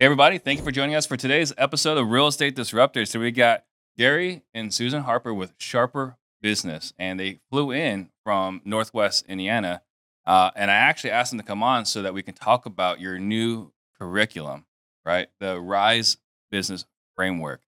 Hey 0.00 0.06
everybody, 0.06 0.38
thank 0.38 0.58
you 0.58 0.64
for 0.64 0.72
joining 0.72 0.96
us 0.96 1.06
for 1.06 1.16
today's 1.16 1.52
episode 1.56 1.98
of 1.98 2.10
Real 2.10 2.26
Estate 2.26 2.56
Disruptors. 2.56 3.06
So 3.06 3.20
we 3.20 3.30
got 3.30 3.62
Gary 3.96 4.42
and 4.52 4.74
Susan 4.74 5.04
Harper 5.04 5.32
with 5.32 5.54
Sharper 5.56 6.16
Business, 6.42 6.92
and 6.98 7.20
they 7.20 7.38
flew 7.48 7.70
in 7.70 8.10
from 8.24 8.60
Northwest 8.64 9.24
Indiana. 9.28 9.82
Uh, 10.26 10.50
and 10.56 10.68
I 10.68 10.74
actually 10.74 11.12
asked 11.12 11.30
them 11.30 11.38
to 11.38 11.46
come 11.46 11.62
on 11.62 11.84
so 11.84 12.02
that 12.02 12.12
we 12.12 12.24
can 12.24 12.34
talk 12.34 12.66
about 12.66 12.98
your 12.98 13.20
new 13.20 13.70
curriculum, 13.96 14.66
right? 15.06 15.28
The 15.38 15.60
Rise 15.60 16.16
Business 16.50 16.86
Framework. 17.14 17.60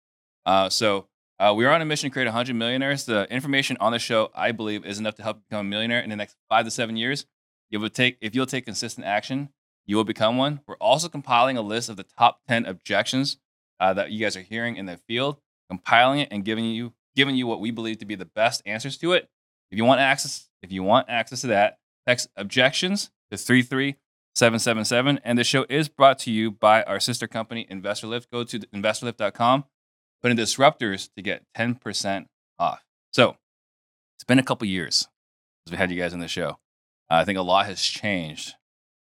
Uh, 0.45 0.67
so 0.67 1.07
uh, 1.39 1.53
we 1.55 1.63
are 1.63 1.71
on 1.71 1.81
a 1.81 1.85
mission 1.85 2.09
to 2.09 2.13
create 2.13 2.25
100 2.25 2.53
millionaires. 2.57 3.05
The 3.05 3.25
information 3.31 3.77
on 3.79 3.93
the 3.93 3.99
show, 3.99 4.31
I 4.35 4.51
believe, 4.51 4.85
is 4.85 4.99
enough 4.99 5.15
to 5.15 5.23
help 5.23 5.37
you 5.37 5.43
become 5.49 5.65
a 5.65 5.69
millionaire 5.69 6.01
in 6.01 6.09
the 6.09 6.17
next 6.17 6.35
five 6.49 6.65
to 6.65 6.71
seven 6.71 6.97
years. 6.97 7.25
It 7.71 7.77
would 7.77 7.93
take 7.93 8.17
if 8.19 8.35
you'll 8.35 8.47
take 8.47 8.65
consistent 8.65 9.07
action, 9.07 9.47
you 9.87 9.95
will 9.95 10.03
become 10.03 10.37
one. 10.37 10.59
We're 10.67 10.75
also 10.75 11.09
compiling 11.09 11.57
a 11.57 11.61
list 11.61 11.89
of 11.89 11.97
the 11.97 12.03
top 12.03 12.41
10 12.47 12.65
objections 12.65 13.37
uh, 13.79 13.93
that 13.93 14.11
you 14.11 14.19
guys 14.19 14.35
are 14.37 14.41
hearing 14.41 14.75
in 14.75 14.85
the 14.85 14.97
field, 14.97 15.37
compiling 15.69 16.19
it 16.19 16.27
and 16.29 16.45
giving 16.45 16.65
you 16.65 16.93
giving 17.15 17.35
you 17.35 17.47
what 17.47 17.59
we 17.59 17.71
believe 17.71 17.97
to 17.97 18.05
be 18.05 18.13
the 18.13 18.25
best 18.25 18.61
answers 18.65 18.95
to 18.99 19.13
it. 19.13 19.27
If 19.71 19.77
you 19.77 19.85
want 19.85 20.01
access, 20.01 20.49
if 20.61 20.71
you 20.71 20.83
want 20.83 21.09
access 21.09 21.41
to 21.41 21.47
that, 21.47 21.79
text 22.07 22.27
objections 22.37 23.09
to 23.31 23.37
33777. 23.37 25.19
And 25.23 25.37
the 25.37 25.43
show 25.43 25.65
is 25.67 25.89
brought 25.89 26.19
to 26.19 26.31
you 26.31 26.51
by 26.51 26.83
our 26.83 26.99
sister 26.99 27.27
company, 27.27 27.65
InvestorLift. 27.71 28.29
Go 28.31 28.43
to 28.43 28.59
investorlift.com, 28.59 29.65
put 30.21 30.31
in 30.31 30.37
disruptors 30.37 31.09
to 31.15 31.23
get 31.23 31.43
10% 31.57 32.27
off. 32.59 32.85
So 33.13 33.37
it's 34.15 34.23
been 34.23 34.39
a 34.39 34.43
couple 34.43 34.67
years 34.67 35.07
since 35.65 35.71
we 35.71 35.77
had 35.77 35.89
you 35.89 35.99
guys 35.99 36.13
on 36.13 36.19
the 36.19 36.27
show. 36.27 36.59
Uh, 37.09 37.15
I 37.15 37.25
think 37.25 37.39
a 37.39 37.41
lot 37.41 37.65
has 37.65 37.81
changed 37.81 38.53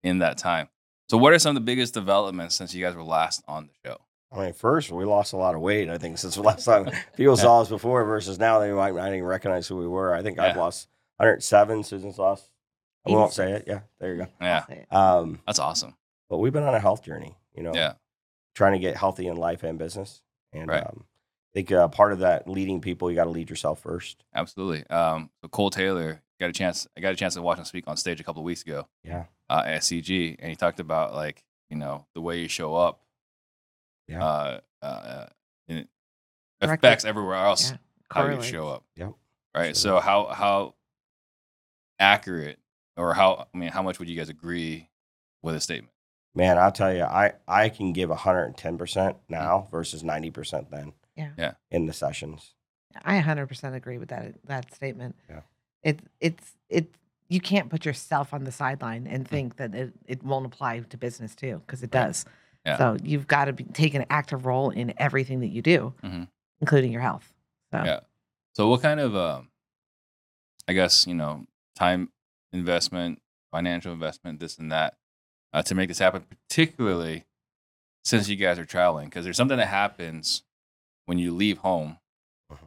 in 0.02 0.18
that 0.20 0.38
time. 0.38 0.68
So, 1.08 1.16
what 1.16 1.32
are 1.32 1.38
some 1.38 1.50
of 1.50 1.62
the 1.62 1.64
biggest 1.66 1.94
developments 1.94 2.54
since 2.54 2.74
you 2.74 2.84
guys 2.84 2.94
were 2.94 3.02
last 3.04 3.42
on 3.46 3.66
the 3.68 3.72
show? 3.90 3.98
I 4.32 4.44
mean, 4.46 4.52
first 4.54 4.90
we 4.90 5.04
lost 5.04 5.32
a 5.32 5.36
lot 5.36 5.54
of 5.54 5.60
weight. 5.60 5.88
I 5.88 5.98
think 5.98 6.18
since 6.18 6.34
the 6.34 6.42
last 6.42 6.64
time 6.64 6.90
people 7.16 7.36
saw 7.36 7.60
us 7.60 7.68
before 7.68 8.04
versus 8.04 8.38
now, 8.38 8.58
they 8.58 8.72
might 8.72 8.94
not 8.94 9.08
even 9.08 9.22
recognize 9.24 9.68
who 9.68 9.76
we 9.76 9.86
were. 9.86 10.12
I 10.14 10.22
think 10.22 10.38
I've 10.38 10.56
lost 10.56 10.88
107. 11.18 11.84
Susan's 11.84 12.18
lost. 12.18 12.50
I 13.06 13.10
won't 13.12 13.32
say 13.32 13.52
it. 13.52 13.64
Yeah, 13.68 13.80
there 14.00 14.14
you 14.14 14.22
go. 14.22 14.28
Yeah. 14.40 14.64
Um, 14.90 15.38
that's 15.46 15.60
awesome. 15.60 15.94
but 16.28 16.38
we've 16.38 16.52
been 16.52 16.64
on 16.64 16.74
a 16.74 16.80
health 16.80 17.04
journey. 17.04 17.36
You 17.54 17.62
know, 17.62 17.72
Yeah, 17.72 17.92
trying 18.54 18.72
to 18.72 18.78
get 18.80 18.96
healthy 18.96 19.28
in 19.28 19.36
life 19.36 19.62
and 19.62 19.78
business. 19.78 20.22
And 20.52 20.68
Right. 20.68 20.82
um, 20.84 21.04
I 21.04 21.50
think 21.54 21.70
uh, 21.72 21.86
part 21.88 22.12
of 22.12 22.18
that 22.18 22.48
leading 22.48 22.80
people, 22.80 23.08
you 23.08 23.14
got 23.16 23.24
to 23.24 23.30
lead 23.30 23.48
yourself 23.48 23.80
first. 23.80 24.24
absolutely. 24.34 24.84
Um, 24.88 25.30
so 25.40 25.48
Cole 25.48 25.70
Taylor 25.70 26.20
got 26.40 26.50
a 26.50 26.52
chance. 26.52 26.86
I 26.96 27.00
got 27.00 27.12
a 27.12 27.16
chance 27.16 27.34
to 27.34 27.42
watch 27.42 27.58
him 27.58 27.64
speak 27.64 27.84
on 27.86 27.96
stage 27.96 28.20
a 28.20 28.24
couple 28.24 28.40
of 28.42 28.44
weeks 28.44 28.62
ago 28.62 28.86
Yeah, 29.04 29.24
uh, 29.48 29.62
at 29.66 29.82
CG, 29.82 30.36
and 30.38 30.50
he 30.50 30.56
talked 30.56 30.80
about 30.80 31.14
like 31.14 31.42
you 31.70 31.76
know 31.76 32.06
the 32.14 32.20
way 32.20 32.40
you 32.40 32.48
show 32.48 32.74
up. 32.74 33.00
Yeah. 34.08 34.24
Uh, 34.24 34.60
uh, 34.82 35.26
and 35.68 35.78
it 35.80 35.88
Directly- 36.60 36.88
affects 36.88 37.04
everywhere 37.04 37.36
else 37.36 37.70
Yeah, 37.72 37.76
how 38.12 38.28
you 38.28 38.42
show 38.42 38.68
up. 38.68 38.84
Yep. 38.96 39.12
Right. 39.54 39.66
Sure 39.68 39.74
So 39.74 40.00
how 40.00 40.26
how 40.26 40.74
accurate 41.98 42.58
or 42.96 43.14
how 43.14 43.46
I 43.54 43.58
mean 43.58 43.70
how 43.70 43.82
much 43.82 43.98
would 43.98 44.08
you 44.08 44.16
guys 44.16 44.28
agree 44.28 44.88
with 45.42 45.54
a 45.54 45.60
statement? 45.60 45.92
man, 46.34 46.58
I'll 46.58 46.70
tell 46.72 46.94
you, 46.94 47.02
I 47.02 47.32
I 47.48 47.70
can 47.70 47.92
give 47.94 48.10
110 48.10 48.76
percent 48.78 49.16
Mm-hmm. 49.16 49.32
now 49.34 49.68
versus 49.70 50.04
90 50.04 50.30
percent 50.30 50.70
then. 50.70 50.92
Yeah. 51.16 51.30
Yeah. 51.38 51.52
In 51.70 51.86
the 51.86 51.94
sessions. 51.94 52.52
I 53.04 53.20
100% 53.20 53.74
agree 53.74 53.98
with 53.98 54.10
that 54.10 54.34
that 54.44 54.74
statement. 54.74 55.16
Yeah. 55.28 55.40
It 55.82 56.00
it's 56.20 56.54
it 56.68 56.86
you 57.28 57.40
can't 57.40 57.68
put 57.70 57.84
yourself 57.84 58.32
on 58.32 58.44
the 58.44 58.52
sideline 58.52 59.04
Mm. 59.04 59.14
and 59.14 59.28
think 59.28 59.56
that 59.56 59.74
it, 59.74 59.92
it 60.06 60.22
won't 60.22 60.46
apply 60.46 60.78
to 60.80 60.96
business 60.96 61.34
too 61.34 61.60
because 61.66 61.82
it 61.82 61.90
does. 61.90 62.24
Yeah. 62.64 62.78
So 62.78 62.96
you've 63.02 63.26
got 63.26 63.44
to 63.46 63.52
be, 63.52 63.64
take 63.64 63.94
an 63.94 64.04
active 64.10 64.46
role 64.46 64.70
in 64.70 64.92
everything 64.98 65.40
that 65.40 65.48
you 65.48 65.62
do, 65.62 65.94
Mhm. 66.02 66.28
including 66.60 66.92
your 66.92 67.02
health. 67.02 67.32
So 67.72 67.82
Yeah. 67.84 68.00
So 68.54 68.68
what 68.68 68.82
kind 68.82 69.00
of 69.00 69.14
um 69.16 69.50
I 70.68 70.72
guess, 70.72 71.06
you 71.06 71.14
know, 71.14 71.46
time 71.76 72.10
investment, 72.52 73.20
financial 73.52 73.92
investment, 73.92 74.40
this 74.40 74.58
and 74.58 74.70
that, 74.72 74.96
uh, 75.52 75.62
to 75.62 75.74
make 75.74 75.88
this 75.88 75.98
happen, 76.00 76.22
particularly 76.22 77.24
since 78.04 78.28
you 78.28 78.36
guys 78.36 78.58
are 78.58 78.64
traveling, 78.64 79.08
because 79.08 79.24
there's 79.24 79.36
something 79.36 79.58
that 79.58 79.66
happens 79.68 80.42
when 81.06 81.18
you 81.18 81.32
leave 81.34 81.58
home. 81.58 81.98
Mhm. 82.52 82.58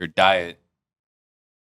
Your 0.00 0.08
diet, 0.08 0.60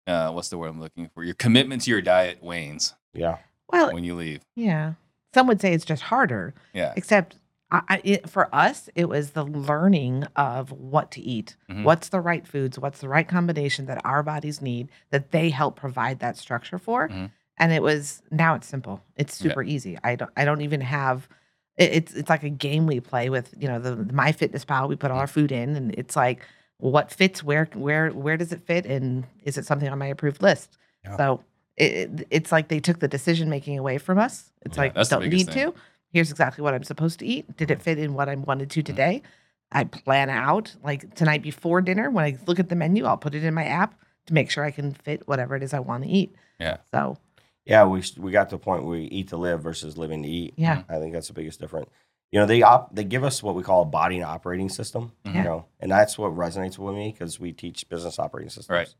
uh, 0.08 0.30
what's 0.32 0.48
the 0.48 0.58
word 0.58 0.68
I'm 0.70 0.80
looking 0.80 1.08
for? 1.14 1.22
Your 1.22 1.34
commitment 1.34 1.82
to 1.82 1.90
your 1.90 2.00
diet 2.02 2.42
wanes 2.42 2.94
Yeah. 3.12 3.38
well, 3.72 3.92
when 3.92 4.04
you 4.04 4.14
leave. 4.14 4.40
yeah. 4.56 4.94
Some 5.34 5.46
would 5.46 5.60
say 5.60 5.74
it's 5.74 5.84
just 5.84 6.02
harder, 6.04 6.54
Yeah. 6.72 6.94
except 6.96 7.36
I, 7.70 7.82
I, 7.88 8.00
it, 8.02 8.30
for 8.30 8.52
us, 8.54 8.88
it 8.94 9.10
was 9.10 9.32
the 9.32 9.44
learning 9.44 10.24
of 10.36 10.72
what 10.72 11.10
to 11.12 11.20
eat. 11.20 11.54
Mhm. 11.70 11.84
What's 11.84 12.08
the 12.08 12.18
right 12.20 12.46
foods? 12.48 12.78
What's 12.78 13.00
the 13.00 13.10
right 13.10 13.28
combination 13.28 13.84
that 13.86 14.00
our 14.06 14.22
bodies 14.22 14.62
need 14.62 14.88
that 15.10 15.32
they 15.32 15.50
help 15.50 15.76
provide 15.76 16.20
that 16.20 16.38
structure 16.38 16.78
for? 16.78 17.08
Mhm. 17.10 17.30
And 17.58 17.72
it 17.72 17.82
was 17.82 18.22
now 18.30 18.54
it's 18.54 18.66
simple. 18.66 19.02
It's 19.16 19.38
Yeah. 19.38 19.50
super 19.50 19.62
easy. 19.62 19.98
I 20.02 20.16
don't 20.16 20.30
I 20.34 20.46
don't 20.46 20.62
even 20.62 20.80
have 20.80 21.28
it, 21.76 21.92
it's 21.92 22.14
it's 22.14 22.30
like 22.30 22.42
a 22.42 22.48
game 22.48 22.86
we 22.86 23.00
play 23.00 23.28
with, 23.28 23.52
you 23.58 23.68
know, 23.68 23.78
the, 23.78 23.96
the 23.96 24.12
My 24.14 24.32
Fitness 24.32 24.64
Pal. 24.64 24.88
We 24.88 24.96
put 24.96 25.10
all 25.10 25.18
our 25.18 25.26
food 25.26 25.52
in 25.52 25.76
and 25.76 25.94
it's 25.94 26.16
like 26.16 26.46
what 26.78 27.10
fits 27.10 27.42
where 27.42 27.68
where 27.74 28.10
where 28.10 28.36
does 28.36 28.52
it 28.52 28.62
fit 28.64 28.86
and 28.86 29.26
is 29.42 29.58
it 29.58 29.66
something 29.66 29.88
on 29.88 29.98
my 29.98 30.06
approved 30.06 30.42
list? 30.42 30.78
Yeah. 31.04 31.16
So 31.16 31.44
it, 31.76 31.92
it- 32.20 32.26
it's 32.30 32.52
like 32.52 32.68
they 32.68 32.80
took 32.80 33.00
the 33.00 33.08
decision 33.08 33.50
making 33.50 33.78
away 33.78 33.98
from 33.98 34.18
us. 34.18 34.50
It's 34.62 34.76
Yeah, 34.76 34.84
like 34.84 34.94
that's 34.94 35.08
don't 35.08 35.20
biggest 35.22 35.46
need 35.48 35.52
thing. 35.52 35.72
to. 35.72 35.78
Here's 36.12 36.30
exactly 36.30 36.62
what 36.62 36.74
I'm 36.74 36.84
supposed 36.84 37.18
to 37.18 37.26
eat. 37.26 37.56
Did 37.56 37.70
it 37.70 37.82
fit 37.82 37.98
in 37.98 38.14
what 38.14 38.28
I 38.28 38.34
wanted 38.36 38.70
to 38.70 38.80
Mhm. 38.82 38.86
today? 38.86 39.22
I 39.70 39.84
plan 39.84 40.30
out 40.30 40.74
like 40.82 41.14
tonight 41.14 41.42
before 41.42 41.82
dinner 41.82 42.10
when 42.10 42.24
I 42.24 42.38
look 42.46 42.58
at 42.58 42.68
the 42.70 42.76
menu, 42.76 43.04
I'll 43.04 43.18
put 43.18 43.34
it 43.34 43.44
in 43.44 43.52
my 43.52 43.64
app 43.64 43.94
to 44.26 44.34
make 44.34 44.50
sure 44.50 44.64
I 44.64 44.70
can 44.70 44.92
fit 44.94 45.26
whatever 45.28 45.56
it 45.56 45.62
is 45.62 45.74
I 45.74 45.80
want 45.80 46.04
to 46.04 46.08
eat. 46.10 46.34
Yeah. 46.58 46.78
So 46.92 47.18
Yeah, 47.66 47.84
we 47.84 48.02
we 48.16 48.30
got 48.32 48.48
to 48.50 48.56
the 48.56 48.60
point 48.60 48.84
where 48.84 48.92
we 48.98 49.04
eat 49.06 49.28
to 49.28 49.36
live 49.36 49.62
versus 49.62 49.98
living 49.98 50.22
to 50.22 50.28
eat. 50.28 50.54
yeah, 50.56 50.84
I 50.88 50.98
think 50.98 51.12
that's 51.12 51.28
the 51.28 51.34
biggest 51.34 51.60
difference. 51.60 51.90
You 52.32 52.40
know, 52.40 52.46
they 52.46 52.62
op- 52.62 52.94
they 52.94 53.04
give 53.04 53.24
us 53.24 53.42
what 53.42 53.54
we 53.54 53.62
call 53.62 53.82
a 53.82 53.86
body 53.86 54.16
and 54.16 54.24
operating 54.24 54.68
system. 54.68 55.12
Mhm. 55.24 55.34
You 55.36 55.42
know, 55.42 55.64
and 55.80 55.90
that's 55.90 56.18
what 56.18 56.32
resonates 56.32 56.78
with 56.78 56.94
me 56.94 57.10
because 57.12 57.40
we 57.40 57.52
teach 57.52 57.88
business 57.88 58.18
operating 58.18 58.50
systems. 58.50 58.68
Right. 58.70 58.94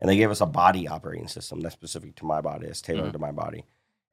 And 0.00 0.10
they 0.10 0.16
gave 0.16 0.30
us 0.30 0.42
a 0.42 0.46
body 0.46 0.86
operating 0.86 1.26
system 1.28 1.60
that's 1.60 1.74
specific 1.74 2.16
to 2.16 2.26
my 2.26 2.40
body, 2.42 2.66
it's 2.66 2.82
tailored 2.82 3.08
Mhm. 3.08 3.12
to 3.12 3.18
my 3.18 3.32
body. 3.32 3.64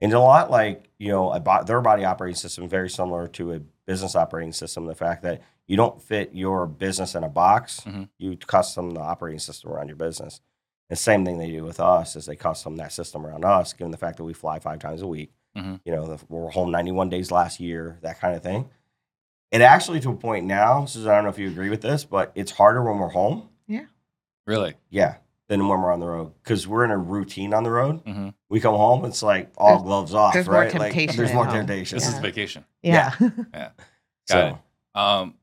And 0.02 0.14
a 0.14 0.20
lot 0.20 0.50
like 0.50 0.90
you 0.98 1.10
know, 1.10 1.32
a 1.32 1.40
bo- 1.40 1.64
their 1.64 1.82
body 1.82 2.06
operating 2.06 2.36
system 2.36 2.68
very 2.70 2.90
similar 2.90 3.28
to 3.30 3.54
a 3.54 3.60
business 3.86 4.16
operating 4.16 4.54
system. 4.54 4.86
The 4.86 4.96
fact 4.96 5.24
that 5.24 5.42
you 5.68 5.76
don't 5.78 6.02
fit 6.02 6.34
your 6.34 6.66
business 6.68 7.16
in 7.16 7.24
a 7.24 7.30
box, 7.30 7.82
Mhm. 7.82 8.10
you 8.18 8.38
custom 8.38 8.92
the 8.92 9.02
operating 9.02 9.40
system 9.40 9.72
around 9.72 9.88
your 9.90 9.98
business. 9.98 10.40
The 10.90 10.96
same 10.98 11.26
thing 11.26 11.38
they 11.38 11.52
do 11.52 11.64
with 11.64 11.80
us 11.80 12.16
is 12.16 12.26
they 12.26 12.36
custom 12.36 12.76
that 12.78 12.92
system 12.92 13.26
around 13.26 13.44
us, 13.46 13.74
given 13.74 13.92
the 13.92 13.98
fact 13.98 14.18
that 14.18 14.24
we 14.26 14.34
fly 14.34 14.60
five 14.60 14.80
times 14.80 15.02
a 15.02 15.08
week. 15.08 15.34
Mhm. 15.58 15.80
You 15.86 15.96
know, 15.96 16.06
the, 16.16 16.24
we're 16.30 16.50
home 16.50 16.72
91 16.72 17.10
days 17.10 17.32
last 17.32 17.60
year, 17.60 18.00
that 18.02 18.20
kind 18.20 18.36
of 18.36 18.42
thing. 18.44 18.70
It 19.52 19.62
actually 19.62 20.00
to 20.00 20.10
a 20.10 20.16
point 20.16 20.46
now, 20.46 20.86
Susan, 20.86 21.12
I 21.12 21.16
don't 21.16 21.26
know 21.26 21.30
if 21.30 21.38
you 21.38 21.48
agree 21.48 21.70
with 21.70 21.82
this, 21.82 22.04
but 22.06 22.32
it's 22.34 22.52
harder 22.52 22.82
when 22.84 22.98
we're 22.98 23.10
home. 23.10 23.50
Yeah. 23.68 23.86
Really? 24.48 24.74
Yeah. 24.90 25.18
Than 25.50 25.68
when 25.68 25.80
we're 25.82 25.92
on 25.94 26.00
the 26.00 26.08
road. 26.08 26.32
Because 26.44 26.68
we're 26.68 26.84
in 26.86 26.90
a 26.92 26.98
routine 26.98 27.54
on 27.54 27.64
the 27.64 27.70
road. 27.70 27.98
hmm 28.00 28.30
We 28.50 28.60
come 28.60 28.76
home, 28.76 29.06
it's 29.06 29.22
like 29.22 29.52
all 29.58 29.70
There's- 29.70 29.84
gloves 29.84 30.14
off, 30.16 30.34
there's 30.34 30.48
more 30.48 30.56
right? 30.56 30.72
temptation 30.72 31.08
like, 31.10 31.18
there's 31.18 31.34
more 31.34 31.46
home. 31.46 31.54
temptation. 31.54 31.98
This 31.98 32.08
is 32.08 32.16
Yeah. 32.16 32.22
vacation. 32.22 32.66
yeah, 32.82 33.12
Got 33.22 33.74
so, 34.26 34.48
it. 34.48 34.56
Um, 35.00 35.36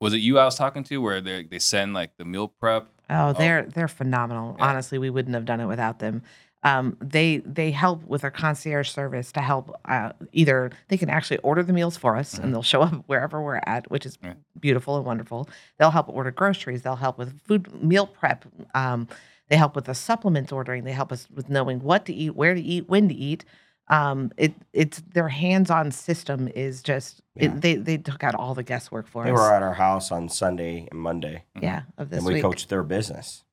was 0.00 0.12
it 0.12 0.18
you 0.18 0.38
I 0.38 0.44
was 0.44 0.56
talking 0.56 0.84
to 0.84 0.98
where 0.98 1.20
they 1.22 1.44
they 1.44 1.58
send 1.58 1.94
like 1.94 2.16
the 2.18 2.24
meal 2.26 2.48
prep? 2.48 2.88
Oh, 3.08 3.32
they're 3.32 3.62
they're 3.64 3.88
phenomenal. 3.88 4.56
Yeah. 4.58 4.66
Honestly, 4.66 4.98
we 4.98 5.08
wouldn't 5.08 5.34
have 5.34 5.44
done 5.46 5.60
it 5.60 5.66
without 5.66 5.98
them. 6.00 6.22
Um, 6.64 6.96
they 7.00 7.38
they 7.38 7.70
help 7.70 8.04
with 8.06 8.24
our 8.24 8.30
concierge 8.30 8.88
service 8.90 9.30
to 9.32 9.40
help 9.40 9.78
uh, 9.84 10.12
either 10.32 10.70
they 10.88 10.96
can 10.96 11.10
actually 11.10 11.36
order 11.38 11.62
the 11.62 11.74
meals 11.74 11.96
for 11.98 12.16
us 12.16 12.36
Mhm. 12.36 12.42
and 12.44 12.54
they'll 12.54 12.62
show 12.62 12.80
up 12.82 12.94
wherever 13.06 13.42
we're 13.42 13.60
at, 13.66 13.90
which 13.90 14.06
is 14.06 14.16
Yeah. 14.22 14.32
beautiful 14.58 14.96
and 14.96 15.04
wonderful. 15.04 15.48
They'll 15.78 15.90
help 15.90 16.08
order 16.08 16.30
groceries. 16.30 16.82
They'll 16.82 16.96
help 16.96 17.18
with 17.18 17.38
food 17.46 17.70
meal 17.82 18.06
prep. 18.06 18.46
Um, 18.74 19.08
they 19.48 19.56
help 19.56 19.76
with 19.76 19.84
the 19.84 19.94
supplements 19.94 20.52
ordering. 20.52 20.84
They 20.84 20.92
help 20.92 21.12
us 21.12 21.28
with 21.34 21.50
knowing 21.50 21.80
what 21.80 22.06
to 22.06 22.14
eat, 22.14 22.34
where 22.34 22.54
to 22.54 22.60
eat, 22.62 22.88
when 22.88 23.08
to 23.10 23.14
eat. 23.14 23.44
Um, 23.88 24.32
it 24.38 24.54
it's 24.72 25.02
their 25.12 25.28
hands-on 25.28 25.90
system 25.92 26.48
is 26.54 26.82
just 26.82 27.20
Yeah. 27.34 27.44
it, 27.52 27.60
they 27.60 27.74
they 27.76 27.98
took 27.98 28.24
out 28.24 28.34
all 28.34 28.54
the 28.54 28.62
guesswork 28.62 29.06
for 29.06 29.22
they 29.24 29.30
us. 29.30 29.36
They 29.38 29.42
were 29.42 29.52
at 29.52 29.62
our 29.62 29.74
house 29.74 30.10
on 30.10 30.30
Sunday 30.30 30.88
and 30.90 30.98
Monday, 30.98 31.44
yeah, 31.60 31.82
of 31.98 32.08
this 32.08 32.16
and 32.20 32.26
we 32.26 32.34
week. 32.34 32.42
coached 32.42 32.70
their 32.70 32.82
business. 32.82 33.43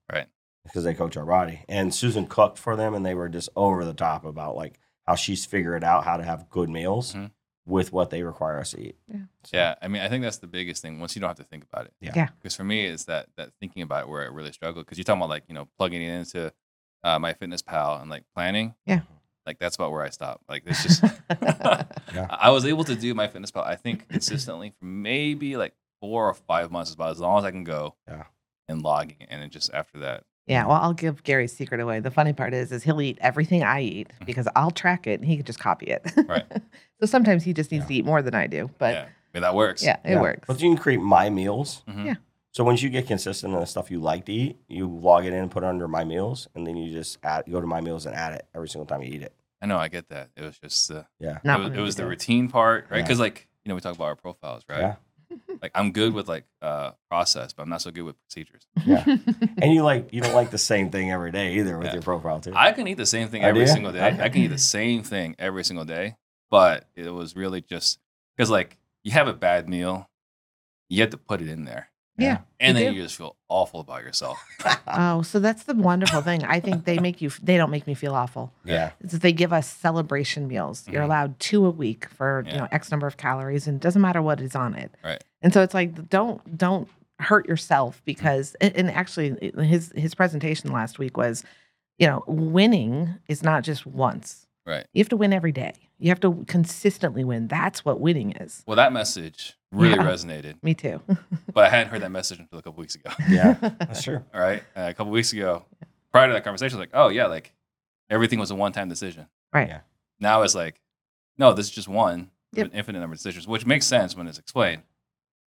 Right. 0.65 0.69
Because 0.71 0.83
they 0.83 0.93
coach 0.93 1.17
our 1.17 1.25
body. 1.25 1.63
And 1.67 1.93
Susan 1.93 2.27
cooked 2.27 2.57
for 2.57 2.75
them, 2.75 2.93
and 2.93 3.05
they 3.05 3.15
were 3.15 3.29
just 3.29 3.49
over 3.55 3.83
the 3.85 3.93
top 3.93 4.25
about 4.25 4.55
like 4.55 4.79
how 5.07 5.15
she's 5.15 5.45
figured 5.45 5.83
out 5.83 6.03
how 6.05 6.17
to 6.17 6.23
have 6.23 6.49
good 6.49 6.69
meals 6.69 7.13
Mhm. 7.13 7.31
with 7.65 7.91
what 7.91 8.09
they 8.11 8.21
require 8.23 8.59
us 8.59 8.71
to 8.71 8.79
eat. 8.79 8.95
Yeah. 9.07 9.17
So, 9.43 9.57
Yeah, 9.57 9.75
I 9.81 9.87
mean, 9.87 10.01
I 10.03 10.09
think 10.09 10.23
that's 10.23 10.37
the 10.37 10.47
biggest 10.47 10.81
thing. 10.81 10.99
Once 10.99 11.15
you 11.15 11.19
don't 11.19 11.29
have 11.29 11.37
to 11.37 11.43
think 11.43 11.63
about 11.63 11.85
it. 11.85 11.93
Yeah. 11.99 12.11
Yeah. 12.15 12.27
Because 12.37 12.55
for 12.55 12.63
me, 12.63 12.85
it's 12.85 13.05
that 13.05 13.29
that 13.37 13.51
thinking 13.59 13.81
about 13.81 14.03
it 14.03 14.09
where 14.09 14.21
I 14.23 14.27
really 14.27 14.51
struggle. 14.51 14.83
Because 14.83 14.97
you're 14.97 15.03
talking 15.05 15.21
about 15.21 15.29
like 15.29 15.43
you 15.47 15.55
know 15.55 15.67
plugging 15.77 16.01
it 16.03 16.11
into 16.13 16.53
uh, 17.03 17.17
my 17.17 17.33
Fitness 17.33 17.61
Pal 17.63 17.95
and 17.99 18.09
like 18.09 18.23
planning. 18.35 18.75
Yeah. 18.85 19.01
like 19.47 19.57
that's 19.57 19.75
about 19.75 19.91
where 19.91 20.03
I 20.03 20.09
stop. 20.11 20.41
Like 20.47 20.61
it's 20.67 20.83
just 20.83 21.03
Yeah. 22.13 22.27
I 22.29 22.51
was 22.51 22.65
able 22.65 22.83
to 22.83 22.95
do 22.95 23.15
my 23.15 23.27
fitness 23.27 23.49
pal 23.49 23.63
I 23.63 23.75
think 23.75 24.07
consistently 24.09 24.73
for 24.77 24.85
maybe 24.85 25.57
like 25.57 25.73
four 25.99 26.27
or 26.29 26.33
five 26.35 26.69
months 26.71 26.93
about 26.93 27.09
as 27.11 27.19
long 27.19 27.39
as 27.39 27.45
I 27.45 27.49
can 27.51 27.63
go. 27.63 27.95
Yeah. 28.07 28.25
And 28.67 28.83
logging 28.83 29.25
and 29.29 29.41
then 29.41 29.49
just 29.49 29.73
after 29.73 29.97
that. 29.99 30.23
Yeah, 30.47 30.65
well, 30.65 30.79
I'll 30.81 30.93
give 30.93 31.23
Gary's 31.23 31.53
secret 31.55 31.79
away. 31.79 31.99
The 31.99 32.11
funny 32.11 32.33
part 32.33 32.53
is, 32.53 32.71
is 32.71 32.83
he'll 32.83 33.01
eat 33.01 33.17
everything 33.21 33.63
I 33.63 33.81
eat 33.81 34.11
Mhm. 34.21 34.25
because 34.25 34.47
I'll 34.55 34.71
track 34.71 35.07
it 35.07 35.19
and 35.19 35.25
he 35.29 35.37
can 35.37 35.45
just 35.45 35.59
copy 35.59 35.85
it. 35.87 36.11
Right. 36.27 36.45
so 36.99 37.05
sometimes 37.05 37.43
he 37.43 37.53
just 37.53 37.71
needs 37.71 37.83
Yeah. 37.83 37.87
to 37.87 37.93
eat 37.95 38.05
more 38.05 38.21
than 38.21 38.33
I 38.35 38.47
do, 38.47 38.69
but 38.77 38.93
yeah. 38.95 39.01
I 39.03 39.37
mean, 39.37 39.41
that 39.43 39.55
works. 39.55 39.83
yeah, 39.83 39.97
it 40.03 40.11
Yeah. 40.11 40.21
works. 40.21 40.45
But 40.47 40.59
you 40.61 40.69
can 40.73 40.77
create 40.81 40.99
my 40.99 41.29
meals. 41.29 41.83
Mhm. 41.87 42.05
Yeah. 42.05 42.15
So 42.53 42.63
once 42.65 42.81
you 42.81 42.89
get 42.89 43.07
consistent 43.07 43.53
in 43.53 43.59
the 43.59 43.65
stuff 43.65 43.89
you 43.89 43.99
like 44.01 44.25
to 44.25 44.33
eat, 44.33 44.57
you 44.67 44.85
log 44.89 45.25
it 45.25 45.31
in, 45.31 45.35
and 45.39 45.49
put 45.51 45.63
it 45.63 45.67
under 45.67 45.87
my 45.87 46.03
meals, 46.03 46.49
and 46.53 46.67
then 46.67 46.75
you 46.75 46.91
just 46.91 47.17
add, 47.23 47.45
go 47.49 47.61
to 47.61 47.67
my 47.67 47.79
meals 47.79 48.05
and 48.05 48.13
add 48.15 48.33
it 48.33 48.45
every 48.53 48.67
single 48.67 48.85
time 48.85 49.01
you 49.03 49.13
eat 49.13 49.21
it. 49.21 49.33
I 49.61 49.67
know 49.67 49.77
I 49.77 49.87
get 49.87 50.09
that. 50.09 50.31
It 50.35 50.41
was 50.41 50.57
just 50.59 50.91
uh, 50.91 51.03
Yeah. 51.19 51.37
Not 51.43 51.61
it 51.61 51.69
was, 51.69 51.77
it 51.77 51.81
was 51.81 51.95
the 51.95 52.05
routine 52.07 52.49
part, 52.49 52.87
right? 52.89 52.97
Yeah. 52.97 53.03
Because 53.03 53.19
like 53.19 53.47
you 53.63 53.69
know 53.69 53.75
we 53.75 53.81
talk 53.81 53.95
about 53.95 54.05
our 54.05 54.15
profiles, 54.15 54.63
right? 54.67 54.79
Yeah. 54.79 54.95
Like 55.61 55.71
I'm 55.75 55.91
good 55.91 56.13
with 56.13 56.27
like 56.27 56.45
uh 56.63 56.91
process, 57.07 57.53
but 57.53 57.61
I'm 57.61 57.69
not 57.69 57.83
so 57.83 57.91
good 57.91 58.01
with 58.01 58.15
procedures. 58.19 58.65
Yeah. 58.83 59.05
And 59.61 59.71
you 59.71 59.83
like 59.83 60.11
you 60.11 60.19
don't 60.21 60.33
like 60.33 60.49
the 60.49 60.57
same 60.57 60.89
thing 60.89 61.11
every 61.11 61.31
day 61.31 61.55
either 61.59 61.77
with 61.77 61.87
Yeah. 61.87 61.93
your 61.93 62.01
profile 62.01 62.39
too. 62.39 62.53
I 62.55 62.71
can 62.71 62.87
eat 62.87 62.95
the 62.97 63.05
same 63.05 63.27
thing 63.29 63.43
Oh, 63.45 63.47
every 63.49 63.67
single 63.67 63.91
day. 63.91 64.01
I 64.19 64.29
can 64.29 64.41
eat 64.41 64.47
the 64.47 64.57
same 64.57 65.03
thing 65.03 65.35
every 65.37 65.63
single 65.63 65.85
day, 65.85 66.15
but 66.49 66.87
it 66.95 67.11
was 67.13 67.35
really 67.35 67.61
just 67.61 67.99
because 68.35 68.49
like 68.49 68.77
you 69.03 69.11
have 69.11 69.27
a 69.27 69.33
bad 69.33 69.69
meal, 69.69 70.09
you 70.89 71.01
have 71.01 71.11
to 71.11 71.17
put 71.17 71.41
it 71.43 71.47
in 71.47 71.65
there, 71.65 71.90
yeah. 72.17 72.39
and 72.59 72.75
then 72.77 72.91
do. 72.91 72.97
you 72.97 73.03
just 73.03 73.15
feel 73.17 73.35
awful 73.49 73.79
about 73.79 74.03
yourself. 74.03 74.37
Oh, 74.93 75.21
so 75.21 75.39
that's 75.39 75.63
the 75.63 75.73
wonderful 75.73 76.21
thing. 76.21 76.43
I 76.43 76.59
think 76.59 76.83
they 76.85 76.99
make 76.99 77.21
you. 77.21 77.29
They 77.41 77.55
don't 77.57 77.71
make 77.71 77.87
me 77.87 77.93
feel 77.93 78.13
awful. 78.13 78.51
yeah. 78.65 78.91
It's 78.99 79.13
that 79.13 79.21
they 79.21 79.31
give 79.31 79.53
us 79.53 79.67
celebration 79.69 80.47
meals. 80.47 80.85
You're 80.87 81.01
Mhm. 81.01 81.05
allowed 81.05 81.39
two 81.39 81.65
a 81.65 81.69
week 81.69 82.05
for 82.09 82.43
you 82.47 82.57
know 82.57 82.67
X 82.71 82.91
number 82.91 83.07
of 83.07 83.15
calories, 83.17 83.67
and 83.67 83.75
it 83.77 83.81
doesn't 83.81 84.01
matter 84.01 84.21
what 84.21 84.41
is 84.41 84.55
on 84.55 84.75
it. 84.75 84.91
Right. 85.03 85.23
And 85.41 85.53
so 85.53 85.61
it's 85.63 85.73
like 85.73 86.09
don't 86.09 86.57
don't 86.57 86.89
hurt 87.19 87.47
yourself 87.47 88.01
because 88.05 88.55
and 88.59 88.75
and 88.75 88.91
actually 88.91 89.37
his 89.63 89.93
his 89.95 90.13
presentation 90.13 90.71
last 90.73 90.99
week 90.99 91.15
was, 91.17 91.43
you 91.97 92.07
know, 92.07 92.23
winning 92.27 93.15
is 93.29 93.41
not 93.43 93.63
just 93.63 93.85
once. 93.85 94.45
Right. 94.65 94.85
You 94.93 94.99
have 95.01 95.09
to 95.09 95.17
win 95.17 95.31
every 95.33 95.51
day. 95.53 95.73
You 95.99 96.09
have 96.09 96.19
to 96.21 96.43
consistently 96.47 97.23
win. 97.23 97.47
That's 97.47 97.85
what 97.85 97.99
winning 97.99 98.31
is. 98.33 98.63
Well, 98.67 98.75
that 98.75 98.91
message 98.91 99.55
really 99.71 99.95
Yeah. 99.95 100.03
resonated, 100.03 100.55
Me 100.63 100.73
too. 100.73 101.01
but 101.53 101.65
I 101.65 101.69
hadn't 101.69 101.91
heard 101.91 102.01
that 102.01 102.11
message 102.11 102.39
until 102.39 102.59
a 102.59 102.61
couple 102.61 102.81
weeks 102.81 102.95
ago. 102.95 103.09
Yeah. 103.29 103.53
That's 103.79 104.03
true. 104.03 104.23
All 104.33 104.41
right, 104.41 104.63
uh, 104.75 104.87
a 104.89 104.93
couple 104.93 105.11
weeks 105.11 105.33
ago, 105.33 105.65
prior 106.11 106.27
to 106.27 106.33
that 106.33 106.43
conversation, 106.43 106.77
I 106.77 106.79
was 106.79 106.87
like, 106.87 106.91
oh 106.93 107.09
yeah, 107.09 107.27
like 107.27 107.53
everything 108.09 108.39
was 108.39 108.51
a 108.51 108.55
one-time 108.55 108.89
decision. 108.89 109.27
Right. 109.53 109.67
Yeah. 109.69 109.79
Now 110.19 110.41
it's 110.43 110.55
like, 110.55 110.81
no, 111.37 111.53
this 111.53 111.65
is 111.67 111.71
just 111.71 111.87
one, 111.87 112.29
Yep. 112.53 112.67
an 112.67 112.71
infinite 112.73 112.99
number 112.99 113.13
of 113.13 113.19
decisions, 113.19 113.47
which 113.47 113.65
makes 113.65 113.85
sense 113.87 114.15
when 114.15 114.27
it's 114.27 114.37
explained, 114.37 114.83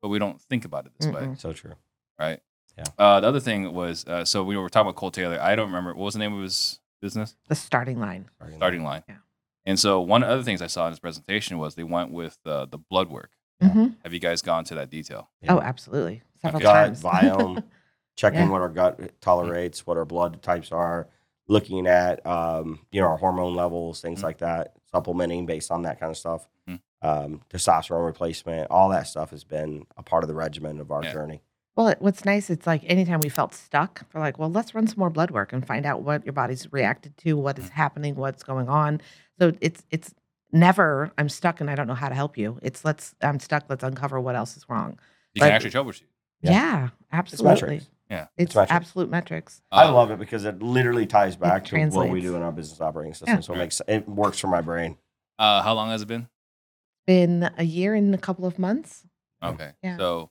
but 0.01 0.09
we 0.09 0.19
don't 0.19 0.41
think 0.41 0.65
about 0.65 0.87
it 0.87 0.93
this 0.99 1.11
way, 1.13 1.21
Mm-mm. 1.23 1.39
So 1.39 1.53
true. 1.53 1.75
right? 2.19 2.41
Yeah. 2.79 2.85
Uh, 2.99 3.21
the 3.21 3.29
other 3.29 3.41
thing 3.41 3.73
was, 3.75 4.07
uh, 4.07 4.25
so 4.25 4.43
we 4.43 4.57
were 4.57 4.69
talking 4.71 4.89
about 4.89 4.97
Cole 4.97 5.11
Taylor. 5.11 5.39
I 5.41 5.55
don't 5.55 5.67
remember 5.67 5.91
what 5.95 6.05
was 6.07 6.15
the 6.15 6.21
name 6.21 6.33
of 6.35 6.43
his 6.43 6.81
business, 7.03 7.37
The 7.49 7.55
starting 7.55 8.01
line. 8.01 8.31
starting 8.57 8.83
line. 8.83 9.03
Yeah. 9.09 9.17
And 9.67 9.79
so 9.79 10.01
one 10.01 10.23
of 10.23 10.29
the 10.31 10.35
other 10.35 10.43
things 10.43 10.61
I 10.63 10.67
saw 10.67 10.87
in 10.87 10.93
his 10.93 10.99
presentation 10.99 11.59
was 11.59 11.75
they 11.75 11.85
went 11.85 12.11
with 12.11 12.39
uh, 12.47 12.65
the 12.67 12.79
blood 12.79 13.11
work. 13.11 13.31
Yeah. 13.61 13.69
Mhm. 13.69 13.97
Have 14.03 14.13
you 14.13 14.21
guys 14.21 14.43
gone 14.43 14.65
to 14.65 14.75
that 14.77 14.91
detail? 14.91 15.29
Yeah. 15.41 15.55
Oh, 15.55 15.61
absolutely. 15.61 16.23
Several 16.43 16.61
Gut, 16.61 16.75
times. 16.75 17.03
biome, 17.03 17.63
checking 18.17 18.41
Yeah. 18.41 18.49
what 18.51 18.61
our 18.61 18.69
gut 18.69 19.21
tolerates, 19.21 19.87
what 19.87 19.97
our 19.97 20.05
blood 20.05 20.43
types 20.43 20.73
are, 20.73 21.09
looking 21.49 21.87
at 21.87 22.25
um, 22.27 22.81
you 22.91 23.01
know 23.01 23.07
our 23.09 23.17
hormone 23.17 23.55
levels, 23.55 24.01
things 24.01 24.21
Mhm. 24.21 24.25
like 24.25 24.39
that, 24.39 24.75
supplementing 24.91 25.47
based 25.47 25.71
on 25.71 25.83
that 25.83 26.01
kind 26.01 26.11
of 26.11 26.17
stuff. 26.17 26.49
Mhm. 26.69 26.81
Um, 27.03 27.41
testosterone 27.51 28.05
replacement, 28.07 28.71
all 28.71 28.89
that 28.91 29.07
stuff 29.07 29.31
has 29.31 29.45
been 29.45 29.87
a 29.97 30.03
part 30.03 30.25
of 30.25 30.29
the 30.29 30.35
regimen 30.35 30.81
of 30.81 30.91
our 30.91 31.03
Yeah. 31.03 31.13
journey. 31.13 31.43
Well, 31.77 31.89
it- 31.89 32.01
what's 32.01 32.25
nice, 32.25 32.51
it's 32.51 32.67
like 32.67 32.83
anytime 32.87 33.21
we 33.21 33.29
felt 33.29 33.53
stuck, 33.53 34.05
we're 34.15 34.21
like, 34.21 34.39
well, 34.39 34.51
let's 34.51 34.75
run 34.75 34.87
some 34.87 35.01
more 35.01 35.11
blood 35.11 35.31
work 35.33 35.53
and 35.53 35.67
find 35.67 35.85
out 35.85 36.03
what 36.03 36.25
your 36.25 36.33
body's 36.33 36.73
reacted 36.73 37.17
to, 37.19 37.35
what 37.35 37.59
is 37.59 37.67
Mhm. 37.67 37.71
happening, 37.71 38.15
what's 38.15 38.43
going 38.45 38.69
on. 38.69 39.01
So 39.39 39.53
it's 39.61 39.85
it's 39.91 40.15
never 40.55 41.11
I'm 41.19 41.29
stuck 41.29 41.61
and 41.61 41.69
I 41.71 41.75
don't 41.75 41.87
know 41.87 41.95
how 41.95 42.09
to 42.09 42.15
help 42.15 42.39
you. 42.39 42.59
It's 42.63 42.85
let's 42.85 43.15
I'm 43.21 43.39
stuck. 43.41 43.65
Let's 43.69 43.85
uncover 43.85 44.19
what 44.21 44.37
else 44.37 44.57
is 44.57 44.67
wrong. 44.69 44.99
You 45.35 45.41
can 45.41 45.51
But- 45.51 45.53
actually 45.55 45.71
troubleshoot. 45.73 46.05
Yeah. 46.41 46.51
Yeah, 46.53 46.89
absolutely. 47.13 47.49
metrics. 47.55 47.89
Yeah. 48.11 48.27
it's, 48.37 48.55
metrics. 48.55 48.71
absolute 48.73 49.11
metrics. 49.11 49.63
I 49.73 49.85
Uh, 49.85 49.93
love 49.93 50.11
it 50.11 50.19
because 50.19 50.45
it 50.45 50.63
literally 50.63 51.07
ties 51.07 51.37
back 51.37 51.65
to 51.67 51.87
what 51.89 52.11
we 52.11 52.21
do 52.21 52.37
in 52.37 52.43
our 52.43 52.53
business 52.53 52.81
operating 52.81 53.15
system. 53.15 53.37
Yeah. 53.37 53.41
So 53.41 53.55
it 53.55 53.59
makes 53.59 53.81
it 53.89 54.09
works 54.09 54.39
for 54.39 54.49
my 54.49 54.61
brain. 54.61 54.99
Uh, 55.39 55.63
how 55.63 55.73
long 55.75 55.89
has 55.91 56.03
it 56.03 56.07
been? 56.09 56.29
Been 57.07 57.51
a 57.59 57.65
year 57.65 57.95
and 57.95 58.15
a 58.15 58.19
couple 58.19 58.47
of 58.47 58.59
months. 58.59 59.05
Okay. 59.43 59.73
Yeah. 59.83 59.97
So, 59.97 60.31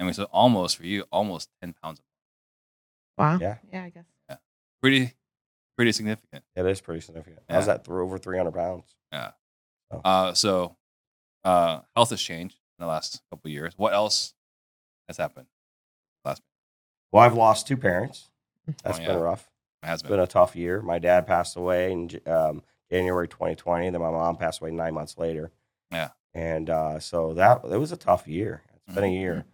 I 0.00 0.04
mean, 0.04 0.14
so 0.14 0.24
almost 0.32 0.76
for 0.76 0.86
you, 0.86 1.04
almost 1.12 1.50
10 1.60 1.74
pounds. 1.82 2.00
Wow. 3.18 3.38
Yeah. 3.40 3.58
Yeah, 3.72 3.84
I 3.84 3.90
guess. 3.90 4.04
Yeah. 4.28 4.36
Pretty, 4.80 5.14
pretty 5.76 5.92
significant. 5.92 6.44
It 6.54 6.64
is 6.66 6.80
pretty 6.80 7.00
significant. 7.00 7.42
I 7.48 7.56
was 7.58 7.66
Yeah. 7.66 7.74
at 7.74 7.84
th- 7.84 7.92
over 7.92 8.16
300 8.18 8.52
pounds. 8.54 8.94
Uh, 10.04 10.32
so, 10.34 10.76
uh, 11.44 11.80
health 11.96 12.10
has 12.10 12.20
changed 12.20 12.56
in 12.78 12.82
the 12.84 12.88
last 12.88 13.22
couple 13.30 13.48
of 13.48 13.52
years. 13.52 13.74
What 13.76 13.92
else 13.94 14.34
has 15.06 15.16
happened? 15.16 15.46
Last 16.24 16.42
Well, 17.12 17.22
I've 17.24 17.34
lost 17.34 17.66
two 17.66 17.76
parents. 17.76 18.28
That's 18.82 18.98
Oh, 18.98 19.04
been 19.04 19.16
yeah. 19.16 19.22
rough. 19.22 19.48
has 19.82 20.00
It's 20.00 20.02
been. 20.02 20.12
been 20.18 20.20
a 20.20 20.26
tough 20.26 20.54
year. 20.56 20.82
My 20.82 20.98
dad 20.98 21.26
passed 21.26 21.56
away 21.56 21.92
in 21.92 22.10
um, 22.26 22.62
January 22.90 23.28
2020. 23.28 23.90
Then 23.90 24.00
my 24.00 24.10
mom 24.10 24.36
passed 24.36 24.60
away 24.60 24.70
nine 24.72 24.92
months 24.94 25.16
later. 25.16 25.52
Yeah. 25.90 26.10
And 26.34 26.68
uh, 26.68 26.98
so 27.00 27.32
that 27.34 27.62
it 27.64 27.78
was 27.78 27.92
a 27.92 27.96
tough 27.96 28.28
year. 28.28 28.62
It's 28.86 28.94
been 28.94 29.04
a 29.04 29.12
year. 29.12 29.44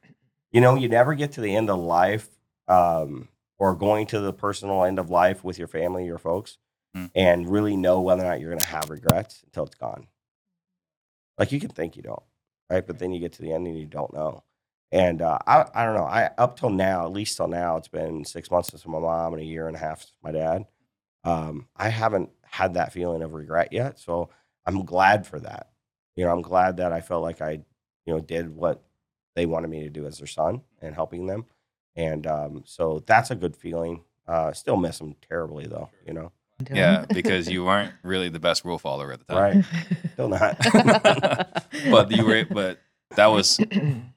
You 0.50 0.60
know, 0.60 0.74
you 0.74 0.88
never 0.88 1.14
get 1.14 1.32
to 1.32 1.40
the 1.40 1.54
end 1.54 1.70
of 1.70 1.78
life 1.78 2.28
um, 2.68 3.28
or 3.58 3.74
going 3.74 4.06
to 4.08 4.20
the 4.20 4.32
personal 4.32 4.82
end 4.84 4.98
of 4.98 5.10
life 5.10 5.44
with 5.44 5.58
your 5.58 5.68
family, 5.68 6.04
your 6.06 6.18
folks, 6.18 6.58
Mm. 6.96 7.10
and 7.16 7.50
really 7.50 7.76
know 7.76 8.00
whether 8.00 8.22
or 8.22 8.26
not 8.28 8.38
you're 8.38 8.50
going 8.50 8.60
to 8.60 8.68
have 8.68 8.88
regrets 8.88 9.42
until 9.46 9.64
it's 9.64 9.74
gone. 9.74 10.06
Like 11.38 11.52
you 11.52 11.60
can 11.60 11.70
think 11.70 11.96
you 11.96 12.02
don't, 12.02 12.22
right? 12.70 12.86
But 12.86 12.98
then 12.98 13.12
you 13.12 13.20
get 13.20 13.32
to 13.34 13.42
the 13.42 13.52
end 13.52 13.66
and 13.66 13.78
you 13.78 13.86
don't 13.86 14.12
know. 14.14 14.44
And 14.92 15.22
uh, 15.22 15.38
I, 15.46 15.66
I 15.74 15.84
don't 15.84 15.94
know. 15.94 16.04
I 16.04 16.30
up 16.38 16.58
till 16.58 16.70
now, 16.70 17.04
at 17.04 17.12
least 17.12 17.36
till 17.36 17.48
now, 17.48 17.76
it's 17.76 17.88
been 17.88 18.24
six 18.24 18.50
months 18.50 18.70
since 18.70 18.86
my 18.86 18.98
mom 18.98 19.32
and 19.32 19.42
a 19.42 19.46
year 19.46 19.66
and 19.66 19.76
a 19.76 19.80
half 19.80 20.00
since 20.02 20.12
my 20.22 20.30
dad. 20.30 20.66
Um, 21.24 21.68
I 21.76 21.88
haven't 21.88 22.30
had 22.44 22.74
that 22.74 22.92
feeling 22.92 23.22
of 23.22 23.32
regret 23.32 23.72
yet, 23.72 23.98
so 23.98 24.30
I'm 24.66 24.84
glad 24.84 25.26
for 25.26 25.40
that. 25.40 25.70
You 26.16 26.24
know, 26.24 26.30
I'm 26.32 26.42
glad 26.42 26.76
that 26.76 26.92
I 26.92 27.00
felt 27.00 27.22
like 27.22 27.40
I, 27.42 27.50
you 28.06 28.14
know, 28.14 28.20
did 28.20 28.54
what 28.54 28.82
they 29.34 29.46
wanted 29.46 29.68
me 29.68 29.82
to 29.84 29.90
do 29.90 30.06
as 30.06 30.18
their 30.18 30.26
son 30.28 30.62
and 30.80 30.94
helping 30.94 31.26
them, 31.26 31.46
and 31.96 32.26
um, 32.26 32.62
so 32.66 33.02
that's 33.06 33.30
a 33.30 33.36
good 33.36 33.56
feeling. 33.56 34.04
Uh, 34.28 34.52
still 34.52 34.76
miss 34.76 34.98
them 34.98 35.16
terribly 35.28 35.66
though. 35.66 35.90
You 36.06 36.12
know, 36.14 36.32
Doing. 36.62 36.76
Yeah, 36.78 37.04
because 37.12 37.48
you 37.48 37.64
weren't 37.64 37.92
really 38.04 38.28
the 38.28 38.38
best 38.38 38.64
rule 38.64 38.78
follower 38.78 39.12
at 39.12 39.18
the 39.18 39.24
time. 39.34 39.36
right? 39.56 39.64
Still 40.12 40.28
not. 40.28 40.56
But 41.90 42.10
you 42.12 42.24
were, 42.24 42.44
but 42.44 42.78
that 43.16 43.26
was 43.26 43.56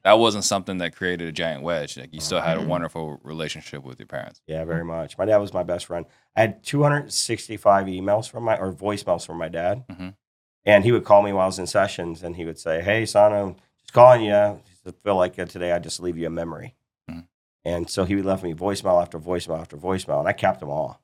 that 0.04 0.12
wasn't 0.18 0.44
something 0.44 0.78
that 0.78 0.94
created 0.94 1.26
a 1.28 1.32
giant 1.32 1.62
wedge. 1.62 1.98
Like 1.98 2.14
you 2.14 2.20
still 2.20 2.40
had 2.40 2.56
a 2.56 2.60
Mhm. 2.60 2.66
wonderful 2.68 3.20
relationship 3.24 3.82
with 3.84 3.98
your 3.98 4.06
parents. 4.06 4.40
Yeah, 4.46 4.64
very 4.64 4.84
much. 4.84 5.18
My 5.18 5.24
dad 5.24 5.38
was 5.38 5.52
my 5.52 5.62
best 5.64 5.86
friend. 5.86 6.06
I 6.36 6.40
had 6.42 6.62
265 6.62 7.86
emails 7.86 8.30
from 8.30 8.44
my 8.44 8.56
or 8.56 8.72
voicemails 8.72 9.26
from 9.26 9.36
my 9.38 9.48
dad, 9.48 9.84
Mhm. 9.88 10.14
and 10.64 10.84
he 10.84 10.92
would 10.92 11.04
call 11.04 11.22
me 11.22 11.32
while 11.32 11.44
I 11.44 11.46
was 11.46 11.58
in 11.58 11.66
sessions, 11.66 12.22
and 12.22 12.36
he 12.36 12.44
would 12.44 12.58
say, 12.58 12.82
"Hey, 12.82 13.04
son, 13.06 13.32
I'm 13.32 13.56
just 13.80 13.92
calling 13.92 14.22
you. 14.22 14.34
I 14.34 14.58
feel 15.04 15.16
like 15.16 15.38
uh, 15.38 15.44
today 15.44 15.72
I 15.72 15.78
just 15.80 16.00
leave 16.00 16.16
you 16.16 16.26
a 16.26 16.30
memory." 16.30 16.74
Mhm. 17.10 17.26
And 17.64 17.90
so 17.90 18.04
he 18.04 18.14
would 18.16 18.24
left 18.24 18.42
me 18.44 18.54
voicemail 18.54 19.00
after 19.02 19.18
voicemail 19.18 19.60
after 19.60 19.76
voicemail, 19.76 20.20
and 20.20 20.28
I 20.28 20.32
kept 20.32 20.60
them 20.60 20.70
all. 20.70 21.00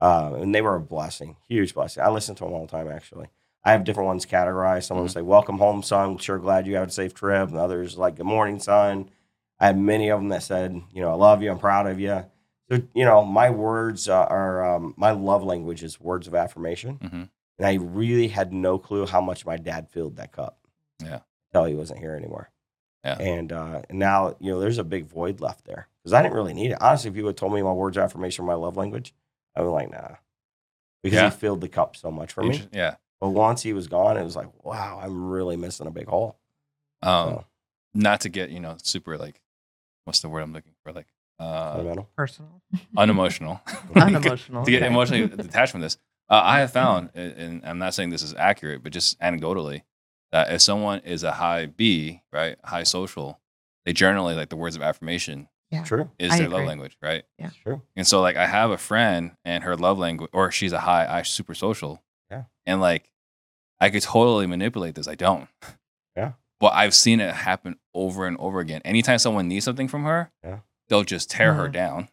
Uh, 0.00 0.34
and 0.40 0.54
they 0.54 0.60
were 0.62 0.74
a 0.76 0.80
blessing, 0.80 1.36
huge 1.48 1.74
blessing. 1.74 2.02
I 2.02 2.10
listen 2.10 2.34
to 2.36 2.44
them 2.44 2.52
all 2.52 2.66
the 2.66 2.70
time, 2.72 2.88
actually. 2.88 3.28
I 3.64 3.72
have 3.72 3.84
different 3.84 4.06
ones 4.06 4.26
categorized. 4.26 4.84
Someone 4.84 5.02
Mhm. 5.02 5.08
would 5.08 5.12
say, 5.12 5.22
"Welcome 5.22 5.58
home, 5.58 5.82
son. 5.82 6.18
Sure 6.18 6.38
glad 6.38 6.66
you 6.66 6.76
had 6.76 6.88
a 6.88 6.92
safe 6.92 7.14
trip," 7.14 7.48
and 7.48 7.56
others 7.58 7.96
like, 7.98 8.16
"Good 8.16 8.26
morning, 8.26 8.58
son." 8.58 9.10
I 9.58 9.66
had 9.68 9.78
many 9.78 10.08
of 10.10 10.20
them 10.20 10.28
that 10.28 10.42
said, 10.42 10.80
"You 10.92 11.00
know, 11.02 11.10
I 11.10 11.14
love 11.14 11.42
you. 11.42 11.50
I'm 11.50 11.58
proud 11.58 11.86
of 11.86 11.98
you." 11.98 12.24
So, 12.70 12.82
you 12.94 13.04
know, 13.04 13.24
my 13.24 13.48
words 13.50 14.08
uh, 14.08 14.24
are 14.24 14.64
um, 14.76 14.94
my 14.96 15.12
love 15.12 15.42
language 15.42 15.82
is 15.82 16.00
words 16.00 16.26
of 16.28 16.34
affirmation. 16.34 16.96
hmm 16.96 17.22
And 17.58 17.66
I 17.66 17.74
really 17.74 18.28
had 18.28 18.52
no 18.52 18.78
clue 18.78 19.06
how 19.06 19.20
much 19.22 19.46
my 19.46 19.56
dad 19.56 19.88
filled 19.88 20.16
that 20.16 20.30
cup. 20.32 20.58
Yeah. 21.02 21.20
Until 21.52 21.64
he 21.64 21.74
wasn't 21.74 22.00
here 22.00 22.14
anymore. 22.14 22.50
Yeah. 23.04 23.16
And, 23.18 23.50
uh, 23.52 23.82
and 23.88 23.98
now, 23.98 24.34
you 24.40 24.50
know, 24.52 24.60
there's 24.60 24.78
a 24.78 24.84
big 24.84 25.06
void 25.06 25.40
left 25.40 25.64
there 25.64 25.88
because 26.02 26.12
I 26.12 26.22
didn't 26.22 26.34
really 26.34 26.52
need 26.54 26.72
it. 26.72 26.82
Honestly, 26.82 27.08
if 27.10 27.16
you 27.16 27.24
would 27.24 27.36
told 27.36 27.52
me 27.54 27.62
my 27.62 27.72
words 27.72 27.96
of 27.96 28.02
affirmation, 28.02 28.44
my 28.44 28.54
love 28.54 28.76
language, 28.76 29.14
I 29.56 29.62
was 29.62 29.70
like, 29.72 29.90
nah. 29.90 30.16
Because 31.02 31.16
Yeah. 31.16 31.30
he 31.30 31.36
filled 31.36 31.60
the 31.60 31.68
cup 31.68 31.96
so 31.96 32.10
much 32.10 32.32
for 32.32 32.42
me. 32.42 32.56
Inter- 32.56 32.68
Yeah. 32.72 32.94
But 33.20 33.30
once 33.30 33.62
he 33.62 33.72
was 33.72 33.86
gone, 33.88 34.16
it 34.16 34.24
was 34.24 34.36
like, 34.36 34.48
wow, 34.64 35.00
I'm 35.02 35.28
really 35.30 35.56
missing 35.56 35.86
a 35.86 35.90
big 35.90 36.06
hole. 36.06 36.38
Um, 37.02 37.28
So, 37.30 37.44
not 37.94 38.20
to 38.22 38.28
get 38.28 38.50
you 38.50 38.60
know 38.60 38.76
super 38.82 39.16
like, 39.16 39.40
what's 40.04 40.20
the 40.20 40.28
word 40.28 40.40
I'm 40.42 40.52
looking 40.52 40.74
for? 40.82 40.92
Like, 40.92 41.06
uh, 41.38 41.72
fundamental. 41.76 42.08
Personal. 42.16 42.62
unemotional. 42.96 43.60
Unemotional. 43.94 44.64
to 44.64 44.70
get 44.70 44.82
okay. 44.82 44.86
emotionally 44.90 45.26
detached 45.36 45.72
from 45.72 45.80
this. 45.80 45.96
Uh, 46.28 46.40
I 46.44 46.60
have 46.60 46.72
found, 46.72 47.10
and 47.14 47.32
and 47.32 47.64
I'm 47.64 47.78
not 47.78 47.94
saying 47.94 48.10
this 48.10 48.22
is 48.22 48.34
accurate, 48.34 48.82
but 48.82 48.92
just 48.92 49.18
anecdotally, 49.20 49.82
that 50.32 50.52
if 50.52 50.60
someone 50.60 51.00
is 51.00 51.22
a 51.22 51.32
high 51.32 51.66
B, 51.66 52.22
right, 52.32 52.56
high 52.64 52.82
social, 52.82 53.40
they 53.84 53.92
generally 53.92 54.34
like 54.34 54.48
the 54.50 54.56
words 54.56 54.76
of 54.76 54.82
affirmation 54.82 55.48
Yeah. 55.70 55.82
True. 55.84 56.10
is 56.18 56.32
I 56.32 56.38
their 56.38 56.48
love 56.48 56.64
language, 56.64 56.96
right? 57.02 57.24
Yeah. 57.38 57.50
True. 57.62 57.82
And 57.96 58.06
so 58.06 58.20
like 58.20 58.36
I 58.36 58.46
have 58.46 58.70
a 58.70 58.78
friend 58.78 59.32
and 59.44 59.64
her 59.64 59.76
love 59.76 59.98
language, 59.98 60.30
or 60.32 60.50
she's 60.52 60.72
a 60.72 60.80
high, 60.80 61.06
I 61.08 61.22
super 61.22 61.54
social. 61.54 62.02
Yeah. 62.30 62.44
And 62.66 62.80
like 62.80 63.10
I 63.80 63.90
could 63.90 64.02
totally 64.02 64.46
manipulate 64.46 64.94
this. 64.94 65.08
I 65.08 65.14
don't. 65.16 65.48
Yeah. 66.16 66.32
But 66.60 66.72
I've 66.72 66.94
seen 66.94 67.20
it 67.20 67.34
happen 67.34 67.76
over 67.92 68.26
and 68.26 68.36
over 68.38 68.60
again. 68.60 68.80
Anytime 68.84 69.18
someone 69.18 69.48
needs 69.48 69.64
something 69.64 69.88
from 69.88 70.04
her, 70.04 70.30
Yeah. 70.42 70.60
they'll 70.88 71.04
just 71.04 71.30
tear 71.30 71.52
her 71.54 71.68
Mhm. 71.68 71.72
down. 71.72 72.08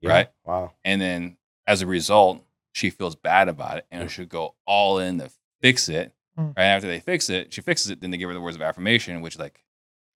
Yeah. 0.00 0.10
Right. 0.10 0.28
Wow. 0.44 0.74
And 0.84 1.00
then 1.00 1.36
as 1.66 1.82
a 1.82 1.86
result, 1.86 2.44
she 2.72 2.90
feels 2.90 3.16
bad 3.16 3.48
about 3.48 3.78
it 3.78 3.86
and 3.90 4.08
should 4.10 4.28
go 4.28 4.54
all 4.66 4.98
in 5.00 5.18
to 5.18 5.30
fix 5.60 5.88
it. 5.88 6.14
Mm. 6.38 6.56
Right 6.56 6.64
after 6.64 6.86
they 6.86 7.00
fix 7.00 7.28
it, 7.28 7.52
she 7.52 7.60
fixes 7.60 7.90
it, 7.90 8.00
then 8.00 8.10
they 8.12 8.16
give 8.18 8.28
her 8.28 8.34
the 8.34 8.40
words 8.40 8.54
of 8.56 8.62
affirmation, 8.62 9.20
which 9.22 9.36
like 9.38 9.64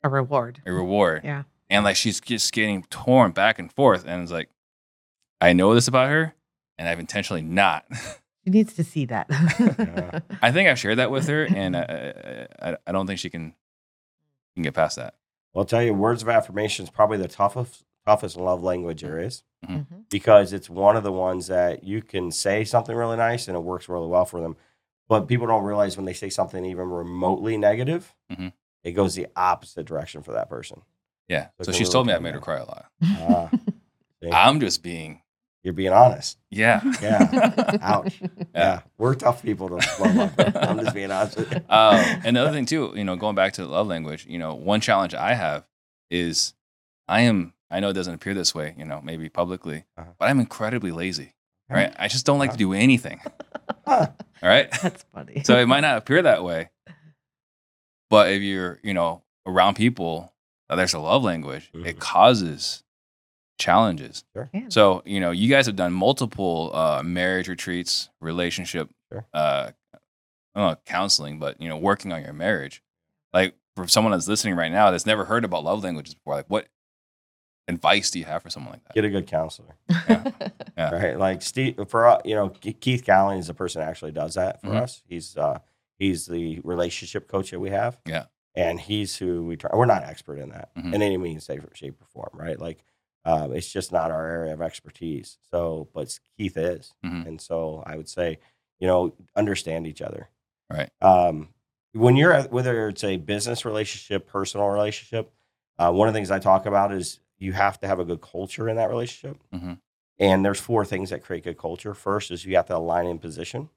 A 0.04 0.08
reward. 0.08 0.62
a 0.64 0.72
reward. 0.72 1.22
Yeah. 1.24 1.42
And 1.70 1.84
like 1.84 1.96
she's 1.96 2.20
just 2.20 2.52
getting 2.52 2.82
torn 2.84 3.32
back 3.32 3.58
and 3.58 3.72
forth. 3.72 4.04
And 4.06 4.22
it's 4.22 4.32
like, 4.32 4.48
I 5.40 5.52
know 5.52 5.74
this 5.74 5.88
about 5.88 6.10
her, 6.10 6.34
and 6.78 6.88
I've 6.88 7.00
intentionally 7.00 7.42
not. 7.42 7.84
She 8.46 8.50
needs 8.50 8.74
to 8.74 8.84
see 8.84 9.06
that. 9.06 9.26
Yeah. 9.30 10.18
I 10.42 10.52
think 10.52 10.68
I've 10.68 10.78
shared 10.78 10.98
that 10.98 11.10
with 11.10 11.26
her, 11.28 11.44
and 11.46 11.74
I, 11.74 12.46
I, 12.60 12.76
I 12.86 12.92
don't 12.92 13.06
think 13.06 13.18
she 13.18 13.30
can 13.30 13.54
can 14.54 14.62
get 14.62 14.74
past 14.74 14.96
that. 14.96 15.14
Well, 15.54 15.62
I'll 15.62 15.66
tell 15.66 15.82
you, 15.82 15.94
words 15.94 16.20
of 16.20 16.28
affirmation 16.28 16.82
is 16.84 16.90
probably 16.90 17.16
the 17.16 17.26
toughest 17.26 17.84
toughest 18.04 18.36
love 18.36 18.62
language 18.62 19.00
there 19.00 19.18
is 19.18 19.44
Mhm. 19.66 19.86
because 20.10 20.52
it's 20.52 20.68
one 20.68 20.94
of 20.94 21.04
the 21.04 21.10
ones 21.10 21.46
that 21.46 21.84
you 21.84 22.02
can 22.02 22.30
say 22.30 22.64
something 22.64 22.94
really 22.94 23.16
nice 23.16 23.48
and 23.48 23.56
it 23.56 23.60
works 23.60 23.88
really 23.88 24.08
well 24.08 24.26
for 24.26 24.42
them. 24.42 24.56
But 25.08 25.26
people 25.26 25.46
don't 25.46 25.64
realize 25.64 25.96
when 25.96 26.04
they 26.04 26.12
say 26.12 26.28
something 26.28 26.66
even 26.66 26.90
remotely 26.90 27.56
negative, 27.56 28.14
Mhm. 28.30 28.52
it 28.82 28.92
goes 28.92 29.14
the 29.14 29.26
opposite 29.34 29.86
direction 29.86 30.22
for 30.22 30.32
that 30.32 30.50
person. 30.50 30.82
Yeah. 31.28 31.48
So 31.58 31.64
So 31.64 31.72
she's 31.72 31.88
told 31.88 32.06
me 32.06 32.12
I 32.12 32.16
bit 32.16 32.22
made 32.22 32.34
her 32.34 32.40
cry 32.40 32.58
a 32.58 32.64
lot. 32.64 32.86
See? 34.22 34.30
I'm 34.30 34.60
just 34.60 34.82
being, 34.82 35.20
You're 35.62 35.74
being 35.74 35.92
honest. 35.92 36.38
yeah. 36.50 36.80
Yeah. 37.02 37.78
Ouch. 37.82 38.20
Yeah. 38.20 38.28
Yeah. 38.54 38.80
We're 38.98 39.14
tough 39.14 39.42
people 39.42 39.68
to 39.68 39.74
love. 39.74 40.16
like 40.16 40.36
that. 40.36 40.68
I'm 40.68 40.78
just 40.80 40.94
being 40.94 41.10
honest 41.10 41.36
with 41.38 41.52
you. 41.54 41.58
Um, 41.68 41.96
and 42.24 42.36
the 42.36 42.40
other 42.40 42.52
thing 42.52 42.66
too, 42.66 42.92
you 42.94 43.04
know, 43.04 43.16
going 43.16 43.34
back 43.34 43.54
to 43.54 43.62
the 43.62 43.68
love 43.68 43.86
language, 43.86 44.26
you 44.26 44.38
know, 44.38 44.54
one 44.54 44.80
challenge 44.80 45.14
I 45.14 45.34
have 45.34 45.66
is 46.10 46.54
I 47.08 47.22
am. 47.22 47.52
I 47.70 47.80
know 47.80 47.88
it 47.88 47.94
doesn't 47.94 48.14
appear 48.14 48.34
this 48.34 48.54
way, 48.54 48.74
you 48.78 48.84
know, 48.84 49.00
maybe 49.02 49.28
publicly, 49.28 49.84
Uh-huh. 49.96 50.10
but 50.18 50.28
I'm 50.30 50.38
incredibly 50.40 50.92
lazy. 50.92 51.34
Yeah. 51.70 51.76
Right? 51.76 51.94
I 51.98 52.08
just 52.08 52.24
don't 52.26 52.38
like 52.38 52.52
to 52.52 52.58
do 52.58 52.72
anything. 52.74 53.20
All 53.86 54.06
right. 54.42 54.70
That's 54.82 55.04
funny. 55.14 55.42
so 55.44 55.58
it 55.58 55.66
might 55.66 55.80
not 55.80 55.96
appear 55.98 56.22
that 56.22 56.44
way, 56.44 56.70
but 58.10 58.30
if 58.30 58.42
you're, 58.42 58.78
you 58.82 58.94
know, 58.94 59.22
around 59.46 59.74
people 59.74 60.20
that 60.20 60.33
there's 60.70 60.94
a 60.94 60.98
love 60.98 61.22
language, 61.22 61.70
it 61.74 61.96
Mhm. 61.96 61.98
causes 61.98 62.82
challenges. 63.58 64.24
Yeah. 64.34 64.46
So, 64.68 65.02
you 65.04 65.20
know, 65.20 65.30
you 65.30 65.48
guys 65.48 65.66
have 65.66 65.76
done 65.76 65.92
multiple 65.92 66.70
uh, 66.74 67.02
marriage 67.04 67.48
retreats, 67.48 68.10
relationship, 68.20 68.90
Sure. 69.12 69.26
uh, 69.32 69.70
I 69.94 70.60
don't 70.60 70.70
know, 70.70 70.76
counseling, 70.86 71.38
but, 71.38 71.60
you 71.60 71.68
know, 71.68 71.76
working 71.76 72.12
on 72.12 72.22
your 72.22 72.32
marriage. 72.32 72.82
Like 73.32 73.54
for 73.76 73.86
someone 73.88 74.12
that's 74.12 74.28
listening 74.28 74.54
right 74.56 74.70
now 74.72 74.90
that's 74.90 75.06
never 75.06 75.24
heard 75.24 75.44
about 75.44 75.64
love 75.64 75.82
languages 75.84 76.14
before, 76.14 76.34
like 76.34 76.46
what 76.48 76.66
advice 77.68 78.10
do 78.10 78.18
you 78.18 78.24
have 78.24 78.42
for 78.42 78.50
someone 78.50 78.72
like 78.72 78.84
that? 78.84 78.94
Get 78.94 79.04
a 79.04 79.10
good 79.10 79.26
counselor. 79.26 79.76
Yeah. 79.88 80.24
Right. 80.76 81.16
Like 81.18 81.40
Steve, 81.40 81.78
for 81.88 82.06
uh, 82.08 82.20
you 82.24 82.34
know, 82.34 82.48
Keith 82.50 83.04
Gallen 83.04 83.38
is 83.38 83.46
the 83.46 83.54
person 83.54 83.80
that 83.80 83.88
actually 83.88 84.10
does 84.10 84.34
that 84.34 84.60
for 84.60 84.70
Mhm. 84.70 84.82
us. 84.82 85.02
He's 85.08 85.36
uh, 85.36 85.60
he's 86.00 86.26
the 86.26 86.58
relationship 86.64 87.28
coach 87.28 87.52
that 87.52 87.60
we 87.60 87.70
have. 87.70 87.96
Yeah. 88.06 88.24
And 88.56 88.80
he's 88.80 89.16
who 89.16 89.44
we 89.44 89.56
try. 89.56 89.70
We're 89.74 89.84
not 89.86 90.04
expert 90.04 90.38
in 90.38 90.50
that 90.50 90.74
Mhm. 90.76 90.94
in 90.94 91.02
any 91.02 91.16
means, 91.16 91.48
shape, 91.74 92.00
or 92.00 92.06
form. 92.06 92.30
Right. 92.34 92.58
Like, 92.58 92.84
um, 93.24 93.52
it's 93.52 93.72
just 93.72 93.90
not 93.90 94.10
our 94.10 94.26
area 94.26 94.52
of 94.52 94.62
expertise. 94.62 95.38
So, 95.50 95.88
but 95.92 96.18
Keith 96.36 96.56
is, 96.56 96.94
Mhm. 97.04 97.26
and 97.26 97.40
so 97.40 97.82
I 97.86 97.96
would 97.96 98.08
say, 98.08 98.38
you 98.78 98.86
know, 98.86 99.14
understand 99.34 99.86
each 99.86 100.02
other. 100.02 100.28
Right. 100.70 100.90
Um, 101.00 101.48
when 101.92 102.16
you're 102.16 102.42
whether 102.44 102.88
it's 102.88 103.02
a 103.04 103.16
business 103.16 103.64
relationship, 103.64 104.26
personal 104.26 104.68
relationship, 104.68 105.32
uh, 105.78 105.90
one 105.92 106.06
of 106.08 106.14
the 106.14 106.18
things 106.18 106.30
I 106.30 106.38
talk 106.38 106.66
about 106.66 106.92
is 106.92 107.20
you 107.38 107.52
have 107.52 107.78
to 107.80 107.86
have 107.88 107.98
a 107.98 108.04
good 108.04 108.20
culture 108.20 108.68
in 108.68 108.76
that 108.76 108.88
relationship. 108.90 109.38
Mhm. 109.52 109.80
And 110.18 110.44
there's 110.44 110.60
four 110.60 110.84
things 110.84 111.10
that 111.10 111.22
create 111.24 111.42
good 111.44 111.58
culture. 111.58 111.92
First 111.94 112.30
is 112.30 112.44
you 112.44 112.54
have 112.56 112.66
to 112.66 112.76
align 112.76 113.06
in 113.06 113.18
position. 113.18 113.70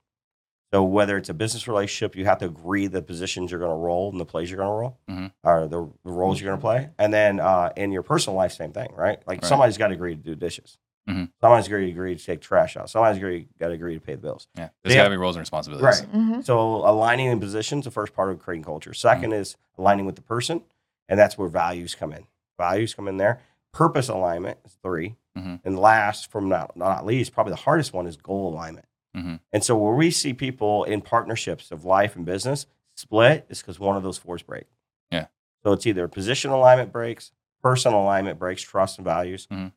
So 0.73 0.83
whether 0.83 1.15
it's 1.17 1.29
a 1.29 1.33
business 1.33 1.67
relationship, 1.67 2.15
you 2.15 2.25
have 2.25 2.39
to 2.39 2.45
agree 2.45 2.87
the 2.87 3.01
positions 3.01 3.51
you're 3.51 3.59
going 3.59 3.71
to 3.71 3.75
roll 3.77 4.11
and 4.11 4.19
the 4.19 4.25
plays 4.25 4.51
you're 4.51 4.57
going 4.57 4.69
to 4.69 4.73
roll, 4.73 4.97
Mhm. 5.09 5.31
or 5.43 5.61
the, 5.67 5.89
the 6.03 6.11
roles 6.11 6.41
you're 6.41 6.49
going 6.49 6.59
to 6.59 6.61
play. 6.61 6.89
And 6.99 7.13
then 7.13 7.39
uh, 7.39 7.71
in 7.77 7.91
your 7.93 8.03
personal 8.03 8.35
life, 8.35 8.51
same 8.51 8.73
thing, 8.73 8.89
right? 8.93 9.19
Like 9.25 9.41
Right. 9.41 9.47
somebody's 9.47 9.77
got 9.77 9.87
to 9.87 9.93
agree 9.93 10.15
to 10.15 10.21
do 10.21 10.35
dishes. 10.35 10.77
Mhm. 11.09 11.31
Somebody's 11.39 11.69
got 11.69 11.77
to 11.77 11.85
agree 11.89 12.15
to 12.17 12.21
take 12.25 12.41
trash 12.41 12.75
out. 12.75 12.89
Somebody's 12.89 13.45
got 13.57 13.67
to 13.69 13.73
agree 13.73 13.93
to 13.93 14.01
pay 14.01 14.15
the 14.15 14.21
bills. 14.21 14.49
Yeah. 14.57 14.69
there's 14.83 14.93
got 14.95 15.05
to 15.05 15.09
be 15.09 15.15
roles 15.15 15.37
and 15.37 15.41
responsibilities. 15.41 16.01
Right. 16.01 16.11
Mhm. 16.13 16.43
So 16.45 16.59
aligning 16.85 17.27
in 17.27 17.39
positions, 17.39 17.85
the 17.85 17.91
first 17.91 18.13
part 18.13 18.29
of 18.29 18.39
creating 18.39 18.65
culture. 18.65 18.91
2nd 18.93 19.31
is 19.33 19.55
aligning 19.77 20.05
with 20.05 20.15
the 20.17 20.21
person, 20.21 20.63
and 21.07 21.17
that's 21.17 21.37
where 21.37 21.47
values 21.47 21.95
come 21.95 22.11
in. 22.11 22.25
Values 22.57 22.93
come 22.93 23.07
in 23.07 23.15
there. 23.15 23.39
Purpose 23.71 24.09
alignment 24.09 24.57
is 24.65 24.73
3 24.83 25.15
Mhm. 25.37 25.61
and 25.63 25.79
last, 25.79 26.29
from 26.29 26.49
not 26.49 26.75
not 26.75 27.05
least, 27.05 27.31
probably 27.31 27.51
the 27.51 27.57
hardest 27.57 27.93
one 27.93 28.05
is 28.05 28.17
goal 28.17 28.49
alignment. 28.53 28.85
Mhm. 29.17 29.39
And 29.51 29.63
so 29.63 29.75
where 29.77 29.93
we 29.95 30.11
see 30.11 30.33
people 30.33 30.83
in 30.83 31.01
partnerships 31.01 31.71
of 31.71 31.83
life 31.85 32.15
and 32.15 32.25
business 32.25 32.67
split 32.95 33.45
is 33.49 33.61
because 33.61 33.79
one 33.79 33.97
of 33.97 34.03
those 34.03 34.17
fours 34.17 34.41
break. 34.43 34.65
Yeah. 35.11 35.27
So 35.63 35.71
it's 35.73 35.85
either 35.87 36.07
position 36.07 36.51
alignment 36.51 36.91
breaks, 36.91 37.31
personal 37.61 38.01
alignment 38.01 38.37
breaks, 38.39 38.61
trust 38.61 38.97
and 38.97 39.05
values. 39.05 39.47
Mhm. 39.47 39.71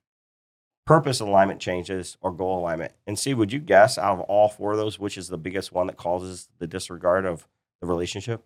Purpose 0.87 1.21
alignment 1.21 1.61
changes 1.61 2.17
or 2.21 2.33
goal 2.33 2.59
alignment. 2.59 2.93
And 3.07 3.19
see, 3.19 3.33
would 3.35 3.53
you 3.53 3.61
guess 3.61 3.97
out 3.97 4.15
of 4.15 4.21
all 4.23 4.49
four 4.49 4.73
of 4.73 4.79
those, 4.79 4.99
which 4.99 5.17
is 5.17 5.29
the 5.29 5.39
biggest 5.39 5.71
one 5.73 5.87
that 5.87 5.97
causes 5.97 6.49
the 6.59 6.67
disregard 6.67 7.25
of 7.27 7.47
the 7.81 7.87
relationship? 7.87 8.45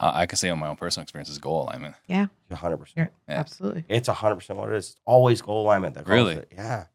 Uh, 0.00 0.10
I 0.14 0.26
can 0.26 0.36
say 0.36 0.48
on 0.48 0.58
my 0.58 0.68
own 0.68 0.76
personal 0.76 1.02
experience 1.02 1.28
is 1.28 1.38
goal 1.38 1.64
alignment. 1.64 1.94
Yeah. 2.06 2.26
100%. 2.50 2.96
Yeah, 2.96 3.08
Yeah. 3.28 3.38
Absolutely. 3.40 3.84
It's 3.88 4.08
100% 4.08 4.58
what 4.58 4.68
it 4.70 4.76
is. 4.76 4.90
It's 4.90 5.00
always 5.04 5.42
goal 5.42 5.62
alignment 5.62 5.94
that 5.94 6.04
causes 6.04 6.14
Really? 6.14 6.34
it. 6.36 6.48
Yeah. 6.52 6.86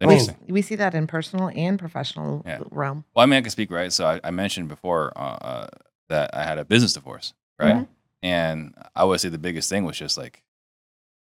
We, 0.00 0.06
Interesting. 0.14 0.36
we 0.48 0.62
see 0.62 0.76
that 0.76 0.94
in 0.94 1.06
personal 1.06 1.50
and 1.54 1.78
professional 1.78 2.42
Yeah. 2.46 2.60
realm. 2.70 3.04
Well, 3.14 3.22
I 3.22 3.26
mean, 3.26 3.36
I 3.38 3.40
can 3.42 3.50
speak, 3.50 3.70
right? 3.70 3.92
So 3.92 4.06
I, 4.06 4.20
I 4.24 4.30
mentioned 4.30 4.68
before 4.68 5.12
uh, 5.16 5.20
uh, 5.20 5.66
that 6.08 6.30
I 6.34 6.42
had 6.44 6.56
a 6.58 6.64
business 6.64 6.94
divorce, 6.94 7.34
right? 7.58 7.74
Mhm. 7.76 7.88
And 8.22 8.74
I 8.96 9.04
would 9.04 9.20
say 9.20 9.28
the 9.28 9.38
biggest 9.38 9.68
thing 9.68 9.84
was 9.84 9.98
just 9.98 10.16
like 10.16 10.42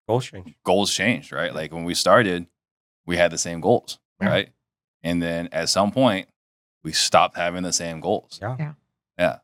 Goals 0.08 0.25
change. 0.25 0.56
goals 0.63 0.94
changed, 0.94 1.32
right? 1.32 1.54
Like 1.54 1.72
when 1.74 1.84
we 1.84 1.94
started, 1.94 2.48
we 3.06 3.18
had 3.18 3.32
the 3.32 3.38
same 3.38 3.60
goals, 3.62 4.00
Yeah. 4.22 4.30
right? 4.30 4.50
And 5.04 5.22
then 5.22 5.50
at 5.51 5.68
some 5.70 5.92
point, 5.92 6.30
we 6.84 6.92
stopped 6.94 7.36
having 7.38 7.63
the 7.63 7.74
same 7.74 8.00
goals. 8.00 8.40
Yeah. 8.42 8.56
Yeah. 8.58 8.74
Yeah. 9.18 9.38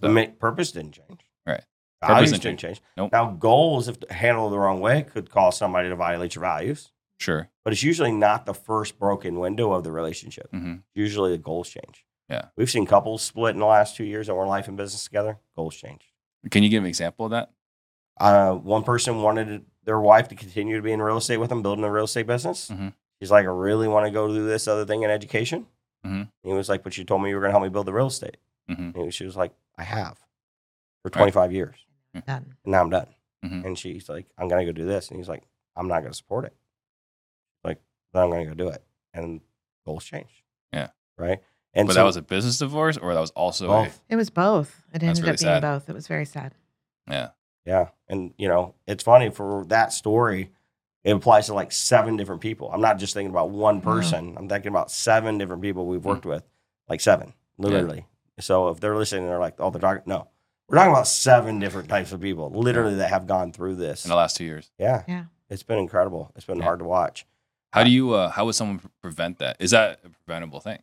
So- 0.00 0.08
make 0.08 0.38
purpose 0.40 0.72
didn't 0.72 0.92
change. 0.92 1.20
Right. 1.46 1.62
Values 2.04 2.32
didn't 2.32 2.42
didn't 2.42 2.58
change. 2.58 2.80
Nope. 2.96 3.12
Now 3.12 3.30
goals, 3.30 3.86
if 3.86 3.96
handled 4.10 4.52
the 4.52 4.58
wrong 4.58 4.80
way, 4.80 5.02
could 5.04 5.30
cause 5.30 5.56
somebody 5.56 5.88
to 5.88 5.94
violate 5.96 6.34
your 6.34 6.42
values. 6.42 6.90
Sure. 7.22 7.48
But 7.64 7.72
it's 7.72 7.82
usually 7.82 8.10
not 8.12 8.46
the 8.46 8.54
first 8.54 8.98
broken 8.98 9.38
window 9.38 9.72
of 9.72 9.84
the 9.84 9.92
relationship. 9.92 10.48
hmm 10.50 10.76
Usually 10.94 11.30
the 11.30 11.38
goals 11.38 11.68
change. 11.68 12.04
Yeah. 12.28 12.46
We've 12.56 12.70
seen 12.70 12.86
couples 12.86 13.22
split 13.22 13.54
in 13.54 13.60
the 13.60 13.66
last 13.66 13.96
two 13.96 14.04
years 14.04 14.26
that 14.26 14.34
were 14.34 14.42
in 14.42 14.48
life 14.48 14.66
and 14.68 14.76
business 14.76 15.04
together. 15.04 15.38
Goals 15.56 15.76
change. 15.76 16.02
Can 16.50 16.62
you 16.62 16.68
give 16.68 16.82
an 16.82 16.88
example 16.88 17.26
of 17.26 17.30
that? 17.30 17.50
Uh, 18.18 18.52
one 18.54 18.82
person 18.82 19.22
wanted 19.22 19.64
their 19.84 20.00
wife 20.00 20.28
to 20.28 20.34
continue 20.34 20.76
to 20.76 20.82
be 20.82 20.92
in 20.92 21.00
real 21.02 21.16
estate 21.16 21.36
with 21.38 21.48
them, 21.50 21.62
building 21.62 21.84
a 21.84 21.90
real 21.90 22.04
estate 22.04 22.26
business. 22.26 22.68
Mhm. 22.70 22.92
She's 23.20 23.30
like, 23.30 23.44
I 23.46 23.50
really 23.50 23.86
want 23.88 24.06
to 24.06 24.10
go 24.10 24.26
do 24.28 24.46
this 24.46 24.66
other 24.66 24.84
thing 24.84 25.02
in 25.02 25.10
education. 25.10 25.66
Mhm. 26.06 26.28
He 26.42 26.52
was 26.52 26.68
like, 26.68 26.82
but 26.82 26.96
you 26.98 27.04
told 27.04 27.22
me 27.22 27.28
you 27.30 27.36
were 27.36 27.40
going 27.42 27.50
to 27.50 27.58
help 27.58 27.62
me 27.62 27.68
build 27.68 27.86
the 27.86 27.92
real 27.92 28.08
estate. 28.08 28.36
hmm 28.68 28.90
And 28.94 29.14
she 29.14 29.24
was 29.24 29.36
like, 29.36 29.52
I 29.78 29.84
have 29.84 30.18
for 31.02 31.10
25 31.10 31.52
years. 31.52 31.76
Done. 32.26 32.54
And 32.64 32.72
now 32.72 32.80
I'm 32.80 32.90
done. 32.90 33.06
Mhm. 33.44 33.64
And 33.64 33.78
she's 33.78 34.08
like, 34.08 34.26
I'm 34.38 34.48
going 34.48 34.64
to 34.66 34.72
go 34.72 34.76
do 34.76 34.84
this. 34.86 35.08
And 35.08 35.18
he's 35.18 35.28
like, 35.28 35.44
I'm 35.76 35.88
not 35.88 36.00
going 36.00 36.12
to 36.12 36.16
support 36.16 36.44
it. 36.44 36.54
Like, 38.12 38.20
then 38.20 38.22
I'm 38.22 38.30
going 38.30 38.44
to 38.48 38.54
go 38.54 38.64
do 38.64 38.68
it. 38.70 38.82
And 39.14 39.40
goals 39.86 40.04
change. 40.04 40.44
Yeah. 40.72 40.88
Right. 41.18 41.40
And 41.74 41.86
but 41.86 41.94
so 41.94 42.00
that 42.00 42.04
was 42.06 42.16
a 42.16 42.22
business 42.22 42.58
divorce, 42.58 42.96
or 42.98 43.14
that 43.14 43.20
was 43.20 43.30
also 43.30 43.66
a, 43.66 43.84
both. 43.84 44.02
It 44.08 44.16
was 44.16 44.30
both. 44.30 44.82
It 44.92 45.02
ended 45.02 45.18
really 45.24 45.32
up 45.34 45.38
being 45.38 45.52
sad. 45.54 45.62
both. 45.62 45.88
It 45.88 45.94
was 45.94 46.06
very 46.06 46.24
sad. 46.26 46.54
yeah. 47.08 47.28
Yeah. 47.64 47.88
And, 48.08 48.34
you 48.38 48.48
know, 48.48 48.74
it's 48.86 49.04
funny 49.04 49.30
for 49.30 49.64
that 49.68 49.92
story, 49.92 50.50
it 51.04 51.12
applies 51.14 51.46
to 51.46 51.54
like 51.54 51.70
seven 51.72 52.16
different 52.16 52.40
people. 52.40 52.70
I'm 52.72 52.80
not 52.80 52.98
just 52.98 53.14
thinking 53.14 53.30
about 53.30 53.50
one 53.50 53.76
Yeah. 53.76 53.82
person. 53.84 54.34
I'm 54.36 54.48
thinking 54.48 54.68
about 54.70 54.90
seven 54.90 55.38
different 55.38 55.62
people 55.62 55.86
we've 55.86 56.02
Hmm. 56.02 56.08
worked 56.08 56.26
with, 56.26 56.44
like 56.88 57.00
seven, 57.00 57.34
literally. 57.58 58.06
So 58.40 58.68
if 58.70 58.80
they're 58.80 58.96
listening, 58.96 59.26
they're 59.26 59.38
like, 59.38 59.54
oh, 59.60 59.70
they're 59.70 59.80
talking. 59.80 60.02
No, 60.06 60.26
we're 60.68 60.76
talking 60.76 60.90
about 60.92 61.06
seven 61.06 61.58
different 61.60 61.88
types 61.88 62.10
of 62.12 62.20
people, 62.20 62.50
literally, 62.50 62.96
that 62.96 63.10
have 63.10 63.26
gone 63.26 63.52
through 63.52 63.76
this. 63.76 64.04
In 64.04 64.08
the 64.08 64.16
last 64.16 64.36
two 64.36 64.44
years, 64.44 64.70
Yeah. 64.78 65.04
Yeah. 65.06 65.24
It's 65.48 65.62
been 65.62 65.78
incredible. 65.78 66.32
It's 66.34 66.46
been 66.46 66.58
Yeah. 66.58 66.64
hard 66.64 66.80
to 66.80 66.84
watch. 66.84 67.26
How 67.72 67.84
do 67.84 67.90
you? 67.90 68.12
Uh, 68.12 68.30
how 68.30 68.44
would 68.44 68.54
someone 68.54 68.80
prevent 69.00 69.38
that? 69.38 69.56
Is 69.60 69.70
that 69.72 70.00
a 70.04 70.08
preventable 70.10 70.60
thing? 70.60 70.78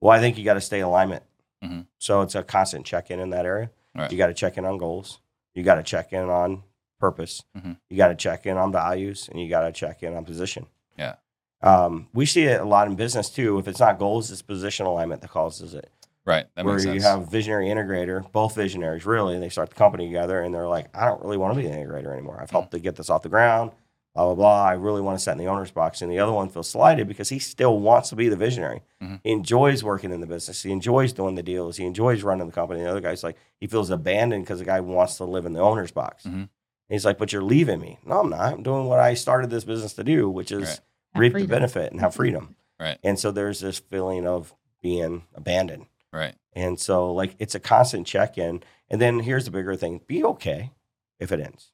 Well, 0.00 0.16
I 0.16 0.20
think 0.20 0.38
you 0.38 0.44
got 0.44 0.54
to 0.54 0.60
stay 0.60 0.78
in 0.78 0.84
alignment. 0.84 1.22
Mhm. 1.64 1.86
So 1.98 2.22
it's 2.22 2.34
a 2.34 2.42
constant 2.42 2.86
check 2.86 3.10
in 3.10 3.20
in 3.20 3.30
that 3.30 3.44
area. 3.44 3.70
Right. 3.94 4.10
You 4.10 4.16
got 4.16 4.28
to 4.28 4.34
check 4.34 4.56
in 4.56 4.64
on 4.64 4.78
goals. 4.78 5.18
You 5.54 5.62
got 5.62 5.74
to 5.74 5.82
check 5.82 6.12
in 6.12 6.28
on 6.30 6.62
purpose. 6.98 7.42
Mhm. 7.58 7.76
You 7.90 7.96
got 7.96 8.08
to 8.08 8.14
check 8.14 8.46
in 8.46 8.56
on 8.56 8.72
values, 8.72 9.28
and 9.28 9.40
you 9.40 9.48
got 9.48 9.62
to 9.62 9.72
check 9.72 10.02
in 10.02 10.14
on 10.14 10.24
position. 10.24 10.66
Yeah. 10.96 11.16
Um, 11.62 12.08
we 12.14 12.24
see 12.24 12.44
it 12.44 12.60
a 12.60 12.64
lot 12.64 12.86
in 12.86 12.94
business 12.96 13.28
too. 13.28 13.58
If 13.58 13.68
it's 13.68 13.80
not 13.80 13.98
goals, 13.98 14.30
it's 14.30 14.40
position 14.42 14.86
alignment 14.86 15.20
that 15.22 15.28
causes 15.30 15.74
it. 15.74 15.90
Right. 16.24 16.46
That 16.54 16.64
where 16.64 16.78
you 16.78 17.00
have 17.02 17.30
visionary 17.30 17.66
integrator, 17.68 18.30
both 18.32 18.54
visionaries 18.54 19.04
really, 19.04 19.38
they 19.38 19.48
start 19.48 19.68
the 19.70 19.74
company 19.74 20.06
together 20.06 20.40
and 20.40 20.54
they're 20.54 20.68
like, 20.68 20.86
I 20.96 21.06
don't 21.06 21.20
really 21.22 21.36
want 21.36 21.54
to 21.54 21.60
be 21.60 21.66
an 21.66 21.74
integrator 21.74 22.12
anymore. 22.12 22.38
I've 22.40 22.50
helped 22.50 22.70
to 22.72 22.78
get 22.78 22.96
this 22.96 23.10
off 23.10 23.22
the 23.22 23.28
ground, 23.28 23.72
blah, 24.24 24.34
blah, 24.34 24.34
blah. 24.34 24.64
I 24.64 24.72
really 24.74 25.00
want 25.00 25.18
to 25.18 25.22
sit 25.22 25.32
in 25.32 25.38
the 25.38 25.46
owner's 25.48 25.70
box. 25.70 26.02
And 26.02 26.10
the 26.10 26.18
other 26.18 26.32
one 26.32 26.48
feels 26.48 26.68
slighted 26.68 27.08
because 27.08 27.28
he 27.28 27.38
still 27.38 27.78
wants 27.78 28.08
to 28.10 28.16
be 28.16 28.28
the 28.28 28.36
visionary. 28.36 28.82
Mhm. 29.02 29.20
He 29.24 29.30
enjoys 29.32 29.82
working 29.84 30.12
in 30.12 30.20
the 30.20 30.26
business. 30.26 30.62
He 30.62 30.70
enjoys 30.72 31.12
doing 31.12 31.34
the 31.34 31.42
deals. 31.42 31.76
He 31.76 31.84
enjoys 31.86 32.22
running 32.22 32.46
the 32.46 32.52
company. 32.52 32.82
The 32.82 32.90
other 32.90 33.00
guy's 33.00 33.22
like, 33.24 33.36
he 33.58 33.66
feels 33.66 33.90
abandoned 33.90 34.44
because 34.44 34.58
the 34.58 34.64
guy 34.64 34.80
wants 34.80 35.16
to 35.18 35.24
live 35.24 35.46
in 35.46 35.52
the 35.52 35.60
owner's 35.60 35.90
box. 35.92 36.24
Mhm. 36.24 36.32
And 36.32 36.48
he's 36.88 37.04
like, 37.04 37.18
but 37.18 37.32
you're 37.32 37.42
leaving 37.42 37.80
me. 37.80 37.98
No, 38.04 38.20
I'm 38.20 38.30
not. 38.30 38.52
I'm 38.54 38.62
doing 38.62 38.86
what 38.86 38.98
I 39.00 39.14
started 39.14 39.50
this 39.50 39.64
business 39.64 39.94
to 39.94 40.04
do, 40.04 40.28
which 40.28 40.50
is 40.52 40.80
Right. 41.14 41.20
Reap 41.20 41.34
the 41.34 41.46
benefit 41.46 41.90
and 41.92 42.00
have 42.00 42.14
freedom. 42.14 42.56
Right. 42.78 42.98
And 43.02 43.18
so 43.18 43.30
there's 43.32 43.60
this 43.60 43.78
feeling 43.78 44.26
of 44.26 44.54
being 44.82 45.24
abandoned. 45.34 45.86
right. 46.12 46.34
And 46.52 46.80
so, 46.80 47.12
like, 47.12 47.36
it's 47.38 47.54
a 47.54 47.60
constant 47.60 48.06
check 48.06 48.36
in. 48.36 48.62
And 48.88 49.00
then 49.00 49.20
here's 49.20 49.44
the 49.44 49.50
bigger 49.52 49.76
thing 49.76 50.00
be 50.08 50.24
okay 50.24 50.72
if 51.20 51.30
it 51.30 51.38
ends. 51.40 51.70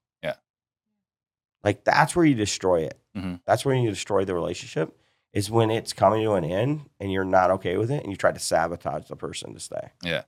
Yeah. 1.67 1.69
Like, 1.69 1.85
that's 1.85 2.15
where 2.17 2.25
you 2.25 2.35
destroy 2.35 2.83
it. 2.83 2.99
Mhm. 3.17 3.41
That's 3.47 3.65
where 3.65 3.75
you 3.75 3.91
destroy 3.91 4.25
the 4.25 4.35
relationship, 4.35 4.97
is 5.33 5.51
when 5.51 5.71
it's 5.71 5.93
coming 5.93 6.23
to 6.25 6.33
an 6.35 6.45
end 6.45 6.89
and 7.01 7.11
you're 7.13 7.25
not 7.25 7.51
okay 7.53 7.77
with 7.77 7.91
it 7.91 8.03
and 8.03 8.11
you 8.11 8.17
try 8.17 8.33
to 8.33 8.39
sabotage 8.39 9.09
the 9.09 9.17
person 9.17 9.53
to 9.55 9.61
stay. 9.61 9.91
Yeah. 10.03 10.23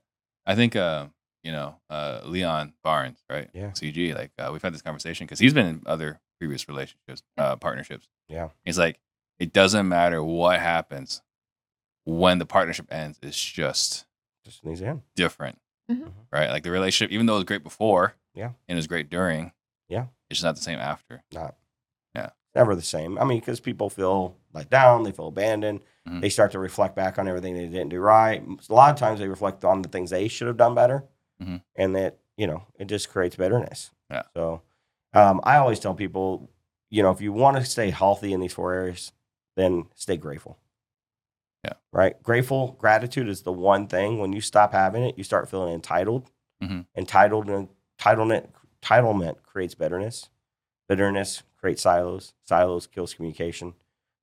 I 0.45 0.55
think 0.55 0.75
uh, 0.75 1.07
you 1.43 1.51
know 1.51 1.75
uh, 1.89 2.21
Leon 2.25 2.73
Barnes, 2.83 3.23
right? 3.29 3.49
Yeah. 3.53 3.71
CG. 3.71 4.13
Like 4.15 4.31
uh, 4.37 4.49
we've 4.51 4.61
had 4.61 4.73
this 4.73 4.81
conversation 4.81 5.25
because 5.25 5.39
he's 5.39 5.53
been 5.53 5.65
in 5.67 5.81
other 5.85 6.19
previous 6.39 6.67
relationships, 6.67 7.23
uh, 7.37 7.55
partnerships. 7.55 8.07
Yeah. 8.27 8.49
He's 8.65 8.77
like, 8.79 8.99
it 9.39 9.53
doesn't 9.53 9.87
matter 9.87 10.23
what 10.23 10.59
happens 10.59 11.21
when 12.05 12.39
the 12.39 12.45
partnership 12.45 12.87
ends. 12.91 13.19
It's 13.21 13.39
just 13.41 14.05
Just 14.43 14.63
needs 14.65 14.79
to 14.81 14.87
end. 14.87 15.01
different, 15.15 15.59
Mhm. 15.91 16.11
right? 16.31 16.49
Like 16.49 16.63
the 16.63 16.71
relationship, 16.71 17.11
even 17.13 17.25
though 17.25 17.33
it 17.33 17.37
was 17.37 17.43
great 17.45 17.63
before, 17.63 18.15
Yeah. 18.33 18.47
and 18.67 18.75
it 18.75 18.75
was 18.75 18.87
great 18.87 19.09
during, 19.09 19.51
Yeah. 19.87 20.07
It's 20.29 20.39
just 20.39 20.43
not 20.45 20.55
the 20.55 20.61
same 20.61 20.79
after. 20.79 21.23
Not. 21.33 21.55
Yeah. 22.15 22.29
Never 22.55 22.75
the 22.75 22.81
same. 22.81 23.17
I 23.19 23.23
mean, 23.25 23.39
because 23.39 23.59
people 23.59 23.89
feel 23.89 24.35
let 24.53 24.69
down, 24.69 25.03
they 25.03 25.11
feel 25.11 25.27
abandoned. 25.27 25.81
Mhm. 26.07 26.21
They 26.21 26.29
start 26.29 26.51
to 26.53 26.59
reflect 26.59 26.95
back 26.95 27.19
on 27.19 27.27
everything 27.27 27.53
they 27.55 27.67
didn't 27.67 27.89
do 27.89 27.99
right. 27.99 28.41
A 28.69 28.73
lot 28.73 28.91
of 28.91 28.97
times 28.99 29.19
they 29.19 29.27
reflect 29.27 29.63
on 29.63 29.81
the 29.81 29.89
things 29.89 30.09
they 30.09 30.27
should 30.27 30.47
have 30.47 30.57
done 30.57 30.73
better. 30.75 31.05
Mhm. 31.41 31.61
And 31.75 31.95
that, 31.95 32.17
you 32.37 32.47
know, 32.47 32.63
it 32.79 32.85
just 32.85 33.09
creates 33.09 33.35
bitterness. 33.35 33.91
Yeah. 34.09 34.23
So 34.35 34.61
um, 35.13 35.39
I 35.43 35.57
always 35.57 35.79
tell 35.79 35.93
people, 35.95 36.49
you 36.89 37.01
know, 37.03 37.11
if 37.11 37.21
you 37.21 37.31
want 37.33 37.57
to 37.57 37.65
stay 37.65 37.89
healthy 37.91 38.33
in 38.33 38.39
these 38.39 38.53
four 38.53 38.73
areas, 38.73 39.11
then 39.55 39.87
stay 39.95 40.17
grateful. 40.17 40.57
Yeah. 41.63 41.73
Right. 41.91 42.21
Grateful, 42.23 42.73
gratitude 42.79 43.27
is 43.27 43.41
the 43.43 43.51
one 43.51 43.87
thing. 43.87 44.19
When 44.19 44.33
you 44.33 44.41
stop 44.41 44.71
having 44.71 45.03
it, 45.03 45.17
you 45.17 45.23
start 45.23 45.49
feeling 45.49 45.73
entitled. 45.73 46.31
Mhm. 46.63 46.85
Entitled 46.95 47.49
and 47.49 47.69
entitlement, 47.99 48.49
entitlement 48.81 49.43
creates 49.43 49.75
bitterness. 49.75 50.29
Bitterness 50.87 51.43
creates 51.57 51.81
silos. 51.81 52.33
Silos 52.45 52.87
kills 52.87 53.13
communication. 53.13 53.73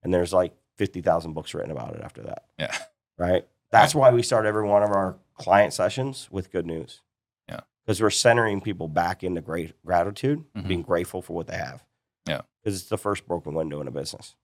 And 0.03 0.13
there's 0.13 0.33
like 0.33 0.55
50,000 0.77 1.33
books 1.33 1.55
written 1.55 1.71
about 1.71 1.95
it 1.95 2.01
after 2.03 2.23
that. 2.25 2.45
Yeah. 2.59 2.77
Right. 3.19 3.47
That's 3.71 3.95
why 3.95 4.11
we 4.13 4.23
start 4.23 4.47
every 4.47 4.65
one 4.65 4.83
of 4.83 4.91
our 4.91 5.17
client 5.35 5.73
sessions 5.73 6.29
with 6.31 6.53
good 6.53 6.67
news. 6.67 7.01
Yeah. 7.49 7.61
Because 7.85 8.01
we're 8.01 8.11
centering 8.11 8.61
people 8.61 8.89
back 8.89 9.25
into 9.25 9.41
great 9.41 9.75
gratitude, 9.85 10.45
Mhm. 10.55 10.69
being 10.69 10.83
grateful 10.83 11.23
for 11.23 11.33
what 11.35 11.47
they 11.47 11.57
have. 11.57 11.85
Yeah. 12.27 12.43
Because 12.63 12.81
it's 12.81 12.89
the 12.91 12.99
first 12.99 13.27
broken 13.27 13.55
window 13.55 13.81
in 13.81 13.89
a 13.89 13.91
business. 13.91 14.35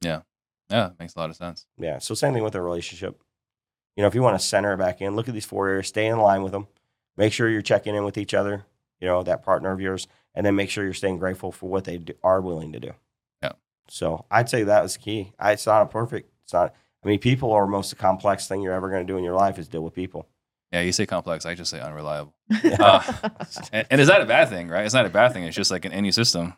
Yeah, 0.00 0.22
Yeah. 0.70 0.90
makes 0.98 1.14
a 1.14 1.18
lot 1.18 1.30
of 1.30 1.36
sense. 1.36 1.66
Yeah. 1.76 1.98
So 1.98 2.14
same 2.14 2.32
thing 2.32 2.42
with 2.42 2.54
a 2.54 2.62
relationship. 2.62 3.22
You 3.96 4.02
know, 4.02 4.08
if 4.08 4.14
you 4.14 4.22
want 4.22 4.38
to 4.40 4.44
center 4.44 4.72
it 4.72 4.78
back 4.78 5.00
in, 5.00 5.14
look 5.16 5.28
at 5.28 5.34
these 5.34 5.44
four 5.44 5.68
areas, 5.68 5.88
stay 5.88 6.06
in 6.06 6.18
line 6.18 6.42
with 6.42 6.52
them. 6.52 6.68
Make 7.16 7.32
sure 7.32 7.48
you're 7.50 7.60
checking 7.62 7.94
in 7.94 8.04
with 8.04 8.16
each 8.16 8.32
other, 8.34 8.64
you 9.00 9.08
know, 9.08 9.22
that 9.22 9.42
partner 9.42 9.72
of 9.72 9.80
yours, 9.80 10.06
and 10.34 10.44
then 10.46 10.54
make 10.56 10.70
sure 10.70 10.84
you're 10.84 10.94
staying 10.94 11.18
grateful 11.18 11.52
for 11.52 11.68
what 11.68 11.84
they 11.84 11.98
do, 11.98 12.12
are 12.22 12.40
willing 12.40 12.72
to 12.72 12.80
do. 12.80 12.92
Yeah. 13.42 13.52
So 13.88 14.24
I'd 14.30 14.48
say 14.48 14.62
that 14.64 14.82
was 14.82 14.96
key. 14.96 15.32
I, 15.38 15.52
it's 15.52 15.66
not 15.66 15.82
a 15.82 15.86
perfect. 15.86 16.30
It's 16.44 16.52
not. 16.52 16.74
I 17.04 17.08
mean, 17.08 17.18
people 17.18 17.52
are 17.52 17.66
most 17.66 17.96
complex 17.96 18.46
thing 18.46 18.60
you're 18.62 18.74
ever 18.74 18.90
going 18.90 19.06
to 19.06 19.10
do 19.10 19.16
in 19.16 19.24
your 19.24 19.34
life 19.34 19.58
is 19.58 19.68
deal 19.68 19.82
with 19.82 19.94
people. 19.94 20.26
Yeah, 20.70 20.82
you 20.82 20.92
say 20.92 21.04
complex, 21.06 21.46
I 21.46 21.54
just 21.54 21.70
say 21.70 21.80
unreliable. 21.80 22.34
Uh, 22.78 23.02
And, 23.72 23.86
and 23.90 24.00
is 24.00 24.08
that 24.08 24.20
a 24.20 24.26
bad 24.26 24.48
thing, 24.50 24.68
right? 24.68 24.84
It's 24.84 24.94
not 24.94 25.06
a 25.06 25.10
bad 25.10 25.32
thing. 25.32 25.44
It's 25.44 25.56
just 25.56 25.70
like 25.70 25.84
in 25.84 25.92
any 25.92 26.12
system. 26.12 26.54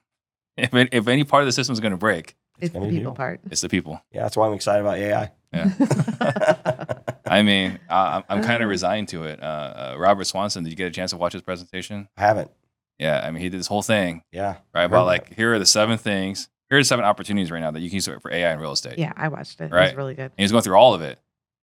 If, 0.57 0.75
it, 0.75 0.89
if 0.93 1.09
any 1.09 1.25
part 1.25 1.43
of 1.43 1.47
the 1.47 1.53
system 1.53 1.73
is 1.73 1.81
going 1.81 1.93
to 1.93 1.97
break, 1.97 2.37
it's 2.61 2.73
the 2.75 2.81
people 2.81 2.93
you. 2.95 3.11
part. 3.13 3.41
it's 3.51 3.63
the 3.63 3.69
people. 3.71 4.03
Yeah, 4.13 4.23
that's 4.23 4.37
why 4.37 4.47
I'm 4.47 4.53
excited 4.53 4.81
about 4.83 4.99
AI. 4.99 5.31
Yeah. 5.53 6.85
I 7.33 7.43
mean, 7.43 7.79
I, 7.89 7.97
I'm- 8.15 8.25
I'm 8.29 8.43
kind 8.43 8.63
of 8.63 8.69
resigned 8.69 9.09
to 9.09 9.25
it. 9.25 9.43
Uh, 9.43 9.47
uh, 9.47 9.97
Robert 9.99 10.25
Swanson, 10.25 10.65
did 10.65 10.71
you 10.71 10.77
get 10.77 10.87
a 10.89 10.91
chance 10.91 11.11
to 11.13 11.17
watch 11.17 11.33
his 11.33 11.43
presentation? 11.43 12.09
I 12.17 12.21
haven't. 12.23 12.51
Yeah, 12.99 13.21
I 13.25 13.31
mean, 13.31 13.43
he 13.43 13.49
did 13.49 13.59
this 13.59 13.67
whole 13.67 13.83
thing, 13.83 14.23
Yeah. 14.33 14.57
right? 14.75 14.85
About 14.85 15.07
like, 15.07 15.35
here 15.35 15.55
are 15.55 15.59
the 15.59 15.67
seven 15.67 15.99
things, 15.99 16.49
here 16.69 16.79
are 16.79 16.81
the 16.83 16.85
seven 16.85 17.05
opportunities 17.05 17.51
right 17.51 17.61
now 17.61 17.71
that 17.71 17.81
you 17.81 17.89
can 17.91 17.97
use 17.97 18.07
for 18.07 18.33
AI 18.33 18.53
in 18.53 18.61
real 18.61 18.73
estate. 18.73 18.99
yeah, 18.99 19.13
I 19.17 19.29
watched 19.29 19.61
it. 19.61 19.65
It 19.65 19.73
Right. 19.73 19.87
was 19.91 19.95
really 19.97 20.15
good. 20.15 20.25
And 20.27 20.33
he's 20.37 20.53
going 20.53 20.63
through 20.63 20.77
all 20.77 20.95
of 20.95 21.01
it. 21.03 21.19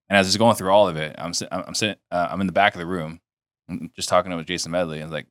And 0.10 0.18
as 0.18 0.26
he's 0.28 0.38
going 0.38 0.56
through 0.56 0.72
all 0.72 0.88
of 0.88 0.98
it, 0.98 1.16
I'm 1.20 1.34
I'm 1.52 1.64
I'm 1.68 1.74
sitting, 1.76 1.96
uh, 2.12 2.28
I'm 2.32 2.42
in 2.42 2.48
the 2.48 2.54
back 2.54 2.74
of 2.74 2.80
the 2.80 2.86
room, 2.88 3.22
mm, 3.70 3.94
just 3.94 4.10
talking 4.10 4.32
to 4.32 4.38
with 4.38 4.48
Jason 4.48 4.72
Medley, 4.72 5.02
and 5.02 5.12
like, 5.12 5.28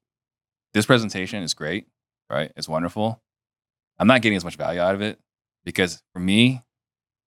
this 0.73 0.87
presentation 0.87 1.43
is 1.43 1.53
great, 1.53 1.89
right? 2.31 2.53
It's 2.57 2.69
wonderful. 2.69 3.21
I'm 3.99 4.07
not 4.07 4.23
getting 4.23 4.37
as 4.37 4.45
much 4.45 4.55
value 4.57 4.81
out 4.81 4.95
of 4.95 5.01
it 5.03 5.19
because 5.65 6.01
for 6.13 6.21
me, 6.21 6.63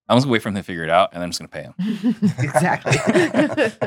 I'm 0.09 0.17
just 0.17 0.25
gonna 0.25 0.33
wait 0.33 0.41
for 0.41 0.49
him 0.49 0.55
to 0.55 0.63
figure 0.63 0.83
it 0.83 0.89
out, 0.89 1.09
and 1.13 1.23
I'm 1.23 1.29
just 1.31 1.39
gonna 1.39 1.47
pay 1.49 1.63
him. 1.63 1.73
exactly. 2.39 2.97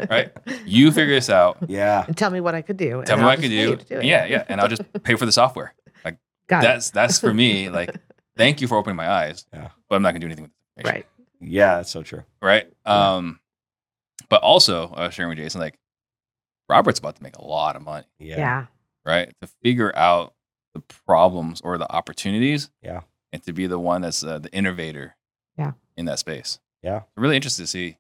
Right? 0.11 0.31
You 0.65 0.91
figure 0.93 1.15
this 1.15 1.29
out. 1.31 1.59
Yeah. 1.69 2.05
And 2.07 2.17
tell 2.17 2.31
me 2.31 2.41
what 2.41 2.55
I 2.55 2.63
could 2.63 2.77
do. 2.77 3.03
Tell 3.05 3.17
me 3.17 3.23
I'll 3.23 3.29
what 3.29 3.39
I 3.39 3.43
could 3.43 3.51
pay 3.51 3.61
you 3.63 3.77
do. 3.77 4.01
Yeah, 4.07 4.25
yeah, 4.27 4.45
and 4.49 4.61
I'll 4.61 4.69
just 4.69 4.83
pay 5.03 5.15
for 5.17 5.27
the 5.27 5.33
software. 5.33 5.75
Got 6.47 6.63
That's 6.63 6.91
that's 6.91 7.19
for 7.19 7.33
me. 7.33 7.71
Like, 7.71 7.97
thank 8.37 8.61
you 8.61 8.69
for 8.69 8.77
opening 8.77 8.97
my 8.97 9.09
eyes. 9.09 9.47
Yeah. 9.53 9.69
But 9.89 9.97
I'm 9.97 10.03
not 10.03 10.11
gonna 10.11 10.21
do 10.21 10.27
anything 10.27 10.45
with 10.45 10.53
it. 10.77 10.87
Right. 10.87 11.07
Yeah, 11.41 11.77
that's 11.77 11.91
so 11.91 12.03
true. 12.03 12.23
right? 12.43 12.71
Um, 12.85 13.41
but 14.29 14.43
also 14.43 14.89
uh, 14.93 15.09
sharing 15.09 15.31
with 15.31 15.39
Jason, 15.39 15.63
like 15.63 15.79
Robert's 16.69 16.99
about 16.99 17.17
to 17.17 17.23
make 17.23 17.37
a 17.37 17.45
lot 17.45 17.77
of 17.77 17.83
money, 17.83 18.05
Yeah. 18.19 18.37
Yeah. 18.37 18.67
right? 19.07 19.33
To 19.41 19.49
figure 19.63 19.91
out 19.97 20.35
the 20.75 20.81
problems 21.07 21.61
or 21.63 21.79
the 21.79 21.91
opportunities, 21.91 22.71
Yeah. 22.83 23.01
and 23.33 23.43
to 23.45 23.53
be 23.55 23.67
the 23.67 23.79
one 23.79 24.03
that's 24.03 24.23
uh, 24.23 24.39
the 24.39 24.53
innovator, 24.53 25.17
Yeah. 25.57 25.73
in 25.97 26.07
that 26.07 26.19
space. 26.19 26.59
Yeah. 26.83 27.03
I'm 27.17 27.23
really 27.23 27.37
interested 27.37 27.63
to 27.63 27.67
see, 27.69 27.97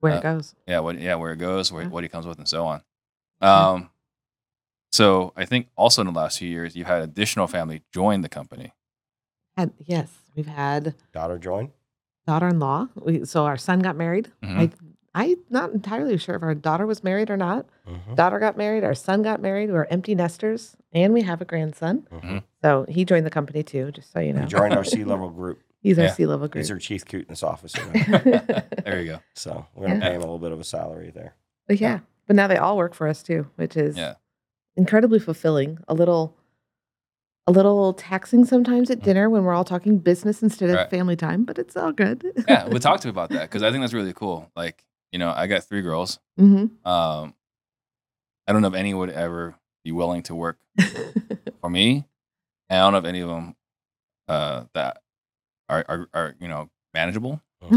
Where 0.00 0.14
Uh, 0.14 0.18
it 0.18 0.22
goes. 0.22 0.54
yeah, 0.66 0.80
what 0.80 0.98
yeah 0.98 1.14
where 1.16 1.32
it 1.32 1.36
goes, 1.38 1.70
where, 1.70 1.82
Yeah. 1.82 1.88
what 1.88 2.02
he 2.04 2.08
comes 2.08 2.26
with, 2.26 2.38
and 2.38 2.48
so 2.48 2.66
on. 2.66 2.82
Yeah. 3.42 3.68
Um, 3.70 3.90
so 4.92 5.32
I 5.36 5.44
think 5.44 5.68
also 5.76 6.00
in 6.02 6.06
the 6.06 6.12
last 6.18 6.38
few 6.38 6.48
years, 6.48 6.74
you've 6.74 6.86
had 6.86 7.02
additional 7.02 7.46
family 7.46 7.82
join 7.92 8.22
the 8.22 8.28
company. 8.28 8.72
Had, 9.56 9.72
yes, 9.84 10.10
we've 10.34 10.46
had 10.46 10.94
Daughter 11.12 11.38
join. 11.38 11.72
daughter-in-law. 12.26 12.88
We, 12.96 13.24
so 13.24 13.44
our 13.46 13.56
son 13.56 13.80
got 13.80 13.96
married. 13.96 14.30
Mhm. 14.42 14.72
I, 15.14 15.22
I'm 15.28 15.36
not 15.50 15.72
entirely 15.72 16.16
sure 16.18 16.36
if 16.36 16.42
our 16.42 16.54
daughter 16.54 16.86
was 16.86 17.02
married 17.04 17.30
or 17.30 17.36
not. 17.36 17.66
Mhm. 17.86 18.14
Daughter 18.16 18.38
got 18.38 18.56
married. 18.56 18.84
Our 18.84 18.94
son 18.94 19.22
got 19.22 19.40
married. 19.42 19.70
We're 19.70 19.84
empty 19.90 20.14
nesters, 20.14 20.76
and 20.92 21.12
we 21.12 21.22
have 21.22 21.40
a 21.40 21.44
grandson. 21.44 22.06
Mhm. 22.12 22.42
So 22.62 22.86
he 22.88 23.04
joined 23.04 23.26
the 23.26 23.30
company 23.30 23.62
too. 23.62 23.90
Just 23.92 24.12
so 24.12 24.20
you 24.20 24.32
know, 24.32 24.42
He 24.42 24.46
joined 24.46 24.72
our 24.74 24.84
C 24.84 25.04
level 25.04 25.28
group. 25.30 25.60
He's 25.80 25.98
our 25.98 26.06
Yeah. 26.06 26.12
C 26.12 26.26
level 26.26 26.48
group. 26.48 26.60
He's 26.60 26.70
our 26.70 26.78
chief 26.78 27.04
cuteness 27.04 27.42
officer. 27.42 27.80
There 28.84 29.00
you 29.00 29.06
go. 29.12 29.20
so 29.34 29.66
we're 29.74 29.86
gonna 29.88 29.98
Yeah. 30.00 30.08
pay 30.08 30.14
him 30.14 30.18
a 30.22 30.24
little 30.24 30.38
bit 30.38 30.52
of 30.52 30.60
a 30.60 30.64
salary 30.64 31.10
there. 31.10 31.34
But 31.68 31.80
yeah, 31.80 32.00
but 32.26 32.36
now 32.36 32.46
they 32.46 32.56
all 32.56 32.76
work 32.76 32.94
for 32.94 33.06
us 33.08 33.22
too, 33.22 33.48
which 33.56 33.76
is 33.76 33.96
Yeah. 33.96 34.14
incredibly 34.76 35.18
fulfilling. 35.18 35.78
A 35.88 35.94
little, 35.94 36.36
a 37.46 37.52
little 37.52 37.92
taxing 37.94 38.44
sometimes 38.44 38.90
at 38.90 38.98
Mm. 39.00 39.02
dinner 39.04 39.30
when 39.30 39.44
we're 39.44 39.54
all 39.54 39.64
talking 39.64 39.98
business 39.98 40.42
instead 40.42 40.70
of 40.70 40.76
Right. 40.76 40.90
family 40.90 41.16
time, 41.16 41.44
but 41.44 41.58
it's 41.58 41.76
all 41.76 41.92
good. 41.92 42.24
Yeah, 42.48 42.68
we 42.68 42.78
talked 42.78 43.02
to 43.02 43.08
me 43.08 43.10
about 43.10 43.30
that 43.30 43.42
because 43.42 43.62
I 43.62 43.70
think 43.70 43.82
that's 43.82 43.92
really 43.94 44.12
cool. 44.12 44.50
Like, 44.56 44.84
you 45.12 45.18
know, 45.18 45.32
I 45.34 45.46
got 45.46 45.64
three 45.64 45.82
girls. 45.82 46.18
hmm 46.38 46.66
Um, 46.84 47.34
I 48.46 48.52
don't 48.52 48.62
know 48.62 48.68
if 48.68 48.74
any 48.74 48.92
would 48.94 49.10
ever 49.10 49.54
be 49.84 49.92
willing 49.92 50.22
to 50.24 50.34
work 50.34 50.58
for 51.60 51.70
me. 51.70 52.04
And 52.68 52.78
I 52.78 52.82
don't 52.82 52.92
know 52.92 52.98
if 52.98 53.04
any 53.04 53.20
of 53.20 53.28
them 53.28 53.56
uh, 54.28 54.64
that 54.74 55.02
are, 55.70 55.84
are, 55.88 56.08
are, 56.12 56.34
you 56.40 56.48
know, 56.48 56.68
manageable, 56.92 57.40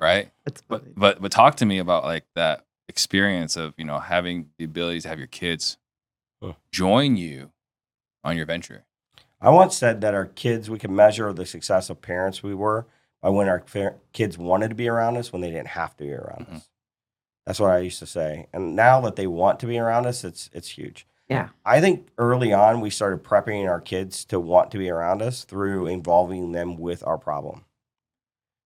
right? 0.00 0.30
That's 0.44 0.60
But, 0.68 0.80
funny. 0.82 0.92
but, 0.96 1.22
but 1.22 1.32
talk 1.32 1.56
to 1.56 1.66
me 1.66 1.78
about 1.78 2.04
like 2.04 2.24
that 2.34 2.64
experience 2.88 3.56
of, 3.56 3.74
you 3.76 3.84
know, 3.84 3.98
having 3.98 4.50
the 4.58 4.64
ability 4.64 5.00
to 5.02 5.08
have 5.08 5.18
your 5.18 5.28
kids 5.28 5.78
Huh. 6.42 6.52
join 6.72 7.16
you 7.16 7.52
on 8.22 8.36
your 8.36 8.44
venture. 8.44 8.84
I 9.40 9.48
once 9.50 9.76
said 9.76 10.00
that 10.02 10.12
our 10.14 10.26
kids, 10.26 10.68
we 10.68 10.78
can 10.78 10.94
measure 10.94 11.32
the 11.32 11.46
success 11.46 11.88
of 11.88 12.02
parents 12.02 12.42
we 12.42 12.54
were 12.54 12.86
by 13.22 13.30
when 13.30 13.48
our 13.48 13.60
fa- 13.66 13.94
kids 14.12 14.36
wanted 14.36 14.68
to 14.68 14.74
be 14.74 14.88
around 14.88 15.16
us 15.16 15.32
when 15.32 15.40
they 15.40 15.50
didn't 15.50 15.68
have 15.68 15.96
to 15.96 16.04
be 16.04 16.12
around 16.12 16.46
Mhm. 16.46 16.56
us. 16.56 16.68
That's 17.46 17.60
what 17.60 17.70
I 17.70 17.78
used 17.78 17.98
to 18.00 18.06
say. 18.06 18.48
And 18.52 18.74
now 18.76 19.00
that 19.02 19.16
they 19.16 19.26
want 19.26 19.60
to 19.60 19.66
be 19.66 19.78
around 19.78 20.06
us, 20.06 20.24
it's 20.24 20.50
it's 20.52 20.68
huge. 20.76 21.06
Yeah. 21.28 21.48
I 21.64 21.80
think 21.80 22.08
early 22.18 22.52
on 22.52 22.80
we 22.80 22.90
started 22.90 23.22
prepping 23.24 23.68
our 23.68 23.80
kids 23.80 24.24
to 24.26 24.38
want 24.38 24.70
to 24.72 24.78
be 24.78 24.90
around 24.90 25.22
us 25.22 25.44
through 25.44 25.86
involving 25.86 26.52
them 26.52 26.76
with 26.76 27.06
our 27.06 27.16
problem. 27.18 27.64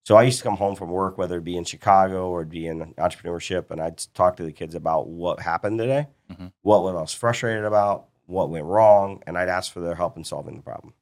So 0.05 0.17
I 0.17 0.23
used 0.23 0.39
to 0.39 0.45
come 0.45 0.57
home 0.57 0.75
from 0.75 0.89
work, 0.91 1.19
whether 1.19 1.37
it 1.39 1.45
be 1.45 1.57
in 1.57 1.65
Chicago 1.65 2.31
or 2.31 2.45
be 2.45 2.67
in 2.67 2.95
entrepreneurship, 2.95 3.71
and 3.71 3.81
I'd 3.81 3.99
talk 4.15 4.37
to 4.37 4.43
the 4.43 4.53
kids 4.53 4.75
about 4.75 5.07
what 5.09 5.41
happened 5.41 5.79
today, 5.79 6.09
Mhm. 6.31 6.53
what 6.63 6.79
I 6.79 7.01
was 7.01 7.13
frustrated 7.13 7.65
about, 7.65 8.07
what 8.27 8.49
went 8.51 8.65
wrong, 8.65 9.23
and 9.27 9.37
I'd 9.37 9.49
ask 9.51 9.71
for 9.73 9.81
their 9.81 9.95
help 9.95 10.17
in 10.17 10.25
solving 10.25 10.57
the 10.57 10.63
problem. 10.63 10.95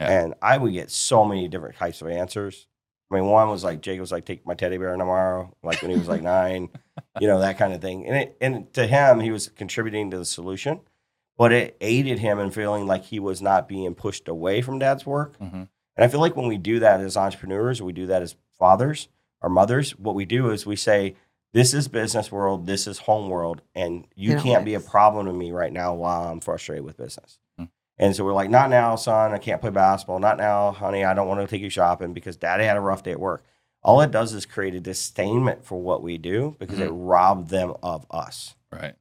Yeah. 0.00 0.10
And 0.10 0.34
I 0.40 0.58
would 0.58 0.72
get 0.72 0.90
so 0.90 1.24
many 1.24 1.48
different 1.48 1.76
types 1.76 2.02
of 2.02 2.08
answers. 2.08 2.66
I 3.10 3.16
mean, 3.16 3.26
one 3.26 3.48
was 3.50 3.64
like 3.64 3.80
Jake 3.80 4.00
was 4.00 4.10
like, 4.12 4.24
"Take 4.24 4.46
my 4.46 4.54
teddy 4.54 4.76
bear 4.78 4.96
tomorrow," 4.96 5.52
like 5.62 5.82
when 5.82 5.90
he 5.90 5.96
was 5.98 6.08
like 6.08 6.22
nine, 6.22 6.68
you 7.20 7.26
know, 7.26 7.40
that 7.40 7.58
kind 7.58 7.72
of 7.72 7.80
thing. 7.80 8.06
And 8.06 8.16
it, 8.16 8.36
and 8.40 8.72
to 8.74 8.86
him, 8.86 9.20
he 9.20 9.30
was 9.30 9.48
contributing 9.48 10.10
to 10.10 10.18
the 10.18 10.24
solution, 10.24 10.80
but 11.36 11.52
it 11.52 11.76
aided 11.80 12.18
him 12.20 12.38
in 12.38 12.50
feeling 12.50 12.86
like 12.86 13.04
he 13.04 13.18
was 13.18 13.42
not 13.42 13.68
being 13.68 13.94
pushed 13.94 14.28
away 14.28 14.60
from 14.62 14.78
dad's 14.78 15.04
work. 15.06 15.38
Mhm. 15.38 15.68
And 15.96 16.04
I 16.04 16.08
feel 16.08 16.20
like 16.20 16.36
when 16.36 16.48
we 16.48 16.58
do 16.58 16.78
that 16.80 17.00
as 17.00 17.16
entrepreneurs, 17.16 17.80
we 17.80 17.92
do 17.92 18.06
that 18.06 18.22
as 18.22 18.36
fathers 18.58 19.08
or 19.40 19.48
mothers. 19.48 19.92
What 19.98 20.14
we 20.14 20.24
do 20.24 20.50
is 20.50 20.66
we 20.66 20.76
say, 20.76 21.14
"This 21.52 21.72
is 21.72 21.86
business 21.88 22.32
world. 22.32 22.66
This 22.66 22.86
is 22.86 22.98
home 23.00 23.28
world, 23.28 23.62
and 23.74 24.06
you 24.16 24.30
They 24.30 24.34
don't 24.36 24.44
can't 24.44 24.64
be 24.64 24.74
a 24.74 24.80
problem 24.80 25.26
to 25.26 25.32
me 25.32 25.52
right 25.52 25.72
now 25.72 25.94
while 25.94 26.24
I'm 26.28 26.40
frustrated 26.40 26.84
with 26.84 26.96
business." 26.96 27.38
Hmm. 27.58 27.64
And 27.96 28.16
so 28.16 28.24
we're 28.24 28.32
like, 28.32 28.50
"Not 28.50 28.70
now, 28.70 28.96
son. 28.96 29.32
I 29.32 29.38
can't 29.38 29.60
play 29.60 29.70
basketball. 29.70 30.18
Not 30.18 30.36
now, 30.38 30.72
honey. 30.72 31.04
I 31.04 31.14
don't 31.14 31.28
want 31.28 31.40
to 31.40 31.46
take 31.46 31.62
you 31.62 31.70
shopping 31.70 32.12
because 32.12 32.36
daddy 32.36 32.64
had 32.64 32.76
a 32.76 32.80
rough 32.80 33.02
day 33.04 33.12
at 33.12 33.20
work." 33.20 33.44
All 33.84 34.00
it 34.00 34.10
does 34.10 34.32
is 34.32 34.46
create 34.46 34.74
a 34.74 34.80
disdainment 34.80 35.62
for 35.64 35.80
what 35.80 36.02
we 36.02 36.16
do 36.18 36.56
because 36.58 36.78
it 36.80 36.88
robbed 36.90 37.50
them 37.50 37.74
of 37.82 38.06
us. 38.10 38.54
Right. 38.72 38.94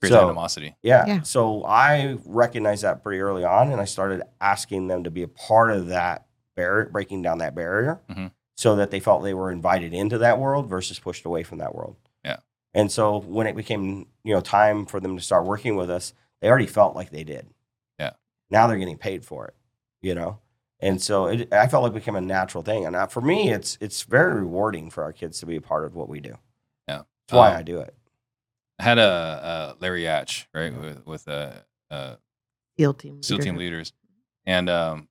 Create 0.00 0.10
So- 0.12 0.24
animosity. 0.24 0.76
Yeah. 0.82 1.06
Yeah. 1.06 1.22
So 1.22 1.64
I 1.64 2.18
recognized 2.26 2.82
that 2.82 3.02
pretty 3.02 3.20
early 3.20 3.44
on, 3.44 3.70
and 3.70 3.80
I 3.80 3.84
started 3.84 4.22
asking 4.40 4.88
them 4.88 5.04
to 5.04 5.10
be 5.10 5.22
a 5.22 5.28
part 5.28 5.70
of 5.70 5.86
that 5.86 6.26
barrier, 6.56 6.88
breaking 6.90 7.22
down 7.22 7.38
that 7.38 7.54
barrier, 7.54 8.00
Mhm. 8.10 8.32
so 8.56 8.76
that 8.76 8.90
they 8.90 9.00
felt 9.00 9.22
they 9.22 9.34
were 9.34 9.50
invited 9.52 9.94
into 9.94 10.18
that 10.18 10.38
world 10.38 10.68
versus 10.68 10.98
pushed 10.98 11.24
away 11.24 11.42
from 11.44 11.58
that 11.58 11.74
world. 11.74 11.96
Yeah. 12.24 12.38
And 12.74 12.90
so 12.90 13.18
when 13.20 13.46
it 13.46 13.54
became 13.56 14.08
you 14.24 14.34
know 14.34 14.40
time 14.40 14.84
for 14.86 14.98
them 15.00 15.16
to 15.16 15.22
start 15.22 15.44
working 15.46 15.76
with 15.76 15.90
us, 15.90 16.12
they 16.40 16.48
already 16.48 16.66
felt 16.66 16.96
like 16.96 17.10
they 17.10 17.24
did. 17.24 17.48
Yeah. 17.98 18.12
Now 18.50 18.66
they're 18.66 18.78
getting 18.78 18.98
paid 18.98 19.24
for 19.24 19.46
it. 19.46 19.54
You 20.02 20.14
know. 20.16 20.38
And 20.84 21.00
so 21.00 21.26
it, 21.28 21.50
I 21.50 21.66
felt 21.66 21.82
like 21.82 21.92
it 21.92 21.94
became 21.94 22.14
a 22.14 22.20
natural 22.20 22.62
thing, 22.62 22.84
and 22.84 22.94
uh, 22.94 23.06
for 23.06 23.22
me, 23.22 23.50
it's 23.50 23.78
it's 23.80 24.02
very 24.02 24.34
rewarding 24.34 24.90
for 24.90 25.02
our 25.02 25.12
kids 25.14 25.40
to 25.40 25.46
be 25.46 25.56
a 25.56 25.60
part 25.60 25.86
of 25.86 25.94
what 25.94 26.10
we 26.10 26.20
do. 26.20 26.36
Yeah. 26.86 27.02
That's 27.26 27.36
why 27.38 27.52
Um, 27.52 27.56
I 27.56 27.62
do 27.62 27.78
it. 27.80 27.94
I 28.78 28.82
had 28.82 28.98
a, 28.98 29.02
a 29.02 29.76
Larry 29.80 30.02
Yatch, 30.02 30.46
right, 30.52 30.78
with 30.78 31.06
with 31.06 31.26
uh, 31.26 31.52
uh, 31.90 32.16
SEAL 32.78 32.94
team. 32.94 33.22
SEAL 33.22 33.38
team 33.38 33.56
leaders, 33.56 33.94
and 34.44 34.68
um, 34.68 35.08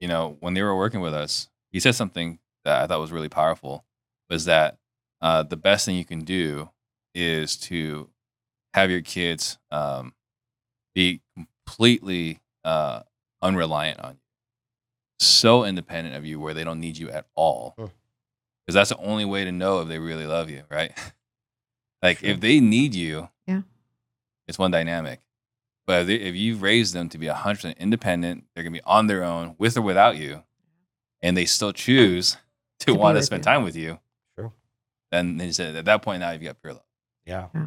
you 0.00 0.06
know 0.06 0.36
when 0.38 0.54
they 0.54 0.62
were 0.62 0.76
working 0.76 1.00
with 1.00 1.12
us, 1.14 1.48
he 1.72 1.80
said 1.80 1.96
something 1.96 2.38
that 2.64 2.80
I 2.80 2.86
thought 2.86 3.00
was 3.00 3.10
really 3.10 3.28
powerful. 3.28 3.84
Was 4.28 4.44
that 4.44 4.78
uh, 5.20 5.42
the 5.42 5.56
best 5.56 5.86
thing 5.86 5.96
you 5.96 6.04
can 6.04 6.20
do 6.24 6.70
is 7.16 7.56
to 7.56 8.10
have 8.74 8.92
your 8.92 9.02
kids 9.02 9.58
um, 9.72 10.14
be 10.94 11.20
completely 11.34 12.38
uh, 12.64 13.00
unreliant 13.42 13.98
on 13.98 14.12
you, 14.12 14.19
so 15.20 15.64
independent 15.64 16.16
of 16.16 16.24
you, 16.24 16.40
where 16.40 16.54
they 16.54 16.64
don't 16.64 16.80
need 16.80 16.96
you 16.96 17.10
at 17.10 17.26
all. 17.34 17.74
Hmm. 17.78 17.86
Because 18.66 18.74
that's 18.74 18.90
the 18.90 18.96
only 18.98 19.24
way 19.24 19.44
to 19.44 19.52
know 19.52 19.80
if 19.80 19.88
they 19.88 19.98
really 19.98 20.26
love 20.26 20.48
you, 20.50 20.62
right? 20.70 20.92
like 22.02 22.18
Sure. 22.18 22.30
if 22.30 22.40
they 22.40 22.60
need 22.60 22.94
you, 22.94 23.28
Yeah. 23.46 23.62
it's 24.48 24.58
one 24.58 24.70
dynamic. 24.70 25.20
But 25.86 26.02
if, 26.02 26.06
they, 26.06 26.14
if 26.14 26.34
you 26.36 26.56
raise 26.56 26.92
them 26.92 27.08
to 27.08 27.18
be 27.18 27.26
100% 27.26 27.76
independent, 27.78 28.44
they're 28.54 28.62
going 28.62 28.72
to 28.72 28.78
be 28.80 28.84
on 28.84 29.06
their 29.08 29.24
own 29.24 29.56
with 29.58 29.76
or 29.76 29.82
without 29.82 30.16
you, 30.16 30.44
and 31.20 31.36
they 31.36 31.46
still 31.46 31.72
choose 31.72 32.36
to, 32.80 32.86
To 32.86 32.94
want 32.94 33.18
to 33.18 33.22
spend 33.22 33.40
you. 33.40 33.44
time 33.52 33.64
with 33.64 33.76
you, 33.76 33.98
Sure. 34.38 34.52
then 35.10 35.36
they 35.36 35.50
said 35.52 35.74
at 35.76 35.84
that 35.86 36.02
point 36.02 36.20
now 36.20 36.30
you've 36.30 36.42
got 36.42 36.60
pure 36.62 36.74
love. 36.74 36.84
Yeah. 37.26 37.48
Yeah. 37.54 37.66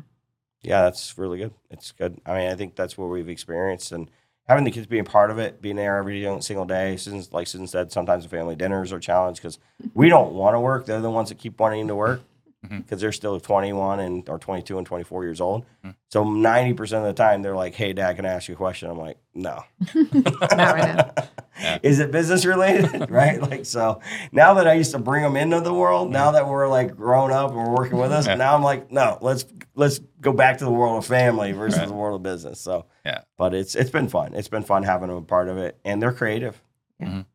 Yeah, 0.62 0.82
that's 0.84 1.18
really 1.18 1.40
good. 1.40 1.54
It's 1.70 1.92
good. 1.92 2.22
I 2.26 2.38
mean, 2.38 2.50
I 2.50 2.56
think 2.56 2.76
that's 2.78 2.98
what 2.98 3.10
we've 3.10 3.28
experienced 3.28 3.92
and 3.92 4.10
having 4.48 4.64
the 4.64 4.72
kids 4.72 4.88
being 4.88 5.06
part 5.06 5.32
of 5.32 5.40
it, 5.40 5.62
being 5.62 5.76
there 5.76 5.98
every 5.98 6.22
single 6.42 6.66
day. 6.66 6.98
Since 6.98 7.32
like 7.32 7.48
Susan 7.48 7.68
said, 7.68 7.92
sometimes 7.92 8.24
the 8.24 8.30
family 8.30 8.56
dinners 8.56 8.92
are 8.92 9.00
challenged 9.00 9.42
because 9.42 9.60
we 9.94 10.10
don't 10.10 10.34
want 10.34 10.56
to 10.56 10.60
work. 10.60 10.86
They're 10.86 11.02
the 11.02 11.12
ones 11.12 11.30
that 11.30 11.38
keep 11.38 11.60
wanting 11.60 11.88
to 11.88 11.96
work 11.96 12.22
Mhm. 12.66 12.78
because 12.84 13.02
they're 13.02 13.12
still 13.12 13.40
21 13.40 14.00
and 14.00 14.28
or 14.30 14.38
22 14.40 14.78
and 14.78 14.88
24 14.88 15.24
years 15.24 15.42
old. 15.42 15.66
Mhm. 15.86 15.96
So 16.10 16.24
90% 16.24 17.00
of 17.00 17.04
the 17.06 17.14
time 17.14 17.42
they're 17.42 17.56
like, 17.56 17.74
hey, 17.76 17.94
dad, 17.94 18.16
can 18.16 18.26
I 18.26 18.30
ask 18.30 18.48
you 18.48 18.54
a 18.54 18.58
question? 18.58 18.90
I'm 18.90 18.98
like, 18.98 19.18
no. 19.34 19.64
Not 19.96 20.52
right 20.52 20.96
now. 20.96 21.12
Yeah. 21.60 21.78
Is 21.84 22.00
it 22.00 22.12
business 22.12 22.46
related? 22.46 23.10
right? 23.12 23.42
Like, 23.42 23.66
so 23.66 24.00
now 24.32 24.56
that 24.56 24.68
I 24.68 24.74
used 24.74 24.92
to 24.92 25.00
bring 25.00 25.24
them 25.24 25.36
into 25.36 25.60
the 25.62 25.74
world, 25.74 26.12
now 26.12 26.32
that 26.32 26.48
we're 26.48 26.68
like 26.68 26.96
grown 26.96 27.32
up 27.32 27.50
and 27.52 27.58
we're 27.58 27.76
working 27.76 27.98
with 27.98 28.12
us, 28.12 28.28
Yeah. 28.28 28.36
now 28.36 28.56
I'm 28.56 28.64
like, 28.64 28.92
no, 28.92 29.18
let's 29.22 29.46
let's 29.76 30.00
go 30.22 30.32
back 30.34 30.60
to 30.60 30.66
the 30.66 30.72
world 30.72 30.98
of 30.98 31.06
family 31.06 31.52
versus 31.52 31.80
Right. 31.80 31.88
the 31.88 31.94
world 31.94 32.16
of 32.16 32.24
business. 32.24 32.60
So, 32.60 32.86
Yeah. 33.06 33.22
but 33.38 33.54
it's 33.54 33.76
it's 33.76 33.90
been 33.92 34.08
fun. 34.08 34.34
It's 34.34 34.48
been 34.48 34.64
fun 34.64 34.84
having 34.84 35.10
them 35.10 35.18
a 35.18 35.22
part 35.22 35.48
of 35.50 35.58
it, 35.58 35.78
and 35.84 36.02
they're 36.02 36.12
creative. 36.14 36.62
Yeah. 37.00 37.08
Mhm. 37.08 37.26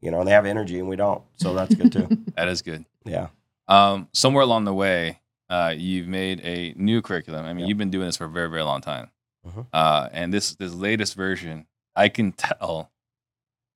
You 0.00 0.10
know, 0.12 0.20
and 0.20 0.28
they 0.28 0.32
have 0.32 0.46
energy, 0.46 0.78
and 0.78 0.88
we 0.88 0.94
don't, 0.96 1.22
so 1.36 1.54
that's 1.54 1.74
good 1.74 1.90
too. 1.92 2.08
That 2.36 2.46
is 2.48 2.62
good. 2.62 2.84
yeah, 3.04 3.28
Um, 3.68 4.08
somewhere 4.12 4.42
along 4.44 4.64
the 4.64 4.74
way, 4.74 5.20
uh, 5.50 5.74
you've 5.76 6.06
made 6.08 6.40
a 6.44 6.72
new 6.76 7.02
curriculum. 7.02 7.44
I 7.44 7.52
mean, 7.52 7.60
Yeah. 7.60 7.68
you've 7.68 7.78
been 7.78 7.90
doing 7.90 8.06
this 8.06 8.16
for 8.16 8.24
a 8.24 8.28
very, 8.30 8.48
very 8.50 8.62
long 8.62 8.80
time. 8.80 9.10
Mhm. 9.46 9.66
Uh, 9.72 10.08
and 10.12 10.32
this 10.32 10.54
this 10.56 10.74
latest 10.74 11.14
version, 11.14 11.66
I 11.96 12.08
can 12.08 12.32
tell 12.32 12.90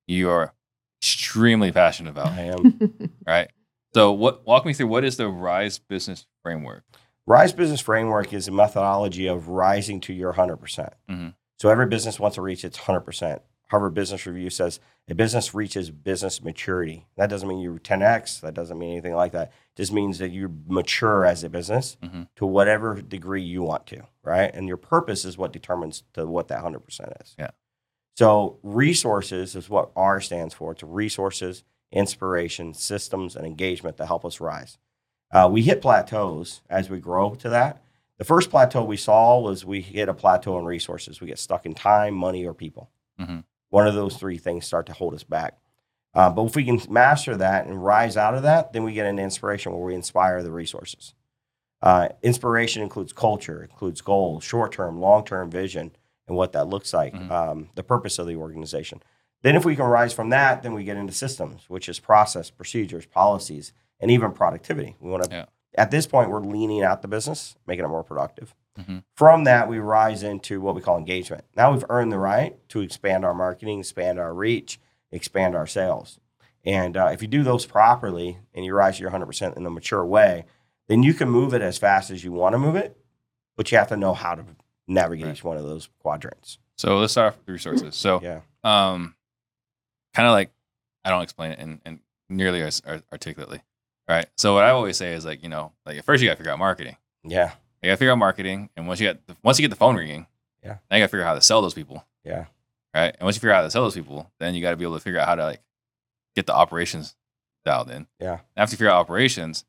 you 0.07 0.31
are 0.31 0.55
extremely 1.01 1.73
passionate 1.73 2.11
about. 2.11 2.29
I 2.33 2.43
am. 2.43 3.13
right? 3.27 3.51
So, 3.95 4.13
what 4.13 4.47
walk 4.47 4.65
me 4.67 4.73
through 4.73 4.89
what 4.89 5.05
is 5.05 5.17
the 5.17 5.29
Rise 5.29 5.79
Business 5.79 6.27
Framework? 6.43 6.85
Rise 7.27 7.53
Business 7.53 7.81
Framework 7.81 8.33
is 8.33 8.49
a 8.49 8.51
methodology 8.51 9.27
of 9.29 9.49
rising 9.49 10.01
to 10.03 10.13
your 10.13 10.33
100%. 10.33 10.59
percent 10.59 10.95
Mhm. 11.09 11.35
So 11.61 11.69
every 11.69 11.87
business 11.87 12.19
wants 12.19 12.35
to 12.35 12.43
reach 12.43 12.65
its 12.65 12.77
100%. 12.79 13.43
Harvard 13.73 13.95
Business 13.95 14.27
Review 14.27 14.51
says 14.51 14.81
a 15.09 15.15
business 15.15 15.55
reaches 15.55 15.91
business 15.91 16.45
maturity. 16.45 17.07
That 17.17 17.31
doesn't 17.31 17.49
mean 17.49 17.59
you're 17.61 17.79
10x. 17.79 18.41
That 18.43 18.53
doesn't 18.53 18.79
mean 18.79 18.91
anything 18.93 19.15
like 19.15 19.33
that. 19.33 19.49
It 19.49 19.77
just 19.77 19.93
means 19.95 20.19
that 20.19 20.29
you're 20.31 20.51
mature 20.69 21.25
as 21.25 21.43
a 21.43 21.49
business 21.49 21.97
Mhm. 22.03 22.29
to 22.37 22.45
whatever 22.47 23.01
degree 23.01 23.43
you 23.43 23.63
want 23.63 23.87
to, 23.87 24.03
right? 24.23 24.55
And 24.55 24.69
your 24.69 24.77
purpose 24.77 25.25
is 25.25 25.39
what 25.39 25.53
determines 25.55 26.05
to 26.13 26.27
what 26.27 26.49
that 26.49 26.59
100% 26.63 27.15
is. 27.23 27.35
Yeah. 27.39 27.51
So 28.15 28.59
resources 28.63 29.57
is 29.57 29.71
what 29.71 29.91
R 29.97 30.21
stands 30.21 30.53
for. 30.53 30.73
It's 30.73 30.83
resources, 30.83 31.65
inspiration, 31.91 32.75
systems, 32.75 33.35
and 33.35 33.47
engagement 33.47 33.97
that 33.97 34.07
help 34.07 34.27
us 34.27 34.39
rise. 34.39 34.77
Uh, 35.31 35.49
we 35.51 35.63
hit 35.63 35.81
plateaus 35.81 36.61
as 36.69 36.91
we 36.91 37.01
grow 37.01 37.35
to 37.37 37.49
that. 37.49 37.83
The 38.19 38.25
first 38.25 38.51
plateau 38.51 38.85
we 38.85 38.99
saw 38.99 39.41
was 39.41 39.65
we 39.65 39.81
hit 39.81 40.11
a 40.11 40.15
plateau 40.15 40.59
in 40.59 40.67
resources. 40.67 41.23
We 41.23 41.27
get 41.29 41.39
stuck 41.39 41.65
in 41.65 41.73
time, 41.73 42.13
money, 42.15 42.45
or 42.47 42.53
people. 42.53 42.91
Mhm. 43.19 43.45
One 43.73 43.87
of 43.87 43.95
those 43.95 44.19
three 44.19 44.37
things 44.37 44.67
start 44.67 44.85
to 44.87 44.93
hold 44.93 45.15
us 45.15 45.25
back. 45.25 45.57
Uh, 46.13 46.29
but 46.29 46.45
if 46.45 46.55
we 46.55 46.63
can 46.63 46.79
master 46.91 47.35
that 47.39 47.65
and 47.67 47.83
rise 47.83 48.19
out 48.19 48.35
of 48.35 48.43
that, 48.43 48.75
then 48.75 48.85
we 48.85 48.93
get 48.93 49.07
an 49.07 49.19
inspiration 49.19 49.73
where 49.73 49.81
we 49.81 49.95
inspire 49.95 50.43
the 50.43 50.51
resources. 50.53 51.15
Uh, 51.81 52.09
inspiration 52.21 52.83
includes 52.83 53.15
culture, 53.15 53.63
includes 53.63 54.03
goals, 54.03 54.45
short 54.45 54.73
term, 54.73 55.01
long 55.01 55.25
term 55.25 55.51
vision, 55.51 55.91
and 56.29 56.37
what 56.37 56.53
that 56.53 56.67
looks 56.69 56.93
like, 56.93 57.15
Mhm. 57.15 57.31
um, 57.31 57.71
the 57.75 57.83
purpose 57.83 58.19
of 58.19 58.27
the 58.27 58.37
organization. 58.37 59.03
Then, 59.41 59.57
if 59.57 59.65
we 59.65 59.75
can 59.75 59.87
rise 59.87 60.13
from 60.13 60.29
that, 60.29 60.63
then 60.63 60.75
we 60.75 60.85
get 60.85 60.99
into 60.99 61.15
systems, 61.15 61.65
which 61.71 61.89
is 61.89 61.99
process, 61.99 62.51
procedures, 62.51 63.07
policies, 63.07 63.73
and 64.01 64.11
even 64.11 64.33
productivity. 64.33 64.97
We 65.01 65.11
want 65.11 65.25
to, 65.25 65.31
Yeah. 65.35 65.45
at 65.79 65.91
this 65.91 66.07
point, 66.07 66.29
we're 66.29 66.41
leaning 66.41 66.83
out 66.83 67.01
the 67.01 67.09
business, 67.09 67.57
making 67.67 67.87
it 67.87 67.89
more 67.89 68.05
productive. 68.05 68.55
Mhm. 68.79 69.05
From 69.15 69.45
that, 69.45 69.69
we 69.69 69.79
rise 69.79 70.23
into 70.23 70.61
what 70.61 70.75
we 70.75 70.81
call 70.81 70.97
engagement. 70.97 71.45
Now 71.57 71.73
we've 71.73 71.85
earned 71.91 72.11
the 72.13 72.19
right 72.19 72.57
to 72.71 72.81
expand 72.81 73.25
our 73.25 73.35
marketing, 73.35 73.81
expand 73.81 74.19
our 74.19 74.33
reach, 74.33 74.81
expand 75.11 75.55
our 75.55 75.67
sales. 75.67 76.19
And 76.65 76.97
uh, 76.97 77.11
if 77.13 77.21
you 77.23 77.29
do 77.29 77.43
those 77.43 77.67
properly 77.67 78.39
and 78.55 78.65
you 78.65 78.73
rise 78.75 78.97
to 78.97 79.03
your 79.03 79.11
100% 79.11 79.57
in 79.57 79.67
a 79.67 79.71
mature 79.71 80.05
way, 80.07 80.45
then 80.89 81.03
you 81.03 81.13
can 81.13 81.29
move 81.29 81.53
it 81.55 81.61
as 81.61 81.77
fast 81.77 82.11
as 82.11 82.25
you 82.25 82.33
want 82.33 82.55
to 82.55 82.59
move 82.59 82.77
it, 82.77 82.97
but 83.57 83.71
you 83.71 83.79
have 83.79 83.89
to 83.89 83.97
know 83.97 84.15
how 84.15 84.35
to 84.35 84.45
navigate 84.87 85.27
Right. 85.27 85.33
each 85.37 85.45
one 85.45 85.57
of 85.57 85.65
those 85.65 85.89
quadrants. 86.01 86.59
So 86.77 86.97
let's 86.99 87.13
start 87.13 87.35
off 87.35 87.39
with 87.41 87.49
resources. 87.49 87.95
So, 87.95 88.21
Yeah. 88.23 88.41
um, 88.65 89.15
kind 90.15 90.27
of 90.27 90.33
like 90.33 90.51
I 91.05 91.11
don't 91.11 91.23
explain 91.23 91.53
it 91.53 91.59
in, 91.59 91.81
in 91.85 92.01
nearly 92.29 92.63
as 92.63 92.81
articulately, 93.13 93.61
right? 94.09 94.27
So 94.37 94.55
what 94.55 94.65
I 94.65 94.71
always 94.71 94.97
say 94.97 95.13
is 95.13 95.25
like 95.25 95.43
you 95.43 95.49
know, 95.49 95.73
like 95.85 95.99
at 95.99 96.05
first 96.05 96.23
you 96.23 96.29
got 96.29 96.35
to 96.35 96.39
figure 96.39 96.53
out 96.53 96.59
marketing. 96.59 96.97
Yeah. 97.25 97.53
You 97.83 97.89
got 97.91 97.95
to 97.95 97.97
figure 97.97 98.13
out 98.13 98.19
marketing, 98.19 98.71
and 98.77 98.87
once 98.87 99.01
you 99.01 99.09
get 99.09 99.27
the, 99.27 99.37
once 99.43 99.59
you 99.59 99.63
get 99.65 99.71
the 99.71 99.77
phone 99.77 99.97
ringing, 99.97 100.27
Yeah. 100.63 100.79
then 100.89 100.99
you 100.99 101.03
got 101.03 101.07
to 101.07 101.11
figure 101.11 101.25
out 101.25 101.29
how 101.29 101.35
to 101.35 101.41
sell 101.43 101.61
those 101.63 101.75
people, 101.75 102.07
Yeah. 102.25 102.47
right? 102.95 103.15
And 103.19 103.23
once 103.23 103.37
you 103.37 103.41
figure 103.41 103.53
out 103.53 103.57
how 103.59 103.63
to 103.63 103.71
sell 103.71 103.83
those 103.83 103.95
people, 103.95 104.31
then 104.39 104.55
you 104.55 104.63
got 104.63 104.71
to 104.71 104.77
be 104.77 104.85
able 104.85 104.95
to 104.95 105.01
figure 105.01 105.19
out 105.19 105.27
how 105.29 105.35
to 105.35 105.45
like 105.45 105.63
get 106.37 106.47
the 106.47 106.55
operations 106.55 107.17
dialed 107.65 107.91
in. 107.91 108.07
Yeah. 108.21 108.39
After 108.57 108.75
you 108.75 108.79
figure 108.79 108.91
out 108.91 109.01
operations, 109.01 109.65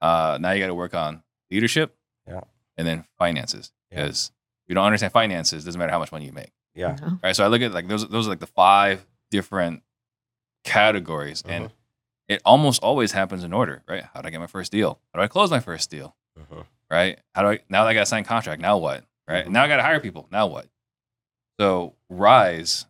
uh, 0.00 0.38
now 0.40 0.52
you 0.52 0.60
got 0.60 0.68
to 0.68 0.74
work 0.74 0.94
on 0.94 1.22
leadership. 1.50 1.94
Yeah. 2.26 2.40
And 2.76 2.86
then 2.86 3.04
finances. 3.18 3.72
Yeah. 3.90 4.02
Because 4.04 4.32
if 4.64 4.68
you 4.70 4.74
don't 4.74 4.84
understand 4.86 5.12
finances, 5.12 5.64
doesn't 5.64 5.78
matter 5.78 5.92
how 5.92 5.98
much 5.98 6.12
money 6.12 6.24
you 6.26 6.32
make. 6.32 6.52
Yeah. 6.74 6.94
You 6.96 7.00
know? 7.06 7.18
Right. 7.22 7.34
So 7.36 7.44
I 7.44 7.48
look 7.48 7.60
at 7.62 7.72
like 7.72 7.88
those 7.88 8.06
those 8.08 8.26
are 8.26 8.30
like 8.30 8.38
the 8.40 8.46
five 8.46 9.04
different 9.30 9.82
categories. 10.64 11.42
And 11.46 11.66
Mhm. 11.66 11.72
it 12.28 12.42
almost 12.44 12.82
always 12.82 13.12
happens 13.12 13.44
in 13.44 13.52
order, 13.52 13.82
right? 13.88 14.04
How 14.14 14.20
do 14.20 14.28
I 14.28 14.30
get 14.30 14.40
my 14.40 14.46
first 14.46 14.72
deal? 14.72 15.00
How 15.12 15.20
do 15.20 15.24
I 15.24 15.28
close 15.28 15.50
my 15.50 15.60
first 15.60 15.90
deal? 15.90 16.16
Mhm. 16.38 16.66
Right? 16.90 17.18
How 17.34 17.42
do 17.42 17.48
I 17.48 17.58
now 17.68 17.84
that 17.84 17.90
I 17.90 17.94
got 17.94 18.02
a 18.02 18.06
signed 18.06 18.26
contract? 18.26 18.62
Now 18.62 18.78
what? 18.78 19.04
Right? 19.28 19.46
Mhm. 19.46 19.50
Now 19.50 19.64
I 19.64 19.68
got 19.68 19.76
to 19.76 19.82
hire 19.82 20.00
people. 20.00 20.26
Now 20.32 20.46
what? 20.46 20.66
So 21.60 21.94
rise, 22.08 22.86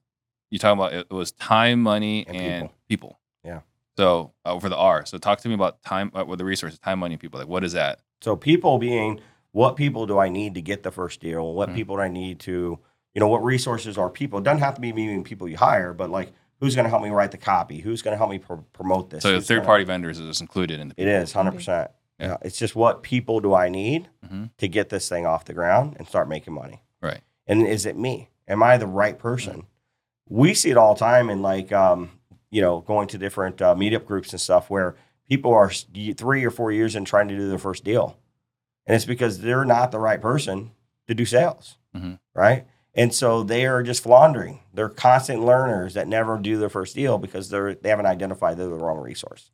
you 0.50 0.58
talking 0.58 0.78
about 0.78 0.92
it, 0.92 1.06
it 1.10 1.14
was 1.14 1.32
time, 1.32 1.82
money, 1.82 2.26
And 2.26 2.36
and, 2.36 2.62
people. 2.68 2.76
people. 2.88 3.18
Yeah. 3.44 3.60
So 3.96 4.32
uh, 4.44 4.58
for 4.60 4.68
the 4.68 4.76
R, 4.76 5.04
so 5.06 5.18
talk 5.18 5.40
to 5.40 5.48
me 5.48 5.54
about 5.54 5.82
time 5.82 6.12
uh, 6.14 6.24
with 6.24 6.38
the 6.38 6.44
resources, 6.44 6.78
time, 6.78 6.98
money, 7.00 7.14
and 7.14 7.20
people. 7.20 7.40
Like 7.40 7.48
what 7.48 7.64
is 7.64 7.72
that? 7.72 8.00
So 8.20 8.36
people 8.36 8.78
being 8.78 9.20
what 9.52 9.76
people 9.76 10.06
do 10.06 10.18
I 10.18 10.28
need 10.28 10.54
to 10.54 10.60
get 10.62 10.82
the 10.82 10.90
first 10.90 11.20
deal? 11.20 11.54
What 11.54 11.70
Mhm. 11.70 11.74
people 11.74 11.96
do 11.96 12.02
I 12.02 12.08
need 12.08 12.38
to, 12.40 12.78
you 13.14 13.20
know, 13.20 13.28
what 13.28 13.42
resources 13.42 13.96
are 13.98 14.10
people? 14.10 14.38
It 14.38 14.44
doesn't 14.44 14.60
have 14.60 14.74
to 14.74 14.80
be 14.80 14.92
meaning 14.92 15.24
people 15.24 15.48
you 15.48 15.56
hire, 15.56 15.92
but 15.94 16.10
like 16.10 16.32
who's 16.60 16.74
going 16.74 16.84
to 16.84 16.90
help 16.90 17.02
me 17.02 17.08
write 17.10 17.30
the 17.30 17.38
copy? 17.38 17.80
Who's 17.80 18.02
going 18.02 18.12
to 18.12 18.18
help 18.18 18.30
me 18.30 18.38
pr- 18.38 18.54
promote 18.72 19.10
this? 19.10 19.22
So 19.22 19.34
Who's 19.34 19.46
third 19.48 19.64
party 19.64 19.84
vendors 19.84 20.18
is 20.20 20.40
included 20.40 20.78
in 20.80 20.88
the. 20.88 20.92
It 20.94 21.04
people. 21.06 21.12
is 21.14 21.32
hundred 21.32 21.52
percent. 21.52 21.90
Yeah. 22.18 22.36
It's 22.42 22.58
just 22.58 22.74
what 22.76 23.02
people 23.02 23.40
do 23.40 23.54
I 23.54 23.68
need 23.68 24.08
Mhm. 24.26 24.50
to 24.58 24.68
get 24.68 24.88
this 24.88 25.08
thing 25.08 25.26
off 25.26 25.44
the 25.44 25.54
ground 25.54 25.96
and 25.98 26.08
start 26.08 26.28
making 26.28 26.54
money? 26.54 26.82
Right. 27.00 27.20
And 27.46 27.66
is 27.66 27.86
it 27.86 27.96
me? 27.96 28.30
Am 28.48 28.62
I 28.62 28.76
the 28.76 28.86
right 28.86 29.18
person? 29.18 29.66
We 30.28 30.52
see 30.54 30.70
it 30.70 30.76
all 30.76 30.94
the 30.94 31.00
time 31.00 31.30
in 31.30 31.42
like, 31.42 31.72
um, 31.72 32.10
you 32.50 32.60
know, 32.60 32.80
going 32.80 33.08
to 33.08 33.18
different 33.18 33.62
uh, 33.62 33.74
meetup 33.74 34.04
groups 34.04 34.32
and 34.32 34.40
stuff 34.40 34.68
where 34.70 34.96
people 35.28 35.52
are 35.52 35.70
three 35.70 36.44
or 36.44 36.50
four 36.50 36.72
years 36.72 36.96
in 36.96 37.04
trying 37.04 37.28
to 37.28 37.36
do 37.36 37.48
their 37.48 37.58
first 37.58 37.84
deal, 37.84 38.16
and 38.86 38.94
it's 38.96 39.04
because 39.04 39.40
they're 39.40 39.64
not 39.64 39.90
the 39.90 39.98
right 39.98 40.20
person 40.20 40.72
to 41.06 41.14
do 41.14 41.24
sales, 41.26 41.76
Mhm. 41.94 42.18
right? 42.34 42.66
And 42.94 43.14
so 43.14 43.42
they 43.42 43.66
are 43.66 43.82
just 43.82 44.02
floundering. 44.02 44.60
They're 44.72 44.88
constant 44.88 45.44
learners 45.44 45.94
that 45.94 46.08
never 46.08 46.36
do 46.38 46.56
their 46.58 46.68
first 46.70 46.94
deal 46.94 47.18
because 47.18 47.50
they're 47.50 47.74
they 47.74 47.90
haven't 47.90 48.06
identified 48.06 48.56
they're 48.56 48.66
the 48.68 48.74
wrong 48.74 48.98
resource. 48.98 49.50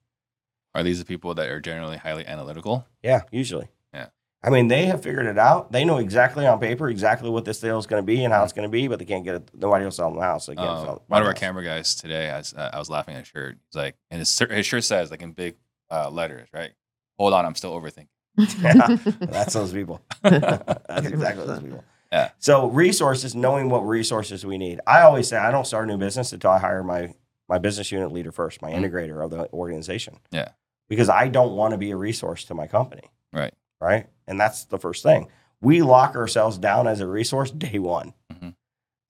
Are 0.75 0.83
these 0.83 0.99
the 0.99 1.05
people 1.05 1.35
that 1.35 1.49
are 1.49 1.61
generally 1.61 1.97
highly 1.97 2.27
analytical? 2.27 2.87
Yeah, 3.03 3.23
usually. 3.31 3.69
Yeah. 3.93 4.07
I 4.43 4.51
mean, 4.51 4.69
they 4.69 4.87
have 4.87 5.03
figured 5.03 5.27
it 5.27 5.39
out. 5.39 5.71
They 5.73 5.85
know 5.85 5.99
exactly 5.99 6.47
on 6.47 6.59
paper 6.59 6.89
exactly 6.91 7.31
what 7.31 7.45
this 7.45 7.61
deal 7.61 7.79
is 7.79 7.87
going 7.87 8.03
to 8.03 8.07
be 8.07 8.25
and 8.25 8.33
how 8.33 8.43
it's 8.45 8.53
going 8.53 8.69
to 8.69 8.73
be, 8.73 8.89
but 8.89 8.99
they 8.99 9.05
can't 9.05 9.25
get 9.25 9.37
it. 9.37 9.51
Nobody 9.55 9.85
else 9.85 9.99
on 10.01 10.15
the 10.15 10.21
house. 10.21 10.47
They 10.47 10.57
can't 10.57 10.69
Um, 10.69 10.85
sell 10.85 11.03
one 11.07 11.23
of 11.23 11.29
our 11.29 11.35
camera 11.35 11.65
guys 11.65 11.95
today, 11.95 12.31
I 12.31 12.39
was, 12.39 12.53
uh, 12.55 12.71
I 12.73 12.79
was 12.79 12.91
laughing 12.91 13.15
at 13.15 13.21
his 13.21 13.29
shirt. 13.29 13.57
He's 13.69 13.77
like, 13.77 13.97
and 14.11 14.19
his, 14.19 14.35
shirt- 14.35 14.51
his 14.51 14.67
shirt 14.67 14.85
says 14.85 15.11
like 15.11 15.23
in 15.23 15.33
big 15.33 15.57
uh, 15.91 16.11
letters, 16.11 16.49
right? 16.53 16.73
Hold 17.19 17.33
on, 17.35 17.47
I'm 17.47 17.55
still 17.55 17.73
overthinking. 17.81 18.09
Yeah, 18.61 18.97
That's 19.21 19.55
those 19.55 19.73
people. 19.73 20.03
That's 20.23 21.07
exactly 21.07 21.47
those 21.47 21.61
people. 21.61 21.85
Yeah. 22.13 22.31
So 22.39 22.67
resources, 22.69 23.35
knowing 23.35 23.71
what 23.71 23.81
resources 23.87 24.45
we 24.45 24.59
need. 24.59 24.81
I 24.87 25.03
always 25.03 25.29
say 25.29 25.37
I 25.37 25.51
don't 25.51 25.67
start 25.67 25.85
a 25.85 25.87
new 25.89 25.99
business 25.99 26.33
until 26.33 26.51
I 26.51 26.59
hire 26.59 26.83
my 26.85 27.15
my 27.49 27.59
business 27.59 27.93
unit 27.93 28.11
leader 28.11 28.33
first, 28.33 28.63
my 28.63 28.71
Mhm. 28.73 28.79
integrator 28.85 29.23
of 29.25 29.31
the 29.31 29.51
organization. 29.53 30.19
Yeah. 30.31 30.49
Because 30.88 31.09
I 31.09 31.29
don't 31.29 31.57
want 31.57 31.73
to 31.73 31.79
be 31.79 31.90
a 31.90 31.97
resource 31.97 32.44
to 32.44 32.55
my 32.55 32.66
company. 32.66 33.11
Right. 33.33 33.55
Right. 33.81 34.07
And 34.27 34.40
that's 34.40 34.64
the 34.64 34.79
first 34.79 35.03
thing. 35.03 35.29
We 35.61 35.83
lock 35.83 36.14
ourselves 36.16 36.59
down 36.59 36.87
as 36.87 37.01
a 37.01 37.07
resource 37.07 37.51
day 37.51 37.79
one. 37.79 38.14
Mhm. 38.33 38.55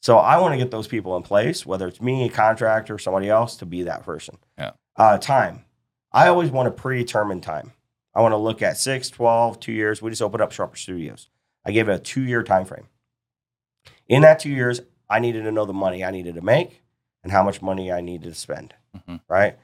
So 0.03 0.19
I 0.19 0.39
want 0.39 0.53
to 0.53 0.59
get 0.59 0.71
those 0.71 0.87
people 0.87 1.17
in 1.17 1.23
place, 1.23 1.65
whether 1.67 1.89
it's 1.89 2.01
me, 2.01 2.27
a 2.27 2.31
contractor, 2.31 2.99
somebody 2.99 3.29
else, 3.29 3.57
to 3.57 3.67
be 3.67 3.83
that 3.85 4.03
person. 4.05 4.37
Yeah. 4.59 4.73
Uh, 4.97 5.19
time. 5.19 5.65
I 6.13 6.29
always 6.29 6.51
want 6.51 6.69
a 6.69 6.71
predetermined 6.71 7.43
time. 7.43 7.73
I 8.15 8.21
want 8.21 8.33
to 8.33 8.37
look 8.37 8.63
at 8.63 8.77
six, 8.77 9.11
12, 9.11 9.59
two 9.59 9.73
years. 9.73 10.01
We 10.01 10.11
just 10.11 10.23
opened 10.23 10.43
up 10.43 10.53
Sharper 10.53 10.77
Studios. 10.77 11.29
I 11.65 11.73
gave 11.73 11.89
it 11.89 11.95
a 11.95 11.99
two 11.99 12.23
year 12.23 12.43
time 12.45 12.65
frame. 12.65 12.87
In 14.07 14.23
that 14.23 14.39
two 14.39 14.51
years, 14.51 14.81
I 15.11 15.19
needed 15.19 15.43
to 15.45 15.53
know 15.53 15.65
the 15.65 15.73
money 15.73 16.05
I 16.05 16.11
needed 16.11 16.35
to 16.37 16.41
make 16.43 16.83
and 17.23 17.33
how 17.33 17.43
much 17.43 17.63
money 17.63 17.91
I 17.91 18.01
needed 18.01 18.29
to 18.29 18.35
spend. 18.39 18.75
Mhm. 18.97 19.21
Right. 19.29 19.59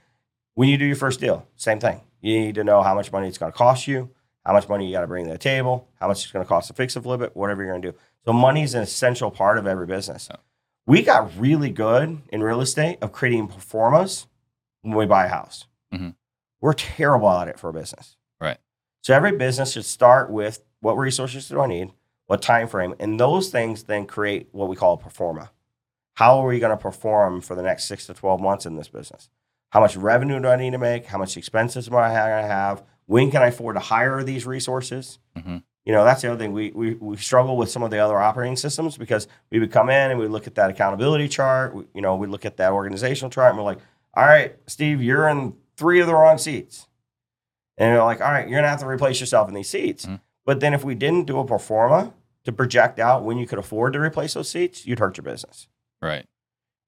When 0.54 0.68
you 0.68 0.76
do 0.76 0.84
your 0.84 0.96
first 0.96 1.20
deal, 1.20 1.46
same 1.56 1.80
thing. 1.80 2.00
You 2.20 2.38
need 2.40 2.54
to 2.56 2.64
know 2.64 2.82
how 2.82 2.94
much 2.94 3.12
money 3.12 3.28
it's 3.28 3.38
going 3.38 3.52
to 3.52 3.56
cost 3.56 3.86
you, 3.88 4.10
how 4.44 4.52
much 4.52 4.68
money 4.68 4.86
you 4.86 4.92
got 4.92 5.00
to 5.02 5.06
bring 5.06 5.24
to 5.26 5.32
the 5.32 5.38
table, 5.38 5.88
how 6.00 6.08
much 6.08 6.22
it's 6.22 6.32
going 6.32 6.44
to 6.44 6.48
cost 6.48 6.68
to 6.68 6.74
fix 6.74 6.96
a 6.96 7.02
flip 7.02 7.20
it, 7.22 7.34
whatever 7.36 7.62
you're 7.62 7.72
going 7.72 7.82
to 7.82 7.92
do. 7.92 7.98
So 8.26 8.32
money 8.32 8.62
is 8.62 8.74
an 8.74 8.82
essential 8.82 9.30
part 9.30 9.58
of 9.58 9.66
every 9.66 9.86
business. 9.86 10.28
Yeah. 10.30 10.36
We 10.86 11.02
got 11.02 11.30
really 11.38 11.70
good 11.70 12.20
in 12.30 12.42
real 12.42 12.60
estate 12.60 12.98
of 13.00 13.12
creating 13.12 13.48
performas 13.48 14.26
when 14.82 14.96
we 14.96 15.06
buy 15.06 15.26
a 15.26 15.28
house. 15.28 15.66
Mhm. 15.92 16.14
We're 16.60 16.72
terrible 16.74 17.30
at 17.30 17.48
it 17.48 17.58
for 17.58 17.70
a 17.70 17.72
business. 17.72 18.16
Right. 18.40 18.58
So 19.02 19.14
every 19.14 19.32
business 19.36 19.72
should 19.72 19.84
start 19.84 20.30
with 20.30 20.62
what 20.80 20.96
resources 20.98 21.48
do 21.48 21.60
I 21.60 21.66
need, 21.66 21.92
what 22.26 22.42
time 22.42 22.68
frame, 22.68 22.94
and 22.98 23.18
those 23.18 23.50
things 23.50 23.84
then 23.84 24.06
create 24.06 24.48
what 24.52 24.68
we 24.68 24.76
call 24.76 24.94
a 24.94 24.98
performa. 24.98 25.50
How 26.14 26.38
are 26.40 26.46
we 26.46 26.58
going 26.58 26.76
to 26.76 26.82
perform 26.82 27.40
for 27.40 27.54
the 27.54 27.62
next 27.62 27.84
six 27.84 28.06
to 28.06 28.14
12 28.14 28.40
months 28.40 28.66
in 28.66 28.76
this 28.76 28.88
business? 28.88 29.30
How 29.70 29.80
much 29.80 29.96
revenue 29.96 30.40
do 30.40 30.48
I 30.48 30.56
need 30.56 30.70
to 30.72 30.78
make? 30.78 31.06
How 31.06 31.18
much 31.18 31.36
expenses 31.36 31.88
am 31.88 31.94
I 31.96 32.08
going 32.08 32.42
to 32.42 32.48
have? 32.48 32.82
When 33.06 33.30
can 33.30 33.42
I 33.42 33.46
afford 33.48 33.76
to 33.76 33.80
hire 33.80 34.22
these 34.22 34.46
resources? 34.46 35.18
Mhm. 35.36 35.62
You 35.84 35.92
know, 35.92 36.04
that's 36.04 36.22
the 36.22 36.28
other 36.30 36.38
thing. 36.38 36.52
We, 36.52 36.70
we, 36.72 36.94
we 36.94 37.16
struggle 37.16 37.56
with 37.56 37.70
some 37.70 37.82
of 37.82 37.90
the 37.90 37.98
other 37.98 38.18
operating 38.18 38.56
systems 38.56 38.96
because 38.98 39.26
we 39.50 39.58
would 39.58 39.72
come 39.72 39.88
in 39.88 40.10
and 40.10 40.20
we 40.20 40.28
look 40.28 40.46
at 40.46 40.54
that 40.56 40.70
accountability 40.70 41.26
chart. 41.28 41.74
We, 41.74 41.84
you 41.94 42.02
know, 42.02 42.16
we 42.16 42.26
look 42.26 42.44
at 42.44 42.56
that 42.58 42.72
organizational 42.72 43.30
chart 43.30 43.50
and 43.50 43.58
we're 43.58 43.64
like, 43.64 43.78
all 44.14 44.24
right, 44.26 44.56
Steve, 44.66 45.02
you're 45.02 45.28
in 45.28 45.54
three 45.76 46.00
of 46.00 46.06
the 46.06 46.14
wrong 46.14 46.36
seats. 46.36 46.86
And 47.78 47.94
you're 47.94 48.04
like, 48.04 48.20
all 48.20 48.30
right, 48.30 48.42
you're 48.46 48.56
going 48.58 48.64
to 48.64 48.68
have 48.68 48.80
to 48.80 48.86
replace 48.86 49.20
yourself 49.20 49.48
in 49.48 49.54
these 49.54 49.68
seats. 49.70 50.04
Mhm. 50.04 50.20
But 50.44 50.60
then 50.60 50.74
if 50.74 50.84
we 50.84 50.94
didn't 50.94 51.26
do 51.26 51.38
a 51.38 51.44
performa 51.44 52.12
to 52.44 52.52
project 52.52 52.98
out 52.98 53.24
when 53.24 53.38
you 53.38 53.46
could 53.46 53.58
afford 53.58 53.92
to 53.94 54.00
replace 54.00 54.34
those 54.34 54.50
seats, 54.50 54.86
you'd 54.86 54.98
hurt 54.98 55.16
your 55.16 55.24
business. 55.24 55.68
Right. 56.02 56.26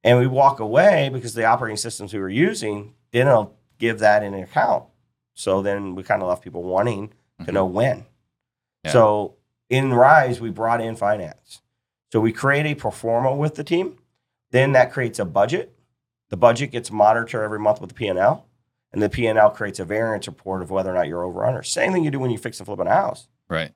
And 0.04 0.18
we 0.18 0.26
walk 0.26 0.58
away 0.60 1.08
because 1.12 1.34
the 1.34 1.44
operating 1.44 1.76
systems 1.76 2.12
we 2.12 2.20
were 2.20 2.28
using 2.28 2.94
didn't 3.12 3.50
give 3.78 4.00
that 4.00 4.22
in 4.22 4.34
account. 4.34 4.84
So 5.34 5.62
then 5.62 5.94
we 5.94 6.02
kind 6.02 6.22
of 6.22 6.28
left 6.28 6.42
people 6.42 6.62
wanting 6.62 7.12
to 7.40 7.50
Mhm. 7.50 7.54
know 7.54 7.66
when. 7.66 8.06
Yeah. 8.84 8.90
So 8.92 9.34
in 9.70 9.94
Rise, 9.94 10.40
we 10.40 10.50
brought 10.50 10.80
in 10.80 10.96
finance. 10.96 11.62
So 12.12 12.20
we 12.20 12.32
create 12.32 12.66
a 12.66 12.74
performa 12.74 13.36
with 13.36 13.54
the 13.54 13.64
team. 13.64 13.98
Then 14.50 14.72
that 14.72 14.92
creates 14.92 15.18
a 15.18 15.24
budget. 15.24 15.72
The 16.28 16.36
budget 16.36 16.70
gets 16.70 16.90
monitored 16.90 17.42
every 17.42 17.58
month 17.58 17.80
with 17.80 17.88
the 17.88 17.94
P&L. 17.94 18.46
And 18.92 19.02
the 19.02 19.08
P&L 19.08 19.50
creates 19.50 19.78
a 19.80 19.84
variance 19.86 20.26
report 20.26 20.60
of 20.62 20.70
whether 20.70 20.90
or 20.90 20.94
not 20.94 21.08
you're 21.08 21.22
over 21.24 21.40
or 21.40 21.46
under. 21.46 21.62
Same 21.62 21.92
thing 21.92 22.04
you 22.04 22.10
do 22.10 22.18
when 22.18 22.30
you 22.30 22.36
fix 22.38 22.58
and 22.60 22.66
flip 22.66 22.78
a 22.80 22.88
house. 22.88 23.28
Right. 23.48 23.72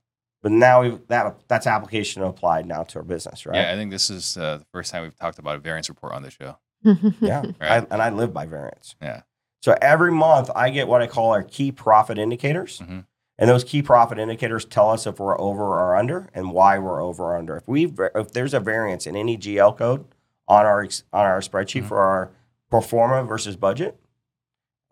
But 0.46 0.52
now 0.52 0.82
we've, 0.82 1.00
that 1.08 1.34
that's 1.48 1.66
application 1.66 2.22
applied 2.22 2.66
now 2.66 2.84
to 2.84 3.00
our 3.00 3.04
business, 3.04 3.46
right? 3.46 3.56
Yeah, 3.56 3.72
I 3.72 3.74
think 3.74 3.90
this 3.90 4.10
is 4.10 4.36
uh, 4.36 4.58
the 4.58 4.64
first 4.72 4.92
time 4.92 5.02
we've 5.02 5.16
talked 5.18 5.40
about 5.40 5.56
a 5.56 5.58
variance 5.58 5.88
report 5.88 6.12
on 6.14 6.22
the 6.22 6.30
show. 6.30 6.56
Yeah. 7.20 7.40
Right. 7.60 7.82
I, 7.82 7.86
and 7.90 8.00
I 8.00 8.10
live 8.10 8.32
by 8.32 8.46
variance. 8.46 8.94
Yeah. 9.02 9.22
So 9.60 9.74
every 9.82 10.12
month 10.12 10.48
I 10.54 10.70
get 10.70 10.86
what 10.86 11.02
I 11.02 11.08
call 11.08 11.32
our 11.32 11.42
key 11.42 11.72
profit 11.72 12.16
indicators. 12.16 12.80
Mhm. 12.80 13.06
And 13.38 13.50
those 13.50 13.64
key 13.64 13.82
profit 13.82 14.20
indicators 14.20 14.64
tell 14.64 14.88
us 14.90 15.04
if 15.04 15.18
we're 15.18 15.36
over 15.40 15.64
or 15.64 15.96
under 15.96 16.28
and 16.32 16.52
why 16.52 16.78
we're 16.78 17.02
over 17.02 17.24
or 17.24 17.36
under. 17.36 17.56
If 17.56 17.66
we 17.66 17.92
if 18.14 18.30
there's 18.30 18.54
a 18.54 18.60
variance 18.60 19.04
in 19.04 19.16
any 19.16 19.36
GL 19.36 19.76
code 19.76 20.04
on 20.46 20.64
our 20.64 20.84
on 21.12 21.24
our 21.26 21.40
spreadsheet 21.40 21.82
Mhm. 21.82 21.88
for 21.88 21.98
our 21.98 22.30
performa 22.70 23.26
versus 23.26 23.56
budget 23.56 23.98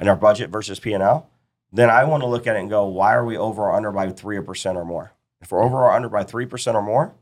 and 0.00 0.08
our 0.08 0.16
budget 0.16 0.50
versus 0.50 0.80
P&L, 0.80 1.30
then 1.72 1.90
I 1.90 2.02
want 2.02 2.24
to 2.24 2.26
look 2.26 2.48
at 2.48 2.56
it 2.56 2.58
and 2.58 2.68
go, 2.68 2.86
why 2.86 3.14
are 3.14 3.24
we 3.24 3.36
over 3.36 3.62
or 3.62 3.72
under 3.72 3.92
by 3.92 4.08
3% 4.08 4.74
or 4.76 4.84
more? 4.84 5.12
If 5.44 5.52
we're 5.52 5.62
over 5.62 5.76
or 5.76 5.92
under 5.92 6.08
by 6.08 6.24
3% 6.24 6.74
or 6.74 6.80
more, 6.82 7.14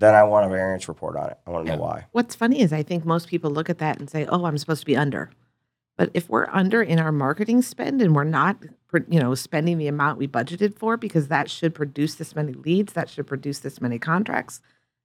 then 0.00 0.12
I 0.12 0.24
want 0.24 0.44
a 0.44 0.48
variance 0.48 0.88
report 0.88 1.16
on 1.16 1.30
it. 1.30 1.38
I 1.46 1.50
want 1.50 1.66
to 1.66 1.76
know 1.76 1.80
why. 1.80 2.06
What's 2.10 2.34
funny 2.34 2.60
is 2.60 2.72
I 2.72 2.82
think 2.82 3.04
most 3.04 3.28
people 3.28 3.48
look 3.52 3.70
at 3.70 3.78
that 3.78 4.00
and 4.00 4.10
say, 4.10 4.26
"Oh, 4.26 4.44
I'm 4.44 4.58
supposed 4.58 4.80
to 4.80 4.86
be 4.86 4.96
under." 4.96 5.30
But 5.96 6.10
if 6.14 6.28
we're 6.28 6.48
under 6.50 6.82
in 6.82 6.98
our 6.98 7.12
marketing 7.12 7.62
spend 7.62 8.02
and 8.02 8.16
we're 8.16 8.24
not, 8.24 8.56
you 9.08 9.20
know, 9.20 9.36
spending 9.36 9.78
the 9.78 9.86
amount 9.86 10.18
we 10.18 10.26
budgeted 10.26 10.76
for 10.76 10.96
because 10.96 11.28
that 11.28 11.48
should 11.48 11.74
produce 11.76 12.16
this 12.16 12.34
many 12.34 12.54
leads, 12.54 12.94
that 12.94 13.08
should 13.08 13.28
produce 13.28 13.60
this 13.60 13.80
many 13.80 14.00
contracts, 14.00 14.60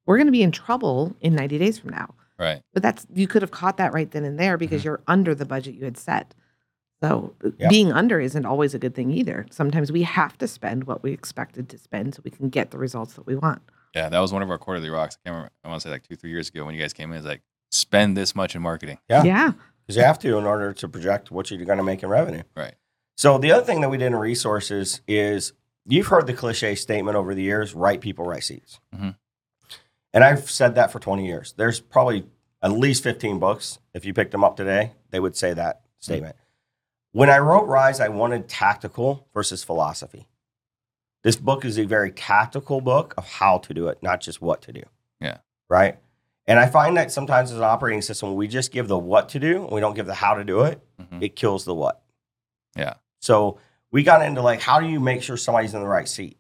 we're 0.08 0.18
going 0.18 0.26
to 0.28 0.32
be 0.32 0.42
in 0.42 0.52
trouble 0.52 1.16
in 1.22 1.36
90 1.36 1.60
days 1.60 1.78
from 1.78 1.92
now. 1.92 2.16
Right. 2.40 2.64
But 2.74 2.82
that's 2.82 3.06
you 3.14 3.28
could 3.28 3.44
have 3.44 3.52
caught 3.52 3.78
that 3.78 3.94
right 3.94 4.10
then 4.10 4.24
and 4.26 4.40
there 4.40 4.58
because 4.58 4.82
Mhm. 4.82 4.86
you're 4.86 5.02
under 5.08 5.36
the 5.36 5.46
budget 5.46 5.76
you 5.76 5.86
had 5.86 5.98
set. 5.98 6.34
So 7.02 7.36
Yeah. 7.60 7.70
being 7.70 7.92
under 7.92 8.20
isn't 8.20 8.46
always 8.46 8.74
a 8.74 8.80
good 8.80 8.96
thing 8.96 9.12
either. 9.12 9.46
Sometimes 9.52 9.92
we 9.92 10.04
have 10.04 10.38
to 10.40 10.48
spend 10.48 10.86
what 10.86 11.04
we 11.04 11.12
expected 11.12 11.70
to 11.70 11.78
spend 11.78 12.16
so 12.16 12.22
we 12.24 12.32
can 12.32 12.50
get 12.50 12.72
the 12.72 12.78
results 12.78 13.14
that 13.14 13.26
we 13.28 13.36
want. 13.36 13.62
Yeah, 13.96 14.10
that 14.10 14.20
was 14.20 14.34
one 14.34 14.42
of 14.42 14.50
our 14.50 14.58
quarterly 14.58 14.90
rocks. 14.90 15.18
I 15.24 15.30
can't 15.30 15.34
remember. 15.36 15.52
I 15.64 15.68
want 15.70 15.82
to 15.82 15.88
say 15.88 15.92
like 15.92 16.04
two, 16.08 16.16
three 16.16 16.32
years 16.32 16.50
ago 16.50 16.66
when 16.66 16.74
you 16.76 16.82
guys 16.82 16.94
came 16.94 17.12
in. 17.12 17.18
It's 17.18 17.26
like 17.28 17.42
spend 17.72 18.18
this 18.18 18.36
much 18.36 18.56
in 18.56 18.62
marketing. 18.62 18.98
Yeah. 19.10 19.24
yeah. 19.24 19.52
because 19.86 19.96
you 19.98 20.04
have 20.04 20.20
to 20.20 20.38
in 20.38 20.46
order 20.46 20.74
to 20.74 20.88
project 20.90 21.32
what 21.32 21.50
you're 21.52 21.64
going 21.66 21.78
to 21.78 21.84
make 21.84 22.04
in 22.04 22.10
revenue. 22.10 22.44
Right. 22.56 22.76
So 23.16 23.38
the 23.38 23.52
other 23.52 23.64
thing 23.66 23.82
that 23.82 23.90
we 23.90 23.98
did 23.98 24.08
in 24.08 24.16
resources 24.16 25.02
is 25.08 25.54
you've 25.86 26.08
heard 26.08 26.28
the 26.28 26.34
cliche 26.34 26.76
statement 26.76 27.16
over 27.16 27.34
the 27.34 27.42
years: 27.42 27.74
right 27.74 28.00
people, 28.02 28.26
right 28.26 28.44
seats. 28.44 28.80
Mhm. 28.96 29.16
And 30.14 30.24
I've 30.24 30.50
said 30.50 30.76
that 30.76 30.92
for 30.92 31.00
20 31.00 31.26
years. 31.28 31.54
There's 31.58 31.80
probably 31.80 32.26
at 32.62 32.72
least 32.72 33.04
15 33.04 33.40
books. 33.40 33.80
If 33.94 34.04
you 34.06 34.14
picked 34.14 34.32
them 34.32 34.44
up 34.44 34.58
today, 34.58 34.94
they 35.12 35.20
would 35.20 35.36
say 35.36 35.54
that 35.54 35.82
statement. 36.00 36.36
When 37.18 37.32
I 37.32 37.40
wrote 37.40 37.66
Rise, 37.66 38.00
I 38.00 38.10
wanted 38.10 38.48
tactical 38.48 39.26
versus 39.34 39.64
philosophy. 39.64 40.28
This 41.24 41.36
book 41.36 41.66
is 41.66 41.80
a 41.80 41.84
very 41.86 42.12
tactical 42.12 42.80
book 42.80 43.16
of 43.18 43.28
how 43.28 43.58
to 43.58 43.74
do 43.74 43.88
it, 43.88 44.04
not 44.04 44.22
just 44.22 44.40
what 44.40 44.62
to 44.62 44.72
do. 44.72 44.84
Yeah. 45.20 45.38
Right. 45.68 45.98
And 46.46 46.60
I 46.60 46.68
find 46.68 46.96
that 46.98 47.12
sometimes 47.12 47.50
as 47.52 47.58
an 47.58 47.64
operating 47.64 48.04
system, 48.04 48.36
we 48.36 48.48
just 48.48 48.72
give 48.72 48.88
the 48.88 49.00
what 49.00 49.30
to 49.30 49.40
do 49.40 49.64
and 49.64 49.72
we 49.72 49.82
don't 49.82 49.96
give 49.96 50.06
the 50.06 50.14
how 50.14 50.36
to 50.36 50.44
do 50.44 50.62
it, 50.62 50.80
Mhm. 51.02 51.24
it 51.24 51.36
kills 51.36 51.66
the 51.66 51.74
what. 51.74 52.04
Yeah. 52.76 52.94
So 53.20 53.58
we 53.92 54.04
got 54.04 54.22
into 54.22 54.44
like, 54.44 54.62
how 54.62 54.80
do 54.80 54.86
you 54.86 55.00
make 55.00 55.24
sure 55.24 55.38
somebody's 55.38 55.74
in 55.74 55.82
the 55.82 55.88
right 55.88 56.08
seat? 56.08 56.38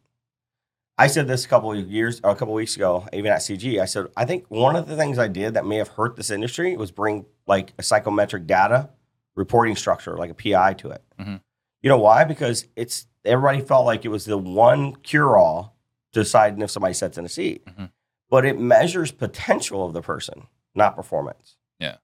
I 0.96 1.08
said 1.08 1.28
this 1.28 1.44
a 1.44 1.48
couple 1.48 1.72
of 1.72 1.90
years, 1.90 2.22
or 2.24 2.30
a 2.30 2.36
couple 2.36 2.54
of 2.54 2.58
weeks 2.58 2.76
ago, 2.76 3.08
even 3.14 3.32
at 3.32 3.42
CG. 3.42 3.80
I 3.80 3.86
said, 3.86 4.10
I 4.16 4.26
think 4.26 4.46
one 4.50 4.76
of 4.76 4.88
the 4.88 4.96
things 4.96 5.18
I 5.18 5.28
did 5.28 5.56
that 5.56 5.66
may 5.66 5.78
have 5.78 5.88
hurt 5.88 6.18
this 6.18 6.30
industry 6.30 6.78
was 6.78 6.92
bring 6.92 7.26
like 7.48 7.74
a 7.80 7.84
psychometric 7.84 8.46
data 8.46 8.92
reporting 9.38 9.76
structure, 9.78 10.18
like 10.18 10.32
a 10.32 10.34
PI 10.34 10.74
to 10.74 10.90
it. 10.90 11.04
Mhm. 11.18 11.40
You 11.82 11.90
know 11.90 12.00
why? 12.00 12.26
Because 12.26 12.66
it's 12.76 13.08
everybody 13.24 13.62
felt 13.62 13.86
like 13.86 14.04
it 14.04 14.10
was 14.10 14.26
the 14.26 14.38
one 14.38 14.96
cure 14.98 15.38
all 15.38 15.78
deciding 16.12 16.62
if 16.62 16.72
somebody 16.72 16.94
sits 16.94 17.18
in 17.18 17.24
a 17.26 17.30
seat. 17.30 17.66
Mhm. 17.66 17.92
But 18.30 18.46
it 18.46 18.60
measures 18.60 19.12
potential 19.12 19.86
of 19.86 19.94
the 19.94 20.02
person, 20.02 20.48
not 20.76 20.96
performance. 20.96 21.56
Yeah. 21.80 21.98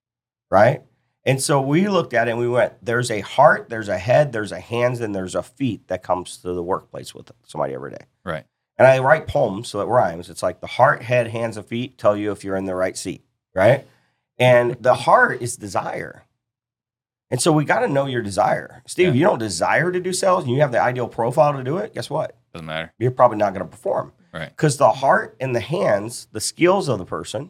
Right. 0.49 0.83
And 1.25 1.41
so 1.41 1.59
we 1.61 1.87
looked 1.87 2.13
at 2.13 2.27
it 2.27 2.31
and 2.31 2.39
we 2.39 2.49
went, 2.49 2.73
there's 2.85 3.09
a 3.09 3.21
heart, 3.21 3.69
there's 3.69 3.89
a 3.89 3.97
head, 3.97 4.31
there's 4.33 4.51
a 4.51 4.59
hands, 4.59 4.99
and 5.01 5.15
there's 5.15 5.35
a 5.35 5.43
feet 5.43 5.87
that 5.87 6.03
comes 6.03 6.37
to 6.39 6.53
the 6.53 6.63
workplace 6.63 7.15
with 7.15 7.31
somebody 7.45 7.73
every 7.73 7.91
day. 7.91 8.05
Right. 8.23 8.45
And 8.77 8.87
I 8.87 8.99
write 8.99 9.27
poems, 9.27 9.69
so 9.69 9.79
it 9.81 9.85
rhymes. 9.85 10.29
It's 10.29 10.43
like 10.43 10.59
the 10.59 10.67
heart, 10.67 11.01
head, 11.03 11.27
hands, 11.27 11.57
and 11.57 11.65
feet 11.65 11.97
tell 11.97 12.17
you 12.17 12.31
if 12.31 12.43
you're 12.43 12.57
in 12.57 12.65
the 12.65 12.75
right 12.75 12.97
seat, 12.97 13.23
right? 13.55 13.87
And 14.37 14.75
the 14.81 14.95
heart 14.95 15.41
is 15.41 15.55
desire. 15.55 16.25
And 17.31 17.41
so 17.41 17.51
we 17.51 17.65
got 17.65 17.79
to 17.79 17.87
know 17.87 18.05
your 18.05 18.21
desire. 18.21 18.83
Steve, 18.85 19.07
Yeah. 19.07 19.13
you 19.13 19.23
don't 19.25 19.39
desire 19.39 19.91
to 19.91 19.99
do 19.99 20.13
sales 20.13 20.43
and 20.43 20.53
you 20.53 20.61
have 20.61 20.71
the 20.71 20.81
ideal 20.81 21.07
profile 21.07 21.53
to 21.53 21.63
do 21.63 21.77
it, 21.77 21.93
guess 21.93 22.09
what? 22.09 22.35
Doesn't 22.53 22.67
matter. 22.67 22.93
You're 22.99 23.11
probably 23.11 23.37
not 23.37 23.53
going 23.53 23.65
to 23.65 23.69
perform. 23.71 24.13
Right. 24.33 24.49
Because 24.49 24.77
the 24.77 24.91
heart 24.91 25.35
and 25.39 25.55
the 25.55 25.59
hands, 25.59 26.27
the 26.31 26.41
skills 26.41 26.87
of 26.89 26.99
the 26.99 27.05
person, 27.05 27.49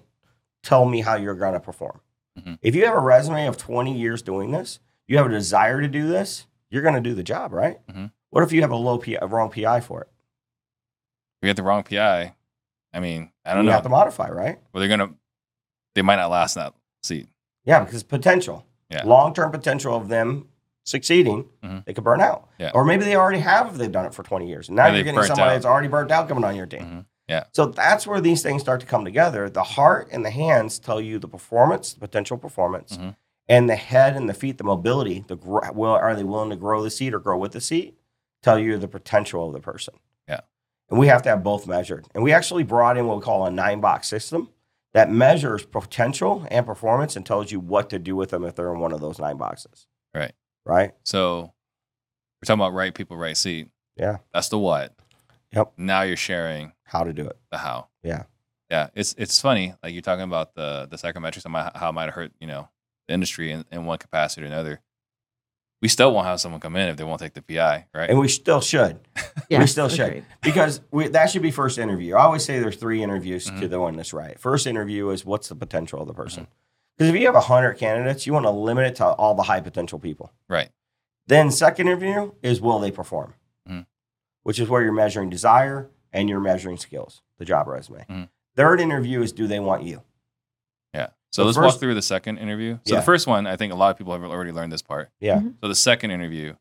tell 0.64 0.86
me 0.86 1.02
how 1.02 1.16
you're 1.16 1.36
going 1.36 1.54
to 1.54 1.60
perform. 1.60 2.00
Mhm. 2.40 2.60
If 2.62 2.76
you 2.76 2.86
have 2.86 2.96
a 2.96 3.00
resume 3.00 3.46
of 3.48 3.58
20 3.58 3.94
years 3.98 4.22
doing 4.22 4.52
this, 4.52 4.80
you 5.08 5.18
have 5.18 5.26
a 5.26 5.30
desire 5.30 5.82
to 5.82 5.88
do 5.88 6.08
this, 6.08 6.48
you're 6.70 6.82
going 6.82 6.96
to 6.96 7.02
do 7.02 7.14
the 7.14 7.24
job, 7.24 7.52
right? 7.52 7.86
Mhm. 7.88 8.12
What 8.30 8.44
if 8.44 8.52
you 8.52 8.62
have 8.62 8.72
a 8.72 8.76
low 8.76 8.98
P, 8.98 9.16
a 9.16 9.28
wrong 9.28 9.50
PI 9.52 9.82
for 9.82 10.02
it? 10.02 10.08
If 11.42 11.48
you 11.48 11.50
get 11.50 11.58
the 11.58 11.64
wrong 11.64 11.84
PI, 11.84 12.34
I 12.94 13.00
mean, 13.00 13.32
I 13.46 13.54
don't 13.54 13.66
know. 13.66 13.72
have 13.72 13.84
to 13.84 13.90
modify, 13.90 14.30
right? 14.30 14.60
Well, 14.72 14.80
they're 14.80 14.90
gonna, 14.90 15.14
they 15.96 16.02
might 16.02 16.16
not 16.16 16.30
last 16.32 16.56
in 16.56 16.64
that 16.64 16.74
seat. 17.04 17.28
Yeah, 17.66 17.84
because 17.84 18.02
potential, 18.04 18.66
Yeah. 18.94 19.04
long 19.06 19.34
term 19.34 19.52
potential 19.52 19.96
of 19.96 20.08
them 20.08 20.48
succeeding, 20.86 21.46
Mhm. 21.64 21.86
they 21.86 21.94
could 21.94 22.04
burn 22.04 22.22
out. 22.22 22.48
Yeah. 22.60 22.72
Or 22.74 22.84
maybe 22.84 23.06
they 23.06 23.16
already 23.16 23.40
have 23.40 23.68
if 23.68 23.74
they've 23.76 23.92
done 23.92 24.06
it 24.06 24.14
for 24.14 24.22
20 24.24 24.48
years. 24.48 24.68
And 24.68 24.76
now 24.76 24.88
Or 24.88 24.94
you're 24.94 25.04
getting 25.04 25.22
somebody 25.24 25.42
out. 25.50 25.54
that's 25.54 25.66
already 25.66 25.88
burnt 25.88 26.12
out 26.12 26.28
coming 26.28 26.44
on 26.44 26.56
your 26.56 26.66
team. 26.66 26.82
Mhm. 26.82 27.06
Yeah. 27.30 27.46
So 27.54 27.66
that's 27.68 28.06
where 28.06 28.20
these 28.20 28.44
things 28.44 28.62
start 28.62 28.82
to 28.82 28.86
come 28.86 29.06
together. 29.06 29.50
The 29.50 29.64
heart 29.64 30.10
and 30.12 30.26
the 30.26 30.30
hands 30.30 30.78
tell 30.80 31.00
you 31.00 31.20
the 31.20 31.28
performance, 31.28 31.94
the 31.94 32.02
potential 32.02 32.38
performance, 32.38 32.98
Mhm. 32.98 33.16
and 33.48 33.70
the 33.70 33.78
head 33.78 34.18
and 34.18 34.28
the 34.28 34.34
feet, 34.34 34.58
the 34.58 34.66
mobility. 34.66 35.24
The 35.26 35.38
gr- 35.38 35.72
will 35.74 35.92
are 35.94 36.14
they 36.16 36.24
willing 36.26 36.50
to 36.50 36.58
grow 36.58 36.84
the 36.84 36.90
seat 36.92 37.14
or 37.14 37.20
grow 37.20 37.38
with 37.38 37.54
the 37.54 37.62
seat? 37.62 37.98
Tell 38.42 38.60
you 38.60 38.78
the 38.78 38.90
potential 38.90 39.48
of 39.48 39.54
the 39.54 39.62
person. 39.62 39.94
Yeah. 40.28 40.42
And 40.90 41.00
we 41.00 41.08
have 41.08 41.22
to 41.22 41.30
have 41.30 41.44
both 41.44 41.66
measured. 41.66 42.08
And 42.14 42.26
we 42.26 42.34
actually 42.34 42.64
brought 42.64 42.98
in 42.98 43.08
what 43.08 43.16
we 43.18 43.24
call 43.24 43.46
a 43.46 43.52
nine 43.52 43.80
box 43.80 44.10
system 44.10 44.50
that 44.94 45.10
measures 45.12 45.66
potential 45.66 46.46
and 46.52 46.66
performance 46.66 47.16
and 47.16 47.26
tells 47.26 47.52
you 47.52 47.60
what 47.60 47.90
to 47.90 48.00
do 48.00 48.16
with 48.16 48.30
them 48.30 48.44
if 48.44 48.56
they're 48.56 48.72
in 48.74 48.80
one 48.80 48.92
of 48.94 49.02
those 49.02 49.20
nine 49.20 49.38
boxes. 49.38 49.88
Right. 50.14 50.34
Right. 50.66 50.92
So 51.04 51.42
we're 52.42 52.46
talking 52.46 52.62
about 52.62 52.74
right 52.74 52.94
people, 52.94 53.18
right 53.18 53.36
seat. 53.36 53.70
Yeah. 53.98 54.18
That's 54.34 54.50
the 54.50 54.60
what. 54.60 54.94
Yep. 55.52 55.74
Now 55.78 56.02
you're 56.04 56.16
sharing 56.18 56.74
How 56.84 57.04
to 57.04 57.14
do 57.14 57.26
it. 57.26 57.38
the 57.52 57.58
how. 57.58 57.88
Yeah. 58.04 58.24
Yeah. 58.70 58.90
It's 58.96 59.14
it's 59.18 59.40
funny. 59.42 59.74
Like 59.84 59.94
you're 59.94 60.02
talking 60.02 60.24
about 60.24 60.54
the 60.56 60.88
the 60.90 60.98
psychometrics 60.98 61.46
and 61.46 61.54
my- 61.54 61.72
how 61.76 61.90
it 61.90 61.94
might 61.94 62.06
have 62.06 62.14
hurt, 62.14 62.32
you 62.40 62.48
know, 62.48 62.70
the 63.08 63.14
industry 63.16 63.52
in, 63.52 63.66
in 63.72 63.86
one 63.86 63.98
capacity 63.98 64.44
or 64.44 64.48
another. 64.48 64.80
We 65.84 65.90
still 65.90 66.14
won't 66.14 66.26
have 66.28 66.40
someone 66.40 66.62
come 66.62 66.78
in 66.78 66.88
if 66.88 66.96
they 66.96 67.04
won't 67.04 67.20
take 67.20 67.34
the 67.34 67.42
PI, 67.42 67.88
right? 67.94 68.10
And 68.10 68.18
we 68.18 68.30
still 68.30 68.62
should. 68.62 69.02
yeah, 69.50 69.60
we 69.60 69.68
still 69.68 69.90
should. 69.90 70.08
agreed. 70.08 70.26
because 70.42 70.80
we, 70.92 71.10
that 71.10 71.30
should 71.30 71.42
be 71.42 71.52
first 71.52 71.78
interview. 71.78 72.16
I 72.16 72.24
always 72.24 72.46
say 72.46 72.60
there's 72.60 72.78
three 72.78 73.04
interviews 73.04 73.46
to 73.48 73.52
Mhm. 73.52 73.70
the 73.70 73.80
one 73.82 73.98
that's 73.98 74.14
right. 74.14 74.40
First 74.40 74.66
interview 74.66 75.10
is 75.10 75.26
what's 75.26 75.50
the 75.50 75.56
potential 75.56 76.00
of 76.02 76.08
the 76.08 76.14
person. 76.14 76.44
Mm-hmm. 76.44 76.52
Because 76.98 77.14
if 77.14 77.20
you 77.20 77.26
have 77.30 77.44
hundred 77.44 77.74
candidates, 77.74 78.26
you 78.26 78.32
want 78.32 78.46
to 78.46 78.50
limit 78.52 78.86
it 78.86 78.96
to 78.96 79.06
all 79.06 79.36
the 79.36 79.44
high 79.44 79.60
potential 79.60 80.00
people. 80.00 80.32
right. 80.48 80.70
Then 81.28 81.52
second 81.52 81.88
interview 81.88 82.32
is 82.42 82.62
will 82.62 82.80
they 82.80 82.92
perform, 82.92 83.34
Mhm. 83.70 83.86
which 84.44 84.60
is 84.60 84.70
where 84.70 84.82
you're 84.84 84.94
measuring 84.94 85.30
desire 85.30 85.90
and 86.14 86.30
you're 86.30 86.40
measuring 86.40 86.78
skills, 86.78 87.22
the 87.40 87.46
job 87.46 87.68
resume. 87.68 88.06
Mhm. 88.10 88.30
Third 88.56 88.80
interview 88.80 89.22
is 89.22 89.34
do 89.34 89.48
they 89.48 89.60
want 89.60 89.84
you? 89.84 90.02
Yeah. 91.34 91.36
So 91.36 91.42
The 91.42 91.46
let's 91.48 91.58
first- 91.58 91.74
walk 91.76 91.80
through 91.80 91.96
the 91.96 92.02
second 92.02 92.38
interview. 92.38 92.78
So 92.86 92.94
Yeah. 92.94 93.00
the 93.00 93.06
first 93.06 93.26
one, 93.28 93.48
I 93.48 93.56
think 93.56 93.74
a 93.74 93.76
lot 93.76 93.90
of 93.92 93.98
people 93.98 94.14
have 94.14 94.24
already 94.24 94.52
learned 94.52 94.72
this 94.72 94.82
part. 94.84 95.10
Yeah, 95.20 95.40
Mhm. 95.40 95.56
So 95.62 95.68
the 95.68 95.76
second 95.76 96.12
interview 96.12 96.56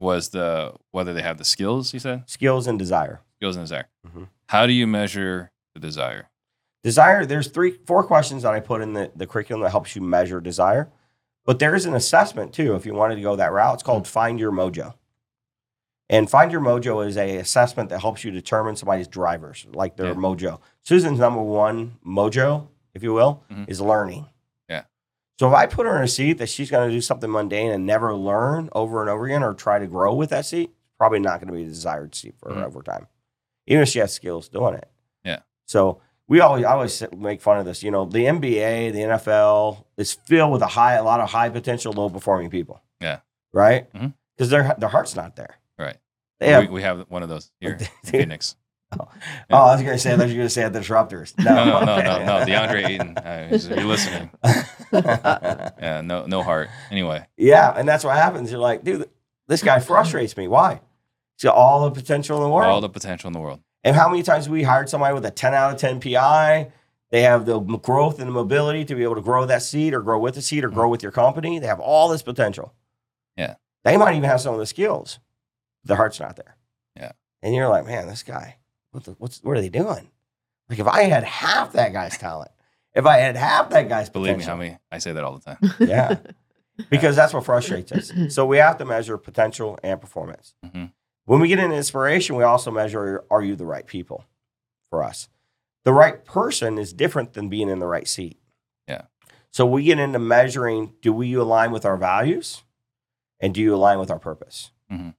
was 0.00 0.30
the 0.30 0.74
whether 0.90 1.12
they 1.14 1.22
have 1.22 1.38
the 1.38 1.44
skills, 1.44 1.94
you 1.94 2.00
said? 2.00 2.24
skills 2.28 2.66
and 2.66 2.78
desire. 2.78 3.20
Skills 3.36 3.56
and 3.56 3.62
desire. 3.64 3.88
Mhm. 4.06 4.28
How 4.48 4.66
do 4.66 4.72
you 4.72 4.86
measure 4.86 5.50
the 5.74 5.80
desire? 5.80 6.28
Desire, 6.82 7.24
there's 7.26 7.48
three, 7.48 7.72
four 7.86 8.02
questions 8.04 8.42
that 8.42 8.52
I 8.52 8.60
put 8.60 8.80
in 8.80 8.92
the, 8.92 9.10
the 9.14 9.26
curriculum 9.26 9.62
that 9.62 9.70
helps 9.70 9.96
you 9.96 10.02
measure 10.02 10.40
desire. 10.40 10.88
But 11.44 11.58
there 11.60 11.74
is 11.74 11.86
an 11.86 11.94
assessment 11.94 12.52
too, 12.52 12.74
if 12.74 12.84
you 12.86 12.94
wanted 12.94 13.16
to 13.16 13.22
go 13.22 13.36
that 13.36 13.52
route. 13.52 13.74
It's 13.74 13.82
called 13.82 14.06
Find 14.08 14.38
Your 14.40 14.50
Mojo. 14.52 14.94
And 16.08 16.30
Find 16.30 16.52
Your 16.52 16.60
Mojo 16.60 17.04
is 17.06 17.16
a 17.16 17.36
assessment 17.38 17.90
that 17.90 18.00
helps 18.00 18.22
you 18.24 18.30
determine 18.30 18.76
somebody's 18.76 19.08
drivers, 19.08 19.66
like 19.72 19.96
their 19.96 20.08
Yeah. 20.08 20.14
mojo. 20.14 20.60
Susan's 20.82 21.18
number 21.18 21.42
one 21.42 21.96
mojo, 22.06 22.68
if 22.96 23.02
you 23.04 23.12
will, 23.12 23.44
Mhm. 23.50 23.68
is 23.68 23.80
learning. 23.80 24.26
Yeah. 24.68 24.82
So 25.38 25.46
if 25.48 25.54
I 25.54 25.66
put 25.66 25.86
her 25.86 25.96
in 25.96 26.02
a 26.02 26.08
seat 26.08 26.34
that 26.38 26.48
she's 26.48 26.70
going 26.70 26.88
to 26.88 26.94
do 26.94 27.00
something 27.00 27.30
mundane 27.30 27.70
and 27.70 27.86
never 27.86 28.14
learn 28.16 28.68
over 28.72 29.00
and 29.02 29.08
over 29.10 29.26
again 29.26 29.42
or 29.44 29.54
try 29.54 29.78
to 29.78 29.86
grow 29.86 30.14
with 30.14 30.30
that 30.30 30.46
seat, 30.46 30.70
probably 30.98 31.20
not 31.20 31.40
going 31.40 31.48
to 31.48 31.54
be 31.54 31.62
the 31.64 31.70
desired 31.70 32.14
seat 32.14 32.34
for 32.38 32.52
her 32.52 32.60
Mhm. 32.62 32.64
over 32.66 32.82
time, 32.82 33.06
even 33.66 33.82
if 33.82 33.88
she 33.88 33.98
has 34.00 34.12
skills 34.12 34.48
doing 34.48 34.74
it. 34.74 34.88
Yeah. 35.24 35.40
So 35.66 36.00
we 36.28 36.40
always 36.40 36.64
I 36.64 36.72
always 36.72 37.02
make 37.16 37.40
fun 37.40 37.58
of 37.58 37.66
this. 37.66 37.82
You 37.82 37.90
know, 37.92 38.04
the 38.06 38.26
NBA, 38.26 38.90
the 38.90 39.02
NFL 39.02 39.84
is 39.96 40.14
filled 40.14 40.52
with 40.52 40.62
a 40.62 40.66
high, 40.68 40.94
a 40.94 41.04
lot 41.04 41.20
of 41.20 41.30
high 41.30 41.50
potential, 41.50 41.92
low 41.92 42.08
performing 42.10 42.50
people. 42.50 42.80
Yeah. 43.00 43.20
Right. 43.52 43.86
Because 44.36 44.50
their 44.50 44.74
their 44.78 44.88
heart's 44.88 45.14
not 45.14 45.36
there. 45.36 45.56
Right. 45.78 45.98
Have, 46.40 46.64
we, 46.64 46.68
we 46.68 46.82
have 46.82 47.06
one 47.08 47.22
of 47.22 47.28
those 47.28 47.50
here 47.60 47.78
Phoenix. 48.04 48.56
Oh, 48.92 49.08
I 49.50 49.74
was 49.74 49.82
going 49.82 49.94
to 49.94 49.98
say, 49.98 50.14
I 50.14 50.16
thought 50.16 50.28
you 50.28 50.34
were 50.34 50.38
going 50.38 50.46
to 50.46 50.50
say 50.50 50.62
at 50.62 50.72
the 50.72 50.80
disruptors. 50.80 51.36
No, 51.38 51.64
no, 51.64 51.80
no, 51.84 51.96
no, 51.96 52.24
no. 52.24 52.44
DeAndre 52.46 52.88
Ayton. 52.88 53.16
Uh, 53.18 53.48
you're 53.50 53.84
listening. 53.84 54.30
Yeah, 54.92 56.00
no, 56.02 56.26
no 56.26 56.42
heart. 56.42 56.68
Anyway, 56.90 57.26
yeah, 57.36 57.72
and 57.76 57.88
that's 57.88 58.04
what 58.04 58.16
happens. 58.16 58.50
You're 58.50 58.60
like, 58.60 58.84
dude, 58.84 59.08
this 59.48 59.62
guy 59.62 59.80
frustrates 59.80 60.36
me. 60.36 60.48
Why? 60.48 60.80
He's 61.36 61.44
got 61.44 61.56
all 61.56 61.84
the 61.84 61.90
potential 61.90 62.38
in 62.38 62.44
the 62.44 62.48
world. 62.48 62.70
all 62.70 62.80
the 62.80 62.88
potential 62.88 63.26
in 63.28 63.32
the 63.32 63.40
world. 63.40 63.60
And 63.84 63.94
how 63.94 64.08
many 64.08 64.22
times 64.22 64.48
we 64.48 64.62
hired 64.62 64.88
somebody 64.88 65.12
with 65.14 65.26
a 65.26 65.30
10 65.30 65.54
out 65.54 65.72
of 65.74 65.78
10 65.78 66.00
PI? 66.00 66.72
They 67.10 67.22
have 67.22 67.46
the 67.46 67.58
growth 67.60 68.18
and 68.18 68.28
the 68.28 68.32
mobility 68.32 68.84
to 68.84 68.94
be 68.94 69.02
able 69.02 69.14
to 69.16 69.20
grow 69.20 69.44
that 69.46 69.62
seed 69.62 69.92
or 69.94 70.00
grow 70.00 70.18
with 70.18 70.34
the 70.34 70.42
seed 70.42 70.64
or 70.64 70.70
grow 70.70 70.88
with 70.88 71.02
your 71.02 71.12
company. 71.12 71.58
They 71.58 71.66
have 71.66 71.80
all 71.80 72.08
this 72.08 72.22
potential. 72.22 72.74
Yeah. 73.36 73.54
They 73.84 73.96
might 73.96 74.16
even 74.16 74.28
have 74.28 74.40
some 74.40 74.54
of 74.54 74.60
the 74.60 74.66
skills. 74.66 75.18
Their 75.84 75.96
heart's 75.96 76.18
not 76.18 76.36
there. 76.36 76.56
Yeah. 76.96 77.12
And 77.42 77.54
you're 77.54 77.68
like, 77.68 77.86
man, 77.86 78.08
this 78.08 78.22
guy, 78.24 78.56
what 78.96 79.04
the, 79.04 79.12
what's, 79.18 79.42
what 79.44 79.56
are 79.56 79.60
they 79.60 79.68
doing? 79.68 80.08
Like 80.70 80.78
if 80.78 80.86
I 80.86 81.02
had 81.02 81.22
half 81.22 81.72
that 81.74 81.92
guy's 81.92 82.16
talent, 82.16 82.50
if 82.94 83.04
I 83.04 83.18
had 83.18 83.36
half 83.36 83.68
that 83.70 83.88
guy's 83.90 84.08
Believe 84.08 84.38
me, 84.38 84.44
potential, 84.44 84.50
how 84.52 84.56
many 84.58 84.78
I 84.90 84.98
say 84.98 85.12
that 85.12 85.22
all 85.22 85.38
the 85.38 85.44
time. 85.54 85.74
yeah, 85.88 86.16
because 86.90 87.14
that's 87.14 87.34
what 87.34 87.44
frustrates 87.44 87.92
us. 87.92 88.10
So 88.34 88.46
we 88.46 88.56
have 88.56 88.78
to 88.78 88.84
measure 88.86 89.18
potential 89.18 89.78
and 89.82 90.00
performance. 90.00 90.54
Mhm. 90.64 90.92
When 91.26 91.40
we 91.40 91.48
get 91.48 91.58
into 91.58 91.76
inspiration, 91.76 92.36
we 92.36 92.42
also 92.44 92.70
measure 92.70 93.22
are 93.30 93.42
you 93.42 93.54
the 93.54 93.66
right 93.66 93.86
people 93.86 94.24
for 94.90 95.04
us? 95.04 95.28
The 95.84 95.92
right 95.92 96.24
person 96.24 96.78
is 96.78 96.92
different 96.92 97.34
than 97.34 97.48
being 97.48 97.68
in 97.68 97.78
the 97.78 97.86
right 97.86 98.08
seat. 98.08 98.40
Yeah. 98.88 99.02
So 99.52 99.66
we 99.66 99.84
get 99.84 99.98
into 99.98 100.18
measuring 100.18 100.94
do 101.02 101.12
we 101.12 101.34
align 101.34 101.70
with 101.70 101.84
our 101.84 101.96
values 101.98 102.62
and 103.40 103.52
do 103.54 103.60
you 103.60 103.74
align 103.74 103.98
with 103.98 104.10
our 104.10 104.18
purpose? 104.18 104.70
Mhm. 104.90 105.14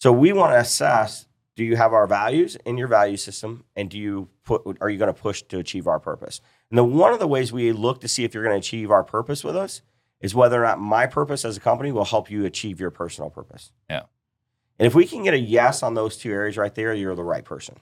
So 0.00 0.12
we 0.12 0.32
want 0.32 0.52
to 0.52 0.58
assess 0.58 1.26
do 1.54 1.64
you 1.64 1.76
have 1.76 1.92
our 1.92 2.06
values 2.06 2.56
in 2.64 2.78
your 2.78 2.88
value 2.88 3.16
system 3.16 3.64
and 3.76 3.90
do 3.90 3.98
you 3.98 4.28
put 4.44 4.62
are 4.80 4.88
you 4.88 4.98
going 4.98 5.12
to 5.12 5.20
push 5.20 5.42
to 5.42 5.58
achieve 5.58 5.86
our 5.86 6.00
purpose? 6.00 6.40
And 6.70 6.78
the 6.78 6.84
one 6.84 7.12
of 7.12 7.18
the 7.18 7.26
ways 7.26 7.52
we 7.52 7.72
look 7.72 8.00
to 8.00 8.08
see 8.08 8.24
if 8.24 8.32
you're 8.34 8.42
going 8.42 8.54
to 8.54 8.66
achieve 8.66 8.90
our 8.90 9.04
purpose 9.04 9.44
with 9.44 9.56
us 9.56 9.82
is 10.20 10.34
whether 10.34 10.62
or 10.62 10.66
not 10.66 10.80
my 10.80 11.06
purpose 11.06 11.44
as 11.44 11.56
a 11.56 11.60
company 11.60 11.92
will 11.92 12.04
help 12.04 12.30
you 12.30 12.44
achieve 12.44 12.80
your 12.80 12.90
personal 12.90 13.28
purpose. 13.28 13.72
Yeah. 13.90 14.02
And 14.78 14.86
if 14.86 14.94
we 14.94 15.06
can 15.06 15.22
get 15.22 15.34
a 15.34 15.38
yes 15.38 15.82
on 15.82 15.94
those 15.94 16.16
two 16.16 16.30
areas 16.30 16.56
right 16.56 16.74
there, 16.74 16.94
you're 16.94 17.14
the 17.14 17.24
right 17.24 17.44
person. 17.44 17.76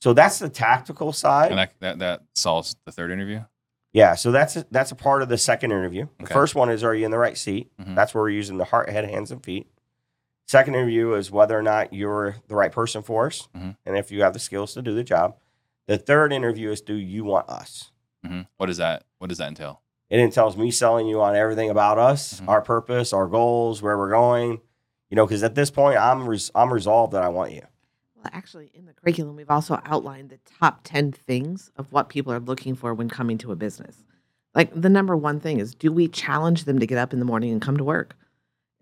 So 0.00 0.12
that's 0.12 0.38
the 0.38 0.48
tactical 0.48 1.12
side. 1.12 1.50
And 1.50 1.58
that, 1.58 1.72
that, 1.80 1.98
that 2.00 2.22
solves 2.34 2.76
the 2.84 2.92
third 2.92 3.10
interview. 3.10 3.44
Yeah, 3.92 4.14
so 4.14 4.30
that's 4.30 4.54
a, 4.54 4.66
that's 4.70 4.92
a 4.92 4.94
part 4.94 5.22
of 5.22 5.28
the 5.28 5.38
second 5.38 5.72
interview. 5.72 6.06
The 6.20 6.26
first 6.26 6.54
one 6.54 6.68
is 6.70 6.84
are 6.84 6.94
you 6.94 7.04
in 7.04 7.10
the 7.10 7.18
right 7.18 7.36
seat? 7.38 7.70
Mhm. 7.80 7.96
That's 7.96 8.14
where 8.14 8.22
we're 8.22 8.30
using 8.30 8.58
the 8.58 8.64
heart, 8.64 8.90
head, 8.90 9.08
hands, 9.08 9.30
and 9.30 9.42
feet. 9.42 9.66
Second 10.48 10.74
interview 10.76 11.12
is 11.12 11.30
whether 11.30 11.58
or 11.58 11.62
not 11.62 11.92
you're 11.92 12.36
the 12.48 12.54
right 12.54 12.72
person 12.72 13.02
for 13.02 13.26
us, 13.26 13.48
Mhm. 13.54 13.76
and 13.84 13.98
if 13.98 14.10
you 14.10 14.22
have 14.22 14.32
the 14.32 14.38
skills 14.38 14.72
to 14.72 14.80
do 14.80 14.94
the 14.94 15.04
job. 15.04 15.36
The 15.86 15.98
third 15.98 16.32
interview 16.32 16.70
is 16.70 16.80
do 16.80 16.94
you 16.94 17.22
want 17.24 17.48
us? 17.50 17.92
hmm 18.24 18.42
What 18.56 18.70
is 18.70 18.78
that? 18.78 19.04
What 19.18 19.28
does 19.28 19.36
that 19.38 19.48
entail? 19.48 19.82
It 20.08 20.20
entails 20.20 20.56
me 20.56 20.70
selling 20.70 21.06
you 21.06 21.20
on 21.20 21.36
everything 21.36 21.68
about 21.68 21.98
us, 21.98 22.40
Mhm. 22.40 22.48
our 22.48 22.62
purpose, 22.62 23.12
our 23.12 23.26
goals, 23.26 23.82
where 23.82 23.98
we're 23.98 24.08
going. 24.10 24.60
You 25.10 25.16
know, 25.16 25.26
because 25.26 25.42
at 25.42 25.54
this 25.54 25.70
point, 25.70 25.98
I'm 25.98 26.26
res- 26.26 26.50
I'm 26.54 26.72
resolved 26.72 27.12
that 27.12 27.22
I 27.22 27.28
want 27.28 27.52
you. 27.52 27.62
Well, 28.16 28.30
actually, 28.32 28.70
in 28.74 28.86
the 28.86 28.94
curriculum, 28.94 29.36
we've 29.36 29.50
also 29.50 29.80
outlined 29.84 30.30
the 30.30 30.38
top 30.58 30.80
10 30.82 31.12
things 31.12 31.70
of 31.76 31.92
what 31.92 32.08
people 32.08 32.32
are 32.32 32.40
looking 32.40 32.74
for 32.74 32.94
when 32.94 33.08
coming 33.10 33.36
to 33.38 33.52
a 33.52 33.56
business. 33.56 34.02
Like 34.54 34.70
the 34.74 34.88
number 34.88 35.14
one 35.14 35.40
thing 35.40 35.60
is 35.60 35.74
do 35.74 35.92
we 35.92 36.08
challenge 36.08 36.64
them 36.64 36.78
to 36.78 36.86
get 36.86 36.96
up 36.98 37.12
in 37.12 37.18
the 37.18 37.24
morning 37.26 37.52
and 37.52 37.60
come 37.60 37.76
to 37.76 37.84
work? 37.84 38.16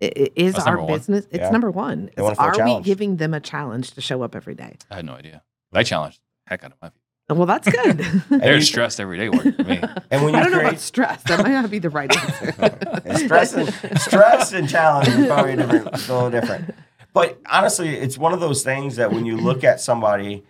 I- 0.01 0.05
i- 0.15 0.29
Is 0.35 0.53
That's 0.53 0.65
our 0.67 0.75
number 0.75 0.91
one. 0.91 0.99
business, 0.99 1.25
it's 1.31 1.39
Yeah. 1.39 1.49
number 1.49 1.71
one. 1.71 2.09
They 2.15 2.21
wanna 2.21 2.33
Is, 2.33 2.37
feel 2.55 2.61
are 2.73 2.77
we 2.77 2.83
giving 2.83 3.17
them 3.17 3.33
a 3.33 3.39
challenge 3.39 3.91
to 3.91 4.01
show 4.01 4.21
up 4.21 4.35
every 4.35 4.53
day? 4.55 4.77
I 4.91 4.97
had 4.97 5.05
no 5.05 5.13
idea. 5.13 5.41
But 5.71 5.79
I 5.79 5.83
challenged 5.83 6.19
heck 6.45 6.63
out 6.63 6.71
of 6.71 6.77
my 6.81 6.89
people. 6.89 7.37
Well, 7.37 7.45
that's 7.45 7.67
good. 7.83 7.97
They're 8.29 8.61
stressed 8.61 8.99
every 9.01 9.17
day 9.17 9.29
working 9.29 9.53
for 9.53 9.63
me. 9.63 9.81
And 10.11 10.23
when 10.23 10.33
you 10.33 10.39
I 10.39 10.43
don't 10.43 10.51
know 10.51 10.59
create 10.59 10.69
about 10.69 10.79
stress. 10.79 11.23
That 11.23 11.43
might 11.43 11.51
not 11.51 11.69
be 11.69 11.79
the 11.79 11.89
right 11.89 12.15
answer. 12.15 13.01
And 13.05 13.17
stress 13.19 13.53
and 13.53 13.99
stress 13.99 14.53
and 14.53 14.69
challenge 14.69 15.07
is 15.09 15.27
probably 15.27 15.55
different, 15.55 15.87
it's 15.87 16.07
a 16.09 16.13
little 16.13 16.29
different. 16.31 16.73
But 17.13 17.39
honestly, 17.51 17.89
it's 17.97 18.17
one 18.17 18.31
of 18.33 18.39
those 18.39 18.63
things 18.63 18.95
that 18.97 19.11
when 19.11 19.25
you 19.25 19.35
look 19.37 19.63
at 19.63 19.81
somebody 19.81 20.45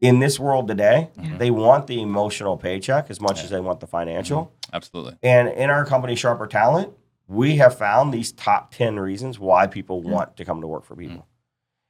in 0.00 0.18
this 0.20 0.38
world 0.38 0.68
today, 0.68 1.08
Mhm. 1.18 1.38
they 1.38 1.50
want 1.50 1.86
the 1.86 2.00
emotional 2.02 2.56
paycheck 2.58 3.08
as 3.10 3.18
much 3.20 3.38
Yeah. 3.38 3.44
as 3.44 3.50
they 3.50 3.60
want 3.60 3.80
the 3.80 3.86
financial. 3.86 4.52
Absolutely. 4.72 5.16
And 5.22 5.48
in 5.48 5.70
our 5.70 5.84
company, 5.86 6.14
Sharper 6.14 6.46
Talent, 6.46 6.92
we 7.28 7.56
have 7.56 7.76
found 7.76 8.12
these 8.12 8.32
top 8.32 8.72
10 8.74 8.98
reasons 8.98 9.38
why 9.38 9.66
people 9.66 10.02
want 10.02 10.36
to 10.36 10.44
come 10.44 10.60
to 10.60 10.66
work 10.66 10.84
for 10.84 10.94
people. 10.96 11.26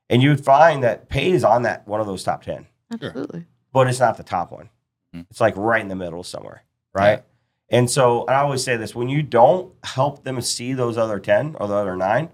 And 0.09 0.23
you 0.23 0.31
would 0.31 0.45
find 0.45 0.83
that 0.85 1.09
pay 1.09 1.31
is 1.31 1.45
on 1.45 1.63
that 1.63 1.87
one 1.87 2.01
of 2.01 2.07
those 2.07 2.23
top 2.25 2.43
10, 2.43 2.67
Absolutely. 2.93 3.45
but 3.73 3.89
it's 3.89 4.01
not 4.01 4.17
the 4.17 4.23
top 4.23 4.53
one. 4.53 4.71
Mhm. 5.15 5.27
It's 5.31 5.41
like 5.41 5.57
right 5.57 5.81
in 5.83 5.89
the 5.89 5.97
middle 5.97 6.23
somewhere, 6.23 6.63
right? 6.95 7.23
And 7.69 7.91
so 7.91 8.25
I 8.27 8.37
always 8.37 8.63
say 8.63 8.77
this 8.77 8.95
when 8.95 9.09
you 9.09 9.23
don't 9.23 9.75
help 9.85 10.23
them 10.23 10.41
see 10.41 10.73
those 10.73 10.97
other 10.97 11.19
10 11.19 11.57
or 11.59 11.67
the 11.67 11.75
other 11.75 11.97
nine, 11.97 12.31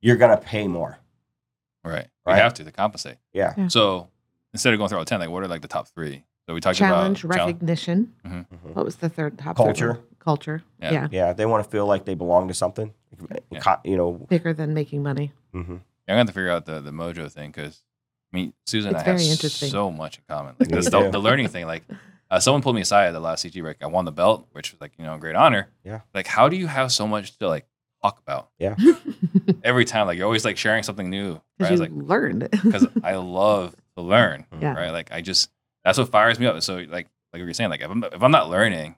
you're 0.00 0.16
going 0.16 0.30
to 0.36 0.42
pay 0.42 0.66
more. 0.66 0.98
Right. 1.84 2.06
We 2.26 2.32
Right. 2.32 2.42
have 2.42 2.54
to 2.54 2.64
to 2.64 2.72
compensate. 2.72 3.16
Yeah. 3.32 3.52
Yeah. 3.56 3.68
So 3.68 4.08
instead 4.54 4.72
of 4.72 4.78
going 4.78 4.88
through 4.88 4.98
all 4.98 5.04
10, 5.04 5.20
like 5.20 5.28
what 5.30 5.42
are 5.42 5.48
like 5.48 5.60
the 5.62 5.68
top 5.68 5.88
three? 5.88 6.24
So 6.46 6.54
we 6.54 6.60
talked 6.60 6.78
Challenge, 6.78 7.22
about 7.24 7.36
challenge. 7.36 7.54
recognition. 7.54 8.14
Mhm. 8.26 8.46
What 8.74 8.84
was 8.86 8.96
the 8.96 9.08
third 9.10 9.38
top 9.38 9.56
Culture. 9.56 9.92
one? 9.92 10.02
Culture. 10.20 10.62
Yeah. 10.80 10.92
Yeah. 10.92 11.08
Yeah. 11.10 11.32
They 11.32 11.46
want 11.46 11.64
to 11.64 11.70
feel 11.70 11.86
like 11.86 12.04
they 12.04 12.14
belong 12.14 12.46
to 12.48 12.54
something. 12.54 12.94
Yeah. 13.50 13.76
You 13.84 13.96
know, 13.96 14.12
Bigger 14.28 14.52
than 14.54 14.72
making 14.74 15.02
money. 15.02 15.32
mhm. 15.54 15.58
I'm 15.58 15.66
going 15.66 15.82
to 16.06 16.14
have 16.16 16.26
to 16.28 16.32
figure 16.32 16.50
out 16.50 16.64
the, 16.66 16.80
the 16.80 16.90
mojo 16.90 17.30
thing 17.30 17.50
because 17.50 17.82
I 18.32 18.36
mean, 18.36 18.52
Susan 18.66 18.88
and 18.90 18.96
It's 18.96 19.06
I 19.06 19.10
have 19.10 19.18
very 19.20 19.30
interesting. 19.30 19.70
so 19.70 19.90
much 19.90 20.18
in 20.18 20.24
common. 20.28 20.54
Like 20.60 20.68
this, 20.68 20.88
the, 20.90 21.10
the 21.10 21.18
learning 21.18 21.48
thing. 21.48 21.66
Like 21.66 21.84
uh, 22.30 22.38
someone 22.40 22.62
pulled 22.62 22.76
me 22.76 22.82
aside 22.82 23.06
at 23.08 23.12
the 23.12 23.20
last 23.20 23.44
CG 23.44 23.60
break. 23.60 23.78
I 23.82 23.86
won 23.86 24.04
the 24.04 24.12
belt, 24.12 24.46
which 24.52 24.70
was 24.72 24.80
like, 24.80 24.92
you 24.98 25.04
know, 25.04 25.14
a 25.14 25.18
great 25.18 25.34
honor. 25.36 25.68
Yeah. 25.84 26.00
Like, 26.14 26.26
how 26.28 26.48
do 26.48 26.56
you 26.56 26.66
have 26.68 26.92
so 26.92 27.06
much 27.08 27.36
to 27.38 27.48
like 27.48 27.66
talk 28.02 28.20
about 28.20 28.50
Yeah. 28.58 28.76
every 29.64 29.84
time? 29.84 30.06
Like, 30.06 30.16
you're 30.18 30.26
always 30.26 30.44
like 30.44 30.56
sharing 30.56 30.82
something 30.82 31.10
new. 31.10 31.40
Right? 31.58 31.68
I 31.68 31.70
was 31.72 31.80
you 31.80 31.86
like, 31.86 31.92
learned. 32.08 32.48
because 32.50 32.86
I 33.02 33.14
love 33.16 33.74
to 33.96 34.02
learn. 34.02 34.46
Yeah. 34.60 34.74
Right. 34.74 34.90
Like, 34.90 35.10
I 35.12 35.20
just, 35.22 35.50
that's 35.84 35.98
what 35.98 36.08
fires 36.10 36.38
me 36.38 36.46
up. 36.46 36.60
So, 36.62 36.76
like, 36.88 37.08
like 37.32 37.40
you're 37.42 37.52
saying, 37.54 37.70
like, 37.70 37.80
if 37.80 37.90
I'm, 37.90 38.04
if 38.04 38.22
I'm 38.22 38.30
not 38.32 38.48
learning, 38.50 38.96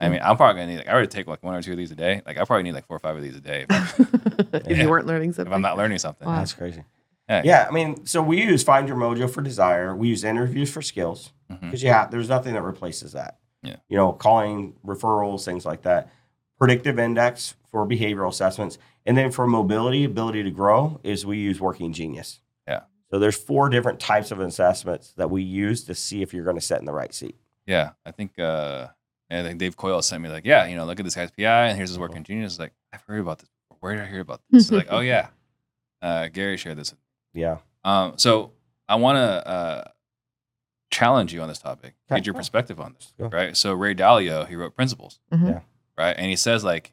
I 0.00 0.08
mean, 0.08 0.20
I'm 0.22 0.36
probably 0.36 0.60
gonna 0.62 0.72
need 0.72 0.78
like 0.78 0.88
I 0.88 0.92
already 0.92 1.08
take 1.08 1.26
like 1.26 1.42
one 1.42 1.54
or 1.54 1.62
two 1.62 1.72
of 1.72 1.76
these 1.78 1.90
a 1.90 1.96
day. 1.96 2.22
Like 2.24 2.38
I 2.38 2.44
probably 2.44 2.62
need 2.62 2.72
like 2.72 2.86
four 2.86 2.96
or 2.96 3.00
five 3.00 3.16
of 3.16 3.22
these 3.22 3.36
a 3.36 3.40
day 3.40 3.66
if, 3.70 4.00
if 4.00 4.66
Yeah. 4.68 4.82
you 4.82 4.88
weren't 4.88 5.06
learning 5.06 5.32
something, 5.32 5.50
if. 5.50 5.54
I'm 5.54 5.62
not 5.62 5.76
learning 5.76 5.98
something. 5.98 6.26
Wow. 6.28 6.36
that's 6.38 6.52
crazy. 6.52 6.84
Yeah. 7.28 7.42
Yeah. 7.44 7.66
I 7.68 7.72
mean, 7.72 8.06
so 8.06 8.22
we 8.22 8.42
use 8.42 8.62
Find 8.62 8.86
Your 8.88 8.96
Mojo 8.96 9.28
for 9.28 9.42
Desire. 9.42 9.94
We 9.96 10.08
use 10.08 10.24
interviews 10.24 10.70
for 10.70 10.82
skills. 10.82 11.32
Because 11.60 11.82
you 11.82 11.88
have 11.90 12.10
there's 12.10 12.28
nothing 12.28 12.52
that 12.54 12.62
replaces 12.62 13.12
that. 13.12 13.38
Yeah. 13.62 13.76
You 13.88 13.96
know, 13.96 14.12
calling 14.12 14.74
referrals, 14.86 15.44
things 15.44 15.64
like 15.66 15.82
that. 15.82 16.10
Predictive 16.58 16.98
index 16.98 17.54
for 17.70 17.86
behavioral 17.86 18.28
assessments, 18.28 18.78
and 19.06 19.16
then 19.16 19.30
for 19.30 19.46
mobility, 19.46 20.04
ability 20.04 20.42
to 20.42 20.50
grow, 20.50 21.00
is 21.04 21.24
we 21.24 21.38
use 21.38 21.60
Working 21.60 21.92
Genius. 21.92 22.40
Yeah. 22.66 22.80
So 23.10 23.18
there's 23.18 23.36
four 23.36 23.68
different 23.68 23.98
types 24.00 24.30
of 24.30 24.40
assessments 24.40 25.12
that 25.16 25.30
we 25.30 25.42
use 25.42 25.84
to 25.84 25.94
see 25.94 26.20
if 26.22 26.34
you're 26.34 26.44
going 26.44 26.56
to 26.56 26.62
sit 26.62 26.78
in 26.80 26.84
the 26.84 26.92
right 26.92 27.14
seat. 27.14 27.36
Yeah, 27.66 27.90
I 28.04 28.10
think 28.10 28.38
uh, 28.38 28.88
I 29.30 29.42
think 29.42 29.58
Dave 29.58 29.76
Coyle 29.76 30.00
sent 30.02 30.22
me 30.22 30.28
like, 30.28 30.44
yeah, 30.46 30.66
you 30.66 30.74
know, 30.76 30.84
look 30.86 30.98
at 30.98 31.04
this 31.04 31.14
guy's 31.14 31.30
PI 31.30 31.66
and 31.68 31.76
here's 31.76 31.90
his 31.90 31.98
Working 31.98 32.22
Genius. 32.24 32.58
Like, 32.58 32.72
I've 32.92 33.02
heard 33.02 33.20
about 33.20 33.38
this. 33.40 33.48
Where 33.80 33.94
did 33.94 34.02
I 34.04 34.06
hear 34.06 34.20
about 34.20 34.40
this? 34.50 34.70
like, 34.72 34.86
oh 34.90 35.00
yeah, 35.14 35.28
uh, 36.02 36.28
Gary 36.28 36.56
shared 36.56 36.78
this. 36.78 36.94
Yeah. 37.34 37.58
Um, 37.84 38.14
so 38.16 38.52
I 38.88 38.96
want 38.96 39.16
to 39.16 39.48
uh, 39.48 39.84
challenge 40.90 41.32
you 41.34 41.42
on 41.42 41.48
this 41.48 41.58
topic, 41.58 41.94
Okay. 42.10 42.20
get 42.20 42.26
your 42.26 42.34
perspective 42.34 42.80
on 42.80 42.94
this, 42.94 43.12
Go. 43.18 43.28
right? 43.28 43.56
So 43.56 43.74
Ray 43.74 43.94
Dalio, 43.94 44.46
he 44.48 44.56
wrote 44.56 44.74
Principles, 44.74 45.20
Mhm. 45.32 45.48
Yeah. 45.48 45.60
right? 45.96 46.16
And 46.16 46.26
he 46.26 46.36
says 46.36 46.64
like, 46.64 46.92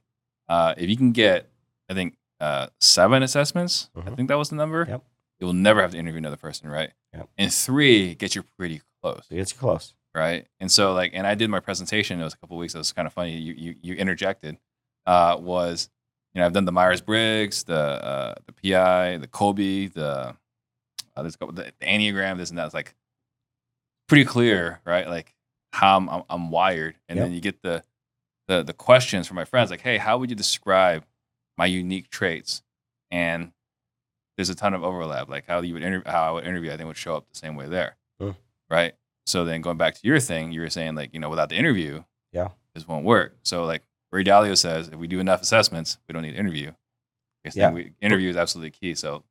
uh, 0.49 0.73
if 0.77 0.89
you 0.89 0.97
can 0.97 1.11
get, 1.11 1.49
I 1.89 1.93
think 1.93 2.17
uh, 2.41 2.67
seven 2.81 3.23
assessments, 3.23 3.89
I 3.95 4.01
Mhm. 4.01 4.15
think 4.17 4.27
that 4.29 4.37
was 4.37 4.49
the 4.49 4.57
number. 4.57 4.85
Yep. 4.87 5.03
You 5.39 5.47
will 5.47 5.53
never 5.53 5.81
have 5.81 5.91
to 5.91 5.97
interview 5.97 6.17
another 6.17 6.35
person, 6.37 6.67
right? 6.69 6.91
Yep. 7.13 7.29
And 7.37 7.53
three 7.53 8.13
gets 8.13 8.35
you 8.35 8.43
pretty 8.43 8.81
close 9.01 9.25
So 9.29 9.35
it's 9.35 9.53
close. 9.53 9.93
Right? 10.15 10.47
And 10.61 10.71
so 10.71 10.93
like, 10.93 11.11
and 11.13 11.27
I 11.27 11.35
did 11.35 11.49
my 11.49 11.59
presentation. 11.59 12.21
It 12.21 12.23
was 12.23 12.33
a 12.33 12.37
couple 12.37 12.55
weeks. 12.57 12.73
It 12.73 12.77
was 12.77 12.93
kind 12.93 13.05
of 13.05 13.11
funny. 13.13 13.37
You 13.37 13.53
you 13.57 13.75
you 13.81 13.93
interjected. 13.95 14.57
Uh, 15.05 15.37
was 15.39 15.89
you 16.33 16.39
know 16.39 16.45
I've 16.45 16.53
done 16.53 16.63
the 16.65 16.71
Myers 16.71 17.01
Briggs, 17.01 17.63
the 17.65 17.75
uh, 17.77 18.35
the 18.45 18.53
PI, 18.53 19.17
the 19.17 19.27
Kolbe, 19.27 19.91
the 19.93 20.35
uh, 21.17 21.21
there's 21.21 21.35
a 21.35 21.37
couple, 21.37 21.53
the, 21.53 21.71
the 21.79 21.85
Enneagram, 21.85 22.37
this 22.37 22.49
and 22.49 22.57
that. 22.57 22.65
It's 22.65 22.73
like 22.73 22.95
pretty 24.07 24.25
clear, 24.25 24.79
right? 24.85 25.07
Like 25.07 25.35
how 25.73 25.97
I'm 25.97 26.09
I'm, 26.09 26.23
I'm 26.29 26.49
wired, 26.49 26.95
and 27.09 27.17
Yep. 27.17 27.25
then 27.25 27.33
you 27.33 27.41
get 27.41 27.61
the 27.61 27.83
the 28.47 28.63
the 28.63 28.73
questions 28.73 29.27
from 29.27 29.35
my 29.35 29.45
friends 29.45 29.69
like, 29.71 29.81
hey, 29.81 29.97
how 29.97 30.17
would 30.17 30.29
you 30.29 30.35
describe 30.35 31.05
my 31.57 31.65
unique 31.65 32.09
traits? 32.09 32.61
And 33.11 33.51
there's 34.37 34.49
a 34.49 34.55
ton 34.55 34.73
of 34.73 34.83
overlap. 34.83 35.29
Like 35.29 35.45
how 35.47 35.61
you 35.61 35.73
would 35.73 35.83
interview, 35.83 36.09
how 36.09 36.23
I 36.23 36.31
would 36.31 36.45
interview, 36.45 36.71
I 36.71 36.77
think 36.77 36.87
would 36.87 36.97
show 36.97 37.15
up 37.15 37.25
the 37.31 37.37
same 37.37 37.55
way 37.55 37.67
there, 37.67 37.95
Huh. 38.21 38.33
right? 38.69 38.93
So 39.25 39.43
then 39.43 39.61
going 39.61 39.77
back 39.77 39.95
to 39.95 40.01
your 40.03 40.19
thing, 40.19 40.51
you 40.51 40.61
were 40.61 40.69
saying 40.69 40.95
like, 40.95 41.13
you 41.13 41.19
know, 41.19 41.29
without 41.29 41.49
the 41.49 41.55
interview, 41.55 42.03
Yeah. 42.31 42.49
this 42.73 42.87
won't 42.87 43.05
work. 43.05 43.35
So 43.43 43.65
like 43.65 43.81
Ray 44.11 44.23
Dalio 44.23 44.55
says, 44.57 44.87
if 44.89 44.95
we 44.95 45.07
do 45.07 45.19
enough 45.19 45.41
assessments, 45.41 45.97
we 46.07 46.13
don't 46.13 46.21
need 46.21 46.31
to 46.33 46.37
interview. 46.37 46.71
Yeah. 47.53 47.69
we, 47.71 47.91
interview 48.01 48.29
is 48.31 48.37
absolutely 48.37 48.71
key. 48.71 48.95
So 48.95 49.23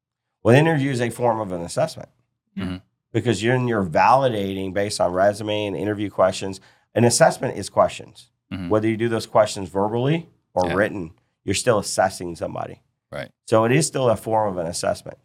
Well, 0.44 0.54
interview 0.54 0.90
is 0.90 1.00
a 1.00 1.10
form 1.10 1.40
of 1.40 1.50
an 1.52 1.62
assessment 1.62 2.08
Mhm. 2.56 2.80
because 3.12 3.42
you're 3.42 3.56
you're 3.56 3.84
validating 3.84 4.72
based 4.72 5.00
on 5.00 5.12
resume 5.12 5.66
and 5.66 5.76
interview 5.76 6.10
questions. 6.10 6.60
An 6.94 7.04
assessment 7.04 7.56
is 7.56 7.68
questions. 7.68 8.30
Mhm. 8.52 8.68
Whether 8.68 8.88
you 8.88 8.96
do 8.96 9.08
those 9.08 9.26
questions 9.26 9.68
verbally 9.68 10.28
or 10.54 10.68
Yeah. 10.68 10.74
written, 10.74 11.12
you're 11.44 11.54
still 11.56 11.78
assessing 11.78 12.36
somebody. 12.36 12.82
Right. 13.10 13.30
So 13.46 13.64
it 13.64 13.72
is 13.72 13.86
still 13.86 14.08
a 14.08 14.16
form 14.16 14.48
of 14.48 14.58
an 14.58 14.66
assessment. 14.68 15.18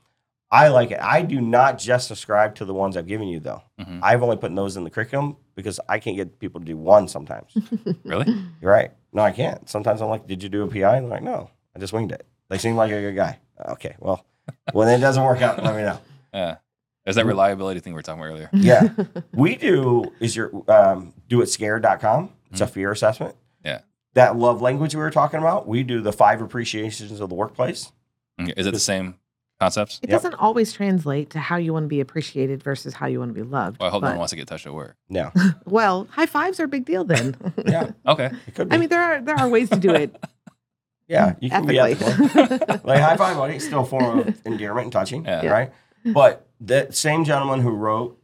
I 0.51 0.69
like 0.69 0.91
it. 0.91 0.99
I 0.99 1.21
do 1.21 1.41
not 1.41 1.77
just 1.77 2.07
subscribe 2.07 2.55
to 2.55 2.65
the 2.65 2.73
ones 2.73 2.97
I've 2.97 3.05
given 3.07 3.27
you, 3.27 3.39
though. 3.39 3.61
Mhm. 3.79 3.99
I've 4.01 4.23
only 4.23 4.37
put 4.37 4.55
those 4.55 4.77
in 4.77 4.83
the 4.83 4.89
curriculum 4.89 5.37
because 5.55 5.79
I 5.87 5.99
can't 5.99 6.15
get 6.17 6.39
people 6.39 6.59
to 6.59 6.65
do 6.65 6.75
one 6.77 7.07
sometimes. 7.07 7.51
really, 8.03 8.33
You're 8.61 8.71
right. 8.71 8.91
No, 9.13 9.21
I 9.21 9.31
can't. 9.31 9.69
Sometimes 9.69 10.01
I'm 10.01 10.09
like, 10.09 10.25
did 10.27 10.41
you 10.41 10.49
do 10.49 10.63
a 10.63 10.67
PI? 10.67 10.97
And 10.97 11.05
they're 11.05 11.11
like, 11.11 11.23
no, 11.23 11.51
I 11.75 11.79
just 11.79 11.93
winged 11.93 12.11
it. 12.11 12.25
They 12.49 12.57
seem 12.57 12.75
like 12.75 12.91
a 12.91 12.99
good 12.99 13.15
guy. 13.15 13.39
Okay, 13.69 13.95
well, 13.99 14.25
when 14.71 14.87
it 14.87 14.99
doesn't 14.99 15.23
work 15.23 15.41
out, 15.41 15.61
let 15.63 15.75
me 15.75 15.83
know. 15.83 15.99
yeah. 16.33 16.57
There's 17.05 17.15
that 17.15 17.25
reliability 17.25 17.79
thing 17.79 17.93
we 17.93 17.97
were 17.97 18.03
talking 18.03 18.21
about 18.21 18.31
earlier. 18.31 18.49
Yeah. 18.53 18.89
we 19.33 19.55
do 19.55 20.11
is 20.19 20.35
your 20.35 20.51
um, 20.69 21.13
doitscared.com. 21.27 22.31
It's 22.51 22.61
a 22.61 22.67
fear 22.67 22.91
assessment. 22.91 23.33
Mm-hmm. 23.35 23.67
Yeah. 23.67 23.79
That 24.13 24.35
love 24.35 24.61
language 24.61 24.93
we 24.95 25.01
were 25.01 25.09
talking 25.11 25.39
about, 25.39 25.67
we 25.67 25.83
do 25.83 26.01
the 26.01 26.11
five 26.13 26.41
appreciations 26.41 27.19
of 27.19 27.29
the 27.29 27.35
workplace. 27.35 27.91
Okay. 28.39 28.53
Is 28.57 28.65
it 28.67 28.73
the 28.73 28.79
same 28.79 29.15
concepts? 29.59 29.99
It 30.01 30.09
Yep. 30.09 30.17
doesn't 30.21 30.33
always 30.35 30.71
translate 30.73 31.29
to 31.31 31.39
how 31.39 31.57
you 31.57 31.73
want 31.73 31.83
to 31.83 31.87
be 31.87 31.99
appreciated 31.99 32.63
versus 32.63 32.93
how 32.93 33.07
you 33.07 33.19
want 33.19 33.29
to 33.29 33.33
be 33.33 33.43
loved. 33.43 33.79
Well, 33.79 33.89
I 33.89 33.91
hope 33.91 34.01
no 34.01 34.07
but- 34.07 34.11
one 34.13 34.17
wants 34.19 34.31
to 34.31 34.35
get 34.37 34.47
touched 34.47 34.65
at 34.67 34.73
work. 34.73 34.95
No. 35.09 35.31
well, 35.65 36.07
high 36.11 36.25
fives 36.25 36.59
are 36.59 36.65
a 36.65 36.67
big 36.67 36.85
deal 36.85 37.03
then. 37.03 37.35
Yeah. 37.65 37.91
Okay. 38.07 38.31
It 38.47 38.55
could 38.55 38.69
be. 38.69 38.75
I 38.75 38.77
mean, 38.79 38.89
there 38.89 39.01
are 39.03 39.21
there 39.21 39.35
are 39.35 39.47
ways 39.49 39.69
to 39.69 39.75
do 39.77 39.91
it 39.93 40.15
yeah, 41.07 41.35
you 41.39 41.49
can 41.49 41.65
be 41.65 41.77
ethically. 41.79 42.25
ethical. 42.25 42.79
like 42.83 42.99
high 43.01 43.17
five, 43.17 43.37
buddy. 43.37 43.55
It's 43.55 43.65
still 43.65 43.81
a 43.81 43.85
form 43.85 44.19
of 44.19 44.41
endearment 44.45 44.85
and 44.85 44.93
touching, 44.93 45.25
Yeah. 45.25 45.41
Yeah. 45.43 45.51
right? 45.51 45.73
But 46.05 46.47
that 46.61 46.95
same 46.95 47.23
gentleman 47.25 47.61
who 47.61 47.71
wrote 47.71 48.17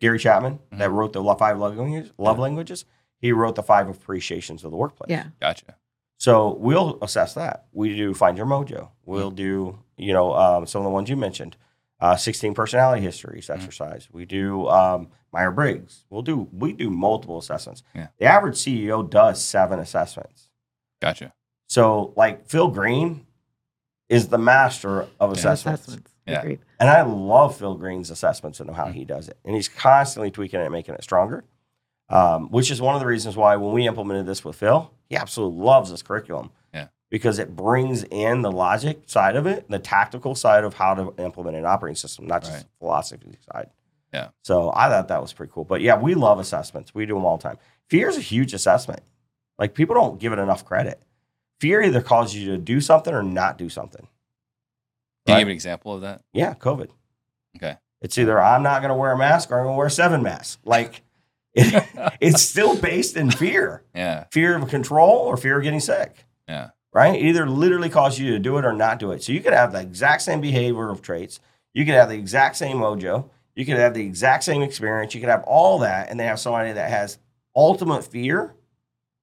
Gary 0.00 0.18
Chapman, 0.18 0.54
Mm-hmm. 0.54 0.78
that 0.78 0.90
wrote 0.90 1.12
the 1.12 1.22
lo- 1.22 1.34
five 1.36 1.58
love 1.58 1.76
languages, 1.76 2.12
love 2.18 2.38
languages, 2.38 2.84
he 3.18 3.32
wrote 3.32 3.54
the 3.54 3.62
five 3.62 3.88
appreciations 3.88 4.64
of 4.64 4.70
the 4.70 4.76
workplace. 4.76 5.10
yeah. 5.10 5.26
Gotcha. 5.40 5.76
So 6.18 6.54
we'll 6.54 6.98
assess 7.02 7.34
that. 7.34 7.66
We 7.72 7.94
do 7.96 8.12
find 8.14 8.36
your 8.36 8.46
mojo. 8.46 8.68
Mm-hmm. 8.72 9.10
We'll 9.10 9.30
do, 9.30 9.78
you 10.00 10.12
know, 10.12 10.34
um, 10.34 10.66
some 10.66 10.80
of 10.80 10.84
the 10.84 10.90
ones 10.90 11.08
you 11.08 11.16
mentioned, 11.16 11.56
uh, 12.00 12.16
16 12.16 12.54
personality 12.54 13.02
histories 13.02 13.46
Mm-hmm. 13.46 13.60
exercise. 13.60 14.08
We 14.10 14.24
do 14.24 14.68
um, 14.68 15.08
Meyer 15.32 15.50
Briggs. 15.50 16.04
We'll 16.10 16.22
do 16.22 16.48
we 16.52 16.72
do 16.72 16.90
multiple 16.90 17.38
assessments. 17.38 17.82
Yeah. 17.94 18.08
The 18.18 18.24
average 18.26 18.56
CEO 18.56 19.08
does 19.08 19.42
seven 19.44 19.78
assessments. 19.78 20.48
Gotcha. 21.00 21.32
So 21.68 22.12
like 22.16 22.48
Phil 22.48 22.68
Green 22.68 23.26
is 24.08 24.28
the 24.28 24.38
master 24.38 25.02
of 25.20 25.30
Yeah. 25.30 25.38
assessments. 25.38 25.82
Assessments. 25.82 26.12
Yeah. 26.26 26.40
Agreed. 26.40 26.60
And 26.78 26.88
I 26.88 27.02
love 27.02 27.56
Phil 27.56 27.74
Green's 27.76 28.10
assessments 28.10 28.60
and 28.60 28.70
how 28.70 28.86
Mm. 28.86 28.92
he 28.94 29.04
does 29.04 29.28
it. 29.28 29.38
And 29.44 29.54
he's 29.54 29.68
constantly 29.68 30.30
tweaking 30.30 30.60
it 30.60 30.64
and 30.64 30.72
making 30.72 30.94
it 30.94 31.02
stronger. 31.04 31.44
Um, 32.08 32.48
which 32.50 32.72
is 32.72 32.80
one 32.82 32.94
of 32.96 33.00
the 33.00 33.06
reasons 33.06 33.36
why 33.36 33.54
when 33.54 33.72
we 33.72 33.86
implemented 33.86 34.26
this 34.26 34.44
with 34.44 34.56
Phil, 34.56 34.90
he 35.08 35.14
absolutely 35.16 35.60
loves 35.62 35.90
this 35.92 36.02
curriculum. 36.02 36.50
Because 37.10 37.38
it 37.40 37.56
brings 37.56 38.04
in 38.04 38.42
the 38.42 38.52
logic 38.52 39.02
side 39.06 39.34
of 39.36 39.44
it, 39.46 39.68
the 39.68 39.80
tactical 39.80 40.34
side 40.36 40.62
of 40.64 40.74
how 40.74 40.94
to 40.94 41.12
implement 41.22 41.56
an 41.56 41.66
operating 41.66 41.96
system, 41.96 42.26
not 42.26 42.42
just 42.42 42.52
Right. 42.52 42.62
the 42.62 42.68
philosophy 42.78 43.36
side. 43.52 43.70
Yeah. 44.14 44.28
So 44.42 44.72
I 44.74 44.88
thought 44.88 45.08
that 45.08 45.20
was 45.20 45.32
pretty 45.32 45.52
cool. 45.52 45.64
But 45.64 45.80
yeah, 45.80 45.98
we 45.98 46.14
love 46.14 46.38
assessments. 46.38 46.94
We 46.94 47.06
do 47.06 47.14
them 47.14 47.24
all 47.24 47.36
the 47.36 47.42
time. 47.42 47.58
Fear 47.88 48.08
is 48.10 48.16
a 48.16 48.20
huge 48.20 48.54
assessment. 48.54 49.02
Like 49.58 49.74
people 49.74 49.94
don't 49.94 50.20
give 50.20 50.32
it 50.32 50.38
enough 50.38 50.64
credit. 50.64 51.02
Fear 51.60 51.82
either 51.82 52.00
causes 52.00 52.36
you 52.36 52.52
to 52.52 52.58
do 52.58 52.80
something 52.80 53.12
or 53.12 53.22
not 53.22 53.58
do 53.58 53.68
something. 53.68 54.06
Can 55.26 55.34
Right. 55.34 55.38
you 55.38 55.40
give 55.42 55.48
an 55.48 55.54
example 55.54 55.94
of 55.94 56.00
that? 56.02 56.22
Yeah, 56.32 56.54
COVID. 56.54 56.90
Okay. 57.56 57.76
It's 58.00 58.16
either 58.18 58.40
I'm 58.40 58.62
not 58.62 58.80
going 58.82 58.88
to 58.90 58.94
wear 58.96 59.12
a 59.12 59.18
mask 59.18 59.50
or 59.50 59.58
I'm 59.58 59.64
going 59.64 59.74
to 59.74 59.78
wear 59.78 59.90
seven 59.90 60.22
masks. 60.22 60.58
Like 60.64 61.02
it, 61.54 61.84
it's 62.20 62.40
still 62.42 62.76
based 62.76 63.16
in 63.16 63.30
fear 63.30 63.82
Yeah. 63.94 64.24
fear 64.30 64.56
of 64.56 64.68
control 64.68 65.18
or 65.18 65.36
fear 65.36 65.58
of 65.58 65.64
getting 65.64 65.80
sick, 65.80 66.24
Yeah. 66.48 66.70
Right? 66.92 67.14
It 67.14 67.22
either 67.22 67.48
literally 67.48 67.88
causes 67.88 68.18
you 68.20 68.32
to 68.32 68.38
do 68.38 68.58
it 68.58 68.64
or 68.64 68.72
not 68.72 68.98
do 68.98 69.12
it. 69.12 69.22
So 69.22 69.32
you 69.32 69.40
could 69.40 69.52
have 69.52 69.72
the 69.72 69.80
exact 69.80 70.22
same 70.22 70.42
behavioral 70.42 71.00
traits. 71.00 71.40
You 71.74 71.84
could 71.84 71.94
have 71.94 72.08
the 72.08 72.16
exact 72.16 72.56
same 72.56 72.78
mojo. 72.78 73.28
You 73.54 73.64
could 73.66 73.76
have 73.76 73.94
the 73.94 74.04
exact 74.04 74.44
same 74.44 74.62
experience. 74.62 75.14
You 75.14 75.20
could 75.20 75.28
have 75.30 75.44
all 75.44 75.78
that. 75.80 76.08
And 76.10 76.18
then 76.18 76.26
have 76.26 76.40
somebody 76.40 76.72
that 76.72 76.90
has 76.90 77.18
ultimate 77.54 78.04
fear 78.04 78.54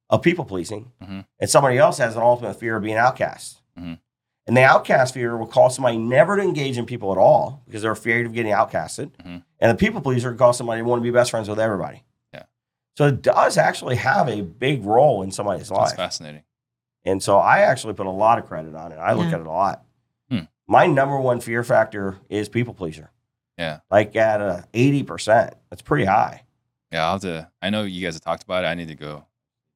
of 0.10 0.22
people 0.22 0.46
pleasing. 0.46 0.92
Mhm. 1.02 1.26
And 1.40 1.50
somebody 1.50 1.78
else 1.78 1.98
has 1.98 2.16
an 2.16 2.22
ultimate 2.22 2.54
fear 2.56 2.78
of 2.78 2.84
being 2.84 2.98
outcast. 2.98 3.62
Mhm. 3.78 4.00
And 4.46 4.56
the 4.56 4.64
outcast 4.64 5.14
fear 5.14 5.36
will 5.36 5.48
cause 5.48 5.76
somebody 5.76 5.98
never 5.98 6.38
to 6.38 6.42
engage 6.42 6.78
in 6.78 6.86
people 6.86 7.12
at 7.12 7.18
all 7.18 7.62
because 7.66 7.82
they're 7.82 7.92
afraid 7.92 8.26
of 8.26 8.34
getting 8.34 8.54
outcasted. 8.54 9.12
Mhm. 9.18 9.44
And 9.60 9.72
the 9.72 9.76
people 9.76 10.00
pleaser 10.00 10.32
will 10.32 10.38
cause 10.38 10.58
somebody 10.58 10.82
to 10.82 10.88
want 10.88 11.02
to 11.02 11.04
be 11.04 11.12
best 11.12 11.32
friends 11.32 11.50
with 11.50 11.60
everybody. 11.60 12.04
Yeah. 12.34 12.44
So 12.98 13.08
it 13.08 13.22
does 13.22 13.58
actually 13.58 13.98
have 13.98 14.30
a 14.30 14.42
big 14.42 14.86
role 14.86 15.22
in 15.22 15.32
somebody's 15.32 15.68
That's 15.68 15.72
life. 15.78 15.88
That's 15.90 15.98
fascinating. 15.98 16.44
And 17.08 17.24
so 17.24 17.38
I 17.38 17.60
actually 17.60 17.94
put 17.94 18.06
a 18.06 18.12
lot 18.12 18.38
of 18.38 18.46
credit 18.46 18.76
on 18.76 18.92
it. 18.92 18.98
I 18.98 19.14
look 19.14 19.28
Yeah. 19.28 19.36
at 19.36 19.40
it 19.42 19.48
a 19.48 19.52
lot. 19.52 19.84
Hmm. 20.30 20.40
My 20.68 20.86
number 20.88 21.18
one 21.20 21.40
fear 21.40 21.64
factor 21.64 22.18
is 22.30 22.50
people 22.50 22.74
pleaser. 22.74 23.12
Yeah. 23.58 23.80
Like 23.90 24.16
at 24.18 24.42
a 24.42 24.66
80%. 24.74 25.54
That's 25.70 25.82
pretty 25.82 26.06
high. 26.06 26.44
Yeah. 26.92 27.06
I'll 27.06 27.14
have 27.14 27.22
to, 27.22 27.50
I 27.62 27.70
know 27.70 27.84
you 27.84 28.04
guys 28.06 28.16
have 28.16 28.22
talked 28.22 28.44
about 28.44 28.66
it. 28.66 28.68
I 28.68 28.74
need 28.74 28.90
to 28.90 28.96
go, 28.96 29.26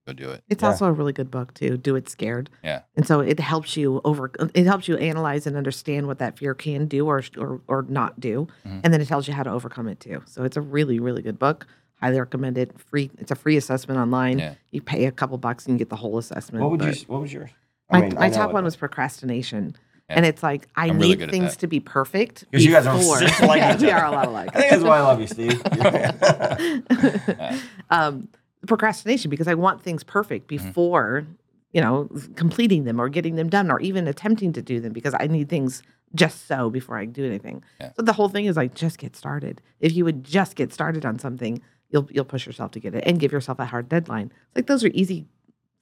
go 0.05 0.11
do 0.13 0.29
it. 0.29 0.43
It's 0.49 0.61
Yeah. 0.61 0.69
also 0.69 0.85
a 0.87 0.91
really 0.91 1.13
good 1.13 1.31
book 1.31 1.53
too. 1.53 1.77
Do 1.77 1.95
it 1.95 2.09
scared. 2.09 2.49
Yeah. 2.63 2.81
And 2.97 3.07
so 3.07 3.21
it 3.21 3.39
helps 3.39 3.77
you 3.77 4.01
over. 4.03 4.29
It 4.53 4.65
helps 4.65 4.87
you 4.89 4.97
analyze 4.97 5.47
and 5.47 5.55
understand 5.55 6.07
what 6.07 6.19
that 6.19 6.37
fear 6.37 6.53
can 6.53 6.85
do 6.87 7.07
or 7.07 7.23
or, 7.37 7.61
or 7.67 7.85
not 7.87 8.19
do, 8.19 8.47
Mhm. 8.67 8.81
and 8.83 8.93
then 8.93 8.99
it 9.01 9.07
tells 9.07 9.27
you 9.27 9.33
how 9.33 9.43
to 9.43 9.49
overcome 9.51 9.87
it 9.87 9.99
too. 10.01 10.21
So 10.25 10.43
it's 10.43 10.57
a 10.57 10.61
really 10.61 10.99
really 10.99 11.21
good 11.21 11.39
book. 11.39 11.65
Highly 12.01 12.19
recommend 12.19 12.57
it. 12.57 12.71
Free. 12.79 13.11
It's 13.19 13.31
a 13.31 13.35
free 13.35 13.57
assessment 13.57 13.99
online. 13.99 14.39
Yeah. 14.39 14.55
You 14.71 14.81
pay 14.81 15.05
a 15.05 15.11
couple 15.11 15.37
bucks 15.37 15.65
and 15.67 15.75
you 15.75 15.77
get 15.79 15.89
the 15.89 15.95
whole 15.95 16.17
assessment. 16.17 16.63
What 16.63 16.71
would 16.71 16.81
you 16.83 17.03
what 17.07 17.21
was 17.21 17.31
yours? 17.31 17.51
My, 17.91 18.01
mean, 18.01 18.15
my 18.15 18.25
I 18.27 18.29
top 18.29 18.53
one 18.53 18.63
was 18.63 18.75
procrastination. 18.75 19.75
Yeah. 20.09 20.15
And 20.17 20.25
it's 20.25 20.41
like 20.43 20.67
I 20.75 20.87
I'm 20.87 20.97
need 20.97 21.19
good 21.19 21.25
at 21.25 21.31
things 21.31 21.55
to 21.57 21.67
be 21.67 21.79
perfect 21.79 22.45
because 22.49 22.65
you 22.65 22.71
guys 22.71 22.87
are 22.87 22.97
before- 22.97 23.19
just 23.19 23.41
like 23.41 23.59
yeah, 23.61 23.77
we 23.77 23.91
are 23.91 24.05
a 24.05 24.11
lot 24.11 24.27
alike. 24.27 24.49
I 24.53 24.59
think 24.59 24.71
that's 24.71 24.83
why 24.83 24.97
I 24.97 25.01
love 25.01 25.21
you, 25.21 25.27
Steve. 25.27 25.61
um, 27.89 28.27
procrastination 28.67 29.29
because 29.29 29.47
I 29.47 29.53
want 29.53 29.81
things 29.81 30.03
perfect 30.03 30.47
Mm-hmm. 30.49 30.67
before 30.67 31.27
you 31.71 31.81
know 31.81 32.09
completing 32.35 32.83
them 32.83 32.99
or 32.99 33.09
getting 33.09 33.35
them 33.35 33.49
done 33.49 33.69
or 33.71 33.79
even 33.79 34.07
attempting 34.07 34.53
to 34.53 34.61
do 34.61 34.79
them 34.79 34.91
because 34.93 35.13
I 35.19 35.27
need 35.27 35.49
things 35.49 35.81
just 36.13 36.45
so 36.47 36.69
before 36.69 36.97
I 36.97 37.05
do 37.05 37.25
anything. 37.25 37.63
Yeah. 37.79 37.91
So 37.95 38.01
the 38.01 38.11
whole 38.13 38.27
thing 38.27 38.45
is 38.45 38.57
like 38.57 38.73
just 38.73 38.97
get 38.97 39.15
started. 39.15 39.61
If 39.79 39.95
you 39.95 40.03
would 40.03 40.23
just 40.25 40.55
get 40.55 40.73
started 40.73 41.05
on 41.05 41.19
something, 41.19 41.61
you'll 41.91 42.07
you'll 42.11 42.25
push 42.25 42.45
yourself 42.45 42.71
to 42.71 42.79
get 42.79 42.95
it 42.95 43.03
and 43.05 43.19
give 43.19 43.31
yourself 43.31 43.59
a 43.59 43.65
hard 43.65 43.87
deadline. 43.89 44.31
Like 44.55 44.67
those 44.67 44.83
are 44.83 44.89
easy 44.93 45.25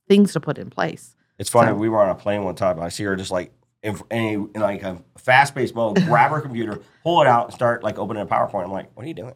things 0.08 0.34
to 0.34 0.40
put 0.40 0.58
in 0.58 0.70
place. 0.70 1.16
It's 1.38 1.50
funny. 1.50 1.70
So- 1.72 1.76
We 1.76 1.90
were 1.90 2.02
on 2.02 2.10
a 2.10 2.16
plane 2.16 2.44
one 2.44 2.56
time. 2.56 2.80
I 2.80 2.90
see 2.90 3.04
her 3.04 3.16
just 3.16 3.32
like 3.32 3.52
in, 3.84 3.98
in, 4.12 4.50
in 4.56 4.62
like 4.62 4.84
a 4.84 5.02
fast 5.18 5.56
paced 5.56 5.74
mode, 5.76 5.96
grab 6.06 6.32
her 6.32 6.42
computer, 6.42 6.82
pull 7.04 7.22
it 7.22 7.28
out, 7.28 7.46
and 7.46 7.54
start 7.54 7.84
like 7.84 7.98
opening 7.98 8.24
a 8.24 8.26
PowerPoint. 8.26 8.66
I'm 8.66 8.72
like, 8.72 8.90
what 8.96 9.06
are 9.06 9.08
you 9.08 9.14
doing? 9.14 9.34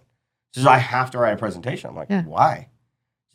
She 0.53 0.59
says, 0.59 0.67
I 0.67 0.77
have 0.79 1.11
to 1.11 1.17
write 1.17 1.33
a 1.33 1.37
presentation. 1.37 1.89
I'm 1.89 1.95
like, 1.95 2.09
Yeah. 2.09 2.23
why? 2.23 2.67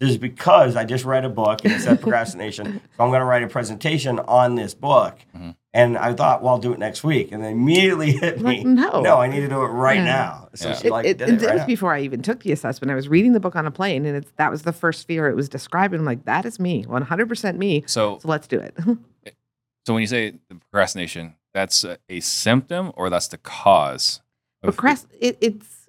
She 0.01 0.07
says, 0.09 0.19
because 0.19 0.77
I 0.77 0.85
just 0.85 1.05
read 1.05 1.25
a 1.25 1.29
book 1.29 1.65
and 1.65 1.73
it 1.73 1.81
said 1.81 2.01
procrastination. 2.01 2.81
so 2.97 3.03
I'm 3.05 3.11
going 3.11 3.19
to 3.21 3.25
write 3.25 3.43
a 3.43 3.49
presentation 3.49 4.19
on 4.21 4.55
this 4.55 4.75
book. 4.75 5.19
Mhm. 5.37 5.57
And 5.75 5.99
I 5.99 6.15
thought, 6.15 6.43
well, 6.43 6.55
I'll 6.55 6.59
do 6.59 6.73
it 6.73 6.79
next 6.79 7.05
week. 7.05 7.31
And 7.31 7.45
then 7.45 7.53
immediately 7.53 8.13
hit 8.21 8.41
me. 8.41 8.59
Like, 8.59 8.67
no. 8.67 9.03
No, 9.03 9.19
I 9.19 9.29
need 9.29 9.41
to 9.41 9.49
do 9.49 9.63
it 9.63 9.67
right 9.69 9.99
Yeah. 9.99 10.05
now. 10.05 10.49
So 10.55 10.71
Yeah. 10.71 10.75
she 10.77 10.87
It, 10.87 10.91
like 10.91 11.07
it, 11.07 11.19
did 11.19 11.29
it 11.29 11.43
it 11.43 11.47
right 11.47 11.53
was 11.55 11.61
now. 11.61 11.67
before 11.67 11.93
I 11.93 12.01
even 12.01 12.23
took 12.23 12.41
the 12.43 12.53
assessment. 12.53 12.91
I 12.91 12.95
was 12.95 13.09
reading 13.09 13.33
the 13.33 13.41
book 13.41 13.55
on 13.55 13.67
a 13.67 13.71
plane, 13.71 14.07
and 14.07 14.17
it's 14.17 14.31
that 14.37 14.51
was 14.51 14.63
the 14.63 14.73
first 14.73 15.07
fear 15.07 15.29
it 15.29 15.37
was 15.37 15.49
describing. 15.49 16.01
I'm 16.01 16.07
like, 16.07 16.25
that 16.25 16.47
is 16.47 16.59
me, 16.59 16.85
100 16.85 17.29
percent 17.29 17.59
me. 17.59 17.85
So, 17.87 18.19
So 18.21 18.29
let's 18.29 18.47
do 18.47 18.59
it. 18.59 18.75
so 19.87 19.93
when 19.93 20.01
you 20.01 20.07
say 20.07 20.35
procrastination, 20.71 21.35
that's 21.53 21.85
a, 21.85 21.99
a 22.09 22.21
symptom 22.21 22.91
or 22.95 23.11
that's 23.11 23.29
the 23.29 23.39
cause? 23.39 24.23
Procrast- 24.65 25.07
it, 25.21 25.37
it's 25.43 25.87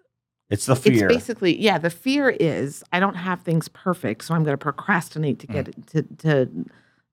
It's 0.50 0.66
the 0.66 0.76
fear. 0.76 1.06
It's 1.08 1.16
basically 1.16 1.58
yeah. 1.58 1.78
The 1.78 1.90
fear 1.90 2.30
is 2.30 2.84
I 2.92 3.00
don't 3.00 3.16
have 3.16 3.42
things 3.44 3.70
perfect, 3.70 4.26
so 4.26 4.36
I'm 4.36 4.44
going 4.44 4.54
to 4.54 4.58
procrastinate 4.62 5.40
to 5.40 5.48
Mm. 5.48 5.54
get 5.54 5.68
it 5.70 5.88
to 5.88 6.04
to 6.28 6.50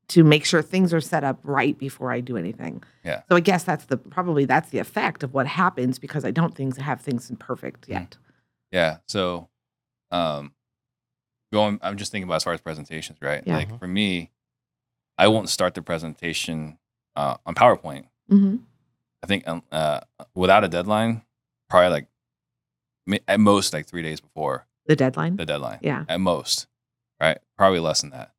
to 0.08 0.22
make 0.22 0.44
sure 0.44 0.62
things 0.62 0.94
are 0.94 1.00
set 1.00 1.24
up 1.24 1.40
right 1.42 1.76
before 1.78 2.12
I 2.12 2.20
do 2.20 2.36
anything. 2.36 2.82
Yeah. 3.04 3.22
So 3.28 3.36
I 3.36 3.40
guess 3.40 3.64
that's 3.64 3.86
the 3.86 3.96
probably 3.96 4.44
that's 4.44 4.70
the 4.70 4.78
effect 4.78 5.22
of 5.22 5.34
what 5.34 5.46
happens 5.46 5.98
because 5.98 6.24
I 6.24 6.30
don't 6.30 6.54
things 6.54 6.76
have 6.76 7.00
things 7.00 7.28
in 7.30 7.36
perfect 7.36 7.86
Mm. 7.86 7.92
yet. 7.92 8.16
Yeah. 8.70 8.96
So, 9.06 9.48
um, 10.10 10.52
going, 11.52 11.78
I'm 11.82 11.96
just 11.96 12.12
thinking 12.12 12.28
about 12.28 12.36
as 12.36 12.44
far 12.44 12.52
as 12.52 12.60
presentations, 12.60 13.18
right? 13.22 13.42
Yeah. 13.46 13.56
Like 13.56 13.78
for 13.78 13.86
me, 13.88 14.30
I 15.18 15.28
won't 15.28 15.48
start 15.48 15.74
the 15.74 15.82
presentation 15.82 16.78
uh, 17.16 17.36
on 17.46 17.54
PowerPoint. 17.54 18.04
Mm-hmm. 18.30 18.56
I 19.22 19.26
think 19.26 19.48
um, 19.48 19.62
uh, 19.72 20.00
without 20.34 20.62
a 20.62 20.68
deadline, 20.68 21.22
probably 21.70 21.90
like 21.90 23.22
at 23.26 23.40
most 23.40 23.72
like 23.72 23.86
three 23.86 24.02
days 24.02 24.20
before 24.20 24.66
The 24.86 24.94
deadline. 24.96 25.36
the 25.36 25.46
deadline. 25.46 25.78
yeah. 25.82 26.04
At 26.08 26.20
most, 26.20 26.66
right? 27.20 27.38
Probably 27.56 27.80
less 27.80 28.02
than 28.02 28.10
that. 28.10 28.32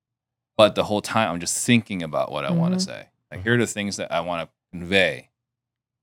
But 0.57 0.75
the 0.75 0.83
whole 0.83 1.01
time, 1.01 1.31
I'm 1.31 1.39
just 1.39 1.65
thinking 1.65 2.01
about 2.03 2.31
what 2.31 2.43
I 2.45 2.51
want 2.51 2.73
Mhm. 2.73 2.77
to 2.77 2.83
say. 2.83 3.07
Like 3.31 3.43
here 3.43 3.53
are 3.53 3.57
the 3.57 3.67
things 3.67 3.97
that 3.97 4.11
I 4.11 4.21
want 4.21 4.41
to 4.49 4.49
convey 4.77 5.29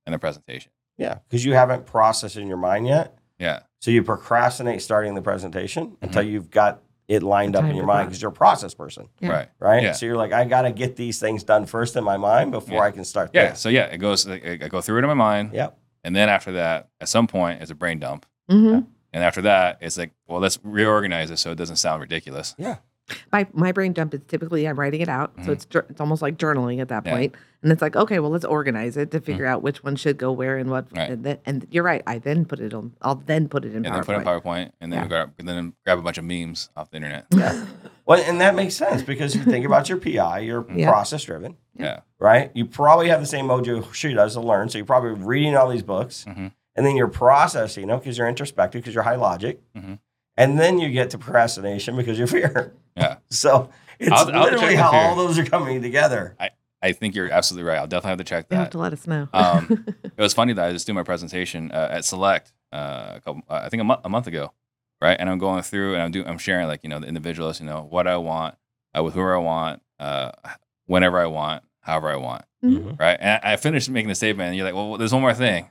in 0.06 0.12
the 0.12 0.18
presentation. 0.18 0.70
yeah, 0.96 1.18
because 1.28 1.44
you 1.44 1.54
haven't 1.54 1.86
processed 1.86 2.36
in 2.36 2.46
your 2.46 2.56
mind 2.56 2.86
yet. 2.86 3.18
Yeah. 3.38 3.60
So 3.80 3.90
you 3.90 4.02
procrastinate 4.04 4.80
starting 4.80 5.14
the 5.16 5.22
presentation 5.22 5.96
until 6.00 6.22
you've 6.22 6.50
got 6.50 6.82
it 7.08 7.22
lined 7.22 7.56
up 7.56 7.64
in 7.64 7.74
your 7.74 7.84
mind 7.84 8.08
because 8.08 8.22
you're 8.22 8.30
a 8.30 8.34
process 8.34 8.74
person, 8.74 9.08
Yeah. 9.20 9.30
Right. 9.30 9.48
right? 9.58 9.82
Yeah. 9.82 9.92
So 9.92 10.06
you're 10.06 10.16
like, 10.16 10.32
I 10.32 10.44
got 10.44 10.62
to 10.62 10.70
get 10.72 10.94
these 10.96 11.18
things 11.18 11.42
done 11.42 11.66
first 11.66 11.96
in 11.96 12.04
my 12.04 12.16
mind 12.16 12.52
before 12.52 12.76
Yeah. 12.76 12.82
I 12.84 12.90
can 12.92 13.04
start 13.04 13.30
Yeah. 13.34 13.50
this. 13.50 13.60
So 13.60 13.68
yeah, 13.68 13.86
it 13.86 13.98
goes. 13.98 14.26
I 14.28 14.34
I 14.62 14.68
go 14.68 14.80
through 14.80 14.98
it 14.98 15.02
in 15.02 15.08
my 15.08 15.14
mind, 15.14 15.52
Yep. 15.52 15.76
and 16.04 16.14
then 16.14 16.28
after 16.28 16.52
that, 16.52 16.88
at 17.00 17.08
some 17.08 17.26
point, 17.26 17.60
it's 17.60 17.70
a 17.72 17.74
brain 17.74 17.98
dump. 17.98 18.24
hmm 18.48 18.80
And 19.12 19.22
after 19.24 19.42
that, 19.42 19.78
it's 19.80 19.98
like, 19.98 20.12
well, 20.28 20.40
let's 20.40 20.58
reorganize 20.62 21.30
it 21.30 21.38
so 21.38 21.50
it 21.50 21.56
doesn't 21.56 21.76
sound 21.76 22.00
ridiculous. 22.02 22.54
Yeah. 22.58 22.76
My 23.32 23.46
my 23.52 23.70
brain 23.72 23.92
dump 23.92 24.14
is 24.14 24.20
typically 24.28 24.66
I'm 24.66 24.78
writing 24.78 25.00
it 25.02 25.08
out, 25.08 25.36
Mhm. 25.36 25.44
so 25.46 25.52
it's 25.52 25.66
it's 25.90 26.00
almost 26.00 26.22
like 26.22 26.38
journaling 26.38 26.80
at 26.80 26.88
that 26.88 27.04
Yeah. 27.04 27.14
point. 27.14 27.34
And 27.62 27.72
it's 27.72 27.80
like, 27.82 27.96
okay, 27.96 28.18
well, 28.18 28.30
let's 28.30 28.44
organize 28.44 28.96
it 28.98 29.10
to 29.12 29.20
figure 29.20 29.46
out 29.46 29.62
which 29.62 29.82
one 29.82 29.96
should 29.96 30.18
go 30.18 30.30
where 30.32 30.58
and 30.58 30.70
what. 30.70 30.86
Right. 30.94 31.10
And, 31.10 31.24
then, 31.24 31.38
and 31.46 31.66
you're 31.70 31.82
right. 31.84 32.02
I 32.06 32.18
then 32.18 32.44
put 32.44 32.60
it 32.60 32.74
on. 32.74 32.92
I'll 33.00 33.14
then 33.14 33.48
put 33.48 33.64
it 33.64 33.70
in 33.74 33.76
And 33.76 33.86
then 33.86 33.92
PowerPoint. 33.94 34.04
put 34.04 34.14
it 34.14 34.18
in 34.18 34.24
PowerPoint, 34.24 34.70
and 34.82 34.92
then 34.92 35.00
Yeah. 35.02 35.08
grab, 35.08 35.30
and 35.38 35.48
then 35.48 35.72
grab 35.84 35.98
a 35.98 36.02
bunch 36.02 36.18
of 36.18 36.24
memes 36.24 36.68
off 36.76 36.90
the 36.90 36.96
internet. 36.96 37.26
Yeah. 37.30 37.64
Well, 38.06 38.22
and 38.22 38.38
that 38.42 38.54
makes 38.54 38.74
sense 38.74 39.00
because 39.02 39.34
you 39.34 39.42
think 39.44 39.64
about 39.64 39.88
your 39.88 39.96
PI, 39.96 40.40
you're 40.40 40.66
Yeah. 40.74 40.90
process 40.90 41.24
driven, 41.24 41.56
Yeah. 41.74 42.00
right? 42.18 42.50
You 42.52 42.66
probably 42.66 43.08
have 43.08 43.20
the 43.20 43.26
same 43.26 43.46
mojo 43.46 43.90
she 43.94 44.12
does 44.12 44.34
to 44.34 44.42
learn. 44.42 44.68
So 44.68 44.76
you're 44.76 44.84
probably 44.86 45.12
reading 45.12 45.56
all 45.56 45.70
these 45.70 45.82
books 45.82 46.26
Mhm. 46.28 46.52
and 46.76 46.84
then 46.86 46.96
you're 46.96 47.08
processing, 47.08 47.80
you 47.84 47.86
know, 47.86 47.96
because 47.96 48.18
you're 48.18 48.28
introspective, 48.28 48.82
because 48.82 48.92
you're 48.94 49.04
high 49.04 49.14
logic. 49.16 49.62
Mhm. 49.74 50.00
And 50.36 50.58
then 50.58 50.78
you 50.78 50.90
get 50.90 51.08
to 51.10 51.18
procrastination 51.18 51.96
because 51.96 52.18
you're 52.18 52.26
fear. 52.26 52.74
Yeah. 52.96 53.16
So 53.30 53.70
it's 53.98 54.10
I'll- 54.10 54.30
I'll 54.34 54.44
literally 54.44 54.76
how 54.76 54.90
all 54.92 55.16
those 55.16 55.38
are 55.38 55.44
coming 55.44 55.82
together. 55.82 56.36
I 56.40 56.50
I 56.82 56.92
think 56.92 57.14
you're 57.14 57.30
absolutely 57.30 57.68
right. 57.68 57.78
I'll 57.78 57.86
definitely 57.86 58.10
have 58.10 58.18
to 58.18 58.24
check 58.24 58.48
that. 58.50 58.54
You 58.56 58.60
have 58.60 58.70
to 58.70 58.78
let 58.78 58.92
us 58.92 59.06
know. 59.06 59.28
Um, 59.32 59.86
It 60.04 60.20
was 60.22 60.34
funny 60.34 60.52
that 60.52 60.64
I 60.66 60.70
just 60.72 60.86
do 60.86 60.92
my 60.94 61.02
presentation 61.02 61.72
uh, 61.72 61.88
at 61.90 62.04
Select 62.04 62.52
uh, 62.72 63.14
a 63.16 63.20
couple, 63.20 63.42
uh, 63.48 63.62
I 63.64 63.68
think 63.70 63.80
a, 63.80 63.84
month 63.84 64.00
a 64.04 64.08
month 64.08 64.26
ago, 64.26 64.52
right? 65.00 65.16
And 65.18 65.28
I'm 65.30 65.38
going 65.38 65.62
through 65.62 65.94
and 65.94 66.02
I'm 66.02 66.10
doing, 66.10 66.26
I'm 66.28 66.38
sharing 66.38 66.66
like 66.68 66.80
you 66.82 66.90
know 66.90 66.98
the 67.00 67.06
individualist, 67.06 67.60
you 67.60 67.66
know 67.66 67.86
what 67.88 68.06
I 68.06 68.16
want, 68.18 68.56
uh, 68.96 69.02
with 69.02 69.14
who 69.14 69.22
I 69.22 69.36
want, 69.38 69.80
uh, 69.98 70.30
whenever 70.86 71.18
I 71.18 71.26
want, 71.26 71.64
however 71.80 72.10
I 72.10 72.16
want, 72.16 72.44
Mhm. 72.64 72.98
right? 73.00 73.16
And 73.20 73.40
I, 73.42 73.54
I 73.54 73.56
finished 73.56 73.88
making 73.90 74.08
the 74.10 74.14
statement, 74.14 74.48
and 74.48 74.56
you're 74.56 74.66
like, 74.66 74.74
well, 74.74 74.98
there's 74.98 75.12
one 75.12 75.22
more 75.22 75.34
thing. 75.34 75.70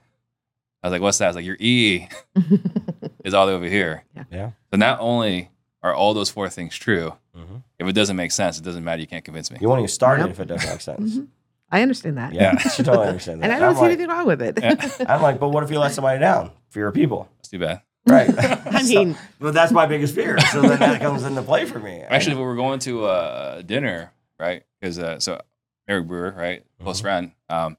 I 0.81 0.87
was 0.87 0.91
like, 0.91 1.01
what's 1.01 1.19
that? 1.19 1.25
I 1.25 1.29
was 1.29 1.35
like, 1.37 1.45
your 1.45 1.57
E 1.59 2.07
is 3.23 3.33
all 3.33 3.45
the 3.45 3.51
way 3.53 3.55
over 3.57 3.65
here. 3.69 4.03
Yeah. 4.31 4.51
So 4.71 4.77
not 4.77 4.99
only 4.99 5.49
are 5.83 5.93
all 5.93 6.13
those 6.13 6.29
four 6.29 6.49
things 6.49 6.75
true, 6.77 7.13
Mhm. 7.37 7.61
if 7.79 7.87
it 7.87 7.93
doesn't 7.93 8.15
make 8.15 8.31
sense, 8.31 8.57
it 8.57 8.63
doesn't 8.63 8.83
matter. 8.83 9.01
You 9.01 9.07
can't 9.07 9.25
convince 9.25 9.51
me. 9.51 9.57
You 9.61 9.67
won't 9.67 9.79
even 9.79 9.89
start 9.89 10.19
Yep. 10.19 10.27
it 10.27 10.31
if 10.31 10.39
it 10.39 10.45
doesn't 10.45 10.69
make 10.69 10.81
sense. 10.81 11.17
Mhm. 11.17 11.27
I 11.71 11.81
understand 11.81 12.17
that. 12.17 12.33
Yeah, 12.33 12.41
Yeah. 12.53 12.57
she 12.59 12.83
totally 12.83 13.07
understands 13.07 13.41
that. 13.41 13.45
And 13.45 13.53
I 13.53 13.59
don't 13.59 13.69
I'm 13.69 13.75
see 13.75 13.81
like, 13.81 13.91
anything 13.91 14.07
wrong 14.09 14.25
with 14.27 14.41
it. 14.41 14.59
Yeah. 14.61 15.05
I'm 15.09 15.21
like, 15.21 15.39
but 15.39 15.49
what 15.49 15.63
if 15.63 15.71
you 15.71 15.79
let 15.79 15.91
somebody 15.91 16.19
down 16.19 16.51
for 16.69 16.79
your 16.79 16.91
people? 16.91 17.27
It's 17.39 17.49
too 17.49 17.59
bad. 17.59 17.81
Right. 18.05 18.29
I 18.37 18.81
So- 18.81 18.87
mean, 19.05 19.17
but 19.39 19.53
that's 19.53 19.71
my 19.71 19.85
biggest 19.85 20.13
fear. 20.13 20.37
So 20.51 20.61
then 20.61 20.77
that 20.79 20.99
comes 20.99 21.23
into 21.23 21.41
play 21.41 21.63
for 21.65 21.79
me. 21.79 22.01
Actually, 22.01 22.35
we 22.35 22.41
were 22.43 22.55
going 22.57 22.79
to 22.79 23.05
uh, 23.05 23.61
dinner, 23.61 24.11
right? 24.37 24.63
Because 24.81 24.99
uh, 24.99 25.19
so 25.21 25.39
Eric 25.87 26.07
Brewer, 26.07 26.33
right, 26.37 26.63
close 26.81 26.99
Mhm. 26.99 27.01
friend, 27.01 27.31
um, 27.49 27.77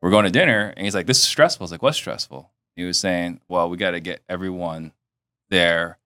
we're 0.00 0.10
going 0.10 0.24
to 0.24 0.32
dinner, 0.32 0.72
and 0.76 0.84
he's 0.84 0.96
like, 0.96 1.06
"This 1.06 1.18
is 1.18 1.24
stressful." 1.24 1.62
I 1.62 1.66
was 1.66 1.70
like, 1.70 1.80
"What's 1.82 1.96
stressful?" 1.96 2.50
He 2.74 2.82
was 2.84 2.98
saying, 2.98 3.40
"Well, 3.48 3.70
we 3.70 3.76
got 3.76 3.92
to 3.92 4.00
get 4.00 4.20
everyone 4.28 4.92
there, 5.48 5.98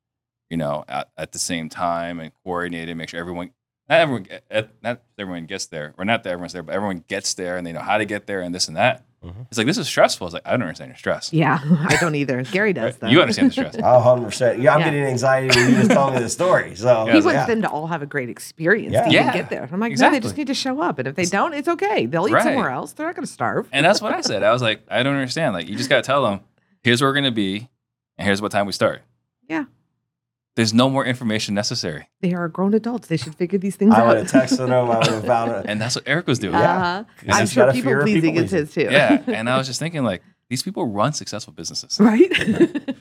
you 0.51 0.57
know, 0.57 0.85
at, 0.89 1.09
at 1.17 1.33
the 1.33 1.39
same 1.39 1.69
time 1.69 2.21
and 2.21 2.33
coordinate 2.45 2.89
and 2.89 2.99
make 2.99 3.09
sure 3.09 3.21
everyone." 3.21 3.51
Not 3.89 4.01
everyone, 4.01 4.27
eh, 4.51 4.63
not 4.83 5.01
everyone 5.17 5.47
gets 5.47 5.67
there, 5.67 5.95
or 5.97 6.05
not 6.05 6.25
that 6.25 6.31
everyone's 6.31 6.53
there, 6.53 6.65
but 6.65 6.75
everyone 6.75 7.05
gets 7.07 7.35
there 7.35 7.57
and 7.57 7.65
they 7.65 7.71
know 7.73 7.79
how 7.79 7.99
to 7.99 8.05
get 8.05 8.27
there 8.27 8.41
and 8.41 8.53
this 8.53 8.67
and 8.67 8.77
that. 8.77 9.05
Mhm. 9.25 9.47
It's 9.49 9.59
like 9.59 9.69
this 9.69 9.79
is 9.79 9.87
stressful. 9.87 10.27
it's 10.27 10.35
like, 10.35 10.43
I 10.45 10.51
don't 10.51 10.63
understand 10.63 10.89
your 10.89 10.97
stress. 10.97 11.33
yeah, 11.33 11.61
I 11.89 11.97
don't 12.01 12.15
either. 12.17 12.43
Gary 12.43 12.73
does 12.73 12.83
Right? 12.95 13.01
though. 13.01 13.07
You 13.07 13.21
understand 13.21 13.47
the 13.51 13.53
stress. 13.53 13.77
Oh, 13.85 14.03
100%. 14.05 14.61
Yeah, 14.61 14.75
I'm 14.75 14.81
Yeah. 14.81 14.87
getting 14.91 15.05
anxiety 15.05 15.57
when 15.57 15.71
you 15.71 15.77
just 15.77 15.91
tell 15.93 16.11
me 16.11 16.19
the 16.19 16.29
story. 16.29 16.75
So, 16.75 17.07
Yeah, 17.07 17.13
He 17.13 17.19
I 17.21 17.25
wants 17.25 17.33
yeah. 17.35 17.47
them 17.47 17.63
to 17.63 17.69
all 17.71 17.87
have 17.87 18.03
a 18.03 18.07
great 18.07 18.29
experience 18.29 18.93
Yeah. 18.93 19.03
to 19.03 19.07
even 19.11 19.25
Yeah, 19.27 19.33
get 19.33 19.51
there. 19.51 19.69
I'm 19.73 19.79
like, 19.79 19.97
no, 19.97 20.11
they 20.11 20.19
just 20.19 20.37
need 20.37 20.49
to 20.49 20.55
show 20.55 20.81
up. 20.81 20.99
And 20.99 21.07
if 21.07 21.15
they 21.15 21.25
don't, 21.27 21.55
it's 21.55 21.69
okay. 21.69 22.07
They'll 22.07 22.27
eat 22.29 22.33
Right. 22.33 22.43
somewhere 22.43 22.71
else. 22.71 22.93
They're 22.93 23.07
not 23.07 23.15
going 23.15 23.25
to 23.27 23.33
starve. 23.33 23.69
And 23.71 23.87
that's 23.87 24.01
what 24.03 24.13
I 24.13 24.21
said. 24.21 24.43
I 24.43 24.51
was 24.53 24.63
like, 24.63 24.83
I 24.91 25.05
don't 25.05 25.15
understand. 25.15 25.55
Like, 25.55 25.69
you 25.69 25.77
just 25.77 25.89
got 25.91 25.99
to 25.99 26.03
tell 26.03 26.25
them, 26.25 26.41
here's 26.83 27.01
where 27.01 27.09
we're 27.11 27.15
going 27.15 27.25
to 27.25 27.31
be, 27.31 27.69
and 28.19 28.27
here's 28.27 28.43
what 28.43 28.51
time 28.51 28.67
we 28.67 28.73
start. 28.73 29.03
Yeah. 29.49 29.67
There's 30.57 30.73
no 30.75 30.89
more 30.91 31.05
information 31.05 31.55
necessary. 31.55 32.09
They 32.23 32.33
are 32.35 32.49
grown 32.49 32.73
adults. 32.75 33.09
They 33.09 33.19
should 33.19 33.35
figure 33.35 33.59
these 33.59 33.77
things 33.77 33.95
I 33.95 34.01
out. 34.01 34.07
would 34.09 34.17
have 34.17 34.27
texted 34.31 34.57
them. 34.57 34.73
I 34.73 34.83
would 34.99 35.07
have 35.07 35.25
found 35.27 35.51
it. 35.57 35.67
And 35.69 35.79
that's 35.81 35.95
what 35.95 36.05
Eric 36.09 36.27
was 36.27 36.39
doing. 36.39 36.55
Yeah. 36.55 36.77
Uh-huh. 36.77 37.05
He's 37.25 37.35
I'm 37.37 37.47
sure 37.47 37.73
people 37.73 37.91
fear 37.91 37.99
of 38.01 38.05
pleasing 38.05 38.23
people 38.35 38.45
is 38.45 38.51
his 38.51 38.73
too. 38.73 38.89
Yeah. 38.91 39.23
And 39.29 39.49
I 39.51 39.59
was 39.59 39.67
just 39.67 39.79
thinking, 39.79 40.03
like, 40.03 40.23
these 40.49 40.63
people 40.63 40.87
run 40.87 41.13
successful 41.13 41.53
businesses. 41.53 41.99
right? 42.01 42.31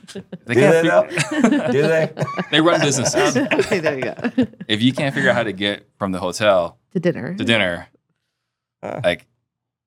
They 0.46 0.54
Do 0.54 0.60
they 0.60 0.82
can't 0.82 0.86
though? 0.86 1.18
fig- 1.40 1.72
Do 1.72 1.82
they? 1.82 2.12
they 2.52 2.60
run 2.60 2.80
businesses. 2.80 3.36
okay, 3.36 3.80
there 3.80 3.96
you 3.96 4.02
go. 4.02 4.46
if 4.68 4.80
you 4.82 4.92
can't 4.92 5.14
figure 5.14 5.30
out 5.30 5.36
how 5.36 5.42
to 5.42 5.52
get 5.52 5.88
from 5.98 6.12
the 6.12 6.18
hotel 6.20 6.78
to 6.92 7.00
dinner. 7.00 7.34
to 7.34 7.44
dinner, 7.44 7.88
Uh. 8.82 9.00
like, 9.02 9.26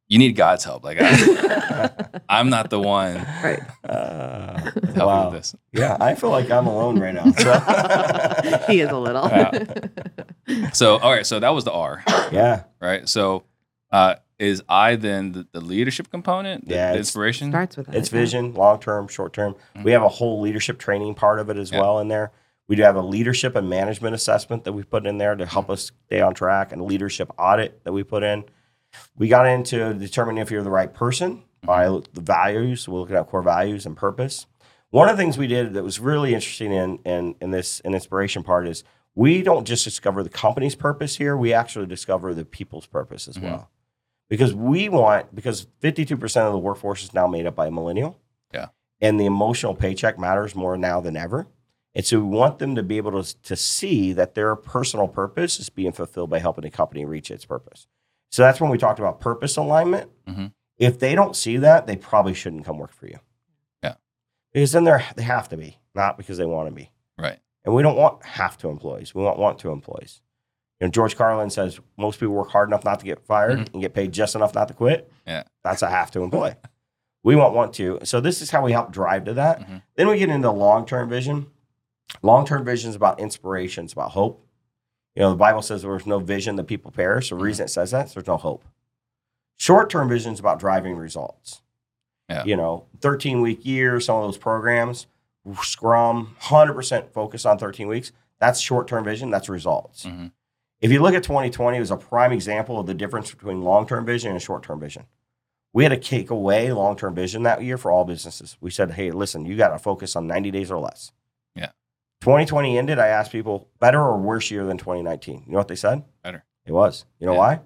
you 0.10 0.18
need 0.18 0.34
God's 0.36 0.64
help. 0.64 0.84
Like, 0.84 0.97
I, 0.99 1.89
I'm 2.30 2.49
not 2.49 2.70
the 2.70 2.80
one 2.80 3.16
right. 3.43 3.62
Uh, 3.88 4.72
to 4.72 4.82
help 4.88 4.95
you 4.95 5.05
wow. 5.05 5.30
this. 5.30 5.55
Yeah, 5.72 5.95
I 5.99 6.16
feel 6.16 6.32
like 6.32 6.49
I'm 6.51 6.68
alone 6.68 6.99
right 6.99 7.14
now. 7.14 7.32
So. 7.32 8.64
he 8.68 8.82
is 8.82 8.89
a 8.89 8.97
little. 8.97 9.28
Yeah. 9.30 10.72
So, 10.74 10.97
all 10.97 11.12
right. 11.12 11.26
So 11.26 11.39
that 11.39 11.49
was 11.49 11.64
the 11.64 11.72
R. 11.72 12.03
yeah. 12.32 12.64
right? 12.82 13.07
So, 13.07 13.43
uh, 13.91 14.16
is 14.39 14.64
I 14.68 14.95
then 14.95 15.34
the, 15.34 15.47
the 15.51 15.62
leadership 15.62 16.10
component, 16.10 16.68
the, 16.68 16.74
Yeah, 16.74 16.88
the 16.88 16.91
it's- 16.93 17.07
inspiration? 17.07 17.51
Starts 17.51 17.78
with 17.78 17.88
that. 17.88 17.95
It's 17.95 18.12
yeah. 18.12 18.20
vision, 18.20 18.53
long 18.53 18.80
term, 18.80 19.07
short 19.07 19.34
term. 19.34 19.55
Mhm. 19.76 19.84
We 19.84 19.91
have 19.91 20.01
a 20.03 20.10
whole 20.10 20.41
leadership 20.41 20.80
training 20.80 21.16
part 21.16 21.39
of 21.39 21.49
it 21.49 21.57
as 21.57 21.72
Yeah. 21.72 21.82
well 21.82 21.99
in 21.99 22.07
there. 22.07 22.32
We 22.68 22.76
do 22.76 22.84
have 22.84 22.95
a 22.95 23.01
leadership 23.01 23.55
and 23.55 23.70
management 23.70 24.16
assessment 24.16 24.64
that 24.64 24.74
we 24.74 24.84
put 24.84 25.05
in 25.07 25.18
there 25.18 25.36
to 25.36 25.45
help 25.45 25.70
us 25.70 25.91
stay 26.05 26.22
on 26.22 26.34
track, 26.36 26.72
and 26.72 26.82
a 26.82 26.84
leadership 26.84 27.32
audit 27.38 27.84
that 27.84 27.91
we 27.93 28.03
put 28.03 28.24
in. 28.24 28.43
We 29.17 29.27
got 29.27 29.45
into 29.47 29.93
determining 29.93 30.41
if 30.41 30.51
you're 30.51 30.63
the 30.63 30.69
right 30.69 30.93
person 30.93 31.43
by 31.63 31.85
the 31.87 32.21
values. 32.21 32.87
We're 32.87 32.99
looking 32.99 33.15
at 33.15 33.27
core 33.27 33.41
values 33.41 33.85
and 33.85 33.95
purpose. 33.95 34.45
One 34.91 35.09
of 35.09 35.17
the 35.17 35.21
things 35.23 35.37
we 35.37 35.47
did 35.47 35.73
that 35.73 35.83
was 35.83 35.99
really 35.99 36.33
interesting 36.33 36.71
in 36.71 36.97
in, 37.05 37.35
in 37.41 37.51
this 37.51 37.79
in 37.81 37.93
inspiration 37.93 38.43
part 38.43 38.67
is 38.67 38.83
we 39.15 39.41
don't 39.41 39.65
just 39.65 39.83
discover 39.83 40.23
the 40.23 40.29
company's 40.29 40.75
purpose 40.75 41.17
here. 41.17 41.35
We 41.35 41.53
actually 41.53 41.85
discover 41.85 42.33
the 42.33 42.45
people's 42.45 42.87
purpose 42.87 43.27
as 43.27 43.37
Mhm. 43.37 43.43
well. 43.43 43.69
Because 44.29 44.53
we 44.53 44.89
want 44.89 45.33
because 45.35 45.67
52% 45.81 46.45
of 46.47 46.53
the 46.53 46.59
workforce 46.59 47.03
is 47.03 47.13
now 47.13 47.27
made 47.27 47.45
up 47.45 47.55
by 47.55 47.67
a 47.67 47.71
millennial. 47.71 48.17
Yeah. 48.53 48.67
And 49.01 49.19
the 49.19 49.25
emotional 49.25 49.75
paycheck 49.75 50.17
matters 50.19 50.55
more 50.55 50.77
now 50.77 50.99
than 51.01 51.17
ever. 51.17 51.47
And 51.95 52.05
so 52.05 52.19
we 52.19 52.25
want 52.37 52.59
them 52.59 52.75
to 52.75 52.83
be 52.83 52.97
able 52.97 53.21
to, 53.23 53.41
to 53.41 53.55
see 53.55 54.13
that 54.13 54.35
their 54.35 54.55
personal 54.55 55.07
purpose 55.07 55.59
is 55.59 55.69
being 55.69 55.91
fulfilled 55.91 56.29
by 56.29 56.39
helping 56.39 56.61
the 56.63 56.69
company 56.69 57.03
reach 57.05 57.31
its 57.31 57.45
purpose. 57.45 57.87
So 58.32 58.43
that's 58.43 58.61
when 58.61 58.69
we 58.69 58.77
talked 58.77 58.99
about 58.99 59.19
purpose 59.19 59.57
alignment. 59.57 60.09
Mhm. 60.27 60.53
If 60.77 60.99
they 60.99 61.15
don't 61.15 61.36
see 61.36 61.57
that, 61.57 61.88
they 61.88 61.95
probably 61.97 62.34
shouldn't 62.34 62.63
come 62.65 62.77
work 62.77 62.93
for 62.93 63.07
you. 63.07 63.19
Yeah. 63.84 63.95
Because 64.53 64.71
then 64.71 64.84
they're 64.84 65.03
they 65.15 65.23
have 65.23 65.49
to 65.49 65.57
be, 65.57 65.80
not 65.95 66.17
because 66.17 66.38
they 66.38 66.45
want 66.45 66.69
to 66.69 66.73
be. 66.75 66.91
Right. 67.17 67.39
And 67.65 67.73
we 67.75 67.84
don't 67.84 67.97
want 67.97 68.23
have 68.25 68.57
to 68.59 68.69
employees. 68.69 69.13
We 69.13 69.23
want 69.23 69.38
want 69.39 69.59
to 69.59 69.71
employees. 69.71 70.21
You 70.80 70.88
know, 70.88 70.91
George 70.91 71.17
Carlin 71.17 71.49
says 71.49 71.80
most 71.97 72.19
people 72.19 72.36
work 72.36 72.51
hard 72.51 72.69
enough 72.69 72.86
not 72.86 72.99
to 72.99 73.05
get 73.05 73.19
fired 73.25 73.59
Mhm. 73.59 73.73
and 73.73 73.82
get 73.82 73.93
paid 73.93 74.13
just 74.13 74.36
enough 74.36 74.55
not 74.55 74.69
to 74.69 74.73
quit. 74.73 75.11
Yeah. 75.27 75.43
That's 75.63 75.82
a 75.82 75.89
have 75.89 76.11
to 76.11 76.21
employ. 76.23 76.55
we 77.21 77.36
want 77.36 77.53
want 77.53 77.73
to. 77.73 77.99
So 78.03 78.21
this 78.21 78.41
is 78.41 78.49
how 78.51 78.63
we 78.63 78.71
help 78.71 78.91
drive 78.93 79.25
to 79.25 79.34
that. 79.34 79.59
Mhm. 79.59 79.82
Then 79.95 80.07
we 80.07 80.17
get 80.17 80.30
into 80.30 80.49
long 80.51 80.86
term 80.86 81.09
vision. 81.09 81.47
Long 82.21 82.45
term 82.45 82.63
vision 82.63 82.89
is 82.91 82.95
about 82.95 83.19
inspiration. 83.19 83.84
It's 83.84 83.93
about 83.93 84.11
hope. 84.11 84.47
You 85.20 85.26
know, 85.26 85.32
the 85.32 85.36
Bible 85.36 85.61
says 85.61 85.82
there's 85.82 86.05
no 86.07 86.20
vision 86.20 86.55
that 86.55 86.63
people 86.63 86.91
perish. 86.91 87.30
The 87.30 87.36
Mhm. 87.36 87.41
reason 87.41 87.65
it 87.65 87.70
says 87.70 87.91
that 87.91 88.05
is 88.05 88.13
there's 88.13 88.26
no 88.26 88.38
hope. 88.38 88.63
Short 89.57 89.89
term 89.89 90.07
vision 90.07 90.32
is 90.32 90.39
about 90.39 90.59
driving 90.59 90.95
results. 90.95 91.61
Yeah. 92.30 92.45
You 92.45 92.55
know, 92.55 92.86
13 93.01 93.41
week 93.41 93.65
year, 93.65 93.99
some 93.99 94.15
of 94.15 94.24
those 94.24 94.38
programs, 94.38 95.07
Scrum, 95.61 96.38
100% 96.39 97.11
focus 97.11 97.45
on 97.45 97.57
13 97.57 97.89
weeks. 97.89 98.13
That's 98.39 98.61
short 98.61 98.88
term 98.88 99.03
vision. 99.03 99.30
That's 99.30 99.49
results. 99.49 100.05
Mhm. 100.05 100.32
If 100.80 100.89
you 100.89 101.01
look 101.01 101.13
at 101.13 101.24
2020, 101.24 101.76
it 101.76 101.82
was 101.82 101.91
a 101.91 101.97
prime 101.97 102.32
example 102.32 102.80
of 102.80 102.86
the 102.88 102.93
difference 102.93 103.30
between 103.34 103.61
long 103.61 103.86
term 103.86 104.05
vision 104.05 104.32
and 104.32 104.41
short 104.41 104.63
term 104.63 104.80
vision. 104.80 105.05
We 105.74 105.84
had 105.84 105.89
to 105.89 105.97
take 105.97 106.30
away 106.30 106.72
long 106.72 106.95
term 106.95 107.13
vision 107.13 107.43
that 107.43 107.61
year 107.61 107.78
for 107.78 107.91
all 107.91 108.05
businesses. 108.05 108.55
We 108.61 108.72
said, 108.72 108.91
hey, 108.91 109.11
listen, 109.11 109.45
you 109.45 109.57
got 109.57 109.70
to 109.70 109.80
focus 109.80 110.15
on 110.15 110.28
90 110.28 110.49
days 110.49 110.72
or 110.72 110.80
less. 110.80 111.11
Yeah. 112.22 112.26
2020 112.26 112.78
ended. 112.78 112.99
I 112.99 113.07
asked 113.07 113.32
people, 113.32 113.67
better 113.80 114.01
or 114.01 114.17
worse 114.17 114.51
year 114.51 114.65
than 114.65 114.78
2019? 114.78 115.43
You 115.45 115.51
know 115.53 115.57
what 115.57 115.67
they 115.67 115.76
said? 115.76 116.03
Better. 116.24 116.43
It 116.65 116.72
was. 116.72 117.05
You 117.20 117.28
know 117.28 117.34
Yeah. 117.34 117.39
why? 117.39 117.59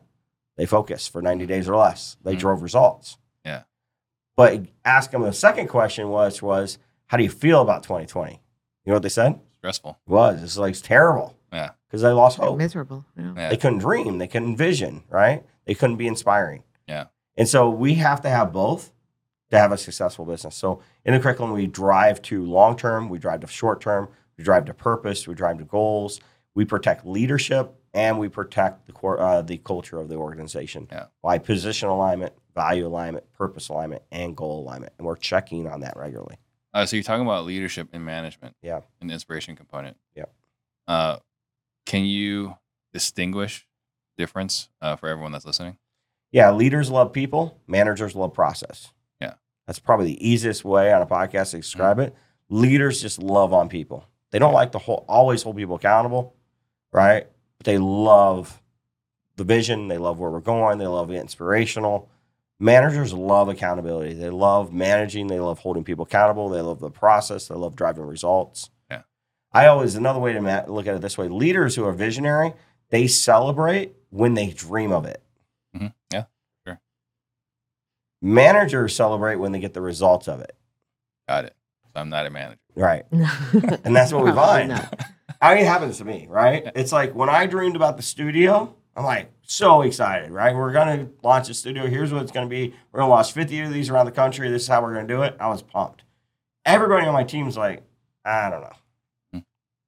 They 0.57 0.65
focused 0.65 1.11
for 1.11 1.21
90 1.21 1.45
days 1.45 1.67
or 1.67 1.75
less. 1.75 2.17
They 2.23 2.35
Mhm. 2.35 2.39
drove 2.39 2.61
results. 2.61 3.17
Yeah. 3.43 3.63
But 4.35 4.65
ask 4.85 5.11
them 5.11 5.21
the 5.23 5.33
second 5.33 5.67
question 5.67 6.09
was, 6.09 6.41
was 6.41 6.77
how 7.07 7.17
do 7.17 7.23
you 7.23 7.29
feel 7.29 7.61
about 7.61 7.83
2020? 7.83 8.41
You 8.85 8.91
know 8.91 8.93
what 8.95 9.03
they 9.03 9.09
said? 9.09 9.39
Stressful. 9.57 9.97
It 10.07 10.11
was. 10.11 10.43
It's 10.43 10.57
like 10.57 10.71
it's 10.71 10.81
terrible. 10.81 11.35
Yeah. 11.51 11.71
Because 11.87 12.01
they 12.01 12.09
lost 12.11 12.37
They're 12.37 12.47
hope. 12.47 12.57
miserable. 12.57 13.05
Yeah. 13.17 13.33
Yeah. 13.35 13.49
They 13.49 13.57
couldn't 13.57 13.79
dream. 13.79 14.17
They 14.17 14.27
couldn't 14.27 14.57
vision, 14.57 15.03
right? 15.09 15.43
They 15.65 15.73
couldn't 15.75 15.97
be 15.97 16.07
inspiring. 16.07 16.63
Yeah. 16.87 17.05
And 17.37 17.47
so 17.47 17.69
we 17.69 17.95
have 17.95 18.21
to 18.21 18.29
have 18.29 18.51
both 18.53 18.91
to 19.49 19.57
have 19.57 19.71
a 19.71 19.77
successful 19.77 20.25
business. 20.25 20.55
So 20.55 20.81
in 21.05 21.13
the 21.13 21.19
curriculum, 21.19 21.53
we 21.53 21.67
drive 21.67 22.21
to 22.23 22.43
long 22.43 22.75
term, 22.75 23.09
we 23.09 23.17
drive 23.19 23.41
to 23.41 23.47
short 23.47 23.81
term, 23.81 24.09
we 24.37 24.43
drive 24.43 24.65
to 24.65 24.73
purpose, 24.73 25.27
we 25.27 25.35
drive 25.35 25.57
to 25.59 25.65
goals, 25.65 26.19
we 26.55 26.65
protect 26.65 27.05
leadership, 27.05 27.73
and 27.93 28.17
we 28.19 28.27
protect 28.29 28.85
the 28.87 28.91
core, 28.91 29.19
uh, 29.19 29.41
the 29.41 29.57
culture 29.57 29.99
of 29.99 30.09
the 30.09 30.15
organization 30.15 30.87
Yeah. 30.91 31.05
by 31.21 31.37
position 31.37 31.89
alignment, 31.89 32.33
value 32.55 32.87
alignment, 32.87 33.31
purpose 33.33 33.69
alignment, 33.69 34.03
and 34.11 34.35
goal 34.35 34.61
alignment. 34.63 34.93
And 34.97 35.05
we're 35.05 35.15
checking 35.15 35.67
on 35.67 35.81
that 35.81 35.95
regularly. 35.97 36.37
Uh, 36.73 36.85
so 36.85 36.95
you're 36.95 37.03
talking 37.03 37.25
about 37.25 37.45
leadership 37.45 37.89
and 37.93 38.03
management. 38.03 38.55
Yeah. 38.61 38.81
And 38.99 39.11
inspiration 39.11 39.55
component. 39.55 39.97
Yep. 40.15 40.33
Uh, 40.87 41.17
can 41.85 42.03
you 42.05 42.57
distinguish 42.93 43.67
difference 44.17 44.69
uh, 44.81 44.95
for 44.95 45.07
everyone 45.09 45.31
that's 45.31 45.45
listening? 45.45 45.77
Yeah, 46.31 46.51
leaders 46.51 46.89
love 46.89 47.13
people, 47.13 47.59
managers 47.67 48.15
love 48.15 48.33
process. 48.33 48.91
Yeah. 49.21 49.35
That's 49.67 49.77
probably 49.79 50.07
the 50.07 50.27
easiest 50.27 50.65
way 50.65 50.91
on 50.91 51.01
a 51.01 51.05
podcast 51.05 51.51
to 51.51 51.57
describe 51.57 51.99
it. 51.99 52.15
Leaders 52.49 53.01
just 53.01 53.21
love 53.21 53.53
on 53.53 53.69
people. 53.69 54.07
They 54.33 54.39
don't 54.39 54.53
like 54.53 54.71
to 54.71 54.79
hold, 54.79 55.05
always 55.07 55.43
hold 55.43 55.57
people 55.57 55.75
accountable, 55.75 56.33
right? 56.91 57.27
But 57.59 57.65
they 57.65 57.77
love 57.77 58.59
the 59.35 59.43
vision. 59.43 59.89
They 59.89 59.99
love 59.99 60.17
where 60.17 60.31
we're 60.31 60.39
going. 60.39 60.79
They 60.79 60.87
love 60.87 61.07
the 61.07 61.21
inspirational. 61.21 62.09
Managers 62.59 63.13
love 63.13 63.47
accountability. 63.47 64.15
They 64.15 64.31
love 64.31 64.73
managing. 64.73 65.27
They 65.27 65.39
love 65.39 65.59
holding 65.59 65.83
people 65.83 66.05
accountable. 66.05 66.49
They 66.49 66.61
love 66.61 66.79
the 66.79 66.89
process. 66.89 67.47
They 67.47 67.53
love 67.53 67.75
driving 67.75 68.05
results. 68.05 68.71
Yeah. 68.89 69.03
I 69.51 69.67
always, 69.67 69.93
another 69.93 70.19
way 70.19 70.33
to 70.33 70.65
look 70.67 70.87
at 70.87 70.95
it 70.95 71.01
this 71.01 71.15
way 71.15 71.27
leaders 71.27 71.75
who 71.75 71.85
are 71.85 71.93
visionary, 71.93 72.53
they 72.89 73.05
celebrate 73.05 73.93
when 74.09 74.33
they 74.33 74.47
dream 74.49 74.91
of 74.91 75.05
it. 75.05 75.21
hmm 75.77 75.87
Yeah. 76.11 76.23
Sure. 76.65 76.81
Managers 78.19 78.95
celebrate 78.95 79.35
when 79.35 79.51
they 79.51 79.59
get 79.59 79.75
the 79.75 79.81
results 79.81 80.27
of 80.27 80.39
it. 80.39 80.55
Got 81.29 81.45
it. 81.45 81.55
So 81.93 81.99
I'm 82.01 82.09
not 82.09 82.25
a 82.25 82.29
manager. 82.29 82.59
Right. 82.75 83.05
And 83.83 83.95
that's 83.95 84.11
what 84.11 84.23
we 84.23 84.31
Probably 84.31 84.67
find. 84.67 84.69
not. 84.69 85.05
I 85.41 85.55
mean, 85.55 85.63
it 85.63 85.67
happens 85.67 85.97
to 85.99 86.05
me, 86.05 86.25
right? 86.29 86.71
It's 86.75 86.91
like 86.91 87.13
when 87.13 87.29
I 87.29 87.45
dreamed 87.45 87.75
about 87.75 87.97
the 87.97 88.03
studio, 88.03 88.75
I'm 88.95 89.03
like, 89.03 89.31
so 89.41 89.81
excited, 89.81 90.31
right? 90.31 90.55
We're 90.55 90.71
gonna 90.71 91.09
launch 91.21 91.49
a 91.49 91.53
studio. 91.53 91.85
Here's 91.87 92.13
what 92.13 92.21
it's 92.23 92.31
gonna 92.31 92.47
be. 92.47 92.73
We're 92.91 93.01
gonna 93.01 93.11
launch 93.11 93.33
50 93.33 93.59
of 93.61 93.73
these 93.73 93.89
around 93.89 94.05
the 94.05 94.11
country. 94.11 94.49
This 94.49 94.63
is 94.63 94.67
how 94.67 94.81
we're 94.81 94.93
gonna 94.93 95.07
do 95.07 95.21
it. 95.23 95.35
I 95.39 95.49
was 95.49 95.61
pumped. 95.61 96.03
Everybody 96.65 97.05
on 97.05 97.13
my 97.13 97.23
team's 97.25 97.57
like, 97.57 97.83
I 98.23 98.49
don't 98.49 98.61
know. 98.61 98.71
Hmm. 99.33 99.39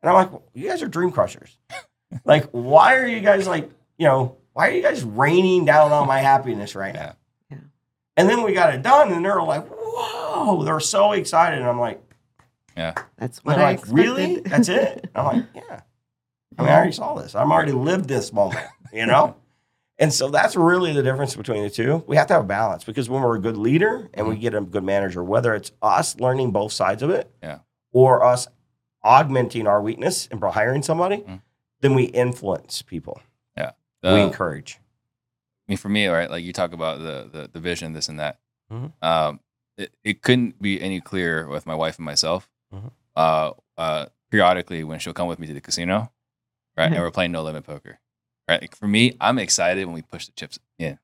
And 0.02 0.10
I'm 0.10 0.14
like, 0.14 0.32
well, 0.32 0.44
you 0.54 0.68
guys 0.70 0.84
are 0.84 0.88
dream 0.88 1.12
crushers. 1.12 1.58
like, 2.26 2.50
why 2.52 2.96
are 2.98 3.08
you 3.08 3.22
guys 3.22 3.48
like, 3.48 3.70
you 3.98 4.08
know, 4.08 4.38
why 4.54 4.68
are 4.68 4.72
you 4.72 4.82
guys 4.82 5.04
raining 5.04 5.66
down 5.66 5.92
on 5.92 6.06
my 6.08 6.20
happiness 6.20 6.76
right 6.76 6.94
now? 6.94 7.16
Yeah. 7.50 7.58
And 8.18 8.30
then 8.30 8.44
we 8.44 8.54
got 8.54 8.74
it 8.74 8.82
done, 8.82 9.12
and 9.14 9.24
they're 9.24 9.42
like, 9.42 9.66
whoa, 9.96 10.64
they're 10.64 10.80
so 10.80 11.12
excited. 11.14 11.60
And 11.60 11.68
I'm 11.68 11.80
like, 11.80 12.02
yeah. 12.76 12.94
That's 13.18 13.38
and 13.40 13.46
what 13.46 13.56
they're 13.58 13.66
I 13.66 13.72
like, 13.72 13.88
really? 13.88 14.40
That's 14.46 14.70
it? 14.70 15.10
I'm 15.16 15.26
like, 15.26 15.46
yeah. 15.56 15.82
I 16.58 16.62
mean, 16.62 16.72
I 16.72 16.76
already 16.76 16.92
saw 16.92 17.16
this. 17.16 17.36
I'm 17.36 17.52
already 17.52 17.72
lived 17.74 18.08
this 18.08 18.32
moment, 18.32 18.66
you 18.94 19.06
know? 19.06 19.36
and 20.00 20.14
so 20.14 20.30
that's 20.30 20.56
really 20.56 20.94
the 20.94 21.04
difference 21.04 21.36
between 21.36 21.64
the 21.64 21.70
two. 21.70 22.04
We 22.08 22.16
have 22.16 22.28
to 22.28 22.34
have 22.34 22.44
a 22.44 22.48
balance 22.48 22.84
because 22.86 23.10
when 23.10 23.22
we're 23.22 23.36
a 23.36 23.42
good 23.42 23.58
leader 23.58 24.10
and 24.14 24.28
we 24.28 24.38
get 24.38 24.54
a 24.56 24.62
good 24.62 24.84
manager, 24.84 25.24
whether 25.24 25.54
it's 25.54 25.72
us 25.82 26.18
learning 26.20 26.52
both 26.52 26.72
sides 26.72 27.02
of 27.04 27.10
it 27.10 27.30
Yeah. 27.44 27.60
or 27.92 28.24
us 28.24 28.48
augmenting 29.04 29.68
our 29.68 29.82
weakness 29.82 30.28
and 30.32 30.42
hiring 30.42 30.82
somebody, 30.82 31.18
Mhm. 31.18 31.42
then 31.82 31.94
we 31.94 32.06
influence 32.06 32.82
people. 32.82 33.20
Yeah. 33.58 33.72
We 34.04 34.22
encourage. 34.22 34.80
I 35.68 35.72
mean, 35.72 35.78
for 35.78 35.90
me, 35.90 36.08
right? 36.08 36.30
Like 36.30 36.44
you 36.44 36.54
talk 36.54 36.74
about 36.74 37.00
the 37.00 37.30
the, 37.32 37.50
the 37.52 37.60
vision, 37.60 37.94
this 37.94 38.08
and 38.08 38.20
that. 38.20 38.40
Mhm. 38.72 38.92
Um, 39.02 39.40
it, 39.78 39.94
it 40.04 40.22
couldn't 40.22 40.62
be 40.62 40.82
any 40.82 41.02
clearer 41.02 41.48
with 41.48 41.66
my 41.66 41.76
wife 41.76 41.98
and 41.98 42.06
myself. 42.06 42.50
Mhm. 42.74 42.92
Uh, 43.16 43.52
uh, 43.78 44.06
periodically 44.32 44.84
when 44.84 45.00
she'll 45.00 45.14
come 45.14 45.28
with 45.28 45.40
me 45.40 45.48
to 45.48 45.54
the 45.54 45.62
casino, 45.62 46.12
right, 46.78 46.92
and 46.92 46.96
we're 47.00 47.12
playing 47.12 47.32
no 47.32 47.44
limit 47.44 47.64
poker, 47.64 48.00
right. 48.50 48.62
Like, 48.62 48.76
for 48.76 48.88
me, 48.88 49.16
I'm 49.22 49.40
excited 49.40 49.86
when 49.86 49.94
we 49.96 50.02
push 50.02 50.26
the 50.26 50.34
chips 50.34 50.60
in, 50.80 51.00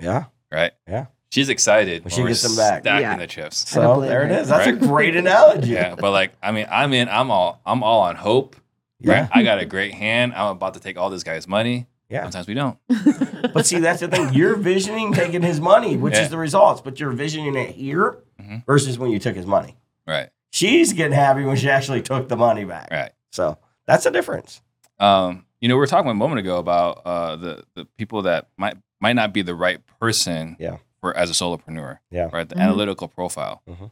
Yeah. 0.00 0.24
right. 0.52 0.72
Yeah. 0.86 1.06
She's 1.30 1.48
excited 1.48 2.04
When 2.04 2.10
when 2.10 2.10
she 2.10 2.22
we're 2.22 2.28
gets 2.28 2.42
them 2.42 2.56
back. 2.56 2.82
stacking 2.82 3.02
Yeah. 3.02 3.16
the 3.16 3.26
chips. 3.26 3.68
So 3.68 4.00
there 4.02 4.22
it 4.24 4.30
is. 4.32 4.36
her. 4.50 4.60
is. 4.60 4.66
That's 4.66 4.66
a 4.66 4.86
great 4.86 5.16
analogy. 5.16 5.70
Yeah, 5.70 5.94
but 5.94 6.10
like, 6.12 6.32
I 6.42 6.52
mean, 6.52 6.66
I'm 6.70 6.92
in. 6.92 7.08
I'm 7.08 7.30
all. 7.30 7.60
I'm 7.64 7.82
all 7.82 8.02
on 8.02 8.16
hope. 8.16 8.54
Yeah. 9.00 9.22
Right. 9.22 9.28
I 9.32 9.42
got 9.42 9.58
a 9.58 9.64
great 9.64 9.94
hand. 9.94 10.34
I'm 10.34 10.48
about 10.48 10.74
to 10.74 10.80
take 10.80 10.98
all 10.98 11.08
this 11.10 11.22
guy's 11.24 11.48
money. 11.48 11.86
Yeah. 12.12 12.22
Sometimes 12.24 12.46
we 12.46 12.54
don't. 12.54 12.78
But 13.54 13.66
see, 13.66 13.78
that's 13.80 14.00
the 14.00 14.08
thing. 14.08 14.32
You're 14.34 14.56
visioning 14.56 15.12
taking 15.12 15.42
his 15.42 15.60
money, 15.60 15.96
which 15.96 16.14
Yeah. 16.14 16.22
is 16.22 16.28
the 16.30 16.38
results, 16.38 16.80
but 16.80 17.00
you're 17.00 17.10
visioning 17.12 17.56
it 17.56 17.70
here 17.74 18.18
Mhm. 18.40 18.64
versus 18.66 18.98
when 18.98 19.10
you 19.10 19.18
took 19.18 19.34
his 19.34 19.46
money. 19.46 19.76
Right. 20.06 20.30
She's 20.50 20.92
getting 20.92 21.12
happy 21.12 21.44
when 21.44 21.56
she 21.56 21.68
actually 21.70 22.02
took 22.02 22.28
the 22.28 22.36
money 22.36 22.64
back. 22.64 22.88
Right. 22.90 23.12
So 23.30 23.58
that's 23.86 24.04
the 24.04 24.10
difference. 24.10 24.60
Um, 24.98 25.46
you 25.60 25.68
know, 25.68 25.74
we 25.74 25.80
were 25.80 25.86
talking 25.86 26.10
a 26.10 26.14
moment 26.14 26.38
ago 26.40 26.58
about 26.58 27.02
uh, 27.04 27.36
the 27.36 27.64
the 27.74 27.84
people 27.98 28.22
that 28.22 28.48
might 28.56 28.76
might 29.00 29.14
not 29.16 29.32
be 29.32 29.42
the 29.42 29.54
right 29.54 29.80
person 30.00 30.56
Yeah. 30.60 30.76
for 31.00 31.16
as 31.16 31.30
a 31.30 31.32
solopreneur. 31.34 31.98
Yeah. 32.10 32.28
Right. 32.32 32.48
The 32.48 32.54
Mhm. 32.54 32.60
analytical 32.62 33.08
profile. 33.08 33.62
Mhm. 33.68 33.90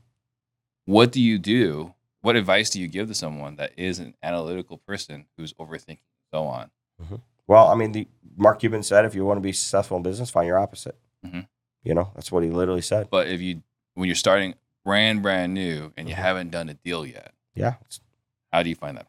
What 0.84 1.10
do 1.12 1.20
you 1.20 1.38
do? 1.38 1.94
What 2.22 2.36
advice 2.36 2.70
do 2.70 2.80
you 2.80 2.86
give 2.88 3.08
to 3.08 3.14
someone 3.14 3.56
that 3.56 3.72
is 3.78 3.98
an 3.98 4.14
analytical 4.22 4.76
person 4.78 5.26
who's 5.36 5.52
overthinking 5.54 5.88
and 5.88 6.28
so 6.32 6.44
on? 6.44 6.70
Well, 7.50 7.66
I 7.66 7.74
mean, 7.74 7.90
the 7.90 8.06
Mark 8.36 8.60
Cuban 8.60 8.84
said, 8.84 9.04
if 9.04 9.16
you 9.16 9.24
want 9.24 9.38
to 9.38 9.42
be 9.42 9.50
successful 9.52 9.96
in 9.96 10.04
business, 10.04 10.30
find 10.30 10.46
your 10.46 10.56
opposite. 10.56 10.96
Mhm. 11.26 11.48
You 11.82 11.94
know, 11.94 12.12
that's 12.14 12.30
what 12.30 12.44
he 12.44 12.50
literally 12.50 12.80
said. 12.80 13.10
But 13.10 13.26
if 13.26 13.40
you 13.40 13.62
when 13.94 14.06
you're 14.06 14.14
starting 14.14 14.54
brand 14.84 15.20
brand 15.20 15.52
new 15.52 15.92
and 15.96 16.08
you 16.08 16.14
Mhm. 16.14 16.18
haven't 16.18 16.50
done 16.52 16.68
a 16.68 16.74
deal 16.74 17.04
yet, 17.04 17.34
Yeah. 17.56 17.74
How 18.52 18.62
do 18.62 18.68
you 18.68 18.76
find 18.76 18.96
that? 18.96 19.08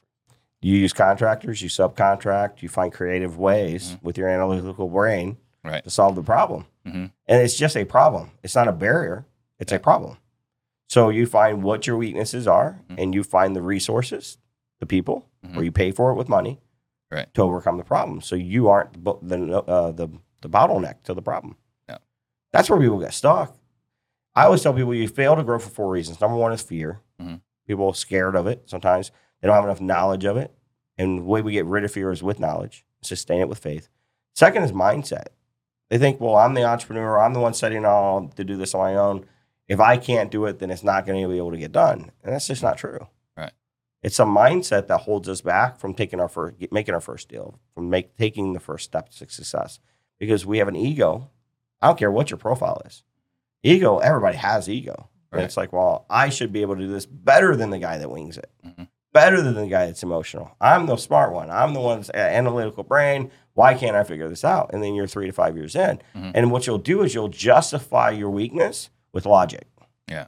You 0.60 0.76
use 0.76 0.92
contractors, 0.92 1.62
you 1.62 1.70
subcontract, 1.70 2.64
you 2.64 2.68
find 2.70 2.92
creative 2.92 3.38
ways 3.38 3.92
Mhm. 3.94 4.04
with 4.04 4.18
your 4.18 4.28
analytical 4.28 4.90
brain 4.90 5.38
Right. 5.64 5.84
to 5.84 5.92
solve 5.92 6.16
the 6.16 6.24
problem. 6.24 6.66
Mhm. 6.84 7.12
And 7.28 7.42
it's 7.44 7.56
just 7.56 7.78
a 7.78 7.86
problem. 7.86 8.32
It's 8.42 8.56
not 8.56 8.68
a 8.68 8.72
barrier, 8.72 9.26
it's 9.60 9.72
a 9.72 9.78
problem. 9.78 10.18
So 10.90 11.10
you 11.10 11.28
find 11.28 11.62
what 11.62 11.86
your 11.86 11.96
weaknesses 11.98 12.48
are 12.48 12.80
Mhm. 12.90 12.96
and 12.98 13.14
you 13.16 13.24
find 13.24 13.56
the 13.56 13.62
resources, 13.62 14.40
the 14.80 14.88
people, 14.88 15.28
or 15.56 15.64
you 15.64 15.72
pay 15.72 15.92
for 15.92 16.10
it 16.12 16.16
with 16.16 16.28
money 16.28 16.60
Right. 17.12 17.32
to 17.34 17.42
overcome 17.42 17.78
the 17.78 17.84
problem. 17.84 18.22
So 18.22 18.36
you 18.36 18.70
aren't 18.70 19.04
the 19.04 19.16
the 19.22 19.58
uh, 19.68 19.92
the, 19.92 20.08
the 20.42 20.50
bottleneck 20.50 21.04
to 21.04 21.14
the 21.14 21.22
problem. 21.22 21.58
Yeah. 21.90 21.98
That's 22.54 22.70
where 22.70 22.80
people 22.80 23.00
get 23.00 23.14
stuck. 23.14 23.58
I 24.34 24.46
always 24.46 24.62
tell 24.64 24.74
people 24.74 24.96
you 24.96 25.08
fail 25.10 25.36
to 25.36 25.44
grow 25.44 25.60
for 25.60 25.70
four 25.70 25.90
reasons. 25.90 26.22
Number 26.22 26.38
one 26.38 26.54
is 26.54 26.62
fear. 26.62 27.02
Mhm. 27.22 27.42
People 27.68 27.88
are 27.88 27.94
scared 27.96 28.36
of 28.36 28.48
it. 28.48 28.64
Sometimes 28.70 29.12
they 29.42 29.48
don't 29.48 29.56
have 29.56 29.66
enough 29.66 29.82
knowledge 29.82 30.24
of 30.24 30.38
it. 30.38 30.54
And 30.98 31.20
the 31.20 31.24
way 31.24 31.42
we 31.42 31.52
get 31.52 31.66
rid 31.66 31.84
of 31.84 31.92
fear 31.92 32.12
is 32.12 32.24
with 32.24 32.40
knowledge, 32.40 32.86
sustain 33.02 33.42
it 33.42 33.50
with 33.50 33.60
faith. 33.60 33.90
Second 34.34 34.64
is 34.64 34.72
mindset. 34.72 35.28
They 35.90 35.98
think, 35.98 36.22
well, 36.22 36.36
I'm 36.36 36.54
the 36.54 36.64
entrepreneur. 36.64 37.20
I'm 37.20 37.34
the 37.34 37.42
one 37.42 37.54
setting 37.54 37.84
all 37.86 38.30
to 38.30 38.44
do 38.46 38.56
this 38.56 38.74
on 38.74 38.80
my 38.82 38.96
own. 38.96 39.26
If 39.68 39.80
I 39.82 39.98
can't 39.98 40.32
do 40.32 40.46
it, 40.46 40.60
then 40.60 40.72
it's 40.72 40.84
not 40.84 41.06
going 41.06 41.22
to 41.22 41.28
be 41.28 41.38
able 41.38 41.52
to 41.52 41.58
get 41.58 41.72
done. 41.74 42.12
And 42.24 42.34
that's 42.34 42.48
just 42.48 42.64
not 42.64 42.78
true. 42.78 43.08
Right. 44.04 44.08
It's 44.08 44.20
a 44.20 44.24
mindset 44.26 44.88
that 44.88 45.00
holds 45.00 45.30
us 45.30 45.42
back 45.42 45.78
from 45.80 45.94
taking 45.94 46.20
our 46.20 46.28
first, 46.28 46.56
making 46.72 46.94
our 46.94 47.02
first 47.02 47.30
deal, 47.30 47.60
from 47.74 47.90
make, 47.90 48.18
taking 48.18 48.54
the 48.54 48.60
first 48.60 48.86
step 48.86 49.10
to 49.10 49.16
success, 49.18 49.80
because 50.20 50.46
we 50.46 50.58
have 50.58 50.68
an 50.68 50.76
ego. 50.76 51.30
I 51.82 51.88
don't 51.88 51.98
care 52.00 52.12
what 52.12 52.30
your 52.32 52.38
profile 52.38 52.82
is. 52.86 53.04
Ego, 53.64 54.00
everybody 54.00 54.38
has 54.38 54.68
ego. 54.70 55.10
And 55.34 55.42
it's 55.42 55.56
like, 55.56 55.72
well, 55.72 56.06
I 56.10 56.28
should 56.30 56.52
be 56.52 56.62
able 56.62 56.76
to 56.76 56.82
do 56.82 56.92
this 56.92 57.06
better 57.06 57.56
than 57.56 57.70
the 57.70 57.80
guy 57.80 57.98
that 58.00 58.10
wings 58.12 58.38
it, 58.38 58.52
Mhm. 58.66 58.90
better 59.14 59.42
than 59.42 59.54
the 59.56 59.68
guy 59.68 59.86
that's 59.86 60.04
emotional. 60.04 60.52
I'm 60.60 60.88
the 60.88 60.98
smart 60.98 61.32
one. 61.32 61.50
I'm 61.50 61.74
the 61.74 61.80
one 61.80 62.00
that's 62.00 62.10
analytical 62.10 62.84
brain. 62.84 63.32
Why 63.54 63.74
can't 63.76 63.96
I 63.96 64.04
figure 64.04 64.28
this 64.28 64.44
out? 64.44 64.72
And 64.74 64.84
then 64.84 64.94
you're 64.94 65.08
three 65.08 65.28
to 65.28 65.32
five 65.32 65.56
years 65.56 65.74
in. 65.74 66.02
Mhm. 66.16 66.32
And 66.36 66.52
what 66.52 66.68
you'll 66.68 66.80
do 66.80 67.02
is 67.04 67.14
you'll 67.16 67.30
justify 67.30 68.10
your 68.10 68.30
weakness 68.30 68.90
with 69.14 69.26
logic. 69.26 69.68
Yeah, 70.10 70.28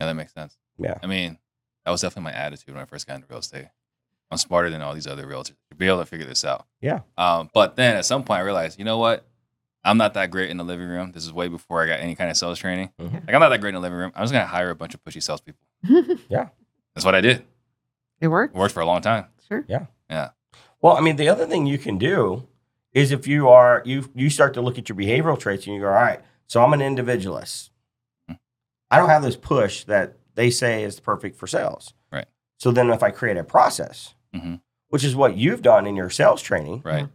yeah, 0.00 0.06
that 0.08 0.14
makes 0.14 0.34
sense. 0.34 0.56
Yeah. 0.78 0.98
I 1.02 1.06
mean, 1.06 1.38
that 1.86 1.90
was 1.92 2.02
definitely 2.02 2.32
my 2.32 2.36
attitude 2.38 2.74
when 2.74 2.82
I 2.82 2.84
first 2.84 3.06
got 3.06 3.14
into 3.14 3.28
real 3.30 3.38
estate. 3.38 3.66
I'm 4.30 4.38
smarter 4.38 4.68
than 4.70 4.82
all 4.82 4.92
these 4.92 5.06
other 5.06 5.24
realtors 5.24 5.54
to 5.70 5.76
be 5.76 5.86
able 5.86 6.00
to 6.00 6.04
figure 6.06 6.26
this 6.26 6.44
out. 6.44 6.66
Yeah. 6.80 7.00
Um, 7.16 7.48
but 7.54 7.76
then 7.76 7.96
at 7.96 8.04
some 8.04 8.24
point 8.24 8.40
I 8.40 8.42
realized, 8.42 8.78
you 8.78 8.84
know 8.84 8.98
what? 8.98 9.24
I'm 9.84 9.96
not 9.98 10.14
that 10.14 10.32
great 10.32 10.50
in 10.50 10.56
the 10.56 10.64
living 10.64 10.88
room. 10.88 11.12
This 11.12 11.24
is 11.24 11.32
way 11.32 11.46
before 11.46 11.80
I 11.80 11.86
got 11.86 12.00
any 12.00 12.16
kind 12.16 12.28
of 12.28 12.36
sales 12.36 12.58
training. 12.58 12.90
Mhm. 13.00 13.12
Like 13.24 13.34
I'm 13.34 13.40
not 13.40 13.50
that 13.50 13.60
great 13.60 13.68
in 13.70 13.76
the 13.76 13.80
living 13.80 13.96
room. 13.98 14.10
I'm 14.16 14.24
just 14.24 14.32
gonna 14.32 14.44
hire 14.44 14.70
a 14.70 14.74
bunch 14.74 14.94
of 14.94 15.02
pushy 15.04 15.22
salespeople. 15.22 15.60
Yeah. 16.28 16.48
That's 16.94 17.04
what 17.04 17.14
I 17.14 17.20
did. 17.20 17.44
it 18.20 18.26
worked. 18.28 18.56
It 18.56 18.58
worked 18.58 18.74
for 18.74 18.80
a 18.80 18.86
long 18.86 19.00
time. 19.00 19.26
Sure. 19.46 19.64
Yeah. 19.68 19.86
Yeah. 20.10 20.30
Well, 20.82 20.96
I 20.96 21.00
mean, 21.00 21.16
the 21.16 21.28
other 21.28 21.46
thing 21.46 21.66
you 21.66 21.78
can 21.78 21.96
do 21.98 22.48
is 22.92 23.12
if 23.12 23.28
you 23.28 23.48
are 23.48 23.82
you 23.84 24.10
you 24.14 24.28
start 24.28 24.54
to 24.54 24.60
look 24.60 24.76
at 24.76 24.88
your 24.88 24.96
behavioral 24.96 25.38
traits 25.38 25.66
and 25.66 25.76
you 25.76 25.82
go, 25.82 25.86
all 25.86 25.92
right, 25.94 26.20
so 26.48 26.64
I'm 26.64 26.72
an 26.72 26.82
individualist. 26.82 27.70
Hmm. 28.28 28.34
I 28.90 28.98
don't 28.98 29.08
have 29.10 29.22
this 29.22 29.36
push 29.36 29.84
that 29.84 30.16
they 30.36 30.50
say 30.50 30.84
is 30.84 31.00
perfect 31.00 31.36
for 31.36 31.46
sales. 31.46 31.92
Right. 32.12 32.26
So 32.58 32.70
then 32.70 32.90
if 32.90 33.02
I 33.02 33.10
create 33.10 33.36
a 33.36 33.44
process, 33.44 34.14
Mhm. 34.34 34.60
which 34.88 35.02
is 35.04 35.16
what 35.16 35.36
you've 35.36 35.62
done 35.62 35.86
in 35.86 35.96
your 35.96 36.10
sales 36.10 36.40
training, 36.40 36.82
Right. 36.84 37.08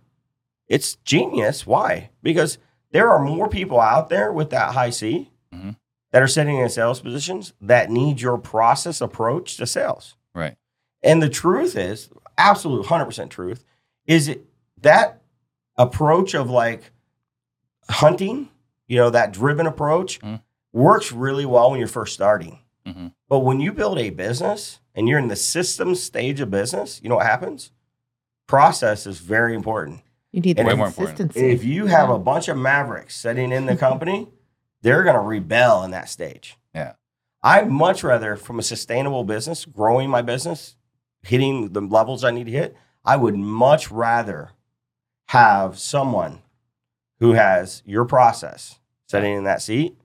it's 0.68 0.96
genius. 0.98 1.66
Why? 1.66 2.10
Because 2.22 2.58
there 2.92 3.10
are 3.10 3.20
more 3.24 3.48
people 3.48 3.80
out 3.80 4.10
there 4.10 4.32
with 4.34 4.50
that 4.50 4.74
high 4.74 4.90
C 4.90 5.32
Mhm. 5.54 5.78
that 6.12 6.22
are 6.22 6.28
sitting 6.28 6.58
in 6.58 6.68
sales 6.70 7.00
positions 7.00 7.54
that 7.62 7.90
need 7.90 8.20
your 8.20 8.38
process 8.38 9.00
approach 9.02 9.56
to 9.58 9.66
sales. 9.66 10.16
Right. 10.36 10.58
And 11.02 11.22
the 11.24 11.30
truth 11.30 11.76
is, 11.78 12.10
absolute 12.38 12.86
100% 12.86 13.32
truth, 13.32 13.64
is 14.06 14.28
it 14.28 14.46
that 14.82 15.22
approach 15.78 16.34
of 16.34 16.50
like 16.50 16.92
hunting, 17.90 18.50
you 18.88 18.98
know, 18.98 19.10
that 19.10 19.32
driven 19.32 19.68
approach 19.68 20.20
Mhm. 20.20 20.42
works 20.74 21.12
really 21.12 21.46
well 21.46 21.72
when 21.72 21.80
you're 21.80 21.88
first 21.88 22.14
starting. 22.14 22.60
Hmm 22.86 23.08
But 23.30 23.40
when 23.40 23.60
you 23.60 23.72
build 23.74 23.98
a 24.00 24.10
business 24.10 24.80
and 24.96 25.08
you're 25.08 25.20
in 25.20 25.28
the 25.28 25.36
system 25.36 25.96
stage 25.96 26.40
of 26.42 26.50
business, 26.52 27.00
you 27.04 27.10
know 27.10 27.16
what 27.18 27.26
happens? 27.26 27.72
Process 28.48 29.08
is 29.08 29.20
very 29.20 29.56
important. 29.56 30.02
You 30.32 30.42
need 30.42 30.58
And 30.60 30.68
the 30.68 30.72
way 30.72 30.78
more 30.78 30.88
important. 30.88 31.18
consistency. 31.18 31.46
And 31.52 31.54
if 31.60 31.64
you 31.64 31.86
have 31.88 32.10
a 32.10 32.20
bunch 32.20 32.48
of 32.48 32.58
mavericks 32.58 33.16
sitting 33.16 33.52
in 33.52 33.66
the 33.66 33.76
company, 33.76 34.30
they're 34.82 35.04
going 35.04 35.16
to 35.16 35.22
rebel 35.22 35.84
in 35.84 35.92
that 35.92 36.10
stage. 36.10 36.58
Yeah. 36.74 36.94
I'd 37.44 37.70
much 37.70 38.04
rather, 38.04 38.36
from 38.36 38.60
a 38.60 38.64
sustainable 38.64 39.24
business, 39.24 39.66
growing 39.66 40.10
my 40.10 40.22
business, 40.22 40.76
hitting 41.24 41.74
the 41.74 41.82
levels 41.82 42.24
I 42.24 42.32
need 42.32 42.46
to 42.46 42.52
hit, 42.52 42.76
I 43.04 43.18
would 43.18 43.36
much 43.36 43.90
rather 43.92 44.52
have 45.30 45.80
someone 45.80 46.42
who 47.20 47.34
has 47.34 47.84
your 47.86 48.06
process 48.06 48.80
sitting 49.08 49.36
in 49.36 49.44
that 49.46 49.62
seat 49.62 49.98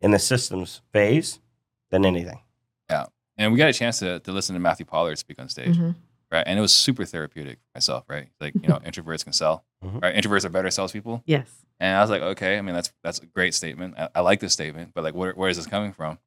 in 0.00 0.10
the 0.10 0.18
systems 0.18 0.80
phase 0.92 1.38
than 1.90 2.04
anything. 2.04 2.40
Yeah. 2.88 3.06
And 3.36 3.52
we 3.52 3.58
got 3.58 3.68
a 3.68 3.72
chance 3.72 3.98
to, 4.00 4.20
to 4.20 4.32
listen 4.32 4.54
to 4.54 4.60
Matthew 4.60 4.84
Pollard 4.86 5.16
speak 5.18 5.38
on 5.40 5.48
stage, 5.48 5.76
Mhm. 5.76 5.94
right? 6.30 6.44
And 6.46 6.58
it 6.58 6.62
was 6.62 6.72
super 6.72 7.04
therapeutic 7.04 7.58
for 7.58 7.76
myself, 7.76 8.04
right? 8.08 8.28
Like, 8.40 8.54
you 8.54 8.68
know, 8.68 8.78
introverts 8.84 9.24
can 9.24 9.32
sell, 9.32 9.64
Mhm. 9.84 10.02
right? 10.02 10.14
Introverts 10.14 10.44
are 10.44 10.50
better 10.50 10.70
salespeople. 10.70 11.22
Yes. 11.26 11.48
And 11.78 11.96
I 11.96 12.00
was 12.02 12.10
like, 12.10 12.20
okay, 12.22 12.58
I 12.58 12.62
mean, 12.62 12.74
that's 12.74 12.92
that's 13.02 13.18
a 13.20 13.26
great 13.26 13.54
statement. 13.54 13.94
I, 13.98 14.08
I 14.16 14.20
like 14.20 14.40
this 14.40 14.52
statement, 14.52 14.92
but 14.94 15.02
like, 15.04 15.14
where, 15.14 15.32
where 15.32 15.48
is 15.48 15.56
this 15.56 15.66
coming 15.66 15.92
from? 15.92 16.18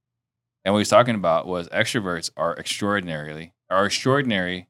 And 0.66 0.74
what 0.74 0.80
he 0.80 0.82
was 0.82 0.89
talking 0.89 1.16
about 1.16 1.45
was 1.45 1.68
extroverts 1.70 2.32
are 2.38 2.57
extraordinarily 2.57 3.53
are 3.70 3.86
extraordinary, 3.86 4.68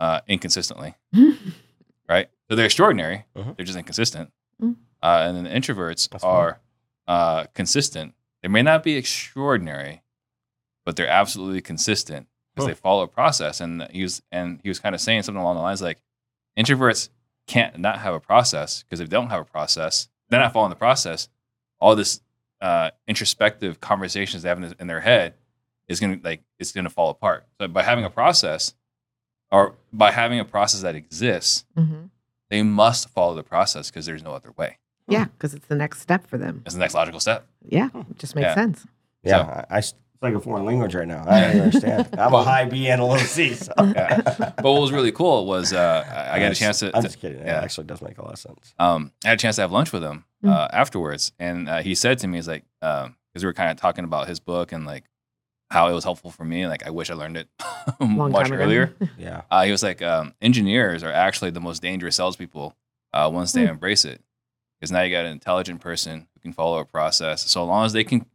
uh, 0.00 0.20
inconsistently, 0.28 0.94
right? 2.08 2.28
So 2.48 2.54
they're 2.56 2.66
extraordinary. 2.66 3.24
Mhm. 3.36 3.56
They're 3.56 3.66
just 3.66 3.78
inconsistent. 3.78 4.30
Mm. 4.62 4.76
Uh, 5.02 5.24
and 5.26 5.36
then 5.36 5.44
the 5.44 5.50
introverts 5.50 6.08
That's 6.08 6.22
fine. 6.22 6.34
are 6.34 6.60
uh, 7.08 7.44
consistent. 7.54 8.14
They 8.42 8.48
may 8.48 8.62
not 8.62 8.82
be 8.82 8.94
extraordinary, 8.96 10.02
but 10.86 10.96
they're 10.96 11.06
absolutely 11.08 11.60
consistent 11.60 12.26
because 12.54 12.64
Huh. 12.64 12.68
they 12.68 12.74
follow 12.74 13.02
a 13.02 13.08
process. 13.08 13.60
And 13.60 13.86
he 13.90 14.02
was 14.02 14.22
and 14.32 14.60
he 14.62 14.70
was 14.70 14.78
kind 14.78 14.94
of 14.94 15.00
saying 15.02 15.22
something 15.24 15.42
along 15.42 15.56
the 15.56 15.62
lines 15.62 15.82
like, 15.82 16.00
introverts 16.56 17.10
can't 17.46 17.78
not 17.78 17.98
have 17.98 18.14
a 18.14 18.20
process 18.20 18.82
because 18.82 19.00
if 19.00 19.10
they 19.10 19.16
don't 19.16 19.28
have 19.30 19.42
a 19.42 19.44
process, 19.44 20.08
they're 20.30 20.40
not 20.40 20.52
following 20.54 20.70
the 20.70 20.76
process. 20.76 21.28
All 21.78 21.94
this 21.94 22.20
uh, 22.62 22.90
introspective 23.06 23.80
conversations 23.80 24.42
they 24.42 24.48
have 24.48 24.62
in, 24.62 24.74
in 24.80 24.86
their 24.86 25.00
head 25.00 25.34
is 25.88 26.00
gonna 26.00 26.18
like 26.24 26.42
it's 26.58 26.72
gonna 26.72 26.88
fall 26.90 27.10
apart. 27.10 27.44
So 27.60 27.68
by 27.68 27.82
having 27.82 28.04
a 28.04 28.10
process, 28.10 28.74
or 29.50 29.74
by 29.92 30.10
having 30.10 30.40
a 30.40 30.44
process 30.44 30.80
that 30.82 30.94
exists, 30.94 31.64
hmm 31.76 32.06
they 32.48 32.62
must 32.62 33.10
follow 33.10 33.34
the 33.34 33.42
process 33.42 33.90
because 33.90 34.06
there's 34.06 34.22
no 34.22 34.30
other 34.32 34.52
way. 34.56 34.78
Yeah, 35.08 35.24
because 35.24 35.52
it's 35.52 35.66
the 35.66 35.74
next 35.74 36.00
step 36.00 36.28
for 36.28 36.38
them. 36.38 36.62
It's 36.64 36.74
the 36.76 36.80
next 36.80 36.94
logical 36.94 37.18
step. 37.18 37.44
Yeah, 37.68 37.88
it 38.08 38.18
just 38.20 38.36
makes 38.36 38.44
Yeah. 38.46 38.54
sense. 38.54 38.86
Yeah, 39.24 39.30
So- 39.38 39.42
I, 39.42 39.64
I 39.68 39.78
s- 39.78 39.94
it's 40.16 40.22
like 40.22 40.34
a 40.34 40.40
foreign 40.40 40.64
language 40.64 40.94
right 40.94 41.06
now. 41.06 41.24
I 41.26 41.40
don't 41.52 41.60
understand. 41.60 42.08
I'm 42.18 42.32
a 42.32 42.42
high 42.42 42.64
B 42.64 42.88
and 42.88 43.00
a 43.00 43.04
low 43.04 43.18
C. 43.18 43.52
So. 43.54 43.72
Yeah. 43.78 44.20
But 44.22 44.64
what 44.64 44.80
was 44.80 44.90
really 44.92 45.12
cool 45.12 45.46
was 45.46 45.72
uh, 45.72 46.04
I 46.10 46.36
I 46.36 46.38
got 46.40 46.52
a 46.52 46.54
chance 46.54 46.78
to, 46.80 46.86
I'm 46.96 47.02
to- 47.02 47.08
just 47.08 47.20
kidding. 47.20 47.38
It 47.40 47.46
actually 47.48 47.84
does 47.86 48.00
make 48.00 48.16
a 48.18 48.22
lot 48.22 48.32
of 48.32 48.38
sense. 48.38 48.74
um, 48.78 49.12
I 49.24 49.28
had 49.28 49.38
a 49.38 49.40
chance 49.40 49.56
to 49.56 49.62
have 49.62 49.72
lunch 49.72 49.92
with 49.92 50.02
him 50.02 50.24
Mm. 50.44 50.50
uh, 50.50 50.68
afterwards, 50.72 51.32
and 51.38 51.66
uh, 51.68 51.78
he 51.78 51.94
said 51.94 52.18
to 52.18 52.26
me, 52.28 52.36
"He's 52.38 52.46
like, 52.48 52.64
because 52.80 53.12
we 53.42 53.46
were 53.46 53.54
kind 53.54 53.70
of 53.70 53.76
talking 53.78 54.04
about 54.04 54.28
his 54.28 54.38
book 54.38 54.70
and 54.72 54.84
like 54.86 55.04
how 55.70 55.88
it 55.88 55.92
was 55.94 56.04
helpful 56.04 56.30
for 56.30 56.44
me. 56.44 56.66
Like 56.66 56.86
I 56.86 56.90
wish 56.90 57.08
I 57.10 57.14
learned 57.14 57.36
it 57.38 57.48
much 58.00 58.50
earlier." 58.50 58.94
Yeah. 59.18 59.42
Uh, 59.50 59.64
he 59.64 59.70
was 59.70 59.82
like, 59.82 60.02
um, 60.02 60.34
"Engineers 60.42 61.02
are 61.02 61.10
actually 61.12 61.50
the 61.52 61.60
most 61.60 61.80
dangerous 61.82 62.16
salespeople 62.16 62.74
uh, 63.14 63.30
once 63.32 63.52
they 63.52 63.64
Mm. 63.66 63.70
embrace 63.70 64.04
it, 64.04 64.20
because 64.78 64.92
now 64.92 65.00
you 65.02 65.10
got 65.10 65.24
an 65.24 65.32
intelligent 65.32 65.80
person 65.80 66.26
who 66.34 66.40
can 66.40 66.52
follow 66.52 66.78
a 66.80 66.84
process. 66.84 67.50
So 67.50 67.64
long 67.64 67.86
as 67.86 67.92
they 67.94 68.04
can 68.04 68.26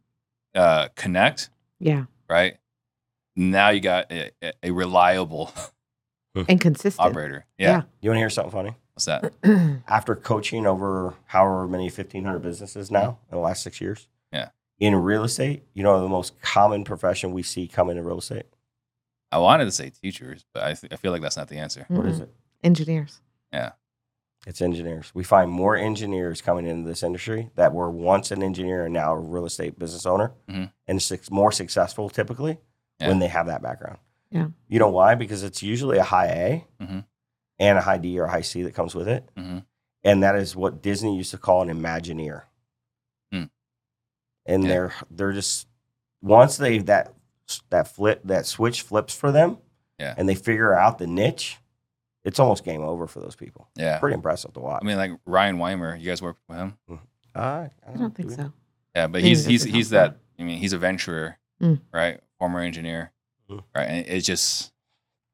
uh, 0.54 0.88
connect, 0.96 1.50
yeah, 1.82 2.04
right? 2.30 2.56
Now 3.36 3.68
you 3.70 3.80
got 3.80 4.10
a, 4.12 4.30
a- 4.42 4.52
a 4.62 4.70
reliable 4.70 5.52
and 6.48 6.60
consistent. 6.60 7.06
operator. 7.06 7.44
Yeah. 7.58 7.82
You 8.00 8.10
want 8.10 8.16
to 8.16 8.20
hear 8.20 8.30
something 8.30 8.52
funny? 8.52 8.76
What's 8.94 9.06
that? 9.06 9.32
After 9.88 10.14
coaching 10.14 10.66
over 10.66 11.14
however 11.26 11.66
many 11.66 11.84
1,500 11.84 12.38
businesses 12.40 12.90
now 12.90 13.18
in 13.30 13.36
the 13.36 13.42
last 13.42 13.62
six 13.62 13.80
years. 13.80 14.06
Yeah. 14.32 14.48
In 14.78 14.94
real 14.96 15.24
estate, 15.24 15.62
you 15.74 15.82
know 15.82 16.00
the 16.00 16.08
most 16.08 16.40
common 16.42 16.84
profession 16.84 17.32
we 17.32 17.42
see 17.42 17.68
come 17.68 17.88
into 17.90 18.02
real 18.02 18.18
estate. 18.18 18.44
I 19.30 19.38
wanted 19.38 19.64
to 19.64 19.70
say 19.72 19.90
teachers, 19.90 20.44
but 20.52 20.62
I, 20.62 20.74
th- 20.74 20.92
I 20.92 20.96
feel 20.96 21.10
like 21.12 21.22
that's 21.22 21.36
not 21.38 21.48
the 21.48 21.56
answer. 21.56 21.86
What 21.88 22.06
is 22.06 22.20
it? 22.20 22.28
Engineers. 22.62 23.20
It's 24.46 24.60
engineers. 24.60 25.12
We 25.14 25.22
find 25.22 25.50
more 25.50 25.76
engineers 25.76 26.40
coming 26.40 26.66
into 26.66 26.88
this 26.88 27.02
industry 27.04 27.50
that 27.54 27.72
were 27.72 27.90
once 27.90 28.30
an 28.32 28.42
engineer 28.42 28.84
and 28.84 28.92
now 28.94 29.12
a 29.12 29.18
real 29.18 29.46
estate 29.46 29.78
business 29.78 30.04
owner, 30.04 30.32
Mhm. 30.48 30.72
and 30.88 31.00
six, 31.00 31.30
more 31.30 31.52
successful 31.52 32.10
typically 32.10 32.58
Yeah. 32.98 33.08
when 33.08 33.20
they 33.20 33.28
have 33.28 33.46
that 33.46 33.62
background. 33.62 33.98
Yeah. 34.30 34.48
You 34.66 34.78
know 34.80 34.88
why? 34.88 35.14
Because 35.14 35.44
it's 35.44 35.62
usually 35.62 35.98
a 35.98 36.02
high 36.04 36.26
A 36.26 36.66
Mhm. 36.80 37.04
and 37.60 37.78
a 37.78 37.82
high 37.82 37.98
D 37.98 38.18
or 38.18 38.24
a 38.24 38.30
high 38.30 38.40
C 38.40 38.62
that 38.62 38.74
comes 38.74 38.94
with 38.94 39.06
it, 39.08 39.28
hmm 39.36 39.58
and 40.04 40.20
that 40.24 40.34
is 40.34 40.56
what 40.56 40.82
Disney 40.82 41.16
used 41.16 41.30
to 41.30 41.38
call 41.38 41.62
an 41.62 41.68
Imagineer. 41.68 42.42
Hmm. 43.30 43.44
And 44.44 44.64
Yeah. 44.64 44.68
they're 44.68 44.92
they're 45.08 45.32
just 45.32 45.68
once 46.20 46.56
they 46.56 46.78
that 46.78 47.14
that 47.70 47.86
flip 47.86 48.22
that 48.24 48.46
switch 48.46 48.82
flips 48.82 49.14
for 49.14 49.30
them, 49.30 49.58
Yeah. 50.00 50.14
and 50.16 50.28
they 50.28 50.34
figure 50.34 50.74
out 50.74 50.98
the 50.98 51.06
niche, 51.06 51.60
it's 52.24 52.38
almost 52.38 52.64
game 52.64 52.82
over 52.82 53.06
for 53.06 53.20
those 53.20 53.34
people. 53.36 53.68
Yeah. 53.76 53.98
Pretty 53.98 54.14
impressive 54.14 54.52
to 54.54 54.60
watch. 54.60 54.80
I 54.82 54.86
mean, 54.86 54.96
like 54.96 55.12
Ryan 55.26 55.58
Weimer, 55.58 55.96
you 55.96 56.08
guys 56.08 56.22
work 56.22 56.36
with 56.48 56.58
him? 56.58 56.78
Uh, 57.34 57.68
I 57.86 57.96
don't 57.96 58.14
think 58.14 58.28
do 58.30 58.34
so. 58.36 58.52
Yeah, 58.94 59.06
but 59.06 59.18
Maybe 59.22 59.28
he's 59.28 59.44
he's 59.46 59.64
he's 59.64 59.90
that. 59.90 60.18
I 60.38 60.42
mean, 60.42 60.58
he's 60.58 60.72
a 60.72 60.78
venturer, 60.78 61.38
Mm. 61.62 61.80
right? 61.92 62.20
Former 62.38 62.60
engineer, 62.60 63.12
Mm. 63.50 63.62
right? 63.74 63.84
And 63.88 64.06
it 64.06 64.20
just 64.20 64.72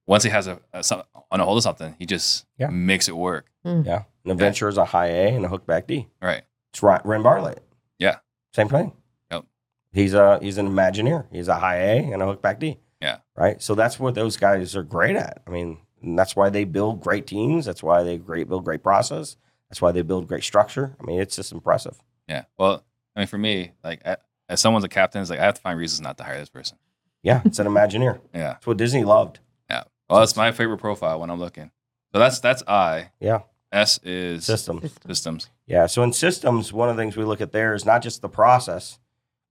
once 0.07 0.23
he 0.23 0.31
has 0.31 0.47
a, 0.47 0.61
a 0.73 0.83
some, 0.83 1.03
on 1.31 1.41
a 1.41 1.45
hold 1.45 1.57
of 1.59 1.63
something, 1.63 1.95
he 1.99 2.07
just 2.07 2.47
Yeah. 2.57 2.69
makes 2.69 3.09
it 3.09 3.17
work, 3.17 3.51
Yeah. 3.65 4.05
An 4.25 4.31
adventure 4.31 4.69
is 4.69 4.77
a 4.79 4.85
high 4.85 5.09
A 5.09 5.35
and 5.35 5.45
a 5.45 5.49
hookback 5.49 5.87
D. 5.87 6.09
right? 6.23 6.43
It's 6.73 6.83
Ren 6.83 7.01
Ren 7.05 7.23
Bartlett. 7.23 7.63
Yeah. 7.99 8.17
Same 8.55 8.69
thing. 8.69 8.93
Yep. 9.31 9.45
He's 9.93 10.15
a 10.15 10.39
he's 10.41 10.57
an 10.59 10.69
Imagineer. 10.69 11.27
He's 11.33 11.49
a 11.49 11.57
high 11.59 11.77
A 11.79 12.13
and 12.13 12.23
a 12.23 12.27
hookback 12.27 12.59
D. 12.59 12.79
Yeah. 13.01 13.19
Right. 13.37 13.61
So 13.63 13.75
that's 13.75 13.99
what 13.99 14.15
those 14.15 14.37
guys 14.37 14.77
are 14.77 14.83
great 14.83 15.17
at. 15.17 15.43
I 15.47 15.51
mean, 15.51 15.79
and 16.03 16.19
that's 16.19 16.37
why 16.37 16.51
they 16.51 16.65
build 16.65 17.01
great 17.01 17.27
teams. 17.27 17.65
That's 17.67 17.83
why 17.83 18.03
they 18.03 18.19
great 18.19 18.49
build 18.49 18.65
great 18.65 18.83
process. 18.83 19.37
That's 19.69 19.83
why 19.83 19.93
they 19.93 20.03
build 20.03 20.29
great 20.29 20.45
structure. 20.45 20.97
I 21.01 21.05
mean, 21.05 21.21
it's 21.21 21.37
just 21.37 21.53
impressive. 21.53 21.99
Yeah. 22.29 22.45
Well, 22.59 22.85
I 23.17 23.21
mean, 23.21 23.27
for 23.27 23.39
me, 23.39 23.73
like 23.85 24.03
as 24.49 24.61
someone's 24.61 24.85
a 24.85 24.89
captain, 24.89 25.21
it's 25.21 25.31
like 25.31 25.41
I 25.41 25.45
have 25.45 25.55
to 25.55 25.61
find 25.61 25.79
reasons 25.79 26.01
not 26.01 26.17
to 26.19 26.25
hire 26.25 26.39
this 26.39 26.49
person. 26.49 26.79
Yeah. 27.23 27.43
It's 27.45 27.59
an 27.59 27.67
Imagineer. 27.69 28.21
Yeah. 28.35 28.53
That's 28.55 28.67
what 28.67 28.77
Disney 28.77 29.05
loved. 29.05 29.41
Yeah. 29.69 29.85
Well, 30.09 30.21
that's 30.21 30.37
my 30.37 30.53
favorite 30.53 30.79
profile 30.79 31.21
when 31.21 31.31
I'm 31.31 31.41
looking. 31.41 31.71
So 32.13 32.19
that's 32.19 32.41
that's 32.41 32.63
I. 32.67 33.11
Yeah. 33.21 33.41
S 33.71 33.99
is 34.03 34.47
System. 34.47 34.81
System. 34.81 35.03
systems. 35.11 35.51
Yeah. 35.67 35.87
So 35.87 36.03
in 36.03 36.13
systems, 36.15 36.73
one 36.73 36.89
of 36.89 36.97
the 36.97 37.03
things 37.03 37.17
we 37.17 37.25
look 37.25 37.43
at 37.43 37.53
there 37.53 37.75
is 37.75 37.85
not 37.85 38.03
just 38.03 38.23
the 38.23 38.29
process, 38.29 38.99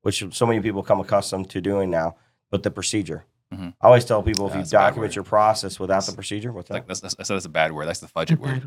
which 0.02 0.24
so 0.32 0.46
many 0.48 0.60
people 0.60 0.82
come 0.82 1.00
accustomed 1.00 1.50
to 1.52 1.62
doing 1.62 1.92
now, 1.92 2.16
but 2.50 2.64
the 2.64 2.72
procedure. 2.72 3.26
Mhm. 3.54 3.74
I 3.82 3.86
always 3.88 4.04
tell 4.04 4.22
people 4.24 4.46
if 4.48 4.52
Yeah, 4.52 4.58
you 4.58 4.62
that's 4.64 4.72
a 4.72 4.76
bad 4.76 4.80
document 4.90 5.16
your 5.16 5.24
process 5.24 5.80
without 5.80 6.06
the 6.06 6.12
procedure, 6.12 6.52
what's 6.52 6.70
Like 6.70 6.84
that? 6.84 6.88
that's, 6.88 7.00
that's, 7.00 7.16
I 7.18 7.24
said 7.24 7.36
that's 7.36 7.46
a 7.46 7.50
bad 7.50 7.72
word. 7.72 7.88
That's 7.88 8.02
the 8.02 8.08
A 8.08 8.10
fudget 8.10 8.40
word. 8.40 8.66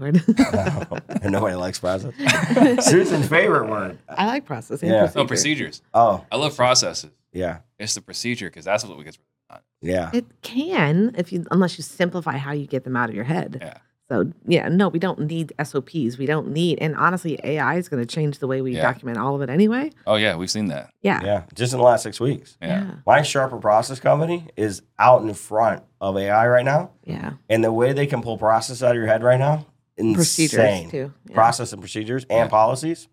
bad 0.52 0.90
word. 0.90 1.02
and 1.22 1.32
nobody 1.32 1.54
likes 1.54 1.78
process. 1.78 2.14
Susan's 2.86 3.28
favorite 3.28 3.68
word. 3.68 3.98
I 4.08 4.26
like 4.26 4.46
process. 4.46 4.82
and 4.82 4.90
Yeah. 4.90 5.00
No 5.14 5.26
procedure. 5.26 5.26
procedures. 5.26 5.82
Oh, 5.92 6.24
I 6.32 6.36
love 6.36 6.56
processes. 6.56 7.10
yeah. 7.32 7.58
It's 7.78 7.94
the 7.94 8.00
procedure 8.00 8.48
because 8.48 8.64
that's 8.64 8.84
what 8.84 8.96
we 8.96 9.04
get. 9.04 9.18
On. 9.50 9.58
Yeah. 9.82 10.10
It 10.14 10.26
can 10.42 11.14
if 11.18 11.32
you 11.32 11.44
unless 11.50 11.76
you 11.76 11.82
simplify 11.84 12.36
how 12.36 12.52
you 12.52 12.66
get 12.66 12.84
them 12.84 12.96
out 12.96 13.08
of 13.10 13.14
your 13.14 13.24
head. 13.24 13.58
Yeah. 13.60 13.74
So 14.10 14.32
yeah, 14.44 14.68
no, 14.68 14.88
we 14.88 14.98
don't 14.98 15.20
need 15.20 15.52
SOPs. 15.62 16.18
We 16.18 16.26
don't 16.26 16.48
need, 16.48 16.78
and 16.80 16.96
honestly, 16.96 17.38
AI 17.44 17.76
is 17.76 17.88
going 17.88 18.04
to 18.04 18.12
change 18.12 18.40
the 18.40 18.48
way 18.48 18.60
we 18.60 18.74
Yeah. 18.74 18.82
document 18.82 19.18
all 19.18 19.36
of 19.36 19.40
it 19.40 19.48
anyway. 19.48 19.90
Oh 20.04 20.16
yeah, 20.16 20.34
we've 20.34 20.50
seen 20.50 20.66
that. 20.66 20.90
Yeah. 21.00 21.20
Yeah. 21.22 21.42
Just 21.54 21.72
in 21.72 21.78
the 21.78 21.84
last 21.84 22.02
six 22.02 22.18
weeks. 22.18 22.56
Yeah. 22.60 22.96
My 23.06 23.22
Sharper 23.22 23.58
Process 23.58 24.00
Company 24.00 24.48
is 24.56 24.82
out 24.98 25.22
in 25.22 25.32
front 25.34 25.84
of 26.00 26.16
AI 26.18 26.48
right 26.48 26.64
now. 26.64 26.90
Yeah. 27.04 27.34
And 27.48 27.62
the 27.62 27.72
way 27.72 27.92
they 27.92 28.08
can 28.08 28.20
pull 28.20 28.36
process 28.36 28.82
out 28.82 28.90
of 28.90 28.96
your 28.96 29.06
head 29.06 29.22
right 29.22 29.38
now, 29.38 29.66
Procedures 29.96 30.54
insane. 30.58 30.90
too. 30.90 31.12
Yeah. 31.28 31.34
Process 31.34 31.72
and 31.72 31.80
procedures 31.80 32.24
and 32.28 32.46
Yeah. 32.46 32.48
policies. 32.48 33.06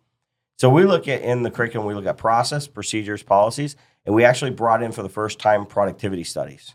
So 0.57 0.67
we 0.67 0.83
look 0.83 1.07
at 1.07 1.21
in 1.21 1.43
the 1.43 1.51
curriculum, 1.51 1.87
we 1.87 1.93
look 1.93 2.07
at 2.07 2.17
process, 2.17 2.65
procedures, 2.65 3.21
policies, 3.21 3.75
and 4.03 4.15
we 4.15 4.23
actually 4.23 4.49
brought 4.51 4.81
in 4.81 4.91
for 4.91 5.03
the 5.03 5.09
first 5.09 5.37
time 5.37 5.67
productivity 5.67 6.23
studies. 6.23 6.73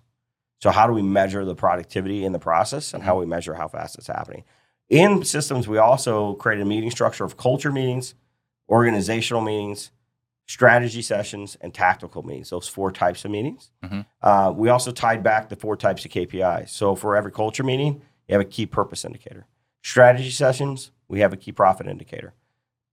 So 0.63 0.71
how 0.71 0.87
do 0.87 0.93
we 0.93 1.03
measure 1.03 1.45
the 1.45 1.57
productivity 1.57 2.25
in 2.25 2.31
the 2.31 2.39
process 2.39 2.95
and 2.95 3.03
how 3.03 3.19
we 3.19 3.27
measure 3.27 3.55
how 3.55 3.67
fast 3.67 3.99
it's 3.99 4.07
happening? 4.07 4.45
In 4.89 5.25
systems, 5.25 5.67
we 5.67 5.79
also 5.79 6.35
created 6.35 6.63
a 6.63 6.67
meeting 6.67 6.93
structure 6.93 7.25
of 7.25 7.37
culture 7.37 7.73
meetings, 7.73 8.15
organizational 8.69 9.43
meetings, 9.43 9.91
strategy 10.47 11.03
sessions, 11.03 11.57
and 11.61 11.75
tactical 11.75 12.23
meetings. 12.23 12.51
Those 12.51 12.69
four 12.69 12.93
types 12.93 13.25
of 13.25 13.33
meetings. 13.33 13.73
Mhm. 13.83 14.07
Uh, 14.23 14.53
we 14.55 14.69
also 14.69 14.93
tied 14.93 15.25
back 15.25 15.49
the 15.49 15.57
four 15.57 15.77
types 15.77 16.05
of 16.05 16.13
KPIs. 16.13 16.71
So 16.71 16.95
for 16.95 17.17
every 17.17 17.33
culture 17.33 17.65
meeting, 17.65 18.01
you 18.29 18.33
have 18.35 18.41
a 18.41 18.45
key 18.45 18.67
purpose 18.67 19.05
indicator. 19.05 19.47
Strategy 19.83 20.31
sessions, 20.31 20.93
we 21.09 21.19
have 21.19 21.33
a 21.33 21.37
key 21.37 21.51
profit 21.51 21.89
indicator. 21.89 22.35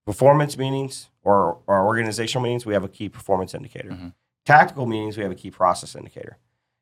Performance 0.07 0.57
meetings 0.57 1.11
or, 1.22 1.59
or 1.67 1.86
organizational 1.86 2.41
meetings, 2.41 2.65
we 2.65 2.74
have 2.74 2.84
a 2.84 2.89
key 2.89 3.09
performance 3.09 3.53
indicator. 3.53 3.91
Mhm. 3.91 4.13
Tactical 4.43 4.88
meetings, 4.88 5.17
we 5.17 5.22
have 5.24 5.32
a 5.32 5.36
key 5.36 5.51
process 5.51 5.95
indicator. 5.95 6.38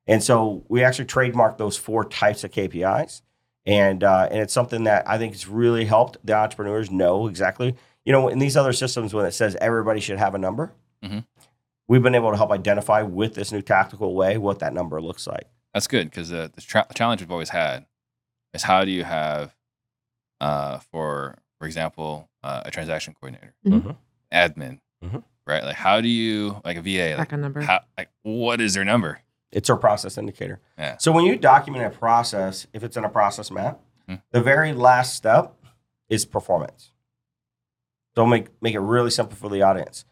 And 0.07 0.23
so 0.23 0.63
we 0.69 0.83
actually 0.83 1.05
trademarked 1.05 1.57
those 1.57 1.77
four 1.77 2.05
types 2.05 2.43
of 2.43 2.51
KPIs. 2.51 3.21
And, 3.65 4.03
uh, 4.03 4.29
and 4.31 4.39
it's 4.39 4.53
something 4.53 4.85
that 4.85 5.07
I 5.09 5.17
think 5.17 5.33
has 5.33 5.47
really 5.47 5.85
helped 5.85 6.17
the 6.25 6.33
entrepreneurs 6.33 6.89
know 6.89 7.27
exactly. 7.27 7.75
You 8.05 8.13
know, 8.13 8.29
in 8.29 8.39
these 8.39 8.55
other 8.55 8.71
systems, 8.71 9.13
when 9.13 9.25
it 9.25 9.31
says 9.33 9.57
everybody 9.59 9.99
should 9.99 10.17
have 10.19 10.33
a 10.33 10.37
number, 10.37 10.71
Mhm. 11.03 11.25
we've 11.89 12.01
been 12.01 12.15
able 12.15 12.31
to 12.31 12.37
help 12.37 12.51
identify 12.51 13.01
with 13.01 13.33
this 13.35 13.51
new 13.51 13.61
tactical 13.61 14.15
way 14.15 14.37
what 14.37 14.59
that 14.59 14.73
number 14.73 15.01
looks 15.01 15.27
like. 15.27 15.47
That's 15.73 15.87
good 15.87 16.09
because 16.09 16.29
the, 16.29 16.49
the 16.55 16.61
tra- 16.61 16.87
challenge 16.95 17.19
we've 17.21 17.31
always 17.31 17.49
had 17.49 17.85
is 18.53 18.63
how 18.63 18.85
do 18.85 18.91
you 18.91 19.03
have, 19.03 19.53
uh, 20.39 20.79
for 20.79 21.37
for 21.59 21.65
example, 21.65 22.29
uh, 22.43 22.61
a 22.65 22.71
transaction 22.71 23.15
coordinator, 23.19 23.53
Mhm. 23.65 23.95
admin, 24.31 24.79
Mhm. 25.03 25.23
right? 25.47 25.63
Like 25.63 25.75
how 25.75 25.99
do 26.01 26.07
you 26.07 26.61
like 26.63 26.77
a 26.77 26.81
VA? 26.81 27.09
Like, 27.09 27.17
Back 27.17 27.33
on 27.33 27.41
number. 27.41 27.61
how, 27.61 27.81
like 27.97 28.09
what 28.23 28.61
is 28.61 28.75
their 28.75 28.85
number? 28.85 29.19
It's 29.51 29.69
our 29.69 29.77
process 29.77 30.17
indicator. 30.17 30.59
Yeah. 30.77 30.97
So 30.97 31.11
when 31.11 31.25
you 31.25 31.37
document 31.37 31.85
a 31.85 31.97
process, 31.97 32.67
if 32.73 32.83
it's 32.83 32.97
in 32.97 33.03
a 33.05 33.09
process 33.09 33.49
map, 33.51 33.79
Hmm. 34.07 34.15
the 34.31 34.41
very 34.41 34.73
last 34.73 35.15
step 35.15 35.53
is 36.09 36.25
performance. 36.25 36.91
Don't 38.15 38.29
make 38.29 38.47
make 38.61 38.73
it 38.73 38.79
really 38.79 39.09
simple 39.11 39.35
for 39.35 39.49
the 39.49 39.61
audience. 39.61 40.05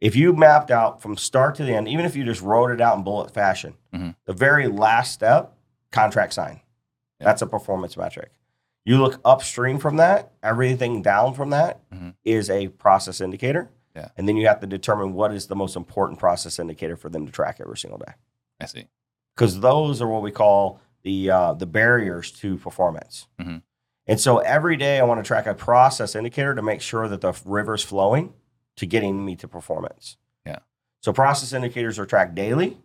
If 0.00 0.16
you 0.16 0.32
mapped 0.32 0.70
out 0.70 1.02
from 1.02 1.16
start 1.16 1.54
to 1.56 1.64
the 1.64 1.74
end, 1.74 1.86
even 1.88 2.04
if 2.06 2.16
you 2.16 2.24
just 2.24 2.40
wrote 2.40 2.70
it 2.70 2.80
out 2.80 2.96
in 2.96 3.04
bullet 3.04 3.34
fashion, 3.34 3.74
Mhm. 3.92 4.16
the 4.24 4.32
very 4.32 4.66
last 4.66 5.12
step, 5.12 5.52
contract 5.92 6.32
sign. 6.32 6.60
Yeah. 7.20 7.26
That's 7.26 7.42
a 7.42 7.46
performance 7.46 7.96
metric. 7.96 8.30
You 8.84 8.96
look 8.98 9.20
upstream 9.24 9.78
from 9.78 9.96
that, 9.98 10.32
everything 10.42 11.02
down 11.02 11.34
from 11.34 11.50
that 11.50 11.80
is 12.24 12.48
Mhm. 12.48 12.54
a 12.54 12.68
process 12.68 13.20
indicator. 13.20 13.70
Yeah. 13.94 14.08
And 14.16 14.26
then 14.26 14.36
you 14.36 14.46
have 14.46 14.60
to 14.60 14.66
determine 14.66 15.12
what 15.12 15.34
is 15.34 15.48
the 15.48 15.56
most 15.56 15.76
important 15.76 16.18
process 16.18 16.58
indicator 16.58 16.96
for 16.96 17.08
them 17.10 17.26
to 17.26 17.32
track 17.32 17.58
every 17.60 17.76
single 17.76 17.98
day. 17.98 18.14
I 18.60 18.66
see. 18.66 18.88
Because 19.34 19.60
those 19.60 20.02
are 20.02 20.08
what 20.08 20.22
we 20.22 20.30
call 20.30 20.80
the 21.02 21.30
uh, 21.30 21.54
the 21.54 21.66
barriers 21.66 22.30
to 22.32 22.56
performance. 22.58 23.26
Mhm. 23.40 23.62
And 24.06 24.20
so 24.20 24.38
every 24.38 24.76
day 24.76 24.98
I 24.98 25.04
want 25.04 25.22
to 25.22 25.26
track 25.26 25.46
a 25.46 25.54
process 25.54 26.14
indicator 26.14 26.54
to 26.54 26.62
make 26.62 26.80
sure 26.80 27.08
that 27.08 27.20
the 27.20 27.32
river's 27.44 27.82
flowing 27.82 28.34
to 28.76 28.86
getting 28.86 29.24
me 29.24 29.36
to 29.36 29.46
performance. 29.48 30.16
Yeah. 30.44 30.58
So 31.00 31.12
process 31.12 31.52
indicators 31.52 31.98
are 31.98 32.06
tracked 32.06 32.34
daily 32.34 32.78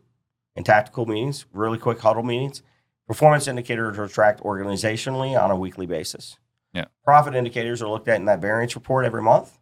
in 0.55 0.63
tactical 0.63 1.05
meetings, 1.05 1.45
really 1.51 1.77
quick 1.77 1.99
huddle 1.99 2.23
meetings. 2.23 2.61
Performance 3.07 3.47
indicators 3.47 3.97
are 3.97 4.07
tracked 4.07 4.41
organizationally 4.41 5.39
on 5.41 5.51
a 5.51 5.55
weekly 5.55 5.85
basis. 5.85 6.37
Yeah. 6.73 6.85
Profit 7.03 7.35
indicators 7.35 7.81
are 7.81 7.87
looked 7.89 8.07
at 8.07 8.17
in 8.17 8.25
that 8.25 8.39
variance 8.39 8.75
report 8.75 9.05
every 9.05 9.21
month. 9.21 9.57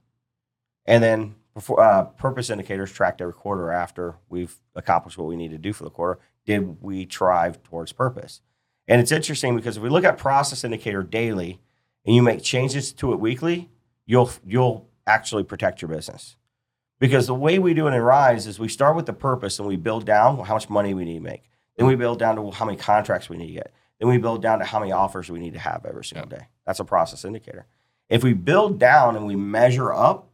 And 0.86 1.03
then 1.03 1.36
perfor- 1.56 1.80
uh, 1.80 2.04
purpose 2.04 2.49
indicators 2.49 2.91
tracked 2.91 3.22
every 3.22 3.34
quarter 3.34 3.72
after 3.72 4.16
we've 4.30 4.56
accomplished 4.76 5.18
what 5.18 5.28
we 5.28 5.36
need 5.36 5.51
to 5.51 5.58
do 5.58 5.74
for 5.74 5.84
the 5.84 5.89
quarter. 5.89 6.20
Did 6.45 6.82
we 6.82 7.06
drive 7.06 7.64
towards 7.64 7.91
purpose? 7.91 8.41
And 8.88 8.99
it's 8.99 9.12
interesting 9.12 9.56
because 9.56 9.78
if 9.78 9.84
we 9.84 9.89
look 9.89 10.04
at 10.04 10.18
process 10.18 10.64
indicator 10.64 11.04
daily 11.04 11.62
and 12.06 12.16
you 12.16 12.22
make 12.22 12.43
changes 12.43 12.91
to 12.93 13.14
it 13.14 13.20
weekly, 13.20 13.70
you'll 14.06 14.32
you'll 14.45 14.89
actually 15.08 15.43
protect 15.43 15.82
your 15.82 15.89
business. 15.89 16.36
Because 16.99 17.28
the 17.28 17.36
way 17.36 17.60
we 17.60 17.74
do 17.74 17.88
it 17.88 17.93
in 17.93 18.01
Rise 18.01 18.47
is 18.47 18.60
we 18.60 18.68
start 18.68 18.95
with 18.95 19.06
the 19.06 19.14
purpose 19.14 19.60
and 19.60 19.68
we 19.68 19.76
build 19.76 20.06
down 20.06 20.38
how 20.45 20.54
much 20.54 20.70
money 20.70 20.93
we 20.93 21.06
need 21.06 21.16
to 21.16 21.24
make. 21.24 21.43
Then 21.78 21.88
we 21.88 21.95
build 21.95 22.20
down 22.20 22.36
to 22.36 22.51
how 22.51 22.66
many 22.66 22.78
contracts 22.78 23.30
we 23.30 23.38
need 23.38 23.47
to 23.47 23.54
get. 23.54 23.74
Then 23.99 24.10
we 24.10 24.18
build 24.18 24.41
down 24.41 24.60
to 24.60 24.66
how 24.66 24.80
many 24.80 24.91
offers 24.91 25.30
we 25.30 25.39
need 25.39 25.54
to 25.54 25.60
have 25.60 25.86
every 25.86 26.06
single 26.06 26.28
day. 26.30 26.47
That's 26.66 26.80
a 26.80 26.86
process 26.86 27.26
indicator. 27.26 27.66
If 28.10 28.24
we 28.24 28.34
build 28.34 28.80
down 28.80 29.16
and 29.16 29.26
we 29.26 29.36
measure 29.36 29.93
up, 29.93 30.30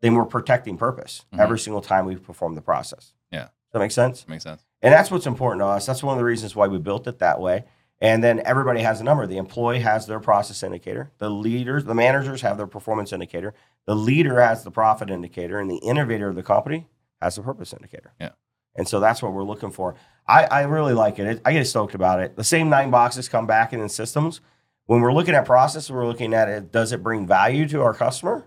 then 0.00 0.14
we're 0.14 0.24
protecting 0.24 0.76
purpose 0.76 1.24
Mhm. 1.34 1.40
every 1.40 1.58
single 1.58 1.82
time 1.82 2.06
we 2.06 2.16
perform 2.16 2.54
the 2.54 2.62
process. 2.62 3.12
Yeah. 3.30 3.44
Does 3.44 3.50
that 3.74 3.78
make 3.80 3.90
sense? 3.92 4.26
Makes 4.28 4.44
sense. 4.44 4.64
And 4.82 4.92
that's 4.92 5.10
what's 5.10 5.26
important 5.26 5.60
to 5.60 5.66
us. 5.66 5.86
That's 5.86 6.02
one 6.02 6.14
of 6.14 6.18
the 6.18 6.24
reasons 6.24 6.56
why 6.56 6.66
we 6.68 6.78
built 6.78 7.06
it 7.06 7.18
that 7.18 7.40
way. 7.40 7.64
And 8.02 8.24
then 8.24 8.40
everybody 8.46 8.80
has 8.80 9.00
a 9.00 9.04
number. 9.04 9.26
The 9.26 9.36
employee 9.36 9.80
has 9.80 10.06
their 10.06 10.20
process 10.20 10.62
indicator. 10.62 11.10
The 11.18 11.28
leaders, 11.28 11.84
the 11.84 11.94
managers 11.94 12.40
have 12.40 12.56
their 12.56 12.66
performance 12.66 13.12
indicator. 13.12 13.52
The 13.86 13.94
leader 13.94 14.40
has 14.40 14.64
the 14.64 14.70
profit 14.70 15.10
indicator, 15.10 15.58
and 15.58 15.70
the 15.70 15.76
innovator 15.76 16.28
of 16.28 16.34
the 16.34 16.42
company 16.42 16.88
has 17.20 17.36
the 17.36 17.42
purpose 17.42 17.74
indicator. 17.74 18.14
Yeah. 18.18 18.30
And 18.74 18.88
so 18.88 19.00
that's 19.00 19.20
what 19.22 19.34
we're 19.34 19.42
looking 19.44 19.70
for. 19.70 19.96
I, 20.26 20.44
I 20.46 20.62
really 20.62 20.94
like 20.94 21.18
it. 21.18 21.26
it. 21.26 21.42
I 21.44 21.52
get 21.52 21.66
stoked 21.66 21.94
about 21.94 22.20
it. 22.20 22.36
The 22.36 22.44
same 22.44 22.70
nine 22.70 22.90
boxes 22.90 23.28
come 23.28 23.46
back 23.46 23.74
in 23.74 23.80
the 23.80 23.88
systems. 23.90 24.40
When 24.86 25.02
we're 25.02 25.12
looking 25.12 25.34
at 25.34 25.44
process, 25.44 25.90
we're 25.90 26.06
looking 26.06 26.32
at 26.32 26.48
it. 26.48 26.72
Does 26.72 26.92
it 26.92 27.02
bring 27.02 27.26
value 27.26 27.68
to 27.68 27.82
our 27.82 27.92
customer, 27.92 28.46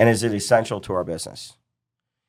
and 0.00 0.08
is 0.08 0.22
it 0.22 0.32
essential 0.32 0.80
to 0.80 0.94
our 0.94 1.04
business? 1.04 1.58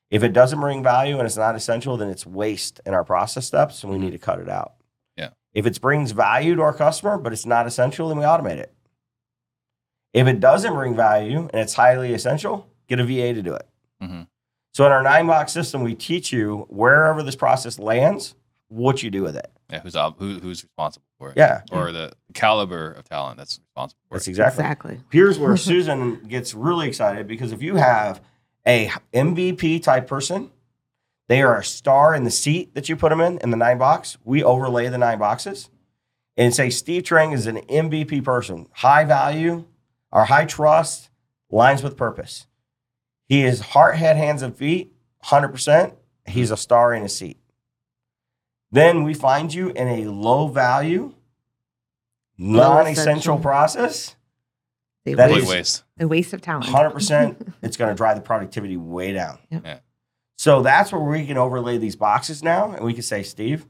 If 0.10 0.24
it 0.24 0.34
doesn't 0.34 0.60
bring 0.60 0.84
value 0.84 1.18
and 1.18 1.26
it's 1.26 1.38
not 1.38 1.56
essential, 1.56 1.96
then 1.96 2.10
it's 2.10 2.26
waste 2.26 2.82
in 2.86 2.94
our 2.94 3.06
process 3.06 3.48
steps, 3.48 3.82
and 3.82 3.94
we 3.94 3.98
need 3.98 4.12
to 4.12 4.18
cut 4.18 4.40
it 4.42 4.50
out. 4.50 4.74
Yeah. 5.16 5.30
If 5.54 5.66
it 5.66 5.80
brings 5.80 6.12
value 6.12 6.56
to 6.58 6.62
our 6.64 6.74
customer, 6.74 7.18
but 7.18 7.32
it's 7.32 7.46
not 7.46 7.66
essential, 7.66 8.10
then 8.10 8.18
we 8.18 8.26
automate 8.26 8.58
it. 8.58 8.74
If 10.12 10.28
it 10.28 10.42
doesn't 10.42 10.74
bring 10.74 10.98
value 10.98 11.48
and 11.54 11.62
it's 11.62 11.76
highly 11.76 12.14
essential, 12.14 12.68
get 12.90 13.00
a 13.00 13.06
VA 13.06 13.34
to 13.34 13.42
do 13.42 13.54
it. 13.54 13.70
Mhm. 14.02 14.28
So 14.74 14.86
in 14.86 14.92
our 14.92 15.02
nine 15.02 15.28
box 15.28 15.54
system, 15.54 15.82
we 15.82 15.96
teach 15.96 16.34
you 16.34 16.66
wherever 16.70 17.24
this 17.24 17.38
process 17.38 17.80
lands, 17.80 18.36
what 18.72 19.04
you 19.04 19.12
do 19.12 19.22
with 19.22 19.36
it. 19.36 19.52
Yeah. 19.70 19.82
Who's 19.82 19.96
who, 19.96 20.40
who's 20.40 20.64
responsible 20.64 21.06
for 21.18 21.30
it? 21.32 21.38
Yeah, 21.38 21.62
Or 21.72 21.92
the 21.92 22.14
caliber 22.34 22.92
of 22.92 23.08
talent 23.08 23.38
that's 23.38 23.60
responsible 23.60 24.00
for 24.10 24.16
that's 24.16 24.28
it. 24.28 24.32
exactly. 24.32 24.64
Exactly. 24.64 25.00
Here's 25.12 25.38
where 25.38 25.58
Susan 25.72 26.24
gets 26.24 26.54
really 26.54 26.88
excited 26.88 27.28
because 27.28 27.52
if 27.52 27.62
you 27.62 27.76
have 27.76 28.22
a 28.66 28.90
MVP 29.14 29.82
type 29.84 30.08
person, 30.08 30.52
they 31.28 31.42
are 31.42 31.58
a 31.58 31.64
star 31.64 32.16
in 32.16 32.24
the 32.24 32.32
seat 32.32 32.74
that 32.76 32.90
you 32.90 32.96
put 32.96 33.10
them 33.10 33.22
in 33.22 33.38
in 33.40 33.50
the 33.52 33.58
nine 33.58 33.78
box. 33.78 34.18
We 34.24 34.44
overlay 34.44 34.88
the 34.90 34.98
nine 34.98 35.20
boxes 35.20 35.70
and 36.38 36.54
say 36.56 36.70
Steve 36.70 37.04
Trang 37.04 37.34
is 37.34 37.46
an 37.48 37.58
MVP 37.68 38.24
person, 38.24 38.68
high 38.74 39.04
value 39.06 39.66
our 40.14 40.26
high 40.26 40.46
trust, 40.46 41.10
lines 41.50 41.82
with 41.84 41.96
purpose. 41.96 42.46
He 43.28 43.44
is 43.44 43.62
heart, 43.62 43.96
head, 43.96 44.18
hands, 44.18 44.42
and 44.42 44.54
feet, 44.54 44.92
100%. 45.26 45.94
He's 46.26 46.52
a 46.52 46.58
star 46.58 46.94
in 46.94 47.04
a 47.04 47.08
seat. 47.10 47.38
Then 48.72 49.04
we 49.04 49.14
find 49.14 49.54
you 49.54 49.70
in 49.70 49.88
a 49.88 50.06
low 50.06 50.48
value, 50.48 51.14
non 52.38 52.88
essential 52.88 53.02
essential. 53.02 53.40
process. 53.40 54.16
They 55.04 55.14
That 55.16 55.28
Complete 55.30 55.44
is- 55.44 55.50
waste. 55.50 55.84
a 56.00 56.08
waste 56.08 56.34
of 56.34 56.42
talent. 56.42 56.66
100%, 56.68 57.54
it's 57.64 57.76
going 57.78 57.90
to 57.90 57.96
drive 57.96 58.16
the 58.16 58.22
productivity 58.22 58.78
way 58.78 59.14
down. 59.14 59.40
Yep. 59.50 59.62
Yeah. 59.66 59.80
So 60.38 60.62
that's 60.62 60.92
where 60.92 61.02
we 61.02 61.26
can 61.26 61.38
overlay 61.38 61.78
these 61.78 61.96
boxes 61.96 62.44
now. 62.44 62.72
And 62.72 62.84
we 62.86 62.94
can 62.94 63.04
say, 63.04 63.24
Steve, 63.24 63.66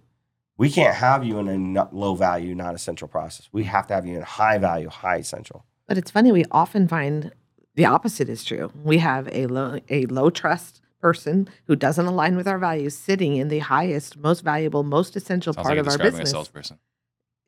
we 0.58 0.70
can't 0.70 0.96
have 0.96 1.24
you 1.24 1.38
in 1.40 1.48
a 1.48 1.58
no- 1.58 1.90
low 1.92 2.16
value, 2.16 2.54
non 2.54 2.76
essential 2.76 3.08
process. 3.08 3.50
We 3.52 3.64
have 3.66 3.88
to 3.88 3.94
have 3.94 4.06
you 4.06 4.16
in 4.18 4.22
high 4.22 4.58
value, 4.58 4.90
high 4.90 5.18
essential. 5.18 5.66
But 5.88 5.98
it's 5.98 6.12
funny, 6.12 6.32
we 6.32 6.46
often 6.52 6.88
find 6.88 7.32
the 7.76 7.86
opposite 7.86 8.30
is 8.30 8.44
true. 8.44 8.72
We 8.84 8.98
have 9.00 9.28
a 9.32 9.48
low 9.48 9.80
a 9.90 10.06
low 10.08 10.30
trust 10.30 10.81
person 11.02 11.50
who 11.66 11.76
doesn't 11.76 12.06
align 12.06 12.36
with 12.38 12.48
our 12.48 12.58
values 12.60 12.96
sitting 12.96 13.36
in 13.38 13.48
the 13.50 13.60
highest, 13.60 14.18
most 14.18 14.42
valuable, 14.42 14.84
most 14.84 15.16
essential 15.16 15.54
Sounds 15.54 15.66
part 15.66 15.78
like 15.78 15.82
of 15.82 15.88
our 15.88 15.92
describing 15.98 16.14
a 16.16 16.24
business. 16.24 16.32
salesperson. 16.32 16.80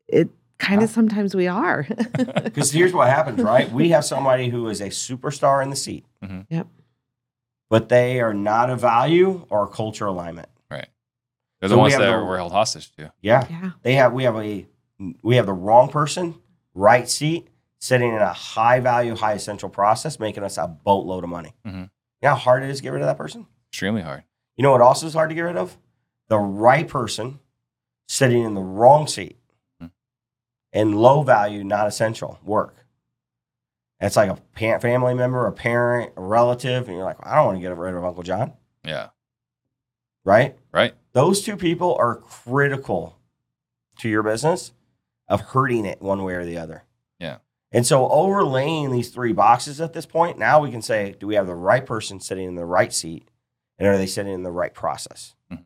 It 0.08 0.28
kind 0.58 0.80
Huh? 0.80 0.84
of 0.84 0.90
sometimes 0.90 1.34
we 1.34 1.46
are. 1.46 1.86
Because 2.44 2.70
here's 2.72 2.92
what 2.92 3.08
happens, 3.08 3.40
right? 3.42 3.70
We 3.72 3.90
have 3.90 4.04
somebody 4.04 4.48
who 4.48 4.68
is 4.68 4.80
a 4.80 4.88
superstar 4.88 5.62
in 5.62 5.70
the 5.70 5.76
seat, 5.76 6.04
Mhm. 6.22 6.46
Yep. 6.50 6.66
but 7.70 7.88
they 7.88 8.20
are 8.20 8.34
not 8.34 8.70
a 8.70 8.76
value 8.76 9.46
or 9.50 9.64
a 9.64 9.68
culture 9.68 10.06
alignment. 10.06 10.48
Right. 10.70 10.88
They're 11.60 11.68
the 11.68 11.76
we 11.76 11.80
ones 11.82 11.94
have 11.94 12.02
that 12.02 12.16
the- 12.18 12.24
we're 12.24 12.36
held 12.36 12.52
hostage 12.52 12.90
to. 12.96 13.12
Yeah. 13.22 13.46
yeah. 13.50 13.70
They 13.82 13.94
have 13.94 14.12
we 14.12 14.24
have 14.24 14.36
a 14.36 14.66
we 15.22 15.36
have 15.36 15.46
the 15.46 15.52
wrong 15.52 15.88
person, 15.88 16.34
right 16.74 17.08
seat, 17.08 17.48
sitting 17.80 18.10
in 18.10 18.20
a 18.22 18.32
high 18.32 18.80
value, 18.80 19.14
high 19.16 19.32
essential 19.32 19.68
process, 19.68 20.20
making 20.20 20.42
us 20.44 20.56
a 20.56 20.66
boatload 20.68 21.24
of 21.24 21.30
money. 21.30 21.52
Mhm. 21.66 21.90
You 22.24 22.30
know 22.30 22.36
how 22.36 22.40
hard 22.40 22.62
it 22.62 22.70
is 22.70 22.78
to 22.78 22.82
get 22.82 22.88
rid 22.92 23.02
of 23.02 23.06
that 23.06 23.18
person? 23.18 23.46
Extremely 23.70 24.00
hard. 24.00 24.22
You 24.56 24.62
know 24.62 24.72
what 24.72 24.80
also 24.80 25.06
is 25.06 25.12
hard 25.12 25.28
to 25.28 25.34
get 25.34 25.42
rid 25.42 25.58
of? 25.58 25.76
The 26.28 26.38
right 26.38 26.88
person 26.88 27.38
sitting 28.08 28.42
in 28.42 28.54
the 28.54 28.62
wrong 28.62 29.06
seat 29.06 29.36
Hmm. 29.78 29.88
and 30.72 30.96
low 30.98 31.22
value, 31.22 31.62
not 31.62 31.86
essential 31.86 32.38
work. 32.42 32.86
It's 34.00 34.16
like 34.16 34.30
a 34.30 34.38
family 34.80 35.12
member, 35.12 35.46
a 35.46 35.52
parent, 35.52 36.14
a 36.16 36.22
relative, 36.22 36.88
and 36.88 36.96
you're 36.96 37.04
like, 37.04 37.18
I 37.22 37.36
don't 37.36 37.44
want 37.44 37.58
to 37.58 37.60
get 37.60 37.76
rid 37.76 37.94
of 37.94 38.02
Uncle 38.02 38.22
John, 38.22 38.54
Yeah. 38.84 39.10
right? 40.24 40.56
Right. 40.72 40.94
Those 41.12 41.42
two 41.42 41.58
people 41.58 41.94
are 41.96 42.16
critical 42.16 43.18
to 43.98 44.08
your 44.08 44.22
business 44.22 44.72
of 45.28 45.42
hurting 45.42 45.84
it 45.84 46.00
one 46.00 46.24
way 46.24 46.32
or 46.36 46.46
the 46.46 46.56
other. 46.56 46.84
Yeah. 47.18 47.36
And 47.74 47.84
so 47.84 48.08
overlaying 48.08 48.92
these 48.92 49.10
three 49.10 49.32
boxes 49.32 49.80
at 49.80 49.92
this 49.92 50.06
point, 50.06 50.38
now 50.38 50.60
we 50.60 50.70
can 50.70 50.80
say, 50.80 51.16
do 51.18 51.26
we 51.26 51.34
have 51.34 51.48
the 51.48 51.56
right 51.56 51.84
person 51.84 52.20
sitting 52.20 52.46
in 52.46 52.54
the 52.54 52.64
right 52.64 52.92
seat? 52.92 53.28
And 53.78 53.88
are 53.88 53.98
they 53.98 54.06
sitting 54.06 54.32
in 54.32 54.44
the 54.44 54.52
right 54.52 54.72
process? 54.72 55.34
Mhm. 55.52 55.64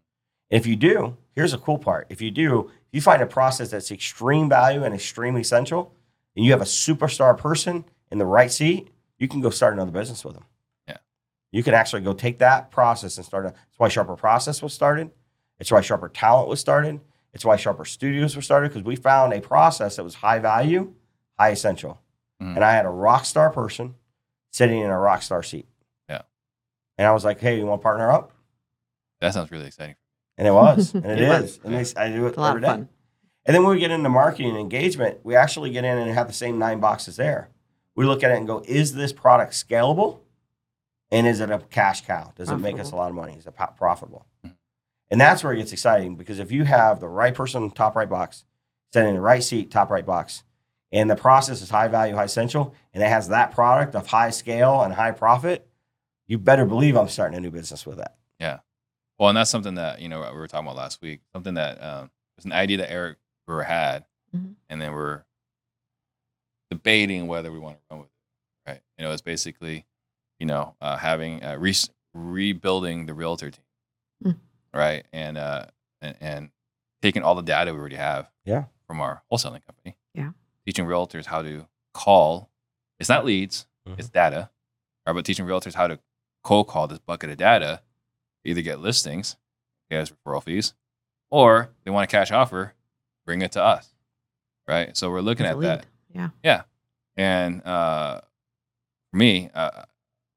If 0.49 0.67
you 0.67 0.75
do, 0.75 1.19
here's 1.35 1.53
a 1.53 1.59
cool 1.59 1.77
part. 1.79 2.07
If 2.09 2.23
you 2.23 2.31
do, 2.31 2.71
if 2.71 2.89
you 2.93 3.03
find 3.03 3.21
a 3.23 3.27
process 3.27 3.71
that's 3.71 3.91
extreme 3.91 4.49
value 4.49 4.83
and 4.83 4.95
extremely 4.95 5.43
essential, 5.43 5.93
and 6.35 6.47
you 6.47 6.53
have 6.53 6.63
a 6.63 6.65
superstar 6.65 7.37
person 7.37 7.85
in 8.11 8.17
the 8.17 8.25
right 8.25 8.51
seat, 8.51 8.89
you 9.19 9.29
can 9.29 9.43
go 9.43 9.51
start 9.51 9.75
another 9.75 9.93
business 9.93 10.25
with 10.25 10.33
them. 10.33 10.45
Yeah. 10.87 10.97
You 11.53 11.63
can 11.63 11.75
actually 11.75 12.01
go 12.01 12.15
take 12.15 12.39
that 12.39 12.71
process 12.71 13.19
and 13.19 13.27
start 13.27 13.45
a, 13.45 13.49
that's 13.51 13.79
why 13.79 13.89
Sharper 13.89 14.17
Process 14.17 14.63
was 14.63 14.73
started. 14.73 15.11
It's 15.59 15.71
why 15.71 15.83
Sharper 15.83 16.09
Talent 16.09 16.49
was 16.49 16.59
started. 16.61 17.01
It's 17.35 17.45
why 17.45 17.57
Sharper 17.57 17.85
Studios 17.85 18.35
were 18.35 18.41
started 18.41 18.71
because 18.71 18.85
we 18.85 18.97
found 18.97 19.35
a 19.35 19.43
process 19.43 19.97
that 19.97 20.05
was 20.05 20.15
high 20.15 20.39
value, 20.39 20.95
high 21.39 21.51
essential. 21.51 22.01
Mhm. 22.43 22.57
And 22.57 22.65
I 22.65 22.73
had 22.73 22.87
a 22.87 22.91
rock 22.91 23.25
star 23.25 23.51
person 23.51 23.95
sitting 24.51 24.79
in 24.81 24.91
a 24.91 24.99
rock 24.99 25.23
star 25.23 25.43
seat. 25.43 25.69
Yeah. 26.09 26.23
And 26.97 27.07
I 27.07 27.13
was 27.13 27.25
like, 27.25 27.41
hey, 27.41 27.59
you 27.59 27.67
want 27.67 27.81
to 27.81 27.83
partner 27.83 28.11
up? 28.11 28.33
That 29.21 29.35
sounds 29.35 29.51
really 29.51 29.67
exciting. 29.67 29.97
And 30.37 30.47
it 30.47 30.53
was. 30.53 30.95
And 30.95 31.05
it 31.07 31.21
It 31.21 31.43
is. 31.45 31.61
And 31.65 31.75
they, 31.75 32.01
I 32.01 32.09
do 32.11 32.25
it 32.27 32.29
It's 32.29 32.37
a 32.37 32.41
lot 32.41 32.51
every 32.51 32.61
of 32.61 32.63
day. 32.63 32.69
fun. 32.69 32.89
And 33.45 33.55
then 33.55 33.63
when 33.65 33.73
we 33.75 33.81
get 33.81 33.91
into 33.91 34.09
marketing 34.09 34.51
and 34.51 34.59
engagement, 34.59 35.21
we 35.25 35.35
actually 35.35 35.71
get 35.71 35.85
in 35.85 35.97
and 35.99 36.11
have 36.13 36.27
the 36.27 36.33
same 36.35 36.59
nine 36.59 36.81
boxes 36.81 37.17
there. 37.17 37.49
We 37.95 38.05
look 38.05 38.23
at 38.23 38.31
it 38.31 38.37
and 38.37 38.47
go, 38.47 38.63
is 38.69 38.95
this 38.95 39.13
product 39.13 39.53
scalable? 39.55 40.21
And 41.11 41.27
is 41.27 41.41
it 41.41 41.51
a 41.51 41.59
cash 41.59 42.03
cow? 42.05 42.33
Does 42.37 42.51
it 42.51 42.57
make 42.59 42.79
us 42.79 42.93
a 42.93 42.97
lot 42.97 43.09
of 43.09 43.15
money? 43.15 43.33
Is 43.33 43.47
it 43.47 43.57
po- 43.57 43.73
profitable? 43.77 44.27
Mhm. 44.47 44.55
And 45.11 45.19
that's 45.21 45.43
where 45.43 45.55
it 45.55 45.57
gets 45.57 45.73
exciting 45.73 46.17
because 46.17 46.39
if 46.39 46.53
you 46.53 46.65
have 46.65 47.01
the 47.01 47.09
right 47.09 47.35
person, 47.35 47.71
top 47.71 47.97
right 47.97 48.09
box, 48.09 48.45
sitting 48.93 49.09
in 49.09 49.15
the 49.15 49.21
right 49.23 49.43
seat, 49.43 49.71
top 49.71 49.91
right 49.91 50.05
box, 50.05 50.43
and 50.93 51.11
the 51.11 51.17
process 51.17 51.61
is 51.63 51.71
high 51.71 51.89
value, 51.89 52.15
high 52.15 52.25
essential, 52.25 52.75
and 52.95 53.03
it 53.03 53.09
has 53.09 53.29
that 53.29 53.53
product 53.55 53.95
of 53.95 54.07
high 54.07 54.31
scale 54.31 54.83
and 54.83 54.95
high 54.95 55.11
profit, 55.13 55.67
you 56.27 56.39
better 56.39 56.65
believe 56.65 56.97
I'm 56.97 57.09
starting 57.09 57.37
a 57.37 57.41
new 57.41 57.51
business 57.51 57.85
with 57.87 57.99
that. 57.99 58.17
Yeah. 58.41 58.59
Well, 59.19 59.29
and 59.31 59.37
that's 59.37 59.51
something 59.51 59.75
that 59.77 60.01
you 60.01 60.09
know 60.09 60.21
we 60.33 60.39
were 60.39 60.47
talking 60.49 60.67
about 60.67 60.77
last 60.77 61.01
week. 61.03 61.21
Something 61.33 61.55
that 61.55 61.83
um, 61.83 62.11
was 62.37 62.45
an 62.45 62.53
idea 62.53 62.79
that 62.79 62.91
Eric 62.93 63.19
Brewer 63.47 63.65
had, 63.65 64.05
Mhm. 64.35 64.55
and 64.69 64.81
then 64.81 64.93
we're 64.93 65.25
debating 66.71 67.27
whether 67.27 67.51
we 67.51 67.59
want 67.59 67.77
to 67.79 67.83
run 67.91 68.01
with 68.01 68.09
it. 68.09 68.71
Right. 68.71 68.81
You 68.99 69.05
know, 69.05 69.13
it's 69.13 69.23
basically, 69.23 69.87
you 70.39 70.47
know, 70.47 70.75
uh, 70.81 70.97
having 70.99 71.43
uh, 71.43 71.57
re- 71.59 71.75
rebuilding 72.15 73.07
the 73.07 73.15
realtor 73.15 73.51
team. 73.51 73.65
Mm. 74.25 74.39
Right. 74.75 75.07
And 75.13 75.39
uh 75.39 75.67
and, 76.03 76.17
and 76.21 76.51
taking 77.03 77.23
all 77.23 77.35
the 77.35 77.43
data 77.43 77.73
we 77.73 77.81
already 77.81 77.97
have. 77.97 78.31
Yeah. 78.45 78.65
From 78.87 79.01
our 79.01 79.23
wholesaling 79.33 79.65
company. 79.67 79.97
Yeah. 80.15 80.31
Teaching 80.69 80.85
realtors 80.85 81.25
how 81.25 81.41
to 81.41 81.67
call. 81.95 82.51
It's 83.01 83.09
not 83.09 83.25
leads. 83.25 83.67
Mhm. 83.89 83.99
It's 83.99 84.11
data. 84.11 84.51
Right. 85.07 85.15
But 85.15 85.25
teaching 85.25 85.47
realtors 85.47 85.73
how 85.73 85.87
to 85.87 85.99
cold 86.45 86.69
call 86.69 86.87
this 86.87 86.99
bucket 86.99 87.31
of 87.31 87.39
data, 87.39 87.81
either 88.45 88.61
get 88.61 88.79
listings, 88.79 89.39
pay 89.89 89.97
us 89.97 90.11
referral 90.11 90.43
fees, 90.43 90.75
or 91.31 91.71
they 91.85 91.91
want 91.91 92.05
a 92.05 92.07
cash 92.07 92.31
offer, 92.31 92.75
bring 93.25 93.41
it 93.41 93.53
to 93.53 93.63
us. 93.65 93.95
Right. 94.69 94.95
So 94.95 95.09
we're 95.11 95.23
looking 95.23 95.47
As 95.47 95.55
at 95.57 95.61
that. 95.63 95.87
Yeah. 96.15 96.29
Yeah. 96.45 96.63
And 97.17 97.63
uh, 97.67 98.21
for 99.11 99.17
me, 99.17 99.49
uh, 99.55 99.85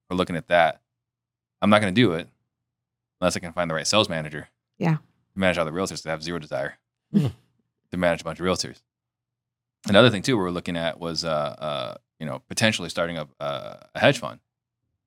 we're 0.09 0.15
looking 0.15 0.37
at 0.37 0.47
that. 0.47 0.81
I'm 1.61 1.69
not 1.69 1.81
going 1.81 1.93
to 1.93 2.01
do 2.01 2.13
it 2.13 2.29
unless 3.19 3.35
I 3.35 3.41
can 3.41 3.51
find 3.51 3.69
the 3.69 3.75
right 3.75 3.85
sales 3.85 4.07
manager. 4.07 4.47
Yeah. 4.77 4.95
To 4.95 5.39
manage 5.39 5.57
all 5.57 5.65
the 5.65 5.71
realtors 5.71 6.03
that 6.03 6.09
have 6.11 6.23
zero 6.23 6.39
desire 6.39 6.77
Hmm. 7.11 7.27
to 7.91 7.97
manage 7.97 8.21
a 8.21 8.23
bunch 8.23 8.39
of 8.39 8.45
realtors. 8.45 8.81
Another 9.91 10.09
thing 10.09 10.21
too, 10.21 10.37
we 10.37 10.43
were 10.43 10.51
looking 10.51 10.77
at 10.77 10.99
was, 10.99 11.23
uh, 11.25 11.29
uh, 11.29 11.95
you 12.19 12.25
know, 12.25 12.41
potentially 12.47 12.89
starting 12.89 13.17
up 13.17 13.29
uh, 13.39 13.75
a 13.93 13.99
hedge 13.99 14.19
fund, 14.19 14.39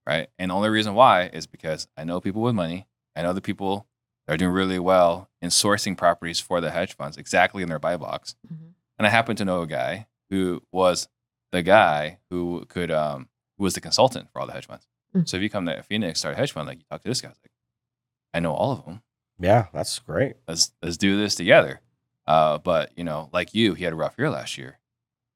right? 0.06 0.28
And 0.38 0.50
the 0.50 0.54
only 0.54 0.68
reason 0.68 0.94
why 0.94 1.30
is 1.32 1.46
because 1.46 1.88
I 1.96 2.04
know 2.04 2.20
people 2.20 2.42
with 2.42 2.54
money. 2.54 2.86
I 3.16 3.22
know 3.22 3.32
the 3.32 3.40
people 3.40 3.86
that 4.26 4.34
are 4.34 4.36
doing 4.36 4.52
really 4.52 4.78
well 4.78 5.28
in 5.40 5.50
sourcing 5.50 5.96
properties 5.96 6.40
for 6.40 6.60
the 6.60 6.70
hedge 6.70 6.94
funds 6.96 7.16
exactly 7.16 7.62
in 7.62 7.68
their 7.68 7.78
buy 7.78 7.96
box. 7.96 8.36
Mhm. 8.46 8.72
And 8.98 9.06
I 9.06 9.10
happen 9.10 9.36
to 9.36 9.44
know 9.44 9.62
a 9.62 9.66
guy 9.66 10.06
who 10.30 10.62
was 10.72 11.08
the 11.52 11.62
guy 11.62 12.18
who 12.30 12.64
could 12.68 12.90
um 12.90 13.28
who 13.56 13.64
was 13.64 13.74
the 13.74 13.80
consultant 13.80 14.30
for 14.32 14.40
all 14.40 14.46
the 14.46 14.52
hedge 14.52 14.66
funds. 14.66 14.86
Mm. 15.14 15.28
So 15.28 15.36
if 15.36 15.42
you 15.42 15.50
come 15.50 15.66
to 15.66 15.82
Phoenix, 15.82 16.18
start 16.18 16.34
a 16.34 16.36
hedge 16.36 16.52
fund, 16.52 16.66
like 16.66 16.78
you 16.78 16.84
talk 16.90 17.02
to 17.02 17.08
this 17.08 17.20
guy, 17.20 17.28
like, 17.28 17.52
I 18.32 18.40
know 18.40 18.52
all 18.52 18.72
of 18.72 18.84
them. 18.84 19.02
Yeah, 19.38 19.66
that's 19.72 19.98
great. 20.00 20.36
Let's 20.48 20.72
let's 20.82 20.96
do 20.96 21.16
this 21.16 21.34
together. 21.34 21.80
Uh, 22.26 22.58
but 22.58 22.90
you 22.96 23.04
know, 23.04 23.28
like 23.32 23.54
you, 23.54 23.74
he 23.74 23.84
had 23.84 23.92
a 23.92 23.96
rough 23.96 24.14
year 24.18 24.30
last 24.30 24.56
year, 24.58 24.78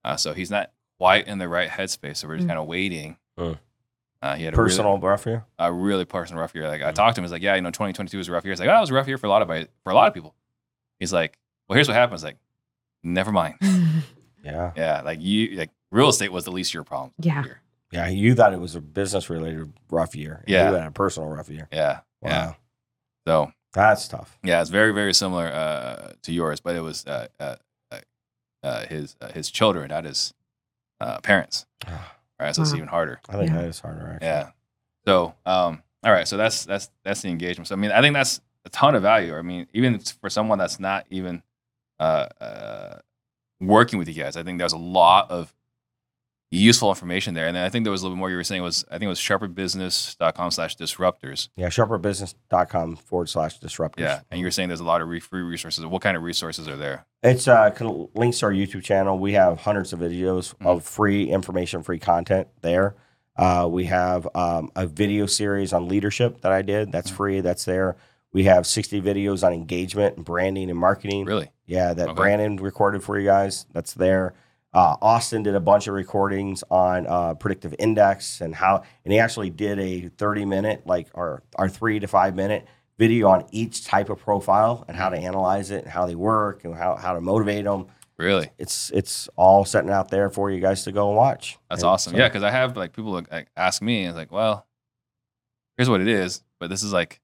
uh, 0.04 0.16
so 0.16 0.32
he's 0.34 0.50
not 0.50 0.70
quite 0.98 1.26
in 1.28 1.38
the 1.38 1.48
right 1.48 1.68
headspace. 1.68 2.18
So 2.18 2.28
we're 2.28 2.36
just 2.36 2.46
Mm. 2.46 2.50
kind 2.50 2.60
of 2.60 2.66
waiting. 2.66 3.16
Uh, 4.20 4.34
he 4.34 4.42
had 4.44 4.52
a 4.52 4.56
Personal 4.56 4.94
a 4.94 4.98
rough 4.98 5.26
year. 5.26 5.44
really, 5.58 5.68
a 5.68 5.72
really 5.72 6.04
personal 6.04 6.40
rough 6.40 6.54
year. 6.54 6.66
Like 6.66 6.82
I 6.82 6.90
Mm. 6.90 6.94
talked 6.94 7.14
to 7.16 7.20
him, 7.20 7.24
he's 7.24 7.30
like, 7.32 7.42
yeah, 7.42 7.54
you 7.54 7.60
know, 7.60 7.70
2022 7.70 8.18
was 8.18 8.28
a 8.28 8.32
rough 8.32 8.44
year. 8.44 8.52
It's 8.52 8.60
like, 8.60 8.68
oh, 8.68 8.76
it 8.76 8.80
was 8.80 8.90
a 8.90 8.94
rough 8.94 9.06
year 9.06 9.16
for 9.18 9.26
a 9.26 9.30
lot 9.30 9.42
of 9.42 9.48
for 9.84 9.90
a 9.90 9.94
lot 9.94 10.08
of 10.08 10.14
people. 10.14 10.34
He's 10.98 11.12
like, 11.12 11.38
well, 11.68 11.74
here's 11.74 11.86
what 11.88 11.94
happens. 11.96 12.24
Like, 12.24 12.36
never 13.02 13.32
mind. 13.32 13.54
Yeah. 14.44 14.72
Yeah, 14.76 15.00
like 15.02 15.20
you, 15.20 15.56
like 15.58 15.70
real 15.90 16.08
estate 16.08 16.32
was 16.32 16.44
the 16.44 16.52
least 16.52 16.72
your 16.72 16.84
problem. 16.84 17.12
Yeah. 17.18 17.42
Here. 17.42 17.60
Yeah. 17.90 18.06
You 18.08 18.34
thought 18.36 18.52
it 18.54 18.60
was 18.60 18.76
a 18.76 18.80
business 18.80 19.28
related 19.28 19.72
rough 19.90 20.14
year. 20.14 20.42
Yeah. 20.46 20.70
You 20.70 20.76
had 20.76 20.86
a 20.86 20.90
personal 20.92 21.28
rough 21.28 21.50
year. 21.50 21.68
Yeah, 21.72 22.00
Wow. 22.22 22.30
yeah. 22.30 22.52
So 23.26 23.52
That's 23.72 24.08
tough. 24.08 24.38
yeah, 24.42 24.60
it's 24.60 24.70
very, 24.70 24.92
very 24.92 25.12
similar 25.14 25.46
uh, 25.46 26.12
to 26.22 26.32
yours, 26.32 26.60
but 26.60 26.74
it 26.76 26.80
was 26.80 27.06
uh, 27.06 27.28
uh, 27.38 27.56
uh, 27.92 27.98
uh, 28.62 28.86
his 28.86 29.16
uh, 29.20 29.30
his 29.32 29.50
children, 29.50 29.88
not 29.88 30.04
his 30.04 30.32
uh, 31.00 31.18
parents. 31.20 31.66
Right, 32.40 32.54
so 32.54 32.62
it's 32.62 32.72
even 32.74 32.88
harder. 32.88 33.20
I 33.28 33.32
think 33.36 33.50
Yeah. 33.50 33.56
that 33.56 33.64
is 33.66 33.80
harder. 33.80 34.12
Actually. 34.14 34.26
Yeah. 34.26 34.50
So, 35.06 35.34
um, 35.44 35.82
all 36.04 36.12
right. 36.12 36.26
So 36.28 36.36
that's 36.36 36.64
that's 36.64 36.88
that's 37.04 37.22
the 37.22 37.28
engagement. 37.28 37.66
So 37.68 37.74
I 37.74 37.78
mean, 37.78 37.90
I 37.92 38.00
think 38.00 38.14
that's 38.14 38.40
a 38.64 38.68
ton 38.70 38.94
of 38.94 39.02
value. 39.02 39.36
I 39.36 39.42
mean, 39.42 39.66
even 39.72 39.98
for 39.98 40.30
someone 40.30 40.58
that's 40.58 40.78
not 40.80 41.04
even 41.10 41.42
uh, 41.98 42.26
uh, 42.40 42.98
working 43.60 43.98
with 43.98 44.06
you 44.08 44.14
guys, 44.14 44.36
I 44.36 44.42
think 44.44 44.58
there's 44.58 44.72
a 44.72 44.76
lot 44.78 45.30
of 45.30 45.52
useful 46.50 46.88
information 46.88 47.34
there. 47.34 47.46
And 47.46 47.54
then 47.56 47.64
I 47.64 47.68
think 47.68 47.84
there 47.84 47.90
was 47.92 48.02
a 48.02 48.04
little 48.04 48.16
bit 48.16 48.20
more 48.20 48.30
you 48.30 48.36
were 48.36 48.44
saying 48.44 48.62
was 48.62 48.84
I 48.88 48.92
think 48.92 49.04
it 49.04 49.08
was 49.08 49.18
sharperbusiness.com 49.20 50.50
slash 50.50 50.76
disruptors. 50.76 51.48
Yeah. 51.56 51.68
Sharperbusiness.com 51.68 52.96
forward 52.96 53.28
slash 53.28 53.60
disruptors. 53.60 53.98
Yeah. 54.00 54.20
And 54.30 54.40
you 54.40 54.46
were 54.46 54.50
saying 54.50 54.68
there's 54.68 54.80
a 54.80 54.84
lot 54.84 55.02
of 55.02 55.08
free 55.22 55.42
resources. 55.42 55.84
What 55.86 56.02
kind 56.02 56.16
of 56.16 56.22
resources 56.22 56.68
are 56.68 56.76
there? 56.76 57.06
It's 57.22 57.48
uh 57.48 57.70
links 58.14 58.38
to 58.40 58.46
our 58.46 58.52
YouTube 58.52 58.82
channel. 58.82 59.18
We 59.18 59.32
have 59.32 59.60
hundreds 59.60 59.92
of 59.92 60.00
videos 60.00 60.54
Mhm. 60.56 60.66
of 60.66 60.84
free 60.84 61.28
information, 61.28 61.82
free 61.82 61.98
content 61.98 62.48
there. 62.62 62.94
Uh, 63.36 63.68
we 63.70 63.84
have 63.84 64.26
um, 64.34 64.68
a 64.74 64.84
video 64.86 65.24
series 65.26 65.72
on 65.72 65.86
leadership 65.86 66.40
that 66.40 66.50
I 66.50 66.62
did. 66.62 66.90
That's 66.90 67.10
Mhm. 67.10 67.16
free. 67.16 67.40
That's 67.40 67.64
there. 67.64 67.96
We 68.32 68.44
have 68.44 68.66
60 68.66 69.00
videos 69.00 69.46
on 69.46 69.52
engagement 69.52 70.16
and 70.16 70.24
branding 70.24 70.70
and 70.70 70.78
marketing. 70.78 71.24
Really? 71.24 71.50
Yeah, 71.66 71.94
that 71.94 72.08
Okay. 72.08 72.14
Brandon 72.16 72.56
recorded 72.56 73.02
for 73.04 73.18
you 73.18 73.24
guys. 73.26 73.66
That's 73.72 73.94
there. 73.94 74.34
Uh, 74.74 74.96
Austin 75.00 75.42
did 75.42 75.54
a 75.54 75.60
bunch 75.60 75.86
of 75.88 75.94
recordings 75.94 76.62
on 76.70 77.06
uh, 77.06 77.34
predictive 77.34 77.74
index 77.78 78.40
and 78.42 78.54
how, 78.54 78.82
and 79.04 79.12
he 79.12 79.18
actually 79.18 79.48
did 79.50 79.78
a 79.78 80.08
30 80.08 80.44
minute, 80.44 80.86
like 80.86 81.08
our, 81.14 81.42
our 81.56 81.68
three 81.68 81.98
to 81.98 82.06
five 82.06 82.34
minute 82.34 82.66
video 82.98 83.28
on 83.28 83.46
each 83.50 83.84
type 83.86 84.10
of 84.10 84.18
profile 84.18 84.84
and 84.88 84.96
how 84.96 85.08
to 85.08 85.16
analyze 85.16 85.70
it 85.70 85.84
and 85.84 85.90
how 85.92 86.06
they 86.06 86.14
work 86.14 86.64
and 86.64 86.74
how, 86.74 86.96
how 86.96 87.14
to 87.14 87.20
motivate 87.20 87.64
them. 87.64 87.86
Really? 88.18 88.50
It's 88.58 88.90
it's 88.90 89.28
all 89.36 89.64
setting 89.64 89.90
out 89.90 90.10
there 90.10 90.28
for 90.28 90.50
you 90.50 90.60
guys 90.60 90.82
to 90.84 90.92
go 90.92 91.08
and 91.08 91.16
watch. 91.16 91.56
That's 91.70 91.82
And 91.82 91.88
awesome. 91.90 92.12
so- 92.12 92.18
Yeah, 92.18 92.28
because 92.28 92.42
I 92.42 92.50
have 92.50 92.76
like 92.76 92.92
people 92.92 93.12
like, 93.12 93.30
like, 93.30 93.48
ask 93.56 93.80
me, 93.80 94.00
and 94.00 94.08
it's 94.10 94.16
like, 94.16 94.32
well, 94.32 94.66
here's 95.76 95.88
what 95.88 96.00
it 96.00 96.08
is, 96.08 96.42
but 96.58 96.68
this 96.68 96.82
is 96.82 96.92
like, 96.92 97.20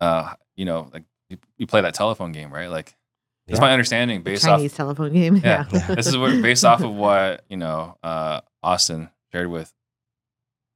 uh, 0.00 0.34
you 0.56 0.64
know, 0.64 0.90
like 0.92 1.04
you, 1.28 1.38
you 1.58 1.66
play 1.66 1.80
that 1.80 1.94
telephone 1.94 2.32
game, 2.32 2.52
right? 2.52 2.68
Like, 2.68 2.96
that's 3.50 3.58
Yeah. 3.60 3.66
my 3.66 3.72
understanding 3.72 4.22
based 4.22 4.44
off. 4.46 4.58
Chinese 4.58 4.74
telephone 4.74 5.12
game. 5.12 5.36
Yeah. 5.36 5.66
Yeah. 5.72 5.86
this 5.94 6.06
is 6.06 6.16
what 6.16 6.40
based 6.42 6.64
off 6.64 6.80
of 6.82 6.92
what 6.92 7.44
you 7.48 7.56
know, 7.56 7.96
uh, 8.02 8.40
Austin 8.62 9.10
shared 9.32 9.48
with 9.48 9.72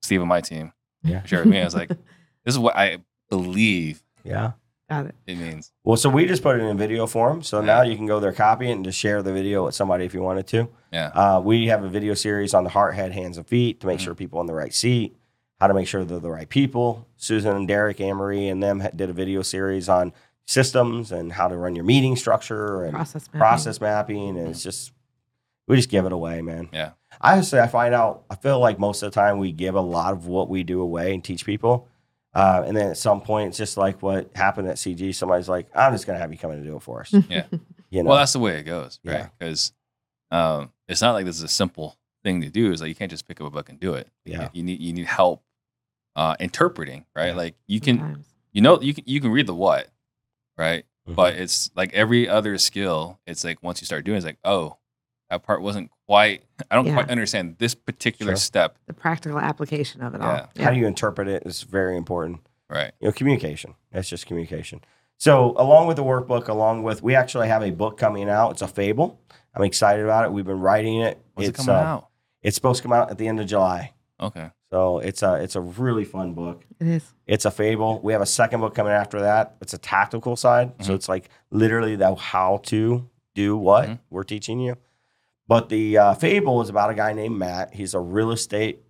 Steve 0.03 0.20
and 0.20 0.29
my 0.29 0.41
team. 0.41 0.72
Yeah. 1.03 1.22
Shared 1.25 1.45
with 1.47 1.53
me. 1.55 1.61
I 1.61 1.64
was 1.64 1.75
like, 1.75 1.89
this 2.45 2.55
is 2.55 2.59
what 2.59 2.77
I 2.77 2.99
believe 3.31 4.03
Yeah. 4.22 4.53
Got 4.91 5.07
it. 5.07 5.14
it 5.27 5.39
means. 5.39 5.72
Well, 5.83 5.97
so 5.97 6.11
we 6.11 6.27
just 6.27 6.43
put 6.43 6.61
it 6.61 6.62
in 6.62 6.77
video 6.77 7.07
form. 7.07 7.43
So 7.43 7.61
Yeah. 7.61 7.66
now 7.66 7.83
you 7.83 7.97
can 7.97 8.05
go 8.07 8.20
there, 8.20 8.33
copy 8.33 8.68
it, 8.68 8.72
and 8.72 8.85
just 8.85 8.99
share 8.99 9.22
the 9.22 9.33
video 9.33 9.64
with 9.64 9.75
somebody 9.75 10.05
if 10.05 10.12
you 10.12 10.20
wanted 10.22 10.47
to. 10.49 10.68
Yeah. 10.93 11.07
Uh, 11.09 11.41
we 11.41 11.68
have 11.68 11.83
a 11.85 11.89
video 11.89 12.12
series 12.14 12.53
on 12.53 12.64
the 12.64 12.70
heart, 12.70 12.95
head, 12.95 13.12
hands, 13.12 13.39
and 13.39 13.47
feet 13.47 13.81
to 13.81 13.87
make 13.87 13.99
Mhm. 13.99 14.03
sure 14.05 14.14
people 14.14 14.41
in 14.43 14.47
the 14.47 14.53
right 14.55 14.75
seat, 14.75 15.16
how 15.59 15.68
to 15.68 15.75
make 15.75 15.89
sure 15.89 16.05
they're 16.05 16.18
the 16.18 16.31
right 16.31 16.49
people. 16.49 17.07
Susan 17.16 17.57
and 17.57 17.66
Derek, 17.66 17.99
Anne 18.01 18.16
Marie, 18.16 18.47
and 18.49 18.62
them 18.62 18.87
did 18.95 19.09
a 19.09 19.14
video 19.14 19.41
series 19.41 19.89
on 19.89 20.12
systems 20.47 21.11
and 21.12 21.32
how 21.32 21.49
to 21.49 21.57
run 21.57 21.74
your 21.74 21.84
meeting 21.84 22.16
structure 22.16 22.84
and 22.84 22.92
Process 22.95 23.26
mapping. 23.28 23.38
process 23.40 23.80
mapping. 23.80 24.38
And 24.38 24.49
it's 24.49 24.62
just, 24.62 24.92
we 25.66 25.76
just 25.76 25.88
give 25.88 26.05
it 26.07 26.12
away, 26.12 26.42
man. 26.42 26.68
Yeah. 26.72 26.90
I 27.20 27.32
Honestly, 27.34 27.61
I 27.61 27.66
find 27.66 27.95
out, 27.95 28.24
I 28.28 28.36
feel 28.36 28.59
like 28.61 28.78
most 28.78 29.03
of 29.03 29.11
the 29.12 29.14
time 29.14 29.38
we 29.38 29.53
give 29.53 29.74
a 29.74 29.80
lot 29.80 30.12
of 30.12 30.26
what 30.26 30.49
we 30.49 30.62
do 30.62 30.80
away 30.80 31.14
and 31.14 31.22
teach 31.24 31.47
people. 31.47 31.88
Uh, 32.34 32.64
and 32.66 32.76
then 32.76 32.90
at 32.90 32.97
some 32.99 33.20
point, 33.20 33.49
it's 33.49 33.57
just 33.59 33.76
like 33.76 34.03
what 34.03 34.30
happened 34.34 34.68
at 34.68 34.76
CG. 34.76 35.14
Somebody's 35.14 35.49
like, 35.49 35.68
I'm 35.74 35.92
just 35.92 36.07
going 36.07 36.16
to 36.16 36.20
have 36.20 36.32
you 36.32 36.38
come 36.38 36.51
in 36.51 36.59
and 36.59 36.66
do 36.66 36.76
it 36.76 36.82
for 36.82 37.01
us. 37.01 37.14
Yeah. 37.30 37.47
You 37.90 38.03
know? 38.03 38.11
Well, 38.11 38.18
that's 38.18 38.32
the 38.32 38.40
way 38.40 38.59
it 38.59 38.64
goes, 38.64 38.99
Yeah. 39.05 39.12
right? 39.14 39.30
Because 39.38 39.72
um, 40.32 40.72
it's 40.88 41.01
not 41.01 41.12
like 41.12 41.24
this 41.26 41.36
is 41.36 41.42
a 41.45 41.49
simple 41.49 41.97
thing 42.24 42.40
to 42.40 42.51
do. 42.51 42.72
It's 42.72 42.80
like 42.80 42.88
you 42.88 42.95
can't 42.97 43.11
just 43.11 43.28
pick 43.28 43.40
up 43.40 43.47
a 43.47 43.51
book 43.51 43.68
and 43.68 43.78
do 43.78 43.95
it. 43.95 44.09
Yeah. 44.24 44.48
You 44.52 44.64
need 44.64 44.81
you 44.81 44.93
need 44.93 45.06
help 45.06 45.44
uh, 46.16 46.35
interpreting, 46.40 47.05
right? 47.14 47.28
Yeah. 47.28 47.35
Like 47.36 47.55
you 47.69 47.78
can 47.81 47.98
Sometimes. 47.98 48.27
you 48.52 48.62
know 48.62 48.81
you 48.81 48.94
can 48.94 49.05
you 49.06 49.20
can 49.20 49.31
read 49.31 49.47
the 49.47 49.55
what, 49.55 49.86
right? 50.56 50.85
Mhm. 51.09 51.14
But 51.16 51.35
it's 51.35 51.70
like 51.74 51.93
every 51.93 52.28
other 52.28 52.56
skill. 52.59 53.18
It's 53.26 53.44
like 53.44 53.62
once 53.62 53.81
you 53.81 53.86
start 53.86 54.05
doing, 54.05 54.16
it, 54.16 54.18
it's 54.18 54.26
like 54.26 54.39
oh, 54.44 54.78
that 55.31 55.43
part 55.43 55.62
wasn't 55.62 55.90
quite. 56.06 56.44
I 56.70 56.74
don't 56.76 56.86
Yeah. 56.86 56.94
quite 56.94 57.10
understand 57.10 57.56
this 57.59 57.74
particular 57.74 58.32
Sure. 58.32 58.36
step. 58.36 58.78
The 58.86 58.94
practical 58.94 59.39
application 59.39 60.02
of 60.02 60.14
it 60.14 60.20
all. 60.20 60.32
Yeah. 60.55 60.64
how 60.64 60.70
do 60.70 60.78
you 60.78 60.86
interpret 60.86 61.28
it 61.28 61.43
is 61.47 61.62
very 61.62 61.97
important. 61.97 62.40
Right. 62.70 62.93
You 63.01 63.09
know, 63.09 63.12
communication. 63.12 63.74
That's 63.93 64.09
just 64.09 64.26
communication. 64.26 64.81
So, 65.18 65.55
along 65.59 65.86
with 65.86 65.97
the 65.97 66.02
workbook, 66.05 66.48
along 66.48 66.82
with 66.82 67.02
we 67.02 67.14
actually 67.14 67.48
have 67.48 67.62
a 67.62 67.70
book 67.70 67.98
coming 67.98 68.28
out. 68.28 68.52
It's 68.52 68.62
a 68.62 68.68
fable. 68.68 69.20
I'm 69.55 69.62
excited 69.62 70.05
about 70.05 70.24
it. 70.24 70.32
We've 70.32 70.44
been 70.44 70.60
writing 70.60 71.01
it. 71.01 71.22
When's 71.35 71.51
it's 71.51 71.60
it 71.60 71.66
coming 71.66 71.81
uh, 71.81 71.85
out? 71.86 72.09
It's 72.43 72.55
supposed 72.56 72.78
to 72.78 72.82
come 72.82 72.93
out 72.93 73.10
at 73.10 73.18
the 73.18 73.28
end 73.28 73.39
of 73.40 73.47
July. 73.47 73.93
Okay. 74.20 74.51
So 74.74 74.98
it's 74.98 75.22
a 75.22 75.34
it's 75.34 75.55
a 75.55 75.60
really 75.60 76.05
fun 76.05 76.32
book. 76.34 76.64
It 76.80 76.88
is. 76.88 77.12
It's 77.28 77.44
a 77.44 77.52
fable. 77.52 78.01
We 78.02 78.12
have 78.12 78.20
a 78.22 78.26
second 78.26 78.59
book 78.60 78.74
coming 78.74 78.92
after 78.92 79.20
that. 79.20 79.55
It's 79.60 79.72
a 79.72 79.78
tactical 79.78 80.34
side. 80.34 80.72
So 80.80 80.90
Mhm. 80.90 80.96
it's 80.96 81.09
like 81.09 81.28
literally 81.52 81.94
the 81.94 82.12
how 82.16 82.56
to 82.64 83.09
do 83.36 83.56
what 83.56 83.88
Mhm. 83.88 83.98
we're 84.10 84.24
teaching 84.24 84.59
you. 84.59 84.74
But 85.46 85.68
the 85.68 85.96
uh, 85.96 86.14
fable 86.14 86.60
is 86.60 86.70
about 86.70 86.90
a 86.90 86.94
guy 86.94 87.12
named 87.12 87.36
Matt. 87.38 87.74
He's 87.74 87.94
a 87.94 88.01
real 88.01 88.32
estate 88.32 88.80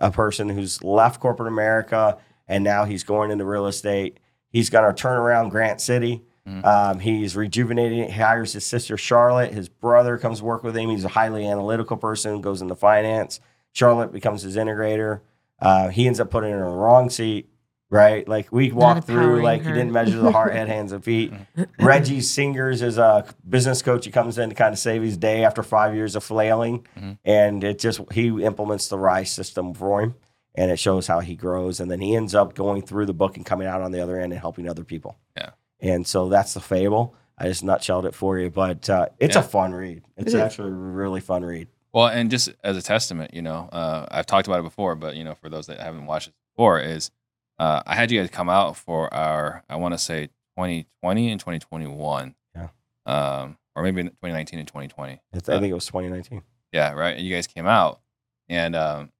a 0.00 0.10
person 0.10 0.48
who's 0.48 0.82
left 0.82 1.20
corporate 1.20 1.46
America 1.52 2.18
and 2.48 2.64
now 2.64 2.82
he's 2.84 3.04
going 3.04 3.30
into 3.30 3.44
real 3.44 3.66
estate. 3.68 4.18
He's 4.50 4.68
going 4.68 4.84
to 4.92 5.00
turn 5.00 5.16
around 5.16 5.50
Grant 5.50 5.80
City. 5.80 6.24
Mhm. 6.44 6.64
Um, 6.64 6.98
he's 6.98 7.36
rejuvenating. 7.36 8.02
He 8.10 8.20
hires 8.20 8.52
his 8.52 8.66
sister 8.66 8.96
Charlotte. 8.96 9.52
His 9.54 9.68
brother 9.68 10.18
comes 10.18 10.38
to 10.40 10.44
work 10.44 10.64
with 10.64 10.76
him. 10.76 10.90
He's 10.90 11.04
a 11.04 11.08
highly 11.08 11.46
analytical 11.46 11.96
person. 11.96 12.40
Goes 12.40 12.62
into 12.62 12.74
finance. 12.74 13.38
Charlotte 13.72 14.12
becomes 14.12 14.42
his 14.42 14.56
integrator. 14.56 15.20
Uh, 15.60 15.88
he 15.88 16.06
ends 16.06 16.20
up 16.20 16.30
putting 16.30 16.50
her 16.50 16.58
in 16.58 16.64
the 16.64 16.70
wrong 16.76 17.10
seat. 17.10 17.48
right? 17.90 18.28
Like 18.28 18.52
we 18.52 18.70
walked 18.70 19.06
through, 19.06 19.16
empowering 19.16 19.42
like 19.44 19.62
he 19.62 19.68
didn't 19.68 19.92
measure 19.92 20.18
the 20.18 20.30
heart, 20.30 20.52
head, 20.52 20.68
hands, 20.68 20.92
and 20.92 21.02
feet. 21.02 21.32
Reggie 21.80 22.20
Singers 22.20 22.82
is 22.82 22.98
a 22.98 23.24
business 23.48 23.80
coach. 23.80 24.04
He 24.04 24.10
comes 24.10 24.36
in 24.36 24.50
to 24.50 24.54
kind 24.54 24.72
of 24.74 24.78
save 24.78 25.00
his 25.02 25.16
day 25.16 25.42
after 25.42 25.62
five 25.62 25.94
years 25.94 26.14
of 26.14 26.22
flailing, 26.22 26.86
Mhm. 26.98 27.18
and 27.24 27.64
it 27.64 27.78
just 27.78 28.00
he 28.12 28.28
implements 28.44 28.88
the 28.88 28.98
Rise 28.98 29.30
system 29.32 29.72
for 29.72 30.02
him, 30.02 30.16
and 30.54 30.70
it 30.70 30.78
shows 30.78 31.06
how 31.06 31.20
he 31.20 31.34
grows, 31.34 31.80
and 31.80 31.90
then 31.90 32.00
he 32.02 32.14
ends 32.14 32.34
up 32.34 32.54
going 32.54 32.82
through 32.82 33.06
the 33.06 33.14
book 33.14 33.36
and 33.38 33.46
coming 33.46 33.66
out 33.66 33.80
on 33.80 33.90
the 33.90 34.02
other 34.02 34.20
end 34.20 34.32
and 34.34 34.40
helping 34.40 34.68
other 34.68 34.84
people. 34.84 35.16
Yeah. 35.36 35.50
and 35.80 36.06
so 36.06 36.28
that's 36.28 36.52
the 36.54 36.60
fable. 36.60 37.14
I 37.38 37.46
just 37.48 37.64
nutshelled 37.64 38.04
it 38.04 38.14
for 38.14 38.36
you, 38.38 38.50
but 38.50 38.90
uh, 38.90 39.06
it's 39.18 39.34
Yeah. 39.36 39.40
a 39.40 39.44
fun 39.44 39.72
read. 39.72 40.02
It's 40.16 40.34
is. 40.34 40.40
actually 40.40 40.68
a 40.70 40.74
really 40.74 41.20
fun 41.20 41.42
read. 41.44 41.68
Well, 41.92 42.08
and 42.08 42.30
just 42.30 42.50
as 42.62 42.76
a 42.76 42.82
testament, 42.82 43.32
you 43.34 43.42
know, 43.42 43.68
uh, 43.72 44.06
I've 44.10 44.26
talked 44.26 44.46
about 44.46 44.60
it 44.60 44.64
before, 44.64 44.94
but 44.94 45.16
you 45.16 45.24
know, 45.24 45.34
for 45.34 45.48
those 45.48 45.66
that 45.68 45.80
haven't 45.80 46.06
watched 46.06 46.28
it 46.28 46.34
before, 46.54 46.80
is 46.80 47.10
uh, 47.58 47.82
I 47.86 47.94
had 47.94 48.10
you 48.10 48.20
guys 48.20 48.30
come 48.30 48.48
out 48.48 48.76
for 48.76 49.12
our, 49.12 49.64
I 49.68 49.76
want 49.76 49.94
to 49.94 49.98
say 49.98 50.26
2020 50.56 51.30
and 51.30 51.40
2021, 51.40 52.34
Yeah. 52.54 52.68
um, 53.06 53.58
or 53.74 53.82
maybe 53.82 54.02
2019 54.02 54.58
and 54.58 54.68
2020. 54.68 55.20
It's, 55.32 55.48
I 55.48 55.58
think 55.58 55.70
it 55.70 55.74
was 55.74 55.86
2019. 55.86 56.42
Yeah, 56.72 56.92
right. 56.92 57.16
And 57.16 57.26
you 57.26 57.34
guys 57.34 57.46
came 57.46 57.66
out, 57.66 58.00
and 58.48 58.76
um, 58.76 59.10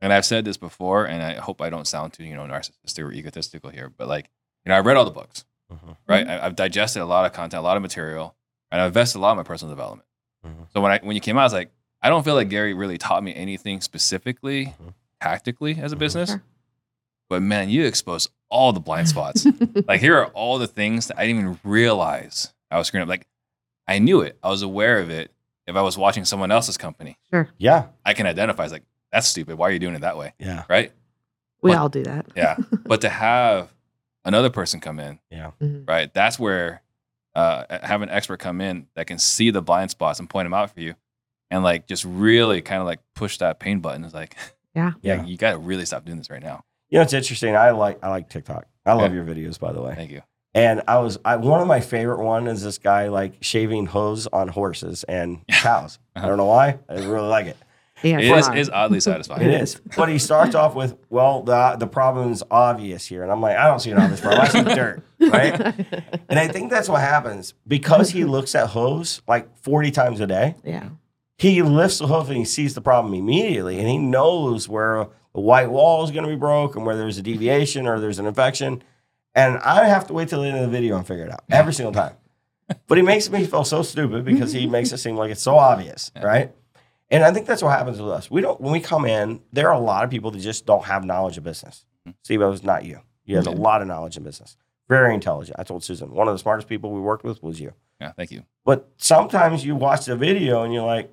and 0.00 0.12
I've 0.12 0.24
said 0.24 0.44
this 0.44 0.56
before, 0.56 1.06
and 1.06 1.22
I 1.22 1.34
hope 1.34 1.60
I 1.60 1.68
don't 1.70 1.86
sound 1.86 2.12
too 2.12 2.24
you 2.24 2.36
know 2.36 2.42
narcissistic 2.44 3.04
or 3.04 3.12
egotistical 3.12 3.70
here, 3.70 3.88
but 3.96 4.06
like 4.08 4.30
you 4.64 4.70
know, 4.70 4.76
I 4.76 4.80
read 4.80 4.96
all 4.96 5.04
the 5.04 5.10
books, 5.10 5.44
Mhm. 5.72 5.96
right? 6.08 6.26
I, 6.28 6.46
I've 6.46 6.54
digested 6.56 7.02
a 7.02 7.06
lot 7.06 7.26
of 7.26 7.32
content, 7.32 7.58
a 7.60 7.62
lot 7.64 7.76
of 7.76 7.82
material, 7.82 8.36
and 8.70 8.80
I've 8.80 8.88
invested 8.88 9.18
a 9.18 9.20
lot 9.20 9.32
in 9.32 9.36
my 9.38 9.42
personal 9.42 9.74
development. 9.74 10.06
Mhm. 10.46 10.68
So 10.72 10.80
when 10.80 10.92
I 10.92 10.98
when 11.02 11.16
you 11.16 11.20
came 11.20 11.36
out, 11.36 11.40
I 11.40 11.44
was 11.44 11.52
like, 11.54 11.70
I 12.04 12.08
don't 12.10 12.22
feel 12.22 12.34
like 12.34 12.48
Gary 12.50 12.74
really 12.74 12.98
taught 12.98 13.24
me 13.24 13.34
anything 13.34 13.80
specifically, 13.80 14.66
Mhm. 14.66 14.92
tactically 15.20 15.78
as 15.80 15.92
a 15.92 15.96
Mhm. 15.96 16.00
business. 16.00 16.30
Sure. 16.30 16.42
But 17.30 17.42
man, 17.42 17.70
you 17.70 17.84
exposed 17.86 18.30
all 18.50 18.72
the 18.72 18.80
blind 18.80 19.08
spots. 19.08 19.46
like 19.88 20.00
here 20.00 20.16
are 20.18 20.26
all 20.26 20.58
the 20.58 20.66
things 20.68 21.08
that 21.08 21.18
I 21.18 21.26
didn't 21.26 21.40
even 21.40 21.60
realize 21.64 22.52
I 22.70 22.78
was 22.78 22.86
screwing 22.88 23.02
up. 23.02 23.08
Like 23.08 23.26
I 23.88 23.98
knew 23.98 24.20
it, 24.20 24.38
I 24.42 24.50
was 24.50 24.62
aware 24.62 24.98
of 25.00 25.10
it. 25.10 25.32
If 25.66 25.76
I 25.76 25.80
was 25.82 25.96
watching 25.96 26.26
someone 26.26 26.50
else's 26.50 26.76
company, 26.76 27.16
sure. 27.30 27.48
Yeah, 27.56 27.86
I 28.04 28.12
can 28.12 28.26
identify. 28.26 28.64
It's 28.64 28.72
like 28.72 28.84
that's 29.10 29.26
stupid. 29.26 29.56
Why 29.56 29.68
are 29.68 29.72
you 29.72 29.78
doing 29.78 29.94
it 29.94 30.00
that 30.02 30.18
way? 30.18 30.34
yeah, 30.38 30.64
Right? 30.68 30.92
We 31.62 31.70
But- 31.70 31.78
all 31.78 31.88
do 31.88 32.02
that. 32.04 32.26
Yeah. 32.36 32.56
but 32.84 33.00
to 33.00 33.08
have 33.08 33.72
another 34.26 34.50
person 34.50 34.80
come 34.80 34.98
in, 35.00 35.20
yeah. 35.30 35.52
Mhm. 35.62 35.88
right? 35.88 36.12
That's 36.12 36.38
where 36.38 36.82
uh, 37.34 37.78
have 37.84 38.00
an 38.02 38.10
expert 38.10 38.38
come 38.38 38.60
in 38.60 38.86
that 38.94 39.06
can 39.08 39.18
see 39.18 39.50
the 39.50 39.60
blind 39.62 39.90
spots 39.90 40.20
and 40.20 40.30
point 40.30 40.44
them 40.44 40.54
out 40.54 40.70
for 40.70 40.80
you, 40.80 40.94
and 41.54 41.62
like 41.64 41.86
just 41.86 42.04
really 42.04 42.60
kind 42.62 42.80
of 42.80 42.86
like 42.86 43.00
push 43.14 43.38
that 43.38 43.60
pain 43.60 43.78
button. 43.80 44.04
It's 44.04 44.14
like, 44.14 44.36
Yeah. 44.74 44.92
yeah, 45.02 45.16
Yeah. 45.16 45.24
you 45.24 45.36
got 45.36 45.52
to 45.52 45.58
really 45.58 45.84
stop 45.86 46.04
doing 46.04 46.18
this 46.18 46.28
right 46.30 46.42
now. 46.42 46.64
You 46.90 46.98
know, 46.98 47.02
it's 47.02 47.12
interesting. 47.12 47.54
I 47.56 47.70
like 47.70 47.98
I 48.02 48.08
like 48.10 48.28
TikTok. 48.28 48.66
I 48.84 48.92
love 48.94 49.12
Yeah. 49.14 49.22
your 49.22 49.24
videos, 49.24 49.58
by 49.58 49.72
the 49.72 49.80
way. 49.80 49.94
Thank 49.94 50.10
you. 50.10 50.22
And 50.52 50.82
I 50.88 50.98
was 50.98 51.18
I, 51.24 51.36
one 51.36 51.60
of 51.60 51.66
my 51.68 51.80
favorite 51.80 52.22
one 52.22 52.46
is 52.48 52.62
this 52.62 52.78
guy 52.78 53.08
like 53.08 53.34
shaving 53.40 53.86
hose 53.86 54.26
on 54.28 54.48
horses 54.48 55.04
and 55.04 55.46
cows. 55.50 55.98
I 56.16 56.26
don't 56.26 56.36
know 56.38 56.46
why. 56.46 56.78
I 56.88 56.94
really 56.94 57.28
like 57.28 57.46
it. 57.46 57.56
Yeah. 58.02 58.18
It's 58.18 58.48
is, 58.48 58.54
is 58.54 58.70
oddly 58.70 59.00
satisfying. 59.00 59.42
It 59.48 59.62
is. 59.62 59.80
But 59.96 60.08
he 60.08 60.18
starts 60.18 60.54
off 60.56 60.74
with, 60.74 60.96
well, 61.08 61.42
the 61.42 61.76
the 61.78 61.86
problem's 61.86 62.42
obvious 62.50 63.06
here. 63.06 63.22
And 63.22 63.30
I'm 63.32 63.40
like, 63.40 63.56
I 63.56 63.66
don't 63.68 63.78
see 63.80 63.92
an 63.92 63.98
obvious 63.98 64.20
problem. 64.20 64.42
I 64.42 64.48
see 64.48 64.62
dirt. 64.62 65.02
Right. 65.20 65.54
And 66.28 66.38
I 66.38 66.48
think 66.48 66.70
that's 66.70 66.88
what 66.88 67.00
happens. 67.00 67.54
Because 67.66 68.10
he 68.10 68.24
looks 68.24 68.54
at 68.54 68.68
hose 68.70 69.22
like 69.28 69.56
40 69.58 69.90
times 69.92 70.20
a 70.20 70.26
day, 70.26 70.56
yeah. 70.64 70.88
He 71.38 71.62
lifts 71.62 71.98
the 71.98 72.06
hoof 72.06 72.28
and 72.28 72.36
he 72.36 72.44
sees 72.44 72.74
the 72.74 72.80
problem 72.80 73.14
immediately. 73.14 73.78
And 73.78 73.88
he 73.88 73.98
knows 73.98 74.68
where 74.68 75.08
the 75.34 75.40
white 75.40 75.70
wall 75.70 76.04
is 76.04 76.10
going 76.10 76.24
to 76.24 76.30
be 76.30 76.36
broke 76.36 76.76
and 76.76 76.86
where 76.86 76.96
there's 76.96 77.18
a 77.18 77.22
deviation 77.22 77.86
or 77.86 77.98
there's 78.00 78.18
an 78.18 78.26
infection. 78.26 78.82
And 79.34 79.58
I 79.58 79.86
have 79.86 80.06
to 80.06 80.12
wait 80.12 80.28
till 80.28 80.42
the 80.42 80.48
end 80.48 80.56
of 80.58 80.62
the 80.62 80.68
video 80.76 80.96
and 80.96 81.06
figure 81.06 81.24
it 81.24 81.32
out 81.32 81.42
every 81.50 81.72
single 81.74 81.92
time. 81.92 82.14
But 82.86 82.96
he 82.96 83.02
makes 83.04 83.28
me 83.28 83.44
feel 83.44 83.64
so 83.64 83.82
stupid 83.82 84.24
because 84.24 84.52
he 84.54 84.66
makes 84.66 84.90
it 84.90 84.96
seem 84.96 85.16
like 85.16 85.30
it's 85.30 85.42
so 85.42 85.58
obvious, 85.58 86.10
right? 86.22 86.50
And 87.10 87.22
I 87.22 87.30
think 87.30 87.46
that's 87.46 87.62
what 87.62 87.76
happens 87.76 88.00
with 88.00 88.10
us. 88.10 88.30
We 88.30 88.40
don't 88.40 88.58
when 88.58 88.72
we 88.72 88.80
come 88.80 89.04
in, 89.04 89.42
there 89.52 89.68
are 89.68 89.74
a 89.74 89.78
lot 89.78 90.02
of 90.02 90.08
people 90.10 90.30
that 90.30 90.38
just 90.38 90.64
don't 90.64 90.84
have 90.84 91.04
knowledge 91.04 91.36
of 91.36 91.44
business. 91.44 91.84
Mhm. 92.08 92.14
It 92.26 92.38
was 92.38 92.62
not 92.64 92.86
you. 92.86 93.00
You 93.26 93.36
have 93.36 93.46
a 93.46 93.50
lot 93.50 93.82
of 93.82 93.88
knowledge 93.88 94.16
in 94.16 94.22
business. 94.22 94.56
Very 94.88 95.12
intelligent. 95.12 95.58
I 95.58 95.62
told 95.64 95.84
Susan, 95.84 96.10
one 96.12 96.26
of 96.26 96.34
the 96.34 96.38
smartest 96.38 96.66
people 96.66 96.90
we 96.92 97.00
worked 97.02 97.22
with 97.22 97.42
was 97.42 97.60
you. 97.60 97.74
Yeah, 98.00 98.12
thank 98.12 98.30
you. 98.30 98.44
But 98.64 98.88
sometimes 98.96 99.62
you 99.64 99.76
watch 99.76 100.06
the 100.06 100.16
video 100.16 100.62
and 100.62 100.72
you're 100.72 100.86
like, 100.86 101.12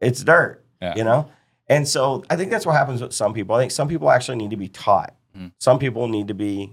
it's 0.00 0.22
dirt, 0.22 0.64
Yeah. 0.80 0.94
you 0.96 1.04
know? 1.04 1.28
And 1.68 1.86
so 1.86 2.24
I 2.30 2.36
think 2.36 2.50
that's 2.50 2.64
what 2.64 2.74
happens 2.76 3.02
with 3.02 3.12
some 3.12 3.34
people. 3.34 3.54
I 3.54 3.60
think 3.60 3.72
some 3.72 3.88
people 3.88 4.10
actually 4.10 4.38
need 4.38 4.50
to 4.50 4.56
be 4.56 4.68
taught. 4.68 5.14
Mhm. 5.36 5.52
Some 5.58 5.78
people 5.78 6.08
need 6.08 6.28
to 6.28 6.34
be 6.34 6.72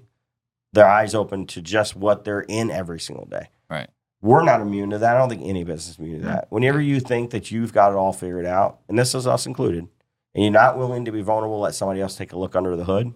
their 0.73 0.88
eyes 0.88 1.14
open 1.15 1.45
to 1.47 1.61
just 1.61 1.95
what 1.95 2.23
they're 2.23 2.41
in 2.41 2.69
every 2.72 2.99
single 2.99 3.26
day. 3.26 3.49
Right. 3.69 3.89
We're 4.22 4.43
not 4.43 4.61
immune 4.61 4.89
to 4.91 4.97
that. 4.99 5.15
I 5.15 5.19
don't 5.19 5.30
think 5.30 5.43
any 5.43 5.64
business 5.64 5.89
is 5.95 5.99
immune 5.99 6.22
to 6.22 6.27
that. 6.27 6.47
Whenever 6.49 6.81
you 6.81 6.99
think 6.99 7.30
that 7.31 7.52
you've 7.52 7.73
got 7.73 7.91
it 7.91 7.95
all 7.95 8.14
figured 8.14 8.45
out, 8.45 8.80
and 8.89 8.97
this 8.97 9.14
is 9.14 9.27
us 9.27 9.45
included, 9.45 9.88
and 10.34 10.43
you're 10.43 10.52
not 10.52 10.77
willing 10.77 11.06
to 11.06 11.11
be 11.11 11.22
vulnerable, 11.22 11.60
let 11.60 11.76
somebody 11.76 12.02
else 12.02 12.15
take 12.15 12.31
a 12.34 12.38
look 12.39 12.56
under 12.56 12.76
the 12.76 12.85
hood, 12.85 13.14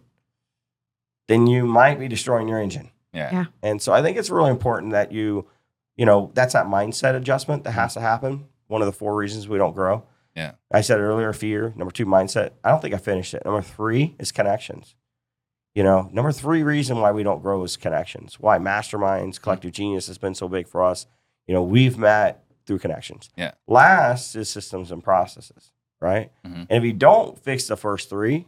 then 1.28 1.48
you 1.48 1.66
might 1.66 2.00
be 2.00 2.08
destroying 2.08 2.48
your 2.48 2.60
engine. 2.60 2.90
Yeah. 3.14 3.30
Yeah. 3.32 3.46
And 3.64 3.82
so 3.82 3.92
I 3.94 4.02
think 4.02 4.18
it's 4.18 4.30
really 4.30 4.52
important 4.52 4.92
that 4.92 5.12
you, 5.12 5.48
you 5.96 6.06
know, 6.06 6.32
that's 6.34 6.54
that 6.54 6.66
mindset 6.68 7.16
adjustment 7.16 7.64
that 7.64 7.72
has 7.72 7.94
to 7.96 8.02
happen. 8.02 8.46
One 8.70 8.82
of 8.82 8.86
the 8.86 8.92
four 8.94 9.16
reasons 9.16 9.48
we 9.48 9.58
don't 9.58 9.74
grow. 9.74 10.04
Yeah. 10.36 10.54
I 10.72 10.82
said 10.82 11.00
earlier, 11.00 11.34
fear. 11.34 11.74
Number 11.76 11.92
two, 11.92 12.06
mindset. 12.06 12.52
I 12.64 12.70
don't 12.70 12.82
think 12.82 12.94
I 12.94 12.98
finished 12.98 13.34
it. 13.34 13.44
Number 13.44 13.62
three 13.62 14.16
is 14.20 14.32
connections. 14.32 14.96
You 15.76 15.84
know, 15.84 16.10
number 16.14 16.32
three 16.32 16.64
reason 16.64 17.00
why 17.02 17.12
we 17.12 17.24
don't 17.24 17.42
grow 17.42 17.64
is 17.64 17.76
connections. 17.78 18.40
Why 18.40 18.58
masterminds, 18.58 19.42
collective 19.42 19.72
genius 19.72 20.08
has 20.08 20.18
been 20.18 20.36
so 20.36 20.48
big 20.48 20.68
for 20.68 20.84
us. 20.84 21.08
You 21.48 21.54
know, 21.54 21.64
we've 21.64 21.98
met 21.98 22.44
through 22.66 22.80
connections. 22.80 23.30
Yeah. 23.36 23.52
Last 23.68 24.36
is 24.36 24.50
systems 24.50 24.92
and 24.92 25.04
processes, 25.04 25.72
right? 26.00 26.32
Mhm. 26.46 26.68
And 26.70 26.72
if 26.72 26.84
you 26.84 26.94
don't 26.94 27.38
fix 27.40 27.68
the 27.68 27.76
first 27.78 28.10
three, 28.10 28.48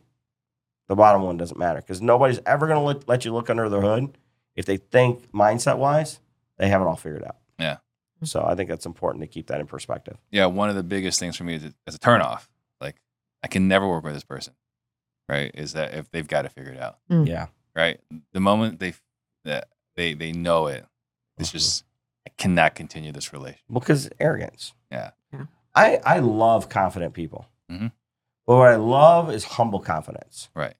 the 0.87 0.95
bottom 0.95 1.23
one 1.23 1.37
doesn't 1.37 1.57
matter 1.57 1.79
because 1.81 2.01
nobody's 2.01 2.39
ever 2.45 2.67
going 2.67 2.77
to 2.79 2.83
let, 2.85 3.07
let 3.09 3.25
you 3.25 3.33
look 3.33 3.49
under 3.49 3.69
the 3.69 3.81
hood 3.81 4.17
if 4.55 4.65
they 4.65 4.77
think 4.77 5.31
mindset 5.31 5.77
wise, 5.77 6.19
they 6.57 6.67
have 6.69 6.81
it 6.81 6.85
all 6.85 6.95
figured 6.95 7.23
out. 7.23 7.37
Yeah. 7.57 7.77
So 8.23 8.43
I 8.45 8.55
think 8.55 8.69
that's 8.69 8.85
important 8.85 9.21
to 9.23 9.27
keep 9.27 9.47
that 9.47 9.59
in 9.59 9.67
perspective. 9.67 10.17
Yeah. 10.31 10.45
One 10.45 10.69
of 10.69 10.75
the 10.75 10.83
biggest 10.83 11.19
things 11.19 11.35
for 11.35 11.43
me 11.43 11.55
is, 11.55 11.63
as 11.87 11.95
a 11.95 11.99
turnoff, 11.99 12.47
like 12.79 12.95
I 13.43 13.47
can 13.47 13.67
never 13.67 13.87
work 13.87 14.03
with 14.03 14.13
this 14.13 14.23
person, 14.23 14.53
right? 15.27 15.51
Is 15.55 15.73
that 15.73 15.93
if 15.93 16.09
they've 16.11 16.27
got 16.27 16.43
to 16.43 16.49
figure 16.49 16.71
it 16.73 16.79
out, 16.79 16.99
Mm. 17.09 17.27
Yeah. 17.27 17.47
right? 17.75 17.99
The 18.33 18.39
moment 18.39 18.79
they 18.79 18.93
that 19.45 19.69
they 19.95 20.13
they 20.13 20.31
know 20.31 20.67
it, 20.67 20.85
it's 21.37 21.49
Mhm. 21.49 21.53
just 21.53 21.83
I 22.27 22.29
cannot 22.37 22.75
continue 22.75 23.11
this 23.11 23.33
relationship. 23.33 23.65
Because 23.71 24.09
arrogance. 24.19 24.73
Yeah. 24.91 25.11
Yeah. 25.33 25.45
I, 25.73 25.97
I 26.05 26.19
love 26.19 26.69
confident 26.69 27.13
people. 27.15 27.47
Mhm. 27.71 27.91
But 28.45 28.55
what 28.57 28.67
I 28.69 28.75
love 28.75 29.31
is 29.31 29.43
humble 29.45 29.79
confidence. 29.79 30.49
Right. 30.53 30.75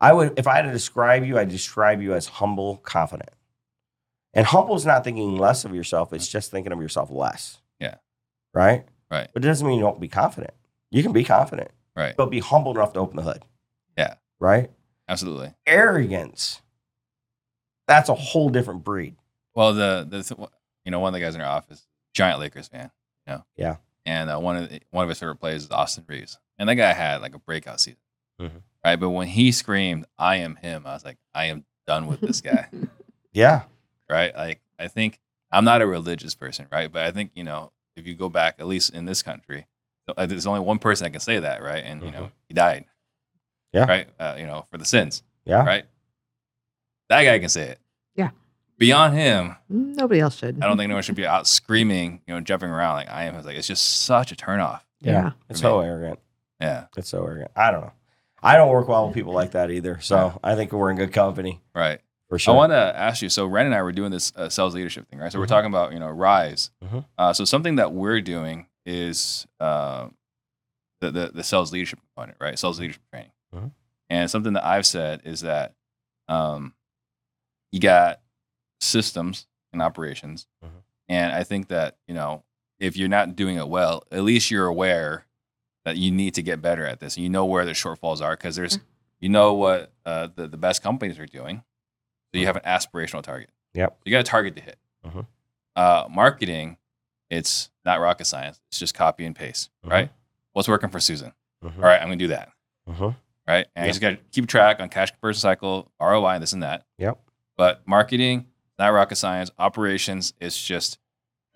I 0.00 0.12
would, 0.12 0.38
if 0.38 0.46
I 0.46 0.56
had 0.56 0.62
to 0.62 0.72
describe 0.72 1.24
you, 1.24 1.38
I'd 1.38 1.48
describe 1.48 2.00
you 2.02 2.14
as 2.14 2.26
humble, 2.26 2.78
confident. 2.78 3.30
And 4.34 4.46
humble 4.46 4.76
is 4.76 4.86
not 4.86 5.02
thinking 5.04 5.36
less 5.36 5.64
of 5.64 5.74
yourself, 5.74 6.12
it's 6.12 6.28
just 6.28 6.50
thinking 6.50 6.72
of 6.72 6.80
yourself 6.80 7.10
less. 7.10 7.58
Yeah. 7.80 7.96
Right? 8.54 8.84
Right. 9.10 9.28
But 9.32 9.44
it 9.44 9.48
doesn't 9.48 9.66
mean 9.66 9.78
you 9.78 9.84
don't 9.84 10.00
be 10.00 10.08
confident. 10.08 10.54
You 10.90 11.02
can 11.02 11.12
be 11.12 11.24
confident, 11.24 11.70
Right. 11.96 12.16
but 12.16 12.26
be 12.30 12.38
humble 12.40 12.70
enough 12.72 12.92
to 12.92 13.00
open 13.00 13.16
the 13.16 13.22
hood. 13.22 13.44
Yeah. 13.98 14.14
Right? 14.38 14.70
Absolutely. 15.08 15.52
Arrogance, 15.66 16.60
that's 17.88 18.08
a 18.08 18.14
whole 18.14 18.48
different 18.50 18.84
breed. 18.84 19.16
Well, 19.54 19.74
the 19.74 20.06
the 20.08 20.48
you 20.84 20.90
know 20.92 21.00
one 21.00 21.08
of 21.08 21.14
the 21.20 21.24
guys 21.24 21.34
in 21.34 21.40
our 21.40 21.48
office, 21.48 21.86
giant 22.14 22.38
Lakers 22.40 22.68
fan, 22.68 22.90
you 23.26 23.32
know. 23.34 23.44
Yeah. 23.56 23.76
And 24.06 24.30
uh, 24.30 24.38
one 24.38 24.56
of 24.56 24.68
the, 24.70 24.80
one 24.90 25.02
of 25.02 25.08
his 25.08 25.18
favorite 25.18 25.36
players 25.36 25.64
is 25.64 25.70
Austin 25.70 26.04
Reaves, 26.08 26.38
and 26.58 26.68
that 26.68 26.76
guy 26.76 26.92
had 26.92 27.20
like 27.20 27.34
a 27.34 27.38
breakout 27.40 27.80
season, 27.80 27.98
Mhm. 28.40 28.62
right? 28.84 28.96
But 28.96 29.10
when 29.10 29.26
he 29.26 29.50
screamed, 29.52 30.06
"I 30.18 30.36
am 30.36 30.54
him," 30.56 30.86
I 30.86 30.92
was 30.94 31.04
like, 31.04 31.18
"I 31.34 31.46
am 31.46 31.64
done 31.86 32.06
with 32.06 32.20
this 32.20 32.40
guy," 32.40 32.68
Yeah. 33.32 33.62
Right? 34.10 34.34
Like 34.36 34.60
I 34.78 34.88
think 34.88 35.20
I'm 35.52 35.64
not 35.64 35.82
a 35.82 35.86
religious 35.86 36.34
person, 36.34 36.66
right? 36.70 36.90
But 36.92 37.02
I 37.04 37.10
think 37.10 37.30
you 37.34 37.44
know 37.44 37.72
if 37.96 38.06
you 38.06 38.14
go 38.14 38.28
back, 38.28 38.56
at 38.58 38.66
least 38.66 38.94
in 38.94 39.04
this 39.04 39.22
country, 39.22 39.66
uh, 40.16 40.26
there's 40.26 40.46
only 40.46 40.60
one 40.60 40.78
person 40.78 41.04
that 41.04 41.10
can 41.10 41.20
say 41.20 41.38
that, 41.38 41.62
right? 41.62 41.82
And 41.84 42.02
you 42.02 42.10
know 42.10 42.30
he 42.48 42.54
died, 42.54 42.84
Yeah. 43.72 43.84
right? 43.86 44.08
Uh, 44.18 44.36
you 44.38 44.46
know 44.46 44.66
for 44.70 44.78
the 44.78 44.84
sins, 44.84 45.22
Yeah. 45.44 45.64
right? 45.64 45.84
That 47.08 47.24
guy 47.24 47.38
can 47.38 47.48
say 47.48 47.68
it. 47.70 47.78
Yeah. 48.14 48.30
Beyond 48.78 49.14
him, 49.14 49.56
Nobody 49.68 50.20
else 50.20 50.36
should. 50.36 50.62
I 50.62 50.66
don't 50.66 50.76
think 50.76 50.84
anyone 50.86 51.02
should 51.02 51.14
be 51.16 51.26
out 51.26 51.46
screaming, 51.46 52.22
you 52.26 52.34
know, 52.34 52.40
jumping 52.40 52.70
around 52.70 52.94
like 52.96 53.10
I 53.10 53.24
am. 53.24 53.34
It's 53.34 53.46
like 53.46 53.56
it's 53.56 53.66
just 53.66 54.00
such 54.04 54.32
a 54.32 54.36
turnoff. 54.36 54.80
Yeah. 55.00 55.12
Yeah. 55.12 55.30
It's 55.48 55.60
me. 55.60 55.62
so 55.62 55.80
arrogant. 55.80 56.18
Yeah, 56.60 56.86
It's 56.96 57.08
so 57.08 57.24
arrogant. 57.26 57.50
I 57.56 57.70
don't 57.70 57.80
know. 57.80 57.92
I 58.42 58.56
don't 58.56 58.68
work 58.70 58.86
well 58.88 59.06
with 59.06 59.14
people 59.14 59.32
like 59.32 59.50
that 59.52 59.70
either. 59.70 59.98
So 60.00 60.16
Yeah. 60.16 60.32
I 60.42 60.54
think 60.54 60.72
we're 60.72 60.90
in 60.90 60.96
good 60.96 61.12
company 61.12 61.60
right. 61.74 62.00
For 62.30 62.38
sure. 62.38 62.54
I 62.54 62.56
want 62.56 62.72
to 62.72 62.76
ask 62.96 63.20
you. 63.20 63.28
So 63.28 63.44
Ren 63.46 63.66
and 63.66 63.74
I 63.74 63.82
were 63.82 63.92
doing 63.92 64.10
this 64.10 64.32
uh, 64.36 64.48
sales 64.48 64.74
leadership 64.74 65.06
thing, 65.10 65.18
right? 65.18 65.30
So 65.30 65.38
we're 65.38 65.44
Mhm. 65.44 65.48
talking 65.48 65.68
about 65.70 65.92
you 65.92 65.98
know 65.98 66.08
rise. 66.08 66.70
Mhm. 66.82 67.04
Uh, 67.18 67.32
so 67.34 67.44
something 67.44 67.76
that 67.76 67.92
we're 67.92 68.22
doing 68.22 68.66
is 68.86 69.46
uh, 69.60 70.08
the, 71.02 71.10
the 71.10 71.30
the 71.34 71.42
sales 71.44 71.72
leadership 71.72 71.98
component, 72.00 72.38
right? 72.40 72.58
Sales 72.58 72.80
leadership 72.80 73.02
training. 73.12 73.32
Mhm. 73.54 73.72
And 74.08 74.30
something 74.30 74.54
that 74.54 74.64
I've 74.64 74.86
said 74.86 75.20
is 75.24 75.42
that 75.42 75.74
um, 76.28 76.74
you 77.72 77.80
got 77.80 78.20
systems 78.80 79.46
and 79.72 79.82
operations, 79.82 80.46
Mhm. 80.64 80.68
and 81.08 81.32
I 81.32 81.44
think 81.44 81.68
that 81.68 81.96
you 82.08 82.14
know 82.14 82.44
if 82.78 82.96
you're 82.96 83.08
not 83.08 83.36
doing 83.36 83.56
it 83.56 83.68
well, 83.68 84.04
at 84.10 84.22
least 84.22 84.50
you're 84.50 84.66
aware 84.66 85.26
that 85.84 85.96
you 85.96 86.10
need 86.10 86.34
to 86.34 86.42
get 86.42 86.62
better 86.62 86.86
at 86.86 87.00
this. 87.00 87.16
And 87.16 87.24
you 87.24 87.28
know 87.30 87.44
where 87.44 87.64
the 87.64 87.72
shortfalls 87.72 88.20
are 88.22 88.36
because 88.36 88.56
there's 88.56 88.78
you 89.20 89.28
know 89.28 89.52
what 89.54 89.92
uh, 90.06 90.28
the 90.34 90.46
the 90.48 90.56
best 90.56 90.82
companies 90.82 91.18
are 91.18 91.26
doing, 91.26 91.62
so 92.32 92.38
you 92.38 92.46
have 92.46 92.56
an 92.56 92.62
aspirational 92.64 93.22
target. 93.22 93.50
Yep. 93.74 93.98
You 94.04 94.12
got 94.12 94.20
a 94.20 94.24
target 94.24 94.56
to 94.56 94.62
hit. 94.62 94.78
Mhm. 95.06 95.26
Uh, 95.76 96.06
marketing, 96.10 96.76
it's 97.30 97.70
not 97.84 98.00
rocket 98.00 98.24
science. 98.26 98.60
It's 98.68 98.78
just 98.78 98.94
copy 98.94 99.24
and 99.24 99.34
paste, 99.34 99.70
Mhm. 99.84 99.90
right? 99.90 100.10
What's 100.52 100.68
working 100.68 100.90
for 100.90 101.00
Susan? 101.00 101.32
Mhm. 101.64 101.76
All 101.76 101.82
right, 101.84 102.00
I'm 102.00 102.06
gonna 102.08 102.16
do 102.16 102.28
that, 102.28 102.50
Mhm. 102.88 103.16
right? 103.46 103.66
And 103.76 103.84
Yep. 103.84 103.86
you 103.86 103.90
just 103.90 104.00
got 104.00 104.10
to 104.10 104.16
keep 104.32 104.48
track 104.48 104.80
on 104.80 104.88
cash 104.88 105.10
conversion 105.10 105.40
cycle, 105.40 105.90
ROI, 106.00 106.38
this 106.38 106.52
and 106.52 106.62
that. 106.62 106.84
Yep. 106.98 107.18
But 107.56 107.86
marketing, 107.86 108.46
not 108.78 108.88
rocket 108.88 109.16
science. 109.16 109.50
Operations, 109.58 110.32
it's 110.40 110.60
just 110.60 110.98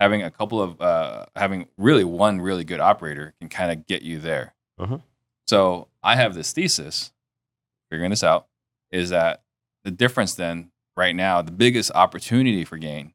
having 0.00 0.22
a 0.22 0.30
couple 0.30 0.60
of 0.60 0.80
uh, 0.80 1.26
having 1.36 1.68
really 1.76 2.04
one 2.04 2.40
really 2.40 2.64
good 2.64 2.80
operator 2.80 3.32
can 3.40 3.48
kind 3.48 3.70
of 3.72 3.86
get 3.86 4.02
you 4.02 4.18
there. 4.18 4.54
Mhm. 4.78 5.02
So 5.46 5.88
I 6.02 6.16
have 6.16 6.34
this 6.34 6.52
thesis, 6.52 7.12
figuring 7.90 8.10
this 8.10 8.24
out, 8.24 8.48
is 8.90 9.10
that 9.10 9.42
the 9.84 9.90
difference 9.90 10.34
then 10.34 10.70
right 10.96 11.14
now, 11.14 11.42
the 11.42 11.52
biggest 11.52 11.90
opportunity 11.94 12.64
for 12.64 12.78
gain 12.78 13.12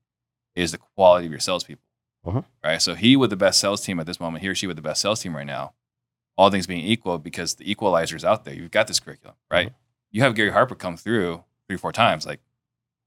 is 0.56 0.72
the 0.72 0.78
quality 0.78 1.26
of 1.26 1.32
your 1.32 1.40
salespeople. 1.40 1.84
Mhm. 2.26 2.46
Right. 2.64 2.82
So 2.82 2.96
he 2.96 3.16
with 3.16 3.30
the 3.30 3.38
best 3.38 3.60
sales 3.60 3.82
team 3.82 4.00
at 4.00 4.06
this 4.06 4.20
moment, 4.20 4.42
he 4.44 4.50
or 4.50 4.56
she 4.56 4.68
with 4.68 4.76
the 4.76 4.82
best 4.82 5.02
sales 5.02 5.22
team 5.22 5.36
right 5.36 5.46
now, 5.48 5.74
all 6.38 6.50
things 6.50 6.68
being 6.68 6.86
equal, 6.86 7.18
because 7.18 7.56
the 7.56 7.70
equalizer 7.70 8.16
is 8.16 8.26
out 8.26 8.44
there. 8.46 8.54
You've 8.54 8.72
got 8.72 8.88
this 8.88 9.00
curriculum, 9.00 9.36
right? 9.50 9.74
You 10.12 10.22
have 10.24 10.36
Gary 10.36 10.52
Harper 10.52 10.76
come 10.76 10.98
through 10.98 11.44
three, 11.68 11.78
four 11.78 11.92
times. 11.92 12.26
Like 12.26 12.42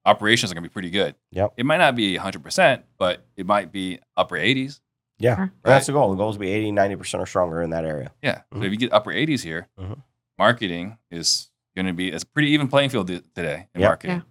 operations 0.06 0.50
are 0.50 0.54
gonna 0.54 0.66
be 0.66 0.72
pretty 0.72 0.90
good. 0.90 1.14
Yep. 1.30 1.54
It 1.58 1.66
might 1.66 1.76
not 1.78 1.94
be 1.94 2.16
100%, 2.16 2.84
but 2.98 3.24
it 3.36 3.46
might 3.46 3.70
be 3.70 4.00
upper 4.16 4.36
80s. 4.36 4.80
Yeah. 5.18 5.36
Sure. 5.36 5.52
That's 5.62 5.86
the 5.86 5.92
goal. 5.92 6.10
The 6.10 6.16
goal 6.16 6.30
is 6.30 6.36
to 6.36 6.40
be 6.40 6.50
80, 6.50 6.72
90% 6.72 7.22
or 7.22 7.26
stronger 7.26 7.62
in 7.62 7.70
that 7.70 7.84
area. 7.84 8.12
Yeah. 8.22 8.42
So 8.52 8.62
if 8.62 8.72
you 8.72 8.76
get 8.78 8.92
upper 8.92 9.12
80s 9.12 9.42
here, 9.42 9.68
Mhm. 9.78 10.02
marketing 10.38 10.98
is 11.10 11.50
going 11.76 11.86
to 11.86 11.92
be 11.92 12.10
it's 12.10 12.24
a 12.24 12.26
pretty 12.26 12.50
even 12.50 12.68
playing 12.68 12.90
field 12.90 13.06
th- 13.08 13.24
today 13.34 13.68
in 13.74 13.80
Yep. 13.80 13.88
marketing. 13.88 14.16
Yeah. 14.16 14.22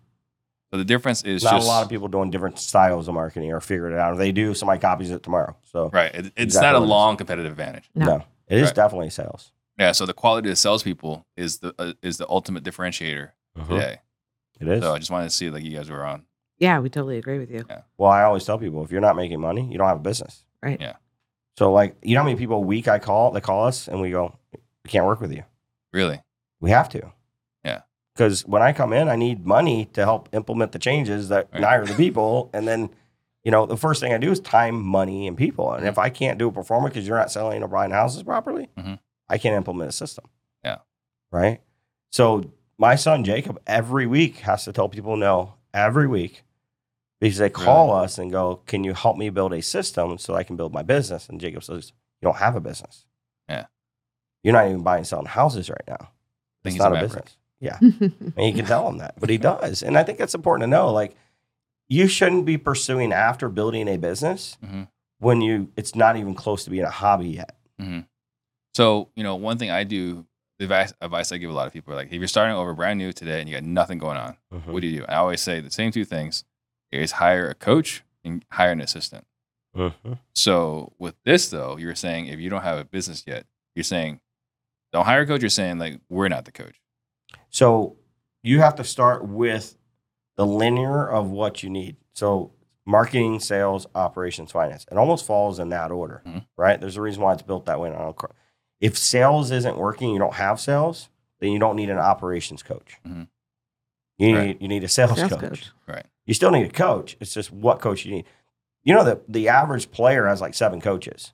So 0.71 0.77
the 0.77 0.85
difference 0.85 1.23
is 1.23 1.43
Not 1.43 1.53
just 1.53 1.65
a 1.65 1.67
lot 1.69 1.83
of 1.83 1.89
people 1.89 2.07
doing 2.07 2.29
different 2.31 2.57
styles 2.57 3.07
of 3.09 3.13
marketing 3.13 3.51
or 3.51 3.59
figuring 3.59 3.93
it 3.93 3.99
out. 3.99 4.13
If 4.13 4.19
they 4.19 4.31
do, 4.31 4.53
somebody 4.53 4.79
copies 4.79 5.11
it 5.11 5.21
tomorrow. 5.21 5.55
So 5.63 5.89
right. 5.91 6.13
It, 6.15 6.25
it's 6.27 6.33
Exactly 6.37 6.67
not 6.71 6.75
a 6.75 6.81
it 6.81 6.83
is. 6.83 6.89
long 6.89 7.17
competitive 7.17 7.51
advantage. 7.51 7.89
No. 7.93 8.05
no, 8.05 8.23
it 8.47 8.57
is 8.57 8.67
Right. 8.67 8.75
definitely 8.75 9.09
sales. 9.09 9.51
Yeah. 9.77 9.91
So 9.91 10.05
the 10.05 10.13
quality 10.13 10.47
of 10.49 10.53
the 10.53 10.55
salespeople 10.57 11.25
is 11.35 11.59
the 11.59 11.73
uh, 11.77 11.93
is 12.01 12.17
the 12.17 12.27
ultimate 12.29 12.63
differentiator 12.63 13.31
Mhm. 13.59 13.67
today. 13.67 13.97
It 14.59 14.67
is. 14.67 14.81
So 14.83 14.93
I 14.93 14.99
just 14.99 15.11
wanted 15.11 15.29
to 15.29 15.35
see 15.35 15.49
like 15.49 15.63
you 15.63 15.75
guys 15.75 15.89
were 15.89 16.05
on. 16.05 16.23
Yeah, 16.59 16.79
we 16.79 16.89
totally 16.89 17.17
agree 17.17 17.39
with 17.39 17.49
you. 17.49 17.65
Yeah. 17.67 17.81
Well, 17.97 18.11
I 18.11 18.21
always 18.23 18.45
tell 18.45 18.59
people 18.59 18.83
if 18.83 18.91
you're 18.91 19.01
not 19.01 19.15
making 19.15 19.41
money, 19.41 19.67
you 19.71 19.77
don't 19.79 19.87
have 19.87 19.97
a 19.97 20.01
business. 20.01 20.45
Right. 20.61 20.79
Yeah. 20.79 20.93
So, 21.57 21.73
like, 21.73 21.97
you 22.03 22.13
know 22.13 22.21
how 22.21 22.25
many 22.27 22.37
people 22.37 22.57
a 22.57 22.59
week 22.59 22.87
I 22.87 22.99
call, 22.99 23.31
they 23.31 23.41
call 23.41 23.65
us 23.65 23.87
and 23.87 23.99
we 23.99 24.11
go, 24.11 24.37
we 24.53 24.89
can't 24.89 25.05
work 25.05 25.19
with 25.19 25.33
you. 25.33 25.43
Really? 25.91 26.21
We 26.61 26.69
have 26.69 26.87
to. 26.89 27.11
Because 28.13 28.45
when 28.45 28.61
I 28.61 28.73
come 28.73 28.93
in, 28.93 29.07
I 29.07 29.15
need 29.15 29.45
money 29.45 29.85
to 29.93 30.03
help 30.03 30.29
implement 30.33 30.71
the 30.73 30.79
changes 30.79 31.29
that 31.29 31.47
Right. 31.53 31.63
hire 31.63 31.85
the 31.85 31.93
people. 31.93 32.49
And 32.53 32.67
then, 32.67 32.89
you 33.43 33.51
know, 33.51 33.65
the 33.65 33.77
first 33.77 34.01
thing 34.01 34.13
I 34.13 34.17
do 34.17 34.31
is 34.31 34.39
time, 34.39 34.81
money, 34.81 35.27
and 35.27 35.37
people. 35.37 35.71
And 35.73 35.87
if 35.87 35.97
I 35.97 36.09
can't 36.09 36.37
do 36.37 36.49
a 36.49 36.51
performer 36.51 36.89
because 36.89 37.07
you're 37.07 37.17
not 37.17 37.31
selling 37.31 37.63
or 37.63 37.67
buying 37.67 37.91
houses 37.91 38.23
properly, 38.23 38.69
Mhm. 38.77 38.99
I 39.29 39.37
can't 39.37 39.55
implement 39.55 39.89
a 39.89 39.93
system. 39.93 40.25
Yeah. 40.63 40.79
Right. 41.31 41.61
So 42.11 42.51
my 42.77 42.95
son 42.95 43.23
Jacob 43.23 43.61
every 43.65 44.05
week 44.05 44.39
has 44.39 44.65
to 44.65 44.73
tell 44.73 44.89
people 44.89 45.15
no 45.15 45.53
every 45.73 46.07
week 46.07 46.43
because 47.21 47.37
they 47.37 47.49
call 47.49 47.93
us 47.93 48.17
and 48.17 48.29
go, 48.29 48.57
"Can 48.65 48.83
you 48.83 48.93
help 48.93 49.15
me 49.15 49.29
build 49.29 49.53
a 49.53 49.61
system 49.61 50.17
so 50.17 50.35
I 50.35 50.43
can 50.43 50.57
build 50.57 50.73
my 50.73 50.81
business?" 50.83 51.29
And 51.29 51.39
Jacob 51.39 51.63
says, 51.63 51.93
"You 52.21 52.25
don't 52.25 52.37
have 52.37 52.57
a 52.57 52.59
business. 52.59 53.05
Yeah. 53.47 53.67
You're 54.43 54.53
not 54.53 54.67
even 54.67 54.81
buying 54.83 54.97
and 54.99 55.07
selling 55.07 55.27
houses 55.27 55.69
right 55.69 55.83
now. 55.87 56.09
It's 56.65 56.75
not 56.75 56.95
a 56.95 56.99
business." 56.99 57.37
Yeah. 57.61 57.77
And 57.81 58.45
you 58.47 58.53
can 58.53 58.65
tell 58.65 58.87
him 58.89 58.97
that, 58.97 59.13
but 59.19 59.29
he 59.29 59.37
does. 59.37 59.81
And 59.83 59.97
I 59.97 60.03
think 60.03 60.17
that's 60.17 60.33
important 60.35 60.63
to 60.63 60.67
know. 60.67 60.91
Like, 60.91 61.15
you 61.87 62.07
shouldn't 62.07 62.45
be 62.45 62.57
pursuing 62.57 63.13
after 63.13 63.47
building 63.49 63.87
a 63.87 63.97
business 63.97 64.57
Mhm. 64.65 64.87
when 65.19 65.41
you 65.41 65.71
it's 65.77 65.93
not 65.95 66.17
even 66.17 66.33
close 66.33 66.63
to 66.65 66.69
being 66.69 66.83
a 66.83 66.89
hobby 66.89 67.29
yet. 67.29 67.55
So 68.73 69.09
you 69.15 69.23
know, 69.23 69.35
one 69.35 69.57
thing 69.57 69.69
I 69.69 69.83
do, 69.83 70.25
the 70.59 70.65
advice, 70.65 70.93
advice 71.01 71.31
I 71.31 71.37
give 71.37 71.49
a 71.49 71.53
lot 71.53 71.67
of 71.67 71.73
people 71.73 71.93
like, 71.95 72.07
if 72.07 72.13
you're 72.13 72.27
starting 72.27 72.55
over 72.55 72.73
brand 72.73 72.97
new 72.99 73.11
today 73.11 73.39
and 73.39 73.49
you 73.49 73.55
got 73.55 73.63
nothing 73.63 73.97
going 73.97 74.17
on, 74.17 74.37
Mhm. 74.53 74.67
what 74.67 74.81
do 74.81 74.87
you 74.87 74.99
do? 74.99 75.05
I 75.07 75.15
always 75.15 75.41
say 75.41 75.59
the 75.59 75.71
same 75.71 75.91
two 75.91 76.05
things: 76.05 76.45
is 76.91 77.13
hire 77.13 77.49
a 77.49 77.55
coach 77.55 78.03
and 78.23 78.45
hire 78.51 78.71
an 78.71 78.81
assistant. 78.81 79.25
Mhm. 79.75 80.19
So 80.33 80.93
with 80.99 81.15
this 81.25 81.49
though, 81.49 81.77
you're 81.77 81.95
saying 81.95 82.27
if 82.27 82.39
you 82.39 82.49
don't 82.49 82.63
have 82.63 82.77
a 82.79 82.85
business 82.85 83.23
yet, 83.27 83.45
you're 83.75 83.83
saying 83.83 84.19
don't 84.93 85.05
hire 85.05 85.21
a 85.21 85.27
coach. 85.27 85.41
You're 85.41 85.49
saying 85.49 85.77
like 85.79 85.99
we're 86.09 86.27
not 86.29 86.45
the 86.45 86.51
coach. 86.51 86.79
So 87.51 87.97
you 88.43 88.59
have 88.61 88.75
to 88.75 88.83
start 88.83 89.25
with 89.27 89.77
the 90.37 90.45
linear 90.45 91.07
of 91.07 91.29
what 91.29 91.61
you 91.61 91.69
need. 91.69 91.97
So 92.13 92.51
marketing, 92.85 93.39
sales, 93.39 93.85
operations, 93.93 94.51
finance. 94.51 94.85
It 94.91 94.97
almost 94.97 95.25
falls 95.25 95.59
in 95.59 95.69
that 95.69 95.91
order, 95.91 96.23
Mhm. 96.25 96.45
right? 96.57 96.79
There's 96.81 96.97
a 96.97 97.01
reason 97.01 97.21
why 97.21 97.33
it's 97.33 97.43
built 97.43 97.65
that 97.67 97.79
way. 97.79 97.89
and 97.89 97.97
I 97.97 98.01
don't 98.01 98.15
cr- 98.15 98.31
If 98.79 98.97
sales 98.97 99.51
isn't 99.51 99.77
working, 99.77 100.09
you 100.09 100.17
don't 100.17 100.33
have 100.33 100.59
sales, 100.59 101.09
then 101.39 101.51
you 101.51 101.59
don't 101.59 101.75
need 101.75 101.91
an 101.91 101.99
operations 101.99 102.63
coach. 102.63 102.97
Mhm. 103.05 103.27
You 104.17 104.27
need 104.31 104.35
Right. 104.37 104.61
you 104.61 104.67
need 104.67 104.83
a 104.83 104.87
sales, 104.87 105.15
Sales 105.17 105.29
coach. 105.31 105.39
coach. 105.41 105.71
Right. 105.87 106.05
You 106.25 106.33
still 106.33 106.49
need 106.51 106.65
a 106.65 106.71
coach. 106.71 107.15
It's 107.19 107.33
just 107.33 107.51
what 107.51 107.79
coach 107.79 108.05
you 108.05 108.11
need. 108.15 108.25
You 108.83 108.95
know 108.95 109.03
that 109.03 109.31
the 109.31 109.47
average 109.49 109.91
player 109.91 110.25
has 110.27 110.41
like 110.41 110.53
seven 110.55 110.81
coaches, 110.81 111.33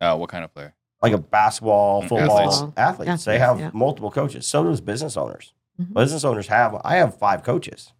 Uh, 0.00 0.16
what 0.16 0.30
kind 0.30 0.44
of 0.44 0.52
player? 0.54 0.74
Like 1.02 1.12
a 1.12 1.18
basketball, 1.18 2.02
Mm, 2.02 2.08
football 2.08 2.40
athletes. 2.40 2.72
athletes. 2.76 3.24
They 3.24 3.38
have 3.38 3.60
yeah. 3.60 3.70
multiple 3.72 4.10
coaches. 4.10 4.46
So 4.46 4.64
does 4.64 4.80
business 4.80 5.16
owners. 5.16 5.52
Mhm. 5.80 5.94
Business 5.94 6.24
owners 6.24 6.48
have. 6.48 6.80
I 6.84 6.96
have 6.96 7.16
five 7.18 7.42
coaches. 7.42 7.92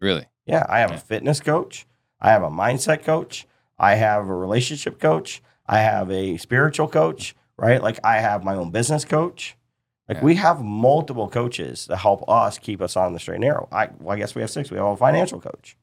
Really? 0.00 0.26
Yeah, 0.46 0.64
I 0.68 0.80
have 0.80 0.90
Yeah. 0.90 0.96
a 0.96 1.00
fitness 1.00 1.40
coach. 1.40 1.86
I 2.20 2.30
have 2.30 2.42
a 2.42 2.50
mindset 2.50 3.02
coach. 3.02 3.46
I 3.78 3.96
have 3.96 4.28
a 4.28 4.34
relationship 4.34 5.00
coach. 5.00 5.42
I 5.66 5.78
have 5.80 6.10
a 6.10 6.36
spiritual 6.36 6.88
coach, 6.88 7.34
right? 7.56 7.82
Like 7.82 7.98
I 8.04 8.18
have 8.20 8.44
my 8.44 8.54
own 8.54 8.70
business 8.70 9.04
coach. 9.04 9.56
Like 10.08 10.18
Yeah. 10.18 10.24
we 10.24 10.34
have 10.36 10.62
multiple 10.62 11.28
coaches 11.28 11.86
to 11.86 11.96
help 11.96 12.22
us 12.28 12.58
keep 12.58 12.80
us 12.82 12.96
on 12.96 13.14
the 13.14 13.18
straight 13.18 13.36
and 13.36 13.44
narrow. 13.44 13.68
I, 13.72 13.88
well, 13.98 14.14
I 14.14 14.18
guess 14.18 14.34
we 14.34 14.42
have 14.42 14.50
six. 14.50 14.70
We 14.70 14.76
have 14.76 14.86
a 14.86 14.96
financial 14.96 15.40
coach. 15.40 15.76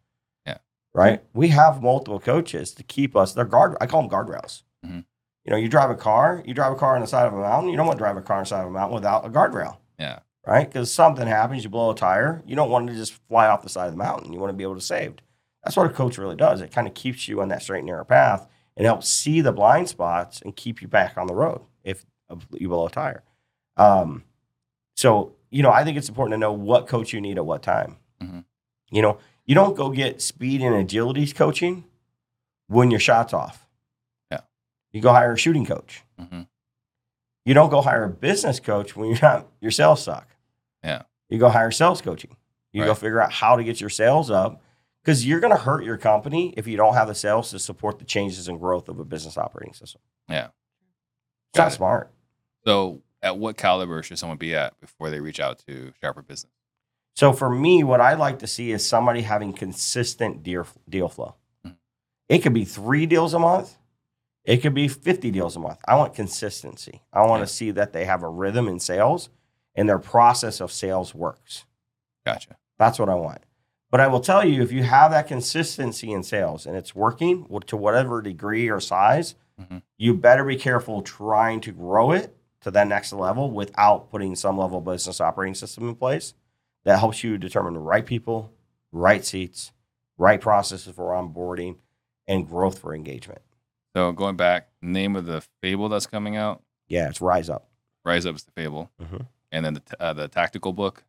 Yeah. 0.45 0.60
Right. 0.93 1.23
We 1.34 1.49
have 1.49 1.81
multiple 1.81 2.19
coaches 2.19 2.72
to 2.76 2.84
keep 2.84 3.15
us. 3.15 3.34
They're 3.34 3.45
guard. 3.45 3.76
I 3.81 3.88
call 3.88 4.02
them 4.07 4.11
guardrails. 4.11 4.61
Mhm. 4.85 5.06
You 5.45 5.51
know, 5.51 5.57
you 5.57 5.68
drive 5.69 5.89
a 5.89 5.95
car. 5.95 6.43
You 6.45 6.53
drive 6.53 6.72
a 6.73 6.76
car 6.76 6.95
on 6.95 7.01
the 7.01 7.07
side 7.07 7.26
of 7.27 7.34
a 7.34 7.38
mountain. 7.41 7.69
You 7.72 7.77
don't 7.77 7.88
want 7.88 7.97
to 7.97 8.03
drive 8.03 8.18
a 8.18 8.22
car 8.22 8.38
on 8.38 8.43
the 8.43 8.47
side 8.47 8.61
of 8.61 8.68
a 8.68 8.72
mountain 8.72 8.93
without 8.95 9.26
a 9.26 9.30
guardrail 9.30 9.77
Yeah. 9.99 10.19
right? 10.45 10.68
Because 10.68 10.91
something 10.93 11.26
happens, 11.27 11.63
you 11.63 11.69
blow 11.69 11.89
a 11.91 11.95
tire, 11.95 12.43
you 12.45 12.55
don't 12.55 12.69
want 12.69 12.88
to 12.88 12.93
just 12.93 13.13
fly 13.27 13.47
off 13.47 13.63
the 13.63 13.69
side 13.69 13.88
of 13.88 13.93
the 13.93 13.97
mountain. 13.97 14.34
You 14.34 14.39
want 14.39 14.51
to 14.51 14.57
be 14.57 14.63
able 14.63 14.76
to 14.76 14.81
save. 14.81 15.15
That's 15.63 15.76
what 15.77 15.85
a 15.88 15.93
coach 15.93 16.18
really 16.18 16.35
does. 16.35 16.61
It 16.61 16.72
kind 16.72 16.88
of 16.88 16.93
keeps 16.93 17.27
you 17.27 17.41
on 17.41 17.47
that 17.49 17.61
straight 17.63 17.80
and 17.80 17.88
narrow 17.88 18.03
path 18.05 18.47
and 18.77 18.85
helps 18.85 19.09
see 19.09 19.41
the 19.41 19.51
blind 19.51 19.89
spots 19.89 20.41
and 20.41 20.55
keep 20.55 20.81
you 20.81 20.88
back 20.88 21.18
on 21.18 21.27
the 21.27 21.35
road 21.35 21.61
if 21.84 22.05
you 22.53 22.68
blow 22.69 22.85
a 22.88 22.89
tire. 22.91 23.23
Um, 23.77 24.23
so, 24.95 25.34
you 25.49 25.61
know, 25.63 25.72
I 25.72 25.84
think 25.84 25.97
it's 25.97 26.09
important 26.09 26.34
to 26.34 26.38
know 26.39 26.53
what 26.53 26.88
coach 26.88 27.13
you 27.13 27.22
need 27.22 27.38
at 27.38 27.45
what 27.45 27.61
time. 27.63 27.97
Mhm. 28.22 28.45
You 28.91 29.01
know, 29.01 29.18
you 29.45 29.55
don't 29.55 29.76
go 29.76 29.89
get 29.89 30.22
speed 30.22 30.61
and 30.61 30.76
agility 30.76 31.26
coaching 31.31 31.85
when 32.68 32.91
your 32.91 32.99
shot's 32.99 33.34
off. 33.34 33.68
You 34.93 35.01
go 35.01 35.11
hire 35.11 35.34
a 35.34 35.38
shooting 35.38 35.65
coach. 35.65 36.03
hmm 36.19 36.41
You 37.45 37.53
don't 37.53 37.69
go 37.69 37.81
hire 37.81 38.03
a 38.05 38.09
business 38.09 38.59
coach 38.59 38.95
when 38.95 39.09
you're 39.09 39.19
not 39.22 39.47
your 39.61 39.72
sales 39.72 40.03
suck. 40.03 40.27
Yeah. 40.84 41.03
You 41.30 41.38
go 41.39 41.49
hire 41.49 41.72
sales 41.72 42.01
coaching. 42.01 42.35
You 42.73 42.85
go 42.85 42.93
figure 42.93 43.22
out 43.22 43.31
how 43.31 43.55
to 43.57 43.63
get 43.63 43.81
your 43.81 43.89
sales 43.89 44.31
up 44.31 44.61
because 45.03 45.26
you're 45.26 45.39
going 45.41 45.51
to 45.53 45.59
hurt 45.61 45.84
your 45.84 45.97
company 45.97 46.53
if 46.55 46.68
you 46.68 46.77
don't 46.77 46.93
have 46.93 47.07
the 47.09 47.15
sales 47.15 47.51
to 47.51 47.59
support 47.59 47.99
the 47.99 48.05
changes 48.05 48.47
and 48.47 48.59
growth 48.59 48.88
of 48.88 48.97
a 48.99 49.03
business 49.05 49.38
operating 49.38 49.73
system. 49.73 49.99
Yeah. 50.30 50.47
It's 51.49 51.57
Got 51.57 51.63
not 51.63 51.72
it. 51.72 51.76
smart. 51.76 52.11
So 52.65 53.01
at 53.22 53.38
what 53.38 53.57
caliber 53.57 54.01
should 54.03 54.19
someone 54.19 54.38
be 54.38 54.55
at 54.55 54.80
before 54.80 55.09
they 55.09 55.19
reach 55.19 55.39
out 55.41 55.59
to 55.68 55.91
Sharper 56.01 56.22
Business? 56.22 56.51
So 57.18 57.34
for 57.34 57.49
me, 57.49 57.84
what 57.84 57.99
I 57.99 58.13
like 58.13 58.39
to 58.39 58.47
see 58.47 58.72
is 58.72 58.88
somebody 58.88 59.22
having 59.22 59.51
consistent 59.51 60.43
deal, 60.43 60.65
deal 60.88 61.09
flow. 61.09 61.35
Mhm. 61.68 61.76
It 62.30 62.39
could 62.39 62.53
be 62.53 62.63
three 62.63 63.05
deals 63.05 63.34
a 63.34 63.39
month. 63.39 63.77
It 64.43 64.57
could 64.57 64.73
be 64.73 64.88
50 64.88 65.30
deals 65.31 65.55
a 65.55 65.59
month. 65.59 65.80
I 65.88 65.95
want 65.95 66.13
consistency. 66.15 67.01
I 67.13 67.22
want 67.26 67.41
Yeah. 67.41 67.45
to 67.45 67.51
see 67.53 67.72
that 67.72 67.93
they 67.93 68.05
have 68.05 68.23
a 68.23 68.30
rhythm 68.30 68.68
in 68.68 68.80
sales 68.80 69.30
and 69.76 69.88
their 69.88 69.99
process 69.99 70.59
of 70.59 70.72
sales 70.72 71.13
works. 71.13 71.65
Gotcha. 72.26 72.57
That's 72.77 72.97
what 72.99 73.09
I 73.09 73.15
want. 73.15 73.43
But 73.91 73.99
I 74.01 74.07
will 74.07 74.22
tell 74.22 74.45
you, 74.45 74.61
if 74.61 74.72
you 74.72 74.84
have 74.84 75.11
that 75.11 75.27
consistency 75.27 76.11
in 76.11 76.23
sales 76.23 76.65
and 76.65 76.76
it's 76.76 76.95
working 76.95 77.45
to 77.68 77.77
whatever 77.77 78.22
degree 78.22 78.69
or 78.69 78.80
size, 78.80 79.35
Mhm. 79.59 79.84
you 79.97 80.13
better 80.15 80.43
be 80.45 80.55
careful 80.55 81.01
trying 81.01 81.61
to 81.61 81.72
grow 81.72 82.11
it 82.11 82.35
to 82.61 82.72
that 82.72 82.88
next 82.88 83.11
level 83.13 83.51
without 83.51 84.09
putting 84.09 84.35
some 84.35 84.57
level 84.57 84.77
of 84.80 84.85
business 84.85 85.19
operating 85.22 85.53
system 85.55 85.88
in 85.89 85.95
place 85.95 86.34
that 86.84 86.99
helps 86.99 87.23
you 87.23 87.38
determine 87.38 87.73
the 87.73 87.80
right 87.80 88.05
people, 88.05 88.51
right 88.91 89.23
seats, 89.26 89.72
right 90.18 90.39
processes 90.41 90.95
for 90.95 91.11
onboarding, 91.11 91.77
and 92.27 92.47
growth 92.47 92.80
for 92.80 92.95
engagement. 92.95 93.41
So 93.95 94.11
going 94.11 94.35
back, 94.38 94.69
name 94.81 95.15
of 95.15 95.26
the 95.26 95.41
fable 95.61 95.89
that's 95.89 96.07
coming 96.07 96.38
out. 96.38 96.63
Yeah, 96.88 97.09
it's 97.09 97.22
Rise 97.22 97.49
Up. 97.49 97.68
Rise 98.05 98.26
Up 98.26 98.35
is 98.35 98.43
the 98.43 98.51
fable, 98.51 98.89
Mhm. 99.01 99.27
and 99.51 99.65
then 99.65 99.73
the 99.76 99.81
uh, 100.01 100.13
the 100.13 100.27
tactical 100.27 100.73
book, 100.73 101.03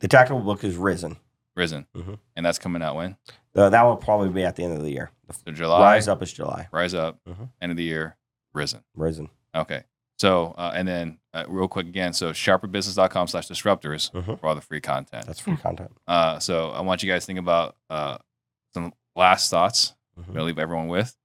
The 0.00 0.08
tactical 0.08 0.40
book 0.40 0.62
is 0.64 0.76
Risen. 0.76 1.16
Risen, 1.54 1.86
Mhm. 1.96 2.18
and 2.36 2.44
that's 2.44 2.58
coming 2.58 2.82
out 2.82 2.96
when? 2.96 3.16
Uh, 3.54 3.70
that 3.70 3.82
will 3.84 3.96
probably 3.96 4.28
be 4.28 4.42
at 4.44 4.56
the 4.56 4.64
end 4.64 4.74
of 4.76 4.82
the 4.82 4.90
year. 4.90 5.10
The 5.26 5.32
So 5.34 5.52
July. 5.52 5.80
Rise 5.94 6.08
Up 6.08 6.22
is 6.22 6.32
July. 6.32 6.68
Rise 6.70 6.92
Up. 6.94 7.18
Mhm. 7.26 7.48
End 7.62 7.70
of 7.72 7.76
the 7.78 7.84
year. 7.84 8.16
Risen. 8.52 8.84
Risen. 8.94 9.30
Okay. 9.54 9.84
So 10.18 10.54
uh, 10.58 10.72
and 10.74 10.86
then 10.86 11.18
uh, 11.34 11.44
real 11.48 11.68
quick 11.68 11.86
again. 11.86 12.12
So 12.12 12.32
sharperbusiness.com 12.32 13.26
slash 13.28 13.48
disruptors 13.48 14.10
Mhm. 14.12 14.38
for 14.38 14.46
all 14.46 14.54
the 14.54 14.60
free 14.60 14.80
content. 14.80 15.26
That's 15.26 15.40
free 15.40 15.56
content. 15.56 15.90
Uh, 16.06 16.38
so 16.38 16.70
I 16.70 16.80
want 16.82 17.02
you 17.02 17.10
guys 17.10 17.22
to 17.22 17.26
think 17.26 17.38
about 17.38 17.76
uh, 17.90 18.18
some 18.74 18.92
last 19.14 19.50
thoughts. 19.50 19.94
I'm 20.16 20.24
gonna 20.32 20.44
leave 20.44 20.58
everyone 20.58 20.88
with. 20.88 21.16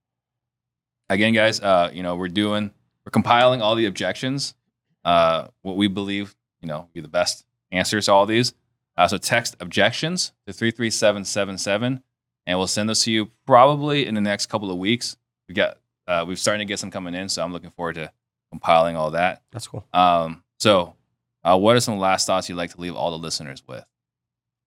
Again, 1.11 1.33
guys, 1.33 1.59
uh, 1.59 1.91
you 1.93 2.03
know, 2.03 2.15
we're 2.15 2.29
doing, 2.29 2.71
we're 3.05 3.11
compiling 3.11 3.61
all 3.61 3.75
the 3.75 3.85
objections, 3.85 4.55
uh, 5.03 5.47
what 5.61 5.75
we 5.75 5.89
believe, 5.89 6.33
you 6.61 6.69
know, 6.69 6.87
be 6.93 7.01
the 7.01 7.09
best 7.09 7.45
answers 7.69 8.05
to 8.05 8.13
all 8.13 8.25
these. 8.25 8.53
Uh, 8.95 9.09
so 9.09 9.17
text 9.17 9.57
objections 9.59 10.31
to 10.47 10.53
33777, 10.53 12.01
and 12.47 12.57
we'll 12.57 12.65
send 12.65 12.87
those 12.87 13.03
to 13.03 13.11
you 13.11 13.29
probably 13.45 14.07
in 14.07 14.15
the 14.15 14.21
next 14.21 14.45
couple 14.45 14.71
of 14.71 14.77
weeks. 14.77 15.17
We 15.49 15.53
got, 15.53 15.79
uh, 16.07 16.23
we're 16.25 16.37
starting 16.37 16.65
to 16.65 16.71
get 16.71 16.79
some 16.79 16.91
coming 16.91 17.13
in, 17.13 17.27
so 17.27 17.43
I'm 17.43 17.51
looking 17.51 17.71
forward 17.71 17.95
to 17.95 18.09
compiling 18.49 18.95
all 18.95 19.11
that. 19.11 19.41
That's 19.51 19.67
cool. 19.67 19.85
Um, 19.91 20.45
so, 20.59 20.95
uh, 21.43 21.57
what 21.57 21.75
are 21.75 21.81
some 21.81 21.99
last 21.99 22.25
thoughts 22.25 22.47
you'd 22.47 22.55
like 22.55 22.71
to 22.71 22.79
leave 22.79 22.95
all 22.95 23.11
the 23.11 23.17
listeners 23.17 23.61
with? 23.67 23.83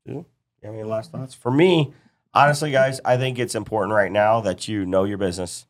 You 0.05 0.27
have 0.63 0.75
any 0.75 0.83
last 0.83 1.11
thoughts? 1.11 1.33
For 1.33 1.51
me, 1.51 1.95
honestly, 2.35 2.71
guys, 2.71 3.01
I 3.03 3.17
think 3.17 3.39
it's 3.39 3.55
important 3.55 3.95
right 3.95 4.13
now 4.13 4.43
that 4.43 4.69
you 4.69 4.85
know 4.85 5.05
your 5.05 5.17
business, 5.17 5.65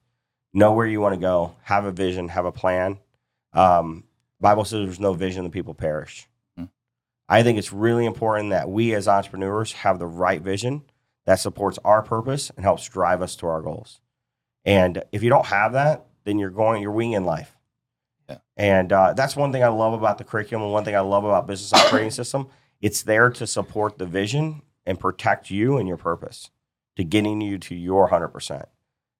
know 0.55 0.73
where 0.73 0.87
you 0.87 1.01
want 1.01 1.15
to 1.15 1.21
go, 1.21 1.57
have 1.63 1.85
a 1.85 1.93
vision, 1.93 2.29
have 2.29 2.47
a 2.47 2.53
plan. 2.53 2.99
Um, 3.53 4.05
Bible 4.41 4.65
says 4.65 4.85
there's 4.85 5.01
no 5.01 5.13
vision, 5.13 5.45
the 5.45 5.51
people 5.51 5.75
perish. 5.75 6.29
Hmm. 6.57 6.65
I 7.29 7.43
think 7.43 7.59
it's 7.59 7.73
really 7.73 8.07
important 8.07 8.51
that 8.51 8.71
we 8.71 8.95
as 8.95 9.09
entrepreneurs 9.09 9.73
have 9.73 9.99
the 9.99 10.07
right 10.07 10.41
vision 10.41 10.83
that 11.27 11.37
supports 11.37 11.79
our 11.85 12.03
purpose 12.03 12.51
and 12.57 12.65
helps 12.65 12.89
drive 12.89 13.21
us 13.21 13.37
to 13.37 13.47
our 13.47 13.61
goals. 13.61 14.01
And 14.65 15.03
if 15.13 15.23
you 15.23 15.31
don't 15.31 15.47
have 15.47 15.73
that, 15.73 16.07
then 16.25 16.39
you're 16.39 16.51
going, 16.51 16.83
you're 16.83 16.93
winging 16.93 17.25
life. 17.25 17.57
Yeah. 18.29 18.39
And 18.57 18.93
uh, 18.93 19.13
that's 19.15 19.37
one 19.37 19.53
thing 19.53 19.63
I 19.63 19.69
love 19.69 19.93
about 19.93 20.19
the 20.19 20.25
curriculum 20.25 20.65
and 20.65 20.73
one 20.73 20.85
thing 20.85 20.97
I 20.97 21.01
love 21.01 21.25
about 21.25 21.47
business 21.47 21.73
operating 21.73 22.11
system. 22.13 22.49
It's 22.81 23.03
there 23.03 23.31
to 23.31 23.47
support 23.47 23.99
the 23.99 24.07
vision 24.07 24.63
and 24.87 25.01
protect 25.01 25.51
you 25.51 25.79
and 25.79 25.89
your 25.89 25.97
purpose 25.97 26.51
to 26.97 27.05
getting 27.05 27.41
you 27.41 27.59
to 27.59 27.75
your 27.75 28.09
100%. 28.11 28.67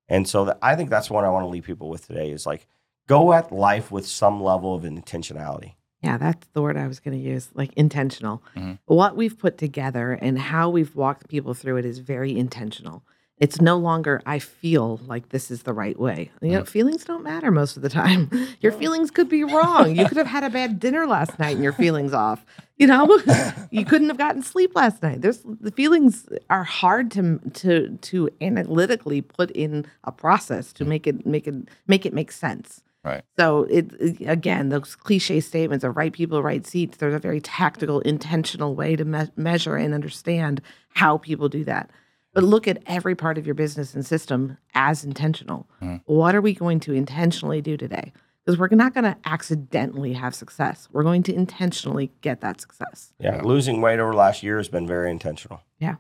And 0.09 0.29
so 0.29 0.45
that, 0.47 0.59
I 0.63 0.77
think 0.77 0.91
that's 0.91 1.11
what 1.11 1.25
I 1.25 1.31
want 1.31 1.45
to 1.45 1.49
leave 1.49 1.65
people 1.65 1.89
with 1.89 2.07
today 2.07 2.31
is 2.31 2.47
like 2.47 2.67
go 3.07 3.33
at 3.33 3.53
life 3.53 3.91
with 3.91 4.07
some 4.07 4.43
level 4.43 4.75
of 4.75 4.83
intentionality. 4.83 5.75
Yeah, 6.03 6.19
that's 6.19 6.47
the 6.53 6.61
word 6.61 6.77
I 6.77 6.87
was 6.87 7.01
going 7.01 7.17
to 7.17 7.23
use, 7.25 7.49
like 7.55 7.73
intentional. 7.75 8.43
Mhm. 8.55 8.79
What 8.85 9.17
we've 9.17 9.39
put 9.39 9.57
together 9.57 10.13
and 10.13 10.39
how 10.39 10.69
we've 10.69 10.95
walked 10.95 11.29
people 11.29 11.55
through 11.55 11.79
it 11.79 11.87
is 11.87 11.99
very 11.99 12.37
intentional. 12.37 13.03
It's 13.39 13.61
no 13.61 13.77
longer 13.77 14.23
I 14.27 14.39
feel 14.39 15.01
like 15.07 15.31
this 15.31 15.51
is 15.51 15.65
the 15.65 15.73
right 15.73 15.99
way. 15.99 16.31
You 16.41 16.53
know, 16.53 16.65
feelings 16.65 17.05
don't 17.05 17.25
matter 17.25 17.51
most 17.51 17.77
of 17.77 17.83
the 17.83 17.89
time. 17.89 18.31
Your 18.61 18.71
feelings 18.71 19.11
could 19.11 19.29
be 19.29 19.43
wrong. 19.43 19.97
You 19.97 20.07
could 20.07 20.17
have 20.17 20.29
had 20.29 20.45
a 20.45 20.51
bad 20.51 20.79
dinner 20.79 21.05
last 21.07 21.39
night 21.39 21.57
and 21.57 21.65
your 21.65 21.73
feelings 21.73 22.13
off. 22.13 22.47
You 22.77 22.87
know, 22.87 23.21
you 23.71 23.85
couldn't 23.85 24.09
have 24.09 24.19
gotten 24.19 24.43
sleep 24.43 24.77
last 24.77 25.03
night. 25.03 25.21
There's 25.21 25.43
the 25.45 25.73
feelings 25.73 26.29
are 26.49 26.65
hard 26.65 27.11
to 27.13 27.41
to 27.55 27.99
to 28.03 28.31
analytically 28.41 29.21
put 29.21 29.51
in 29.51 29.87
a 30.05 30.13
process 30.13 30.73
to 30.75 30.85
mm. 30.85 30.89
make 30.89 31.07
it 31.07 31.27
make 31.27 31.49
it 31.49 31.55
make 31.89 32.07
it 32.07 32.13
make 32.13 32.31
sense. 32.31 32.83
Right. 33.03 33.23
So 33.37 33.65
it 33.65 33.93
it- 34.01 34.29
again, 34.29 34.69
those 34.69 34.95
cliche 34.95 35.41
statements 35.41 35.85
of 35.85 35.97
right 35.97 36.13
people, 36.13 36.41
right 36.43 36.65
seats. 36.65 36.99
There's 36.99 37.15
a 37.15 37.19
very 37.19 37.41
tactical, 37.41 38.01
intentional 38.01 38.77
way 38.77 38.95
to 38.95 39.05
me- 39.05 39.31
measure 39.37 39.77
and 39.77 39.93
understand 39.93 40.63
how 40.91 41.19
people 41.19 41.49
do 41.49 41.65
that. 41.65 41.91
But 42.35 42.45
look 42.45 42.67
at 42.69 42.83
every 42.87 43.15
part 43.15 43.39
of 43.39 43.47
your 43.47 43.55
business 43.55 43.95
and 43.95 44.05
system 44.05 44.59
as 44.75 45.05
intentional. 45.05 45.69
Mhm. 45.81 46.03
What 46.07 46.35
are 46.35 46.41
we 46.41 46.53
going 46.55 46.81
to 46.81 46.93
intentionally 46.93 47.61
do 47.63 47.77
today? 47.77 48.13
Because 48.45 48.59
we're 48.59 48.69
not 48.69 48.93
going 48.93 49.05
to 49.05 49.17
accidentally 49.25 50.13
have 50.15 50.35
success. 50.35 50.89
We're 50.93 51.05
going 51.05 51.23
to 51.25 51.35
intentionally 51.35 52.13
get 52.21 52.41
that 52.43 52.61
success. 52.61 53.13
Yeah, 53.19 53.37
Yeah. 53.37 53.43
losing 53.43 53.81
weight 53.81 54.01
over 54.01 54.11
the 54.13 54.19
last 54.19 54.43
year 54.43 54.59
has 54.59 54.69
been 54.69 54.87
very 54.87 55.11
intentional. 55.11 55.63
Yeah. 55.79 55.97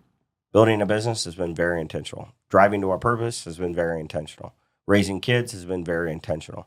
Building 0.52 0.82
a 0.82 0.86
business 0.86 1.24
has 1.24 1.34
been 1.36 1.54
very 1.54 1.80
intentional. 1.80 2.28
Driving 2.50 2.80
to 2.82 2.90
our 2.90 2.98
purpose 2.98 3.44
has 3.44 3.56
been 3.56 3.74
very 3.74 3.98
intentional. 4.00 4.54
Raising 4.86 5.20
kids 5.20 5.52
has 5.52 5.64
been 5.64 5.84
very 5.84 6.12
intentional. 6.12 6.66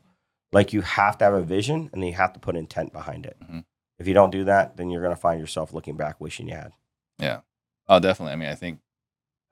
Like 0.50 0.72
you 0.72 0.80
have 0.80 1.18
to 1.18 1.24
have 1.26 1.34
a 1.34 1.42
vision 1.42 1.90
and 1.92 2.02
then 2.02 2.08
you 2.08 2.14
have 2.16 2.32
to 2.32 2.40
put 2.40 2.56
intent 2.56 2.92
behind 2.92 3.26
it. 3.26 3.36
Mhm. 3.40 3.64
If 3.98 4.08
you 4.08 4.14
don't 4.14 4.30
do 4.30 4.44
that, 4.44 4.76
then 4.76 4.90
you're 4.90 5.02
going 5.02 5.14
to 5.14 5.20
find 5.20 5.38
yourself 5.40 5.72
looking 5.72 5.96
back 5.96 6.20
wishing 6.20 6.48
you 6.48 6.54
had. 6.54 6.72
Yeah. 7.18 7.40
Oh, 7.88 8.00
definitely. 8.00 8.32
I 8.32 8.36
mean, 8.36 8.48
I 8.48 8.54
think 8.54 8.80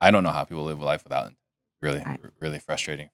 I 0.01 0.11
don't 0.11 0.23
know 0.23 0.29
how 0.31 0.43
people 0.43 0.63
live 0.63 0.79
a 0.79 0.85
life 0.85 1.03
without 1.03 1.27
it. 1.31 1.33
Really, 1.81 1.99
Right. 2.05 2.19
really 2.39 2.59
frustrating. 2.59 3.09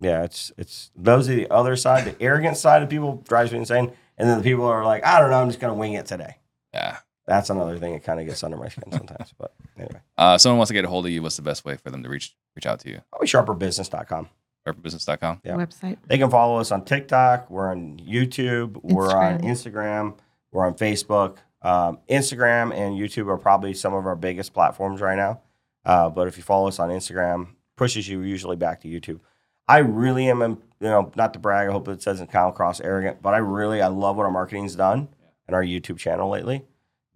Yeah, 0.00 0.22
it's 0.24 0.52
it's 0.58 0.90
those 0.96 1.28
are 1.28 1.34
the 1.34 1.50
other 1.50 1.76
side, 1.76 2.04
the 2.04 2.20
arrogant 2.22 2.56
side 2.56 2.82
of 2.82 2.88
people 2.90 3.22
drives 3.26 3.52
me 3.52 3.58
insane. 3.58 3.92
And 4.18 4.28
then 4.28 4.38
the 4.38 4.44
people 4.44 4.64
are 4.66 4.84
like, 4.84 5.04
I 5.04 5.20
don't 5.20 5.30
know, 5.30 5.40
I'm 5.40 5.48
just 5.48 5.60
gonna 5.60 5.74
wing 5.74 5.94
it 5.94 6.06
today. 6.06 6.36
Yeah. 6.72 6.98
That's 7.26 7.48
another 7.48 7.78
thing 7.78 7.94
that 7.94 8.04
kind 8.04 8.20
of 8.20 8.26
gets 8.26 8.44
under 8.44 8.56
my 8.58 8.68
skin 8.68 8.92
sometimes. 8.92 9.32
But 9.38 9.54
anyway, 9.78 10.00
Uh, 10.18 10.36
someone 10.36 10.58
wants 10.58 10.68
to 10.68 10.74
get 10.74 10.84
a 10.84 10.88
hold 10.88 11.06
of 11.06 11.12
you. 11.12 11.22
What's 11.22 11.36
the 11.36 11.42
best 11.42 11.64
way 11.64 11.76
for 11.76 11.90
them 11.90 12.02
to 12.02 12.08
reach 12.08 12.36
reach 12.54 12.66
out 12.66 12.80
to 12.80 12.90
you? 12.90 13.00
probably 13.10 13.28
sharperbusiness.com. 13.28 14.28
Purposebusiness.com. 14.66 15.40
Yeah. 15.44 15.54
Website. 15.56 15.98
They 16.06 16.18
can 16.18 16.30
follow 16.30 16.58
us 16.58 16.70
on 16.72 16.84
TikTok. 16.84 17.50
We're 17.50 17.70
on 17.70 17.98
YouTube. 17.98 18.78
We're 18.82 19.10
on 19.16 19.38
Instagram. 19.40 20.16
We're 20.52 20.66
on 20.66 20.74
Facebook. 20.74 21.36
Um, 21.62 21.98
Instagram 22.10 22.74
and 22.74 22.94
YouTube 22.94 23.28
are 23.28 23.38
probably 23.38 23.72
some 23.74 23.94
of 23.94 24.06
our 24.06 24.16
biggest 24.16 24.52
platforms 24.52 25.00
right 25.00 25.16
now. 25.16 25.40
Uh, 25.84 26.08
but 26.10 26.28
if 26.28 26.36
you 26.36 26.42
follow 26.42 26.68
us 26.68 26.78
on 26.78 26.90
Instagram, 26.90 27.48
pushes 27.76 28.08
you 28.08 28.20
usually 28.22 28.56
back 28.56 28.80
to 28.82 28.88
YouTube. 28.88 29.20
I 29.66 29.78
really 29.78 30.28
am, 30.28 30.42
um, 30.42 30.62
you 30.80 30.88
know, 30.88 31.10
not 31.16 31.32
to 31.34 31.38
brag. 31.38 31.68
I 31.68 31.72
hope 31.72 31.88
it 31.88 32.00
doesn't 32.02 32.30
come 32.30 32.48
across 32.48 32.80
arrogant, 32.80 33.22
but 33.22 33.34
I 33.34 33.38
really, 33.38 33.80
I 33.80 33.88
love 33.88 34.16
what 34.16 34.24
our 34.24 34.30
marketing's 34.30 34.74
done 34.76 35.08
and 35.48 35.54
our 35.54 35.62
YouTube 35.62 35.98
channel 35.98 36.28
lately. 36.30 36.64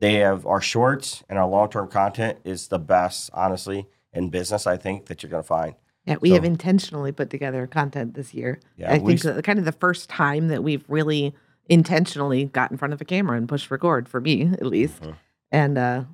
They 0.01 0.15
have 0.15 0.47
our 0.47 0.61
shorts 0.61 1.23
and 1.28 1.39
our 1.39 1.47
long-term 1.49 1.89
content 1.89 2.39
is 2.45 2.69
the 2.69 2.78
best, 2.78 3.31
honestly, 3.35 3.86
in 4.12 4.31
business. 4.31 4.66
I 4.66 4.77
think 4.77 5.07
that 5.07 5.23
you're 5.23 5.31
going 5.31 5.43
to 5.43 5.47
find. 5.47 5.74
Yeah, 6.07 6.16
we 6.20 6.31
So- 6.31 6.36
have 6.36 6.45
intentionally 6.45 7.12
put 7.12 7.28
together 7.31 7.66
content 7.66 8.15
this 8.15 8.32
year. 8.32 8.61
Yeah, 8.77 8.93
I 8.93 8.99
think 8.99 9.20
that 9.23 9.45
kind 9.45 9.59
of 9.59 9.65
the 9.66 9.73
first 9.73 10.09
time 10.09 10.49
that 10.49 10.62
we've 10.62 10.85
really 10.89 11.35
intentionally 11.69 12.47
got 12.47 12.70
in 12.70 12.78
front 12.78 12.95
of 12.95 13.01
a 13.01 13.05
camera 13.05 13.36
and 13.36 13.47
pushed 13.49 13.70
record 13.70 14.09
for 14.09 14.20
me 14.20 14.43
at 14.53 14.65
least. 14.66 15.03
Mhm. 15.03 15.15
And 15.53 15.78
uh, 15.78 16.05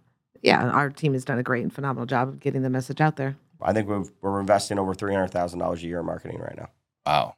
yeah, 0.45 0.69
our 0.71 0.91
team 0.91 1.15
has 1.15 1.25
done 1.25 1.39
a 1.39 1.43
great 1.43 1.63
and 1.63 1.73
phenomenal 1.73 2.07
job 2.07 2.29
of 2.29 2.39
getting 2.41 2.63
the 2.63 2.71
message 2.71 3.01
out 3.01 3.17
there. 3.17 3.37
I 3.63 3.73
think 3.73 3.89
we've, 3.89 4.11
we're 4.21 4.39
investing 4.41 4.79
over 4.79 4.95
three 4.95 5.13
hundred 5.15 5.29
thousand 5.33 5.59
dollars 5.59 5.83
a 5.83 5.87
year 5.87 6.01
in 6.01 6.07
marketing 6.07 6.39
right 6.39 6.57
now. 6.57 6.69
Wow. 7.07 7.35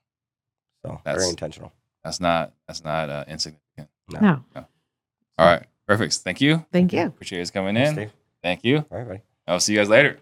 So 0.85 1.01
That's- 1.05 1.23
very 1.23 1.31
intentional. 1.31 1.73
That's 2.05 2.21
not 2.21 2.53
that's 2.69 2.85
not 2.85 3.09
uh, 3.11 3.25
insignificant. 3.27 3.89
No. 4.11 4.21
No, 4.55 4.67
All 5.39 5.47
right. 5.47 5.65
Perfect. 5.89 6.15
Thank 6.15 6.41
you. 6.41 6.65
thank 6.73 6.93
you. 6.93 7.07
Appreciate 7.07 7.39
you 7.39 7.43
guys 7.43 7.51
coming 7.51 7.75
Thanks, 7.75 7.91
in. 7.91 7.95
Steve. 7.97 8.13
Thank 8.43 8.65
you. 8.65 8.79
All 8.91 8.99
right, 8.99 9.07
buddy. 9.09 9.23
I'll 9.49 9.59
see 9.61 9.73
you 9.73 9.79
guys 9.81 9.89
later. 9.89 10.19